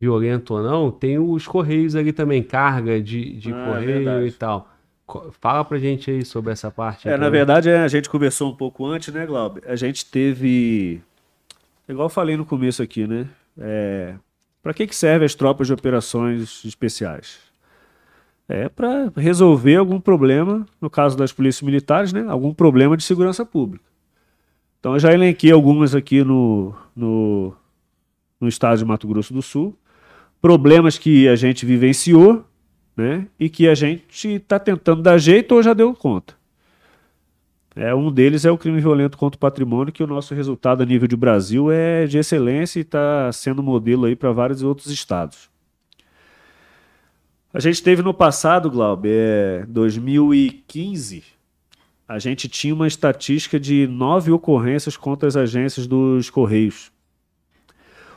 [0.00, 4.26] violento ou não, tem os correios ali também, carga de, de Ah, correio verdade.
[4.26, 4.68] e tal.
[5.40, 7.08] Fala pra gente aí sobre essa parte.
[7.08, 9.62] É, aí na verdade, é, a gente conversou um pouco antes, né, Glauber?
[9.66, 11.00] A gente teve.
[11.88, 13.26] Igual eu falei no começo aqui, né?
[13.58, 14.14] É,
[14.62, 17.38] para que, que servem as tropas de operações especiais?
[18.48, 22.24] É para resolver algum problema, no caso das polícias militares, né?
[22.28, 23.84] Algum problema de segurança pública.
[24.78, 27.54] Então eu já elenquei algumas aqui no, no,
[28.40, 29.76] no estado de Mato Grosso do Sul,
[30.40, 32.44] problemas que a gente vivenciou
[33.00, 36.34] né, e que a gente está tentando dar jeito ou já deu conta.
[37.74, 40.86] É, um deles é o crime violento contra o patrimônio, que o nosso resultado a
[40.86, 45.48] nível de Brasil é de excelência e está sendo modelo aí para vários outros estados.
[47.52, 51.24] A gente teve no passado, Glauber, é, 2015,
[52.06, 56.92] a gente tinha uma estatística de nove ocorrências contra as agências dos Correios.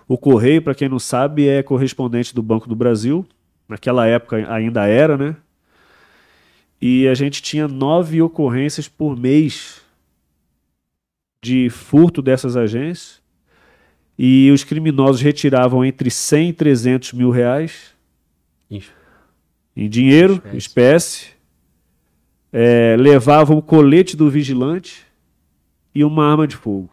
[0.07, 3.25] O Correio, para quem não sabe, é correspondente do Banco do Brasil.
[3.73, 5.35] Naquela época ainda era, né?
[6.79, 9.81] E a gente tinha nove ocorrências por mês
[11.41, 13.19] de furto dessas agências.
[14.15, 17.95] E os criminosos retiravam entre 100 e 300 mil reais
[19.75, 21.27] em dinheiro, espécie, espécie
[22.51, 25.03] é, levavam o colete do vigilante
[25.95, 26.91] e uma arma de fogo.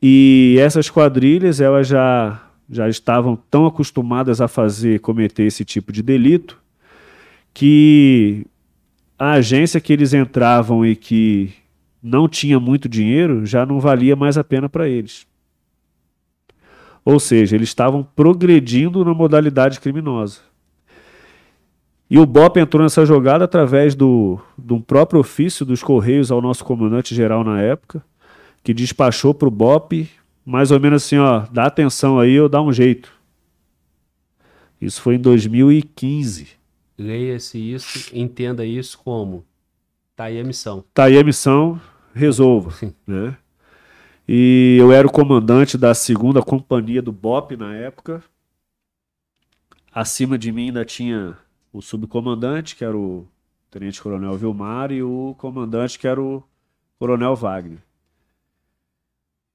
[0.00, 6.02] E essas quadrilhas, elas já, já estavam tão acostumadas a fazer, cometer esse tipo de
[6.02, 6.60] delito,
[7.54, 8.46] que
[9.18, 11.52] a agência que eles entravam e que
[12.02, 15.26] não tinha muito dinheiro já não valia mais a pena para eles.
[17.04, 20.40] Ou seja, eles estavam progredindo na modalidade criminosa.
[22.10, 26.64] E o BOP entrou nessa jogada através do, do próprio ofício dos Correios ao nosso
[26.64, 28.02] comandante geral na época,
[28.62, 30.08] que despachou para o BOP,
[30.48, 33.12] mais ou menos assim, ó, dá atenção aí ou dá um jeito.
[34.80, 36.48] Isso foi em 2015.
[36.96, 39.44] Leia-se isso, entenda isso como
[40.16, 40.82] tá aí a missão.
[40.94, 41.78] Tá aí a missão,
[42.14, 42.74] resolva,
[43.06, 43.36] né?
[44.26, 48.24] E eu era o comandante da segunda companhia do BOP na época.
[49.92, 51.36] Acima de mim ainda tinha
[51.70, 53.26] o subcomandante, que era o
[53.70, 56.42] Tenente Coronel Vilmar, e o comandante, que era o
[56.98, 57.87] Coronel Wagner.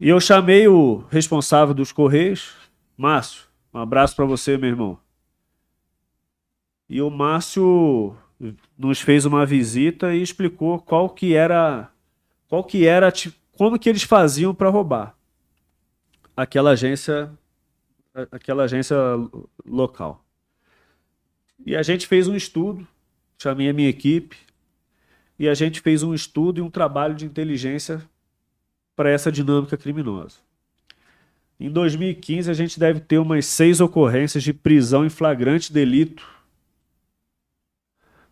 [0.03, 2.53] E eu chamei o responsável dos Correios,
[2.98, 3.45] Márcio.
[3.73, 4.99] Um abraço para você, meu irmão.
[6.90, 8.14] E o Márcio
[8.77, 11.90] nos fez uma visita e explicou qual que era
[12.49, 13.14] qual que era
[13.53, 15.17] como que eles faziam para roubar
[16.35, 17.32] aquela agência
[18.30, 18.98] aquela agência
[19.65, 20.22] local.
[21.65, 22.85] E a gente fez um estudo,
[23.41, 24.35] chamei a minha equipe,
[25.40, 28.06] e a gente fez um estudo e um trabalho de inteligência
[28.95, 30.38] para essa dinâmica criminosa.
[31.59, 36.27] Em 2015, a gente deve ter umas seis ocorrências de prisão em flagrante delito.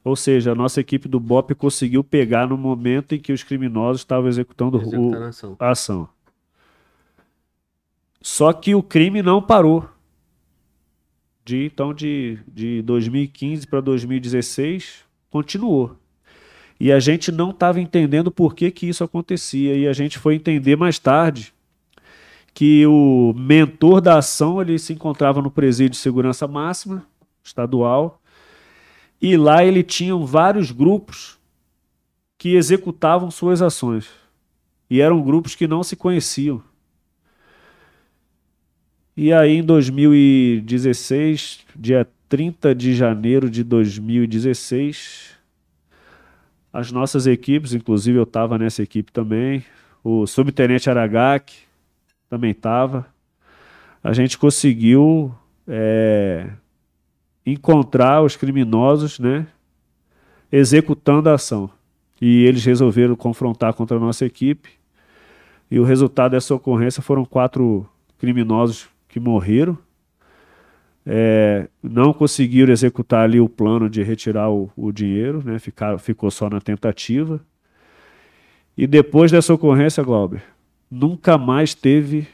[0.03, 4.01] Ou seja, a nossa equipe do BOP conseguiu pegar no momento em que os criminosos
[4.01, 5.56] estavam executando o, a ação.
[5.59, 6.09] a ação.
[8.19, 9.88] Só que o crime não parou.
[11.43, 16.00] De, então, de, de 2015 para 2016, continuou.
[16.84, 19.77] E a gente não estava entendendo por que, que isso acontecia.
[19.77, 21.53] E a gente foi entender mais tarde
[22.56, 27.06] que o mentor da ação ele se encontrava no presídio de segurança máxima
[27.43, 28.19] estadual
[29.22, 31.38] e lá ele tinha vários grupos
[32.35, 34.10] que executavam suas ações
[34.90, 36.64] e eram grupos que não se conheciam.
[39.16, 45.40] E aí em 2016, dia 30 de janeiro de 2016,
[46.74, 49.64] as nossas equipes, inclusive eu estava nessa equipe também,
[50.03, 51.59] o subtenente Aragaki
[52.30, 53.06] também estava.
[54.03, 55.33] A gente conseguiu
[55.67, 56.50] é,
[57.45, 59.45] encontrar os criminosos, né,
[60.51, 61.69] executando a ação.
[62.19, 64.69] E eles resolveram confrontar contra a nossa equipe.
[65.69, 67.88] E o resultado dessa ocorrência foram quatro
[68.19, 69.77] criminosos que morreram
[71.05, 75.57] é, não conseguiram executar ali o plano de retirar o, o dinheiro, né?
[75.99, 77.41] Ficou só na tentativa.
[78.77, 80.43] E depois dessa ocorrência, Glauber,
[80.89, 82.27] nunca mais teve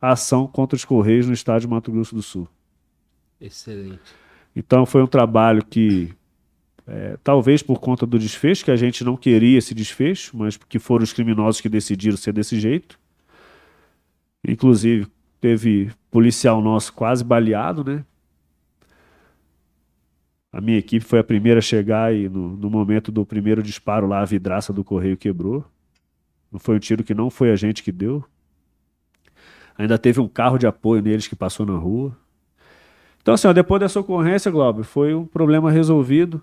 [0.00, 2.48] ação contra os Correios no estado de Mato Grosso do Sul.
[3.40, 4.00] Excelente.
[4.54, 6.12] Então foi um trabalho que,
[6.86, 10.78] é, talvez por conta do desfecho, que a gente não queria esse desfecho, mas porque
[10.78, 12.98] foram os criminosos que decidiram ser desse jeito.
[14.46, 15.06] Inclusive,
[15.44, 18.02] teve policial nosso quase baleado, né?
[20.50, 24.06] A minha equipe foi a primeira a chegar e no, no, momento do primeiro disparo
[24.06, 25.62] lá a vidraça do correio quebrou.
[26.50, 28.24] Não foi um tiro que não foi a gente que deu.
[29.76, 32.16] Ainda teve um carro de apoio neles que passou na rua.
[33.20, 36.40] Então, assim, ó, depois dessa ocorrência, Globo, foi um problema resolvido.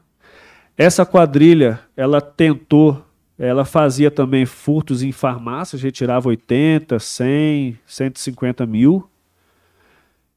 [0.77, 3.03] Essa quadrilha, ela tentou
[3.43, 9.09] ela fazia também furtos em farmácias, retirava 80, 100, 150 mil.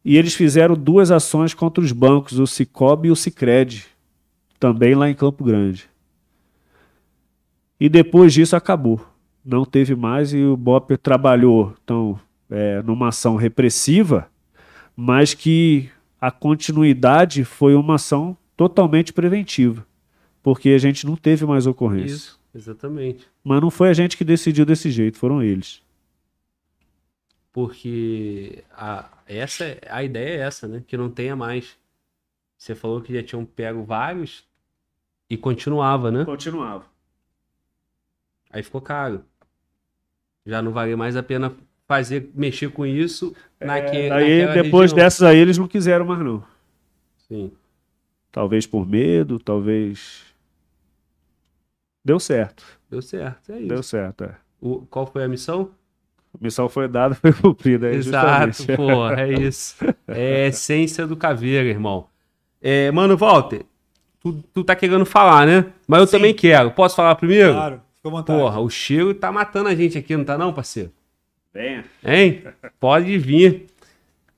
[0.02, 3.84] E eles fizeram duas ações contra os bancos, o Cicobi e o Cicred,
[4.58, 5.84] também lá em Campo Grande.
[7.78, 9.06] E depois disso acabou.
[9.44, 12.18] não teve mais e o BOP trabalhou então,
[12.48, 14.30] é, numa ação repressiva,
[14.96, 19.86] mas que a continuidade foi uma ação totalmente preventiva,
[20.42, 22.14] porque a gente não teve mais ocorrência.
[22.14, 23.26] Isso, exatamente.
[23.42, 25.82] Mas não foi a gente que decidiu desse jeito, foram eles.
[27.52, 30.82] Porque a, essa, a ideia é essa, né?
[30.86, 31.76] Que não tenha mais.
[32.58, 34.44] Você falou que já tinham pego vários
[35.30, 36.24] e continuava, né?
[36.24, 36.84] Continuava.
[38.50, 39.24] Aí ficou caro.
[40.46, 41.54] Já não valia mais a pena
[41.86, 45.04] fazer, mexer com isso É, aí depois região.
[45.04, 46.44] dessas aí eles não quiseram mais não.
[47.28, 47.52] Sim.
[48.32, 50.24] Talvez por medo, talvez.
[52.04, 52.62] Deu certo.
[52.90, 53.68] Deu certo, é isso.
[53.68, 54.24] Deu certo.
[54.24, 54.34] é.
[54.60, 55.70] O- qual foi a missão?
[56.38, 57.88] A missão foi dada, foi cumprida.
[57.90, 58.76] É Exato, justamente.
[58.76, 59.76] pô, é isso.
[60.08, 62.06] É a essência do caveira, irmão.
[62.60, 63.62] É, mano, Walter,
[64.20, 65.66] tu, tu tá querendo falar, né?
[65.86, 66.12] Mas eu Sim.
[66.16, 66.70] também quero.
[66.72, 67.52] Posso falar primeiro?
[67.52, 68.38] Claro, fica à vontade.
[68.38, 70.90] Porra, o cheiro tá matando a gente aqui, não tá não, parceiro?
[71.52, 71.84] Venha.
[72.02, 72.42] Hein?
[72.80, 73.66] Pode vir.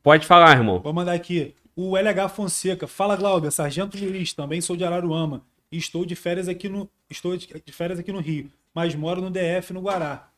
[0.03, 0.81] Pode falar, irmão.
[0.81, 1.55] Vou mandar aqui.
[1.75, 2.87] O LH Fonseca.
[2.87, 3.51] Fala, Glauber.
[3.51, 4.33] Sargento Luiz.
[4.35, 5.43] Também sou de Araruama.
[5.71, 6.89] E estou de férias aqui no.
[7.11, 8.51] Estou de férias aqui no Rio.
[8.75, 10.29] Mas moro no DF, no Guará.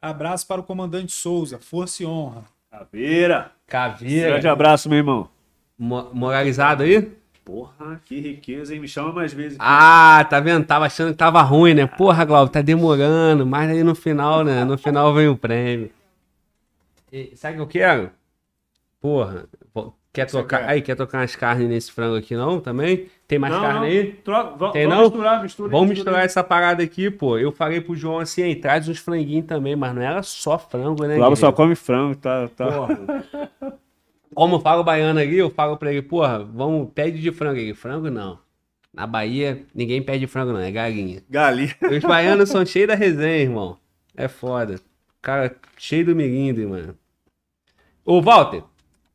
[0.00, 1.58] Abraço para o comandante Souza.
[1.58, 2.44] Força e honra.
[2.70, 3.52] Caveira.
[3.66, 4.30] Caveira.
[4.30, 5.28] Grande abraço, meu irmão.
[5.78, 7.10] Mo- Moralizado aí?
[7.44, 8.80] Porra, que riqueza, hein?
[8.80, 9.56] Me chama mais vezes.
[9.60, 10.66] Ah, tá vendo?
[10.66, 11.86] Tava achando que tava ruim, né?
[11.86, 13.46] Porra, Glauber, tá demorando.
[13.46, 14.64] Mas aí no final, né?
[14.64, 15.90] No final vem o prêmio.
[17.12, 18.10] E sabe o que eu quero?
[19.00, 19.46] Porra,
[20.16, 20.60] quer trocar.
[20.60, 20.68] quer?
[20.68, 22.58] Aí, quer trocar umas carnes nesse frango aqui não?
[22.58, 23.08] Também?
[23.28, 24.12] Tem mais carne aí?
[24.24, 25.02] Troca, vamos não?
[25.02, 25.68] misturar, mistura.
[25.68, 27.36] Vamos mistura misturar essa parada aqui, pô.
[27.36, 31.04] Eu falei pro João assim, aí, traz uns franguinhos também, mas não era só frango,
[31.04, 31.14] né?
[31.14, 31.18] aí.
[31.18, 32.48] Glauber só come frango, tá?
[32.48, 32.66] tá.
[32.66, 33.24] Porra.
[34.34, 37.74] Como eu falo baiano aqui, eu falo pra ele, porra, vamos, pede de frango aí.
[37.74, 38.38] Frango não.
[38.92, 41.22] Na Bahia, ninguém pede frango não, é galinha.
[41.28, 41.74] Galinha.
[41.90, 43.76] Os baianos são cheios da resenha, irmão.
[44.16, 44.80] É foda.
[45.20, 46.96] Cara, cheio do miringue, mano.
[48.04, 48.62] Ô, Walter,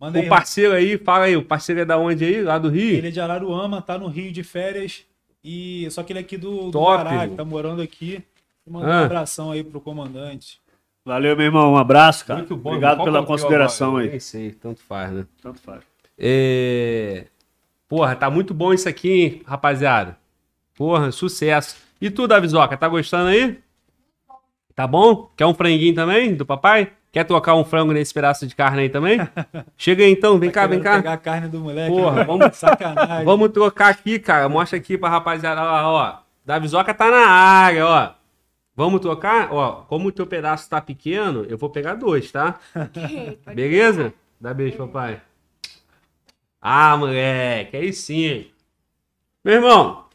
[0.01, 0.25] Manda aí.
[0.25, 2.41] o parceiro aí, fala aí, o parceiro é da onde aí?
[2.41, 2.97] Lá do Rio?
[2.97, 5.05] Ele é de Araruama, tá no Rio de férias.
[5.43, 7.29] E só que ele é aqui do, do Top, irmão.
[7.29, 8.23] que tá morando aqui.
[8.67, 9.01] Mandar Ah.
[9.01, 10.59] um abração aí pro comandante.
[11.05, 11.73] Valeu, meu irmão.
[11.73, 12.39] Um abraço, cara.
[12.39, 12.69] Muito bom.
[12.71, 14.09] Obrigado pela é consideração aí.
[14.09, 15.25] Nem sei, tanto faz, né?
[15.41, 15.81] Tanto faz.
[16.17, 17.25] É...
[17.87, 20.17] Porra, tá muito bom isso aqui, hein, rapaziada.
[20.75, 21.75] Porra, sucesso.
[22.01, 23.59] E tu, Davizoca, tá gostando aí?
[24.75, 25.29] Tá bom?
[25.37, 26.91] Quer um franguinho também, do papai?
[27.11, 29.19] Quer tocar um frango nesse pedaço de carne aí também?
[29.75, 30.95] Chega aí então, vem cá, vem cá.
[30.95, 31.93] pegar a carne do moleque.
[31.93, 32.23] Porra, né?
[32.23, 33.25] vamos- Sacanagem.
[33.25, 34.47] Vamos trocar aqui, cara.
[34.47, 36.19] Mostra aqui pra rapaziada lá, ó.
[36.45, 38.11] Davizoca tá na área, ó.
[38.73, 39.51] Vamos trocar?
[39.53, 42.57] Ó, como o teu pedaço tá pequeno, eu vou pegar dois, tá?
[43.53, 44.13] Beleza?
[44.39, 45.19] Dá beijo, papai.
[46.61, 48.45] Ah, moleque, aí sim.
[49.43, 50.05] Meu irmão,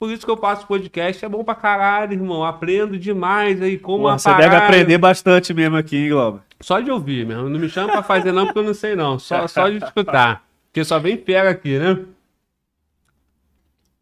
[0.00, 2.42] por isso que eu faço podcast, é bom pra caralho, irmão.
[2.42, 6.40] Aprendo demais aí como Porra, você deve aprender bastante mesmo aqui, hein, Glauber?
[6.58, 7.50] Só de ouvir mesmo.
[7.50, 9.18] Não me chama pra fazer não, porque eu não sei não.
[9.18, 10.42] Só, só de escutar.
[10.64, 12.06] Porque só vem pega aqui, né?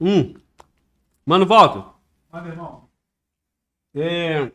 [0.00, 0.34] Hum.
[1.26, 1.84] Mano, volta.
[2.32, 2.88] Manda, irmão.
[3.92, 4.52] É...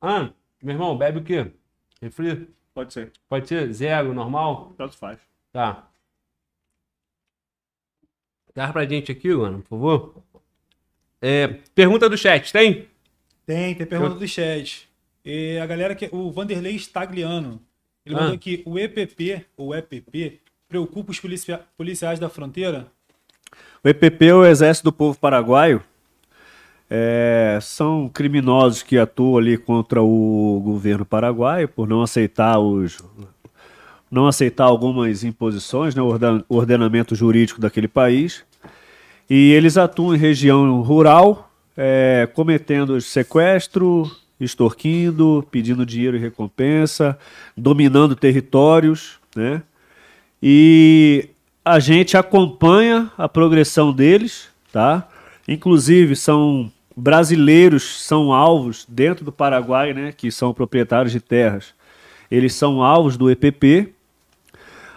[0.00, 0.30] Ah,
[0.60, 1.52] meu irmão, bebe o quê?
[2.00, 2.52] Refri?
[2.74, 3.12] Pode ser.
[3.28, 4.72] Pode ser zero, normal?
[4.76, 5.20] Tanto faz.
[5.52, 5.86] Tá.
[8.52, 10.22] Dá pra gente aqui, mano, por favor.
[11.22, 12.88] É, pergunta do chat, tem?
[13.46, 14.88] Tem, tem pergunta do chat.
[15.24, 16.08] E a galera que.
[16.10, 17.60] O Vanderlei Stagliano.
[18.04, 18.20] Ele Ah.
[18.20, 22.88] mandou aqui: o EPP, ou EPP, preocupa os policia- policiais da fronteira?
[23.84, 25.80] O EPP, o Exército do Povo Paraguaio,
[26.90, 32.98] é, são criminosos que atuam ali contra o governo paraguaio por não aceitar os
[34.10, 36.10] não aceitar algumas imposições, né, o
[36.54, 38.44] ordenamento jurídico daquele país.
[39.28, 47.18] E eles atuam em região rural, é, cometendo sequestro, extorquindo, pedindo dinheiro e recompensa,
[47.56, 49.62] dominando territórios, né?
[50.42, 51.28] E
[51.64, 55.08] a gente acompanha a progressão deles, tá?
[55.46, 61.74] Inclusive são brasileiros são alvos dentro do Paraguai, né, que são proprietários de terras.
[62.30, 63.94] Eles são alvos do EPP.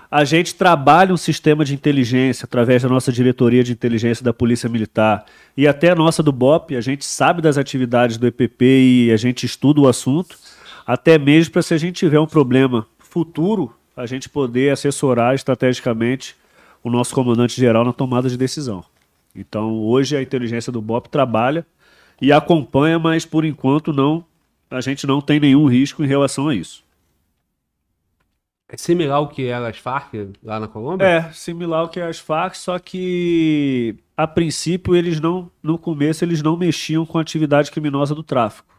[0.09, 4.69] A gente trabalha um sistema de inteligência através da nossa diretoria de inteligência da Polícia
[4.69, 5.25] Militar
[5.57, 6.75] e até a nossa do BOP.
[6.75, 8.63] A gente sabe das atividades do EPP
[9.07, 10.37] e a gente estuda o assunto,
[10.85, 16.35] até mesmo para se a gente tiver um problema futuro, a gente poder assessorar estrategicamente
[16.83, 18.83] o nosso comandante-geral na tomada de decisão.
[19.35, 21.65] Então, hoje a inteligência do BOP trabalha
[22.21, 24.23] e acompanha, mas por enquanto não,
[24.69, 26.84] a gente não tem nenhum risco em relação a isso.
[28.67, 30.13] É similar ao que era as Farc
[30.43, 31.05] lá na Colômbia?
[31.05, 36.41] É, similar ao que as Farc, só que a princípio eles não, no começo eles
[36.41, 38.73] não mexiam com a atividade criminosa do tráfico.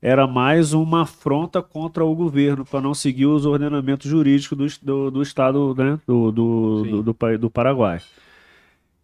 [0.00, 5.10] era mais uma afronta contra o governo, para não seguir os ordenamentos jurídicos do, do,
[5.10, 8.00] do Estado né, do, do, do, do Paraguai.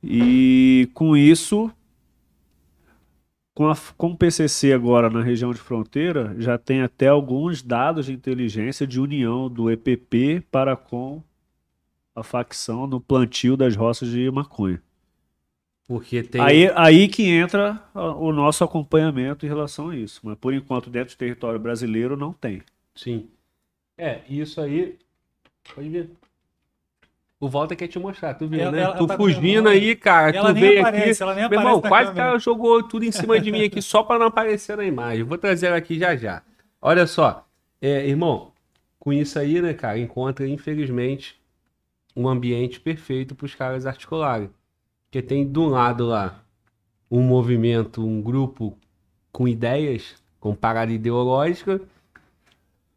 [0.02, 1.70] E com isso,
[3.58, 8.06] com, a, com o PCC agora na região de fronteira, já tem até alguns dados
[8.06, 11.20] de inteligência de união do EPP para com
[12.14, 14.80] a facção no plantio das roças de maconha.
[15.88, 16.40] Porque tem...
[16.40, 20.20] aí, aí que entra o nosso acompanhamento em relação a isso.
[20.22, 22.62] Mas por enquanto, dentro do território brasileiro, não tem.
[22.94, 23.28] Sim.
[23.96, 24.96] É, isso aí.
[25.74, 26.10] Pode ver.
[27.40, 28.80] O Walter quer te mostrar, tu viu, ela, né?
[28.80, 30.36] Ela tu tá fugindo aí, cara.
[30.36, 31.22] Ela tu veio aparece, aqui.
[31.22, 34.02] Ela nem Meu irmão, quase que ela jogou tudo em cima de mim aqui só
[34.02, 35.22] para não aparecer na imagem.
[35.22, 36.42] Vou trazer ela aqui já já.
[36.82, 37.46] Olha só.
[37.80, 38.50] É, irmão,
[38.98, 41.40] com isso aí, né, cara, encontra, infelizmente,
[42.16, 44.50] um ambiente perfeito para os caras articularem.
[45.04, 46.42] Porque tem de um lado lá
[47.10, 48.76] um movimento, um grupo
[49.32, 51.80] com ideias, com parada ideológica,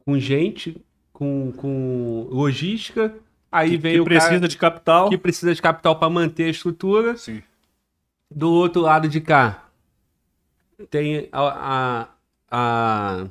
[0.05, 3.13] com gente, com, com logística.
[3.51, 5.09] Aí que, vem que o precisa cara de capital.
[5.09, 7.17] que precisa de capital para manter a estrutura.
[7.17, 7.43] Sim.
[8.29, 9.67] Do outro lado de cá
[10.89, 12.07] tem a, a,
[12.49, 13.27] a,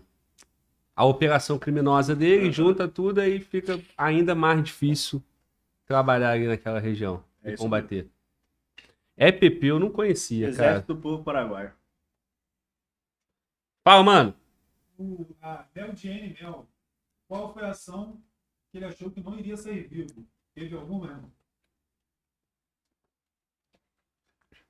[0.94, 2.52] a operação criminosa dele, uhum.
[2.52, 5.23] junta tudo e fica ainda mais difícil
[5.86, 8.07] trabalhar ali naquela região é e combater.
[8.07, 8.10] Mesmo.
[9.16, 10.70] EPP eu não conhecia, Exército cara.
[10.70, 11.73] Exército do Povo Paraguaio.
[13.82, 14.34] Fala, mano.
[14.99, 15.92] O, a Mel
[16.40, 16.68] Mel,
[17.26, 18.20] qual foi a ação
[18.70, 20.26] que ele achou que não iria sair vivo?
[20.55, 21.24] Teve alguma?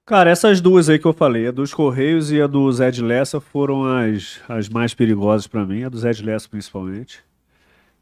[0.04, 3.40] Cara, essas duas aí que eu falei, a dos Correios e a do Zé Lessa
[3.40, 7.22] foram as, as mais perigosas para mim, a do Zé Lessa principalmente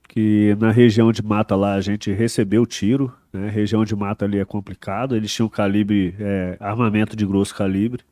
[0.08, 3.50] que na região de mata lá a gente recebeu tiro, né?
[3.50, 8.02] região de mata ali é complicado, eles tinham calibre, é, armamento de grosso calibre.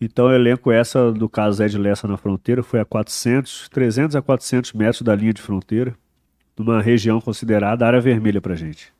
[0.00, 4.16] Então o elenco essa do caso Zé de Lessa na fronteira foi a 400, 300
[4.16, 5.94] a 400 metros da linha de fronteira,
[6.58, 8.92] numa região considerada área vermelha pra gente.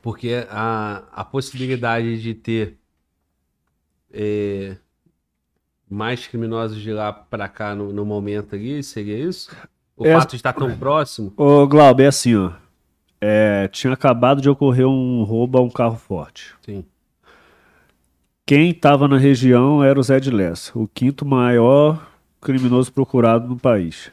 [0.00, 2.78] Porque a, a possibilidade de ter
[4.12, 4.76] é,
[5.88, 9.54] mais criminosos de lá para cá no, no momento ali, seria isso?
[9.96, 11.32] O é, fato de estar tão próximo?
[11.36, 12.52] Ô, Glauber, é assim, ó.
[13.20, 16.54] É, tinha acabado de ocorrer um roubo a um carro forte.
[16.62, 16.84] Sim.
[18.44, 22.06] Quem estava na região era o Zé de Lessa, o quinto maior
[22.40, 24.12] criminoso procurado no país.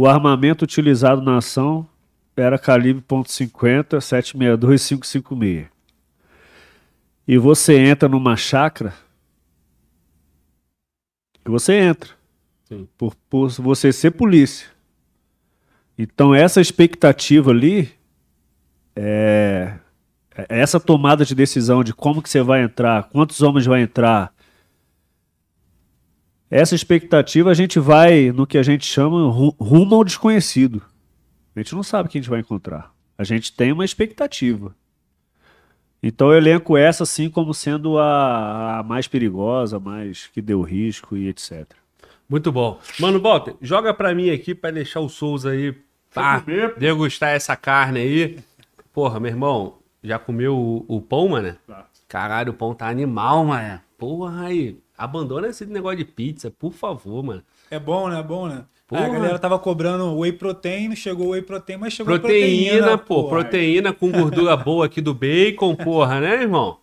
[0.00, 1.84] O armamento utilizado na ação
[2.36, 5.66] era calibre .50, 762 556.
[7.26, 8.94] E você entra numa chácara,
[11.44, 12.10] você entra.
[12.96, 14.68] Por, por você ser polícia.
[15.98, 17.92] Então, essa expectativa ali,
[18.94, 19.78] é,
[20.32, 24.32] é, essa tomada de decisão de como que você vai entrar, quantos homens vai entrar,
[26.50, 30.82] essa expectativa a gente vai no que a gente chama rumo ao desconhecido.
[31.54, 32.92] A gente não sabe o que a gente vai encontrar.
[33.16, 34.74] A gente tem uma expectativa.
[36.02, 41.16] Então eu elenco essa assim como sendo a, a mais perigosa, mais que deu risco
[41.16, 41.66] e etc.
[42.28, 42.78] Muito bom.
[43.00, 45.74] Mano, Walter, joga pra mim aqui pra deixar o Souza aí
[46.14, 46.44] pá,
[46.78, 48.38] degustar essa carne aí.
[48.92, 51.56] Porra, meu irmão, já comeu o, o pão, mano?
[51.66, 51.86] Tá.
[52.06, 53.80] Caralho, o pão tá animal, mano.
[53.98, 54.78] Porra, aí.
[54.98, 57.42] Abandona esse negócio de pizza, por favor, mano.
[57.70, 58.18] É bom, né?
[58.18, 58.64] É bom, né?
[58.88, 59.04] Porra.
[59.04, 62.78] a galera tava cobrando whey protein, chegou whey protein, mas chegou proteína.
[62.78, 63.22] Proteína, pô.
[63.22, 63.28] Porra.
[63.28, 66.78] Proteína com gordura boa aqui do bacon, porra, né, irmão?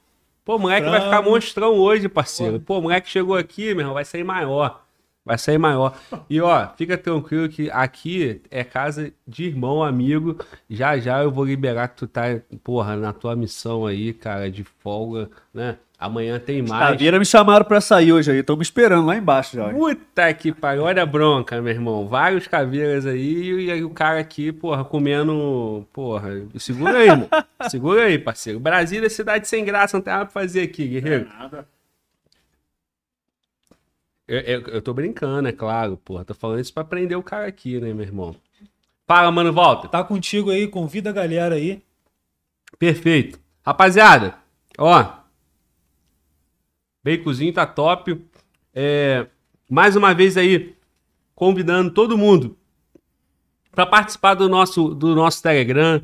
[0.45, 0.97] Pô, moleque Frango.
[0.97, 2.59] vai ficar monstrão hoje, parceiro.
[2.59, 4.85] Pô, moleque chegou aqui, meu irmão, vai sair maior.
[5.25, 5.97] Vai sair maior.
[6.29, 10.37] E ó, fica tranquilo que aqui é casa de irmão, amigo.
[10.69, 14.63] Já já eu vou liberar que tu tá, porra, na tua missão aí, cara, de
[14.63, 15.79] folga, né?
[15.97, 16.91] Amanhã tem mais.
[16.91, 19.69] Caveira me chamaram pra sair hoje aí, estão me esperando lá embaixo já.
[19.69, 22.07] Puta que pariu, olha a bronca, meu irmão.
[22.07, 25.87] Vários caveiras aí e aí o cara aqui, porra, comendo.
[25.93, 27.29] Porra, segura aí, irmão.
[27.69, 28.59] Segura aí, parceiro.
[28.59, 31.27] Brasília é cidade sem graça, não tem nada pra fazer aqui, guerreiro.
[31.31, 31.67] É nada.
[34.27, 36.25] Eu, eu, eu, tô brincando, é claro, porra.
[36.25, 38.35] Tô falando isso pra prender o cara aqui, né, meu irmão?
[39.07, 39.87] Fala, mano, volta.
[39.87, 41.81] Tá contigo aí, convida a galera aí.
[42.77, 43.39] Perfeito.
[43.63, 44.35] Rapaziada,
[44.77, 45.24] ó.
[47.05, 48.19] Baconzinho tá top.
[48.73, 49.27] É,
[49.69, 50.73] mais uma vez aí,
[51.35, 52.57] convidando todo mundo
[53.71, 56.01] para participar do nosso, do nosso Telegram.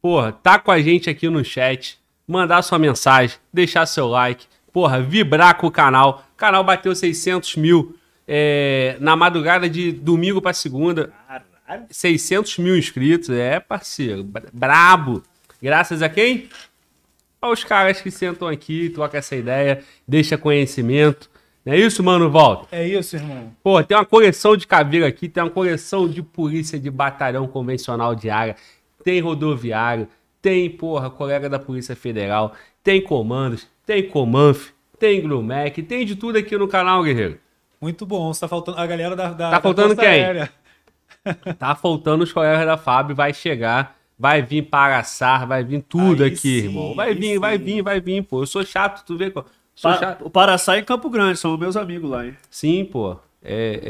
[0.00, 1.98] Porra, tá com a gente aqui no chat.
[2.26, 6.26] Mandar sua mensagem, deixar seu like porra, vibrar com o canal.
[6.34, 11.12] O canal bateu 600 mil é, na madrugada de domingo para segunda.
[11.28, 11.86] Caralho.
[11.88, 14.28] 600 mil inscritos, é, parceiro.
[14.52, 15.22] Brabo.
[15.62, 16.48] Graças a quem?
[17.44, 21.28] Aos caras que sentam aqui, trocam essa ideia, deixa conhecimento.
[21.62, 22.68] Não é isso, mano, Walter?
[22.72, 23.52] É isso, irmão.
[23.62, 28.14] Pô, tem uma coleção de caveira aqui, tem uma coleção de polícia de batalhão convencional
[28.14, 28.56] de área,
[29.04, 30.08] tem rodoviário,
[30.40, 36.38] tem, porra, colega da Polícia Federal, tem comandos, tem Comanf, tem Grumec, tem de tudo
[36.38, 37.38] aqui no canal, guerreiro.
[37.78, 38.30] Muito bom.
[38.30, 39.28] Está faltando a galera da.
[39.28, 40.06] da Tá da faltando quem?
[40.06, 40.50] Aérea.
[41.58, 46.30] Tá faltando os colegas da Fábio, vai chegar, vai vir Paraçar, vai vir tudo Aí
[46.30, 46.94] aqui, sim, irmão.
[46.94, 47.64] Vai aí vir, vai sim.
[47.64, 48.40] vir, vai vir, pô.
[48.40, 49.44] Eu sou chato, tu vê, pô.
[49.74, 50.24] Sou Pa- chato.
[50.24, 52.34] o Paraçá Campo Grande, são meus amigos lá, hein?
[52.48, 53.18] Sim, pô.
[53.42, 53.80] É,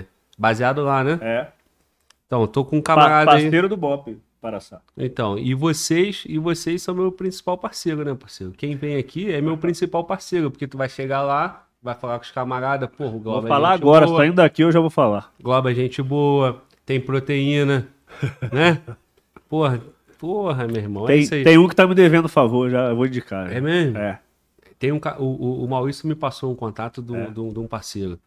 [0.00, 0.04] é
[0.38, 1.18] baseado lá, né?
[1.20, 1.48] É.
[2.26, 3.42] Então, tô com um Pa camarada aí.
[3.42, 4.80] parceiro do Bop, Paraçá.
[4.96, 8.54] Então, e vocês, e vocês são meu principal parceiro, né, parceiro?
[8.56, 12.24] Quem vem aqui é meu principal parceiro, porque tu vai chegar lá, vai falar com
[12.24, 14.80] os camaradas, porra, o Globo Vou é falar gente agora, boa, saindo daqui eu já
[14.80, 15.30] vou falar.
[15.38, 17.86] Globo é gente boa, tem proteína,
[18.50, 18.80] né?
[19.52, 19.82] Porra,
[20.18, 21.44] porra, meu irmão, é Tem, isso aí.
[21.44, 23.52] tem um que tá me devendo favor, já eu vou indicar.
[23.52, 23.98] É mesmo?
[23.98, 24.18] É.
[24.78, 27.26] Tem um, o, o- Maurício me passou um contato de um, É.
[27.30, 28.18] de um- de um parceiro.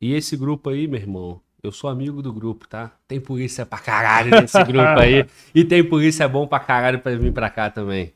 [0.00, 2.92] E esse grupo aí, meu irmão, eu sou amigo do grupo, tá?
[3.08, 5.26] Tem polícia pra caralho nesse grupo aí.
[5.52, 8.12] E tem polícia bom pra caralho pra vir pra cá também.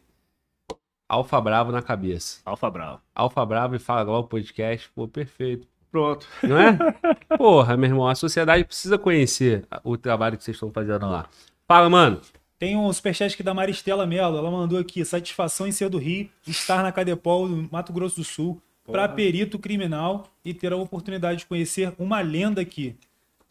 [1.09, 2.41] Alfa Bravo na cabeça.
[2.47, 3.01] Alfa Bravo.
[3.13, 5.67] Alfa Bravo e Fala Globo Podcast, pô, perfeito.
[5.91, 6.29] Pronto.
[6.45, 6.79] Não é?
[7.37, 11.27] Porra, meu irmão, a sociedade precisa conhecer o trabalho que vocês estão fazendo lá.
[11.67, 12.21] Fala, mano.
[12.59, 14.39] Tem um superchat aqui da Maristela Mello.
[14.39, 18.25] Ela mandou aqui: satisfação em ser do Rio, estar na Cadepol, no Mato Grosso do
[18.25, 22.95] Sul, para perito criminal e ter a oportunidade de conhecer uma lenda aqui.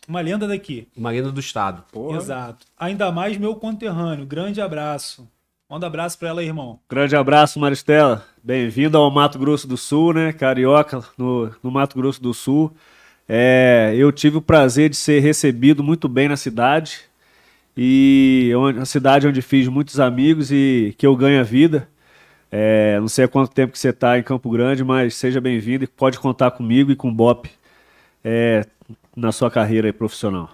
[0.07, 0.87] Uma lenda daqui.
[0.95, 1.83] Marina do Estado.
[1.91, 2.17] Porra.
[2.17, 2.65] Exato.
[2.77, 4.25] Ainda mais meu conterrâneo.
[4.25, 5.27] Grande abraço.
[5.67, 6.79] Manda abraço pra ela irmão.
[6.87, 8.23] Grande abraço, Maristela.
[8.43, 10.31] Bem-vindo ao Mato Grosso do Sul, né?
[10.31, 12.71] Carioca, no, no Mato Grosso do Sul.
[13.27, 17.01] É, eu tive o prazer de ser recebido muito bem na cidade.
[17.77, 21.87] E onde, a cidade onde fiz muitos amigos e que eu ganho a vida.
[22.51, 25.83] É, não sei há quanto tempo que você está em Campo Grande, mas seja bem-vindo
[25.83, 27.49] e pode contar comigo e com o Bop
[28.23, 28.65] é,
[29.15, 30.49] na sua carreira profissional.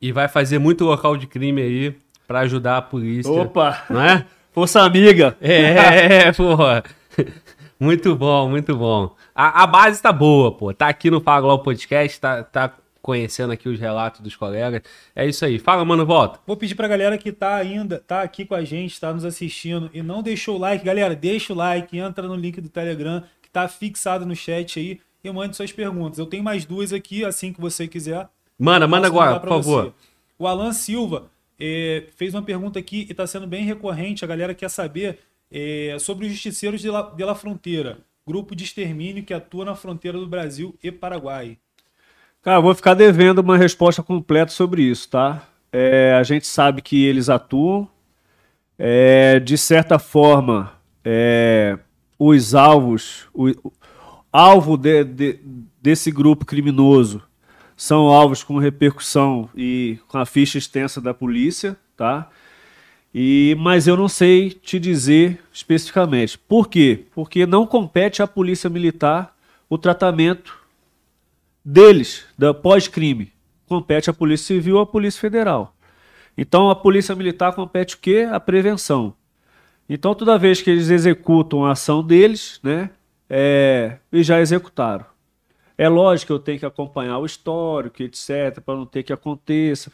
[0.00, 1.96] E vai fazer muito local de crime aí
[2.26, 3.30] pra ajudar a polícia.
[3.30, 3.84] Opa!
[3.88, 4.26] Não é?
[4.52, 5.36] Força amiga!
[5.40, 6.82] É, porra.
[7.78, 9.14] Muito bom, muito bom.
[9.34, 10.72] A, a base tá boa, pô.
[10.72, 12.72] Tá aqui no Fala Globo Podcast, tá, tá
[13.04, 14.80] conhecendo aqui os relatos dos colegas.
[15.14, 15.58] É isso aí.
[15.58, 16.40] Fala, mano, volta.
[16.46, 19.90] Vou pedir pra galera que tá ainda, tá aqui com a gente, tá nos assistindo
[19.92, 23.50] e não deixou o like, galera, deixa o like, entra no link do Telegram que
[23.50, 26.18] tá fixado no chat aí e mande suas perguntas.
[26.18, 28.26] Eu tenho mais duas aqui, assim que você quiser.
[28.58, 29.84] Manda, manda agora, por favor.
[29.84, 29.92] você.
[30.38, 34.24] O Alan Silva eh, fez uma pergunta aqui e está sendo bem recorrente.
[34.24, 35.18] A galera quer saber
[35.52, 39.74] eh, sobre os justiceiros de La, de La Fronteira, grupo de extermínio que atua na
[39.74, 41.58] fronteira do Brasil e Paraguai.
[42.44, 45.42] Cara, vou ficar devendo uma resposta completa sobre isso, tá?
[45.72, 47.88] É, a gente sabe que eles atuam.
[48.78, 50.72] É, de certa forma,
[51.04, 51.78] é,
[52.18, 53.72] os alvos, o, o
[54.32, 55.38] alvo de- de-
[55.80, 57.22] desse grupo criminoso
[57.76, 62.28] são alvos com repercussão e com a ficha extensa da polícia, tá?
[63.14, 66.36] E, mas eu não sei te dizer especificamente.
[66.36, 67.04] Por quê?
[67.14, 69.34] Porque não compete à polícia militar
[69.70, 70.63] o tratamento
[71.64, 73.32] deles, da pós-crime.
[73.66, 75.74] Compete à Polícia Civil ou à Polícia Federal.
[76.36, 78.28] Então a Polícia Militar compete o quê?
[78.30, 79.14] A prevenção.
[79.88, 82.90] Então toda vez que eles executam a ação deles, né,
[83.28, 85.06] é, e já executaram.
[85.76, 89.90] É lógico que eu tenho que acompanhar o histórico, etc, para não ter que aconteça.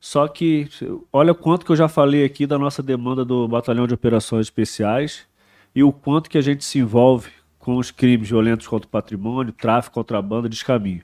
[0.00, 0.68] Só que
[1.12, 5.26] olha quanto que eu já falei aqui da nossa demanda do Batalhão de Operações Especiais
[5.74, 7.30] e o quanto que a gente se envolve
[7.66, 11.02] com os crimes violentos contra o patrimônio, tráfico, contrabando, descaminho.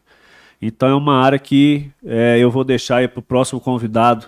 [0.60, 4.26] Então é uma área que é, eu vou deixar aí para o próximo convidado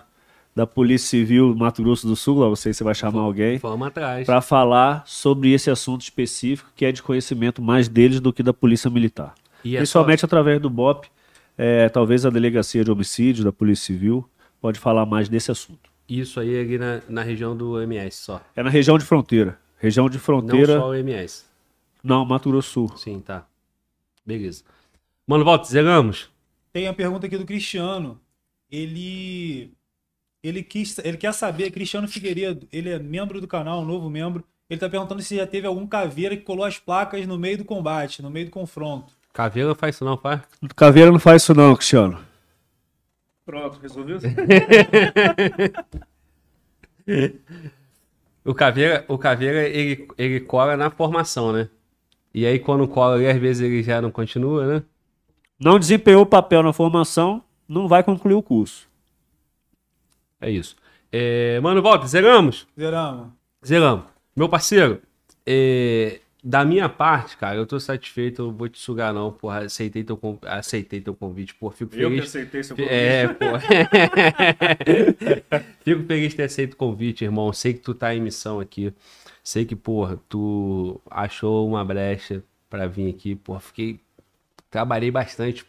[0.52, 3.20] da Polícia Civil do Mato Grosso do Sul, lá não sei se você vai chamar
[3.20, 4.26] alguém, Vamos atrás.
[4.26, 8.52] para falar sobre esse assunto específico que é de conhecimento mais deles do que da
[8.52, 9.32] Polícia Militar.
[9.64, 11.06] E é Principalmente através do BOP,
[11.56, 14.28] é, talvez a Delegacia de Homicídios da Polícia Civil
[14.60, 15.88] pode falar mais desse assunto.
[16.08, 18.40] Isso aí é na, na região do MS só.
[18.56, 19.56] É na região de fronteira.
[19.78, 20.74] Região de fronteira.
[20.74, 21.53] Não só o MS.
[22.04, 22.96] Não, Mato Grosso Sul.
[22.98, 23.46] Sim, tá.
[24.26, 24.62] Beleza.
[25.26, 26.28] Mano, volta, zeramos.
[26.70, 28.20] Tem a pergunta aqui do Cristiano.
[28.70, 29.72] Ele
[30.42, 34.44] ele quis, ele quer saber, Cristiano Figueiredo, ele é membro do canal, um novo membro.
[34.68, 37.64] Ele tá perguntando se já teve algum caveira que colou as placas no meio do
[37.64, 39.14] combate, no meio do confronto.
[39.32, 40.42] Caveira não faz isso não, faz?
[40.76, 42.22] Caveira não faz isso não, Cristiano.
[43.46, 44.18] Pronto, resolveu?
[48.44, 51.70] O Caveira, o Caveira ele, ele cola na formação, né?
[52.34, 54.82] E aí quando cola ali, às vezes ele já não continua, né?
[55.58, 58.88] não desempenhou o papel na formação, não vai concluir o curso.
[60.40, 60.76] É isso.
[61.10, 62.66] É, mano, volta, zeramos?
[62.78, 63.28] Zeramos.
[63.64, 64.04] Zeramos.
[64.36, 65.00] Meu parceiro,
[65.46, 70.04] é, da minha parte, cara, eu tô satisfeito, eu vou te sugar não, porra, aceitei
[70.04, 72.28] teu, aceitei teu convite, pô, fico Eu que feliz.
[72.28, 72.92] aceitei seu convite.
[72.92, 73.44] É, pô.
[75.84, 77.52] Fico feliz de ter aceito o convite, irmão.
[77.52, 78.92] Sei que tu tá em missão aqui.
[79.44, 83.36] Sei que, porra, tu achou uma brecha pra vir aqui.
[83.36, 84.00] Porra, fiquei.
[84.70, 85.66] Trabalhei bastante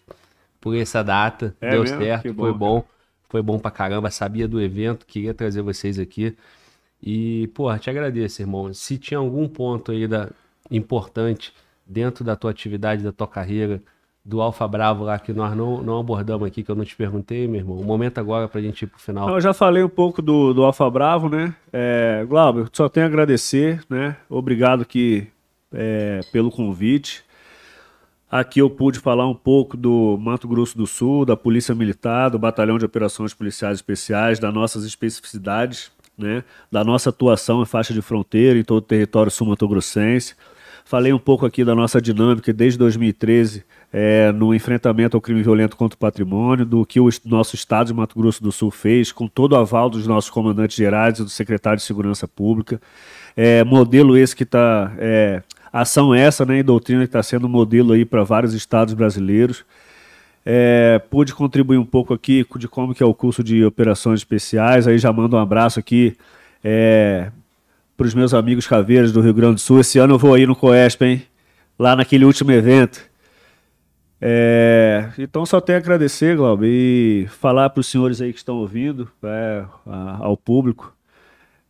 [0.62, 1.56] por essa data.
[1.62, 2.00] É Deu mesmo?
[2.00, 2.86] certo, Que foi bom, bom.
[3.30, 4.12] Foi bom pra caramba.
[4.12, 6.38] Sabia do evento, queria trazer vocês aqui.
[7.02, 8.74] E, porra, te agradeço, irmão.
[8.74, 10.30] Se tinha algum ponto aí da,
[10.72, 11.54] importante
[11.86, 13.82] dentro da tua atividade, da tua carreira,
[14.26, 17.48] do Alfa Bravo lá que nós não, não abordamos aqui, que eu não te perguntei,
[17.48, 17.78] meu irmão.
[17.78, 19.30] O momento agora pra gente ir pro final.
[19.30, 21.54] Eu já falei um pouco do, do Alfa Bravo, né?
[21.72, 24.18] É, Glauber, só tenho a agradecer, né?
[24.28, 25.28] Obrigado aqui
[25.72, 27.24] é, pelo convite.
[28.30, 32.40] Aqui eu pude falar um pouco do Mato Grosso do Sul, da Polícia Militar, do
[32.40, 36.44] Batalhão de Operações Policiais Especiais, das nossas especificidades, né?
[36.72, 40.36] Da nossa atuação em faixa de fronteira em todo o território sul-mato-grossense.
[40.88, 45.76] Falei um pouco aqui da nossa dinâmica desde 2013 é, no enfrentamento ao crime violento
[45.76, 49.28] contra o patrimônio, do que o nosso Estado de Mato Grosso do Sul fez, com
[49.28, 52.80] todo o aval dos nossos comandantes gerais e do secretário de Segurança Pública.
[53.36, 54.94] É, modelo esse que está.
[55.00, 55.42] É,
[55.74, 59.66] ação essa, né, e doutrina que está sendo modelo aí para vários estados brasileiros.
[60.46, 64.88] É, pude contribuir um pouco aqui de como que é o curso de operações especiais.
[64.88, 66.16] Aí já mando um abraço aqui
[66.64, 67.32] é,
[67.98, 69.80] para os meus amigos caveiros do Rio Grande do Sul.
[69.80, 71.24] Esse ano eu vou aí no Coesp, hein?
[71.78, 73.00] Lá naquele último evento.
[74.22, 78.56] É, então só tenho a agradecer, Glauber, e falar para os senhores aí que estão
[78.56, 80.94] ouvindo, é, a- ao público.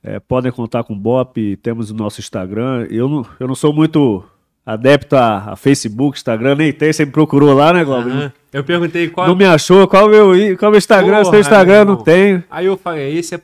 [0.03, 2.85] É, podem contar com o Bop, temos o nosso Instagram.
[2.91, 4.23] Eu não, eu não sou muito
[4.63, 8.11] adepto a, a Facebook, Instagram, nem tem, você me procurou lá, né, Glauber?
[8.11, 8.33] Aham.
[8.55, 9.27] Eu perguntei qual.
[9.27, 9.85] Não me achou?
[9.85, 11.17] Qual o meu, qual o meu Instagram?
[11.17, 12.41] Porra, Seu Instagram não tenho.
[12.49, 13.41] Aí eu falei, esse é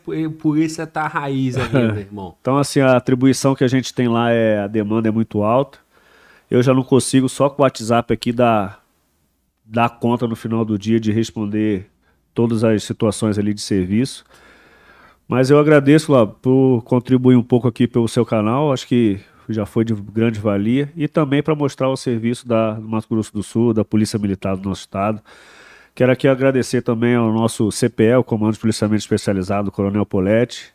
[0.56, 2.34] isso é tá raiz ainda, irmão.
[2.40, 5.80] Então, assim, a atribuição que a gente tem lá é a demanda é muito alta.
[6.50, 8.82] Eu já não consigo só com o WhatsApp aqui dar,
[9.66, 11.88] dar conta no final do dia de responder
[12.34, 14.24] todas as situações ali de serviço.
[15.28, 18.72] Mas eu agradeço lá por contribuir um pouco aqui pelo seu canal.
[18.72, 19.20] Acho que
[19.54, 20.92] já foi de grande valia.
[20.96, 24.56] E também para mostrar o serviço da, do Mato Grosso do Sul, da Polícia Militar
[24.56, 25.22] do nosso estado.
[25.94, 30.74] Quero aqui agradecer também ao nosso CPE, o Comando de Policiamento Especializado, Coronel Poletti,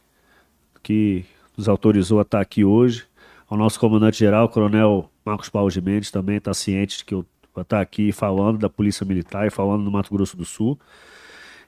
[0.83, 1.25] que
[1.57, 3.05] nos autorizou a estar aqui hoje.
[3.49, 7.25] Ao nosso comandante-geral, Coronel Marcos Paulo de Mendes, também está ciente de que eu
[7.55, 10.79] vou estar aqui falando da Polícia Militar e falando do Mato Grosso do Sul.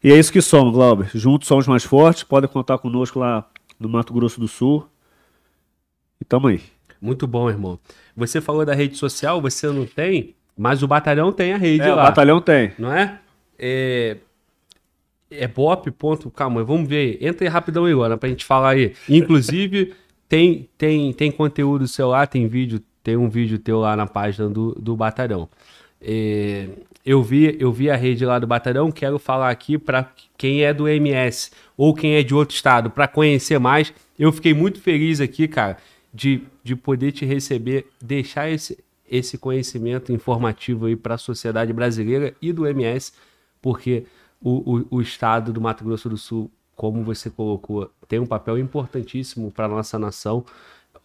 [0.02, 1.10] E é isso que somos, Glauber.
[1.14, 2.22] Juntos somos mais fortes.
[2.22, 3.48] Podem contar conosco lá
[3.80, 4.86] no Mato Grosso do Sul.
[6.20, 6.60] E tamo aí.
[7.00, 7.78] Muito bom, irmão.
[8.16, 11.92] Você falou da rede social, você não tem, mas o batalhão tem a rede É,
[11.92, 12.04] o lá.
[12.04, 12.72] batalhão tem.
[12.78, 13.18] Não é?
[13.58, 14.16] É.
[15.30, 15.90] É bop.
[15.90, 17.18] Ponto, calma, vamos ver.
[17.20, 18.94] Entra aí rapidão aí agora pra gente falar aí.
[19.08, 19.92] Inclusive,
[20.28, 24.48] tem, tem, tem conteúdo seu lá, tem vídeo, tem um vídeo teu lá na página
[24.48, 25.48] do, do Batalhão.
[26.00, 26.68] É,
[27.04, 30.72] eu, vi, eu vi a rede lá do Batalhão, quero falar aqui para quem é
[30.72, 33.92] do MS ou quem é de outro estado, para conhecer mais.
[34.18, 35.76] Eu fiquei muito feliz aqui, cara,
[36.18, 42.34] de, de poder te receber, deixar esse, esse conhecimento informativo aí para a sociedade brasileira
[42.42, 43.12] e do MS,
[43.62, 44.04] porque
[44.42, 48.58] o, o, o estado do Mato Grosso do Sul, como você colocou, tem um papel
[48.58, 50.44] importantíssimo para nossa nação.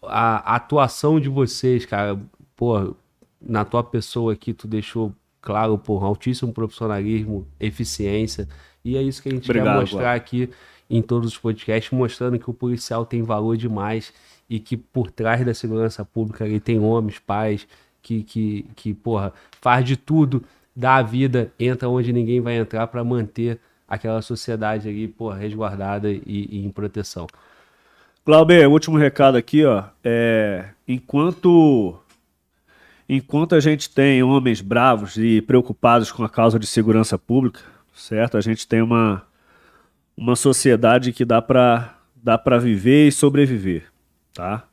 [0.02, 2.20] A, a atuação de vocês, cara,
[2.56, 2.96] pô,
[3.40, 8.48] na tua pessoa aqui, tu deixou claro, por altíssimo profissionalismo, eficiência,
[8.84, 10.50] e é isso que a gente Obrigado, quer mostrar aqui
[10.90, 14.12] em todos os podcasts, mostrando que o policial tem valor demais
[14.48, 17.66] e que por trás da segurança pública ele tem homens, pais,
[18.02, 22.86] que, que, que porra, faz de tudo, dá a vida, entra onde ninguém vai entrar
[22.86, 23.58] para manter
[23.88, 27.26] aquela sociedade ali, porra, resguardada e, e em proteção.
[28.24, 29.84] Glauber, último recado aqui, ó.
[30.02, 31.98] É, enquanto
[33.06, 37.60] enquanto a gente tem homens bravos e preocupados com a causa de segurança pública,
[37.94, 38.38] certo?
[38.38, 39.22] A gente tem uma
[40.16, 43.84] uma sociedade que dá para dá para viver e sobreviver,
[44.34, 44.64] tá?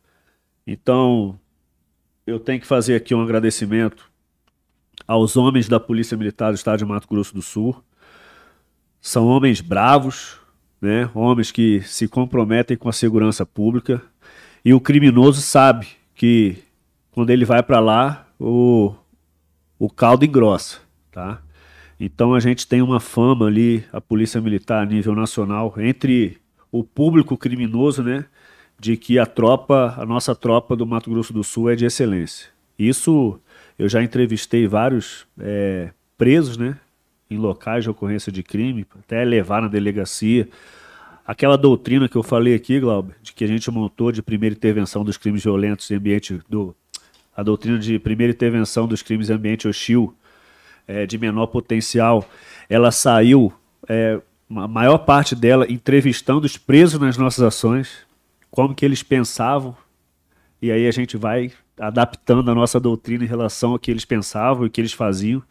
[0.65, 1.39] Então,
[2.25, 4.11] eu tenho que fazer aqui um agradecimento
[5.07, 7.81] aos homens da Polícia Militar do Estado de Mato Grosso do Sul.
[8.99, 10.39] São homens bravos,
[10.81, 11.09] né?
[11.13, 14.01] Homens que se comprometem com a segurança pública
[14.65, 16.57] e o criminoso sabe que
[17.11, 18.93] quando ele vai para lá o
[19.77, 20.77] o caldo engrossa,
[21.11, 21.41] tá?
[21.99, 26.37] Então a gente tem uma fama ali, a Polícia Militar a nível nacional, entre
[26.71, 28.25] o público criminoso, né?
[28.81, 32.47] De que a tropa, a nossa tropa do Mato Grosso do Sul é de excelência.
[32.79, 33.39] Isso
[33.77, 36.79] eu já entrevistei vários é, presos, né?
[37.29, 40.49] Em locais de ocorrência de crime, até levar na delegacia.
[41.23, 45.03] Aquela doutrina que eu falei aqui, Glauber, de que a gente montou de primeira intervenção
[45.03, 46.75] dos crimes violentos em ambiente do
[47.35, 50.13] a doutrina de primeira intervenção dos crimes em ambiente hostil
[50.87, 52.27] é, de menor potencial,
[52.69, 53.53] ela saiu,
[53.87, 54.19] é,
[54.49, 58.05] a maior parte dela, entrevistando os presos nas nossas ações,
[58.51, 59.75] como que eles pensavam,
[60.61, 64.65] e aí a gente vai adaptando a nossa doutrina em relação ao que eles pensavam
[64.65, 65.41] e o que eles faziam.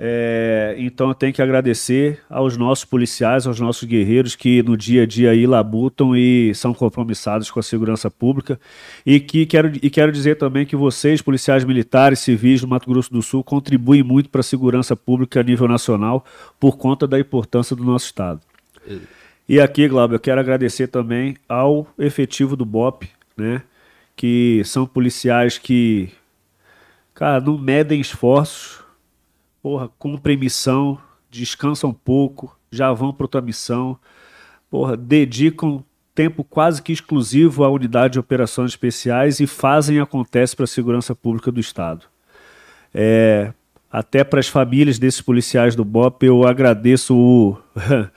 [0.00, 5.02] É, então eu tenho que agradecer aos nossos policiais, aos nossos guerreiros que no dia
[5.02, 8.60] a dia aí labutam e são compromissados com a segurança pública.
[9.04, 13.12] E que quero, e quero dizer também que vocês, policiais militares, civis do Mato Grosso
[13.12, 16.24] do Sul, contribuem muito para a segurança pública a nível nacional
[16.60, 18.40] por conta da importância do nosso Estado.
[19.48, 23.62] E aqui, Glauber, eu quero agradecer também ao efetivo do BOP, né?
[24.14, 26.10] Que são policiais que,
[27.14, 28.78] cara, não medem esforços
[29.62, 30.98] porra, cumprem missão,
[31.30, 33.98] descansam pouco, já vão para outra missão,
[34.70, 40.64] porra, dedicam tempo quase que exclusivo à unidade de operações especiais e fazem acontece para
[40.64, 42.06] a segurança pública do Estado.
[42.94, 43.52] É,
[43.90, 47.58] até para as famílias desses policiais do BOP, eu agradeço o,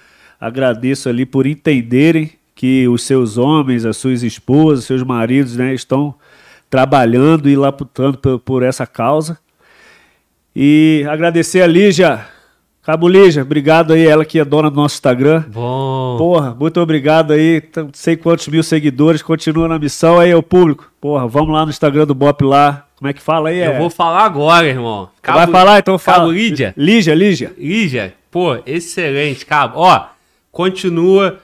[0.41, 6.15] agradeço ali por entenderem que os seus homens, as suas esposas, seus maridos, né, estão
[6.67, 9.37] trabalhando e laputando por, por essa causa.
[10.55, 12.25] E agradecer a Lígia.
[12.83, 15.45] Cabo Lígia, obrigado aí, ela que é dona do nosso Instagram.
[15.49, 16.17] Bom.
[16.17, 17.61] Porra, muito obrigado aí.
[17.75, 20.91] Não sei quantos mil seguidores, continua na missão aí, o público.
[20.99, 22.87] Porra, vamos lá no Instagram do Bop lá.
[22.97, 23.59] Como é que fala aí?
[23.59, 23.77] Eu é?
[23.77, 25.09] vou falar agora, irmão.
[25.21, 25.37] Cabo...
[25.37, 25.79] Vai falar?
[25.79, 26.19] Então fala.
[26.19, 26.73] Cabo Lídia.
[26.75, 27.53] Lígia, Lígia.
[27.57, 29.79] Lígia, pô, excelente, Cabo.
[29.79, 30.05] Ó,
[30.51, 31.39] continua.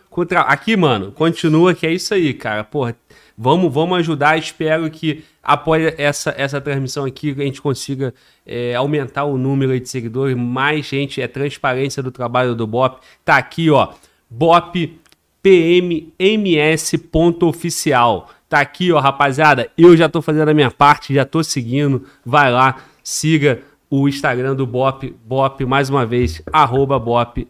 [0.45, 2.63] Aqui, mano, continua que é isso aí, cara.
[2.63, 2.95] Porra,
[3.37, 4.37] vamos, vamos ajudar.
[4.37, 8.13] Espero que após essa, essa transmissão aqui, a gente consiga
[8.45, 12.99] é, aumentar o número de seguidores, mais gente, é transparência do trabalho do BOP.
[13.23, 13.93] Tá aqui, ó,
[14.29, 14.99] BOP
[15.41, 18.29] PMMS.oficial.
[18.49, 19.71] Tá aqui, ó, rapaziada.
[19.77, 22.05] Eu já tô fazendo a minha parte, já tô seguindo.
[22.25, 27.47] Vai lá, siga o Instagram do BOP, BOP, mais uma vez, arroba BOP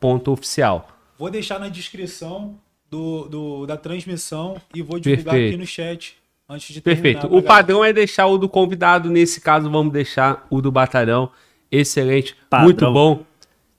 [0.00, 0.88] PMMS.oficial.
[1.18, 2.58] Vou deixar na descrição
[2.90, 5.54] do, do, da transmissão e vou divulgar Perfeito.
[5.54, 6.16] aqui no chat
[6.48, 7.20] antes de Perfeito.
[7.20, 9.10] terminar, O padrão é deixar o do convidado.
[9.10, 11.30] Nesse caso, vamos deixar o do batalhão.
[11.70, 12.34] Excelente.
[12.48, 12.64] Padrão.
[12.64, 13.24] Muito bom.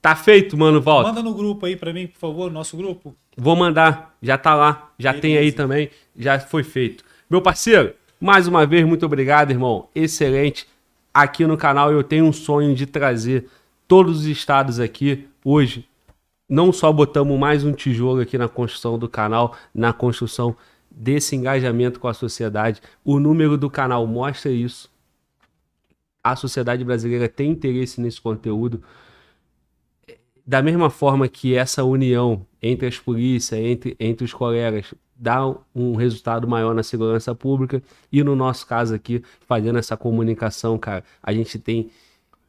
[0.00, 1.08] Tá feito, mano, Volta.
[1.08, 3.14] Manda no grupo aí pra mim, por favor, nosso grupo.
[3.36, 4.16] Vou mandar.
[4.22, 4.90] Já tá lá.
[4.98, 5.90] Já tem aí também.
[6.16, 7.04] Já foi feito.
[7.30, 9.88] Meu parceiro, mais uma vez, muito obrigado, irmão.
[9.94, 10.66] Excelente.
[11.14, 13.48] Aqui no canal eu tenho um sonho de trazer
[13.86, 15.86] todos os estados aqui hoje.
[16.52, 20.54] Não só botamos mais um tijolo aqui na construção do canal, na construção
[20.90, 22.82] desse engajamento com a sociedade.
[23.02, 24.92] O número do canal mostra isso.
[26.22, 28.82] A sociedade brasileira tem interesse nesse conteúdo.
[30.46, 35.96] Da mesma forma que essa união entre as polícias, entre, entre os colegas, dá um
[35.96, 37.82] resultado maior na segurança pública.
[38.12, 41.90] E no nosso caso aqui, fazendo essa comunicação, cara, a gente tem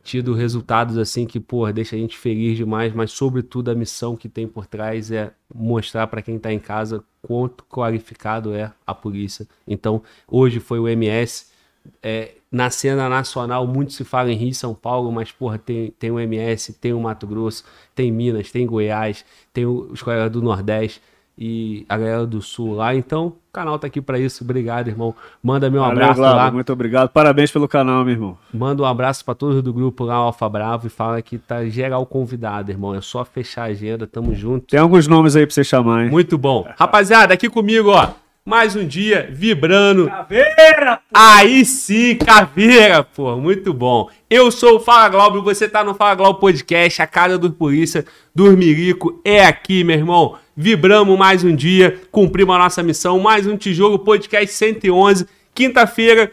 [0.03, 4.27] tido resultados assim que, porra, deixa a gente feliz demais, mas sobretudo a missão que
[4.27, 9.47] tem por trás é mostrar para quem tá em casa quanto qualificado é a polícia.
[9.65, 11.53] Então, hoje foi o MS.
[12.01, 15.91] É, na cena nacional, muito se fala em Rio e São Paulo, mas, porra, tem,
[15.91, 17.63] tem o MS, tem o Mato Grosso,
[17.95, 21.01] tem Minas, tem Goiás, tem os colegas do Nordeste
[21.37, 22.95] e a galera do Sul lá.
[22.95, 24.43] Então, o canal tá aqui para isso.
[24.43, 25.15] Obrigado, irmão.
[25.41, 26.51] Manda meu Valeu, abraço Glauber, lá.
[26.51, 27.09] Muito obrigado.
[27.09, 28.37] Parabéns pelo canal, meu irmão.
[28.53, 32.05] Manda um abraço pra todos do grupo lá, Alfa Bravo, e fala que tá geral
[32.05, 32.93] convidado, irmão.
[32.93, 34.67] É só fechar a agenda, tamo junto.
[34.67, 36.11] Tem alguns nomes aí pra você chamar, hein?
[36.11, 36.67] Muito bom.
[36.77, 38.09] Rapaziada, aqui comigo, ó.
[38.45, 40.07] Mais um dia vibrando.
[40.07, 40.99] Caveira!
[41.13, 44.09] Aí sim, caveira, pô, muito bom.
[44.29, 48.03] Eu sou o Fala Glauber, você tá no Fala Glauber Podcast, a cara dos polícia,
[48.35, 50.35] dos milico, é aqui, meu irmão.
[50.55, 55.25] Vibramos mais um dia, cumprimos a nossa missão, mais um Tijolo Podcast 111.
[55.53, 56.31] Quinta-feira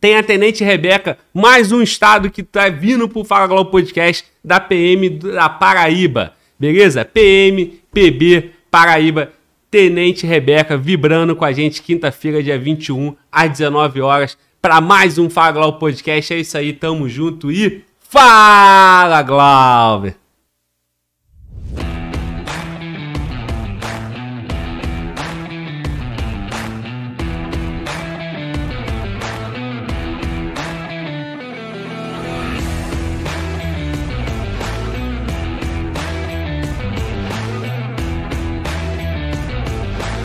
[0.00, 4.58] tem a Tenente Rebeca, mais um estado que tá vindo pro Fala Glauber Podcast da
[4.58, 7.04] PM da Paraíba, beleza?
[7.04, 9.32] PM, PB, Paraíba.
[9.70, 15.30] Tenente Rebeca vibrando com a gente quinta-feira, dia 21, às 19 horas, para mais um
[15.30, 16.34] Fala Glauber Podcast.
[16.34, 20.25] É isso aí, tamo junto e fala, Glauber!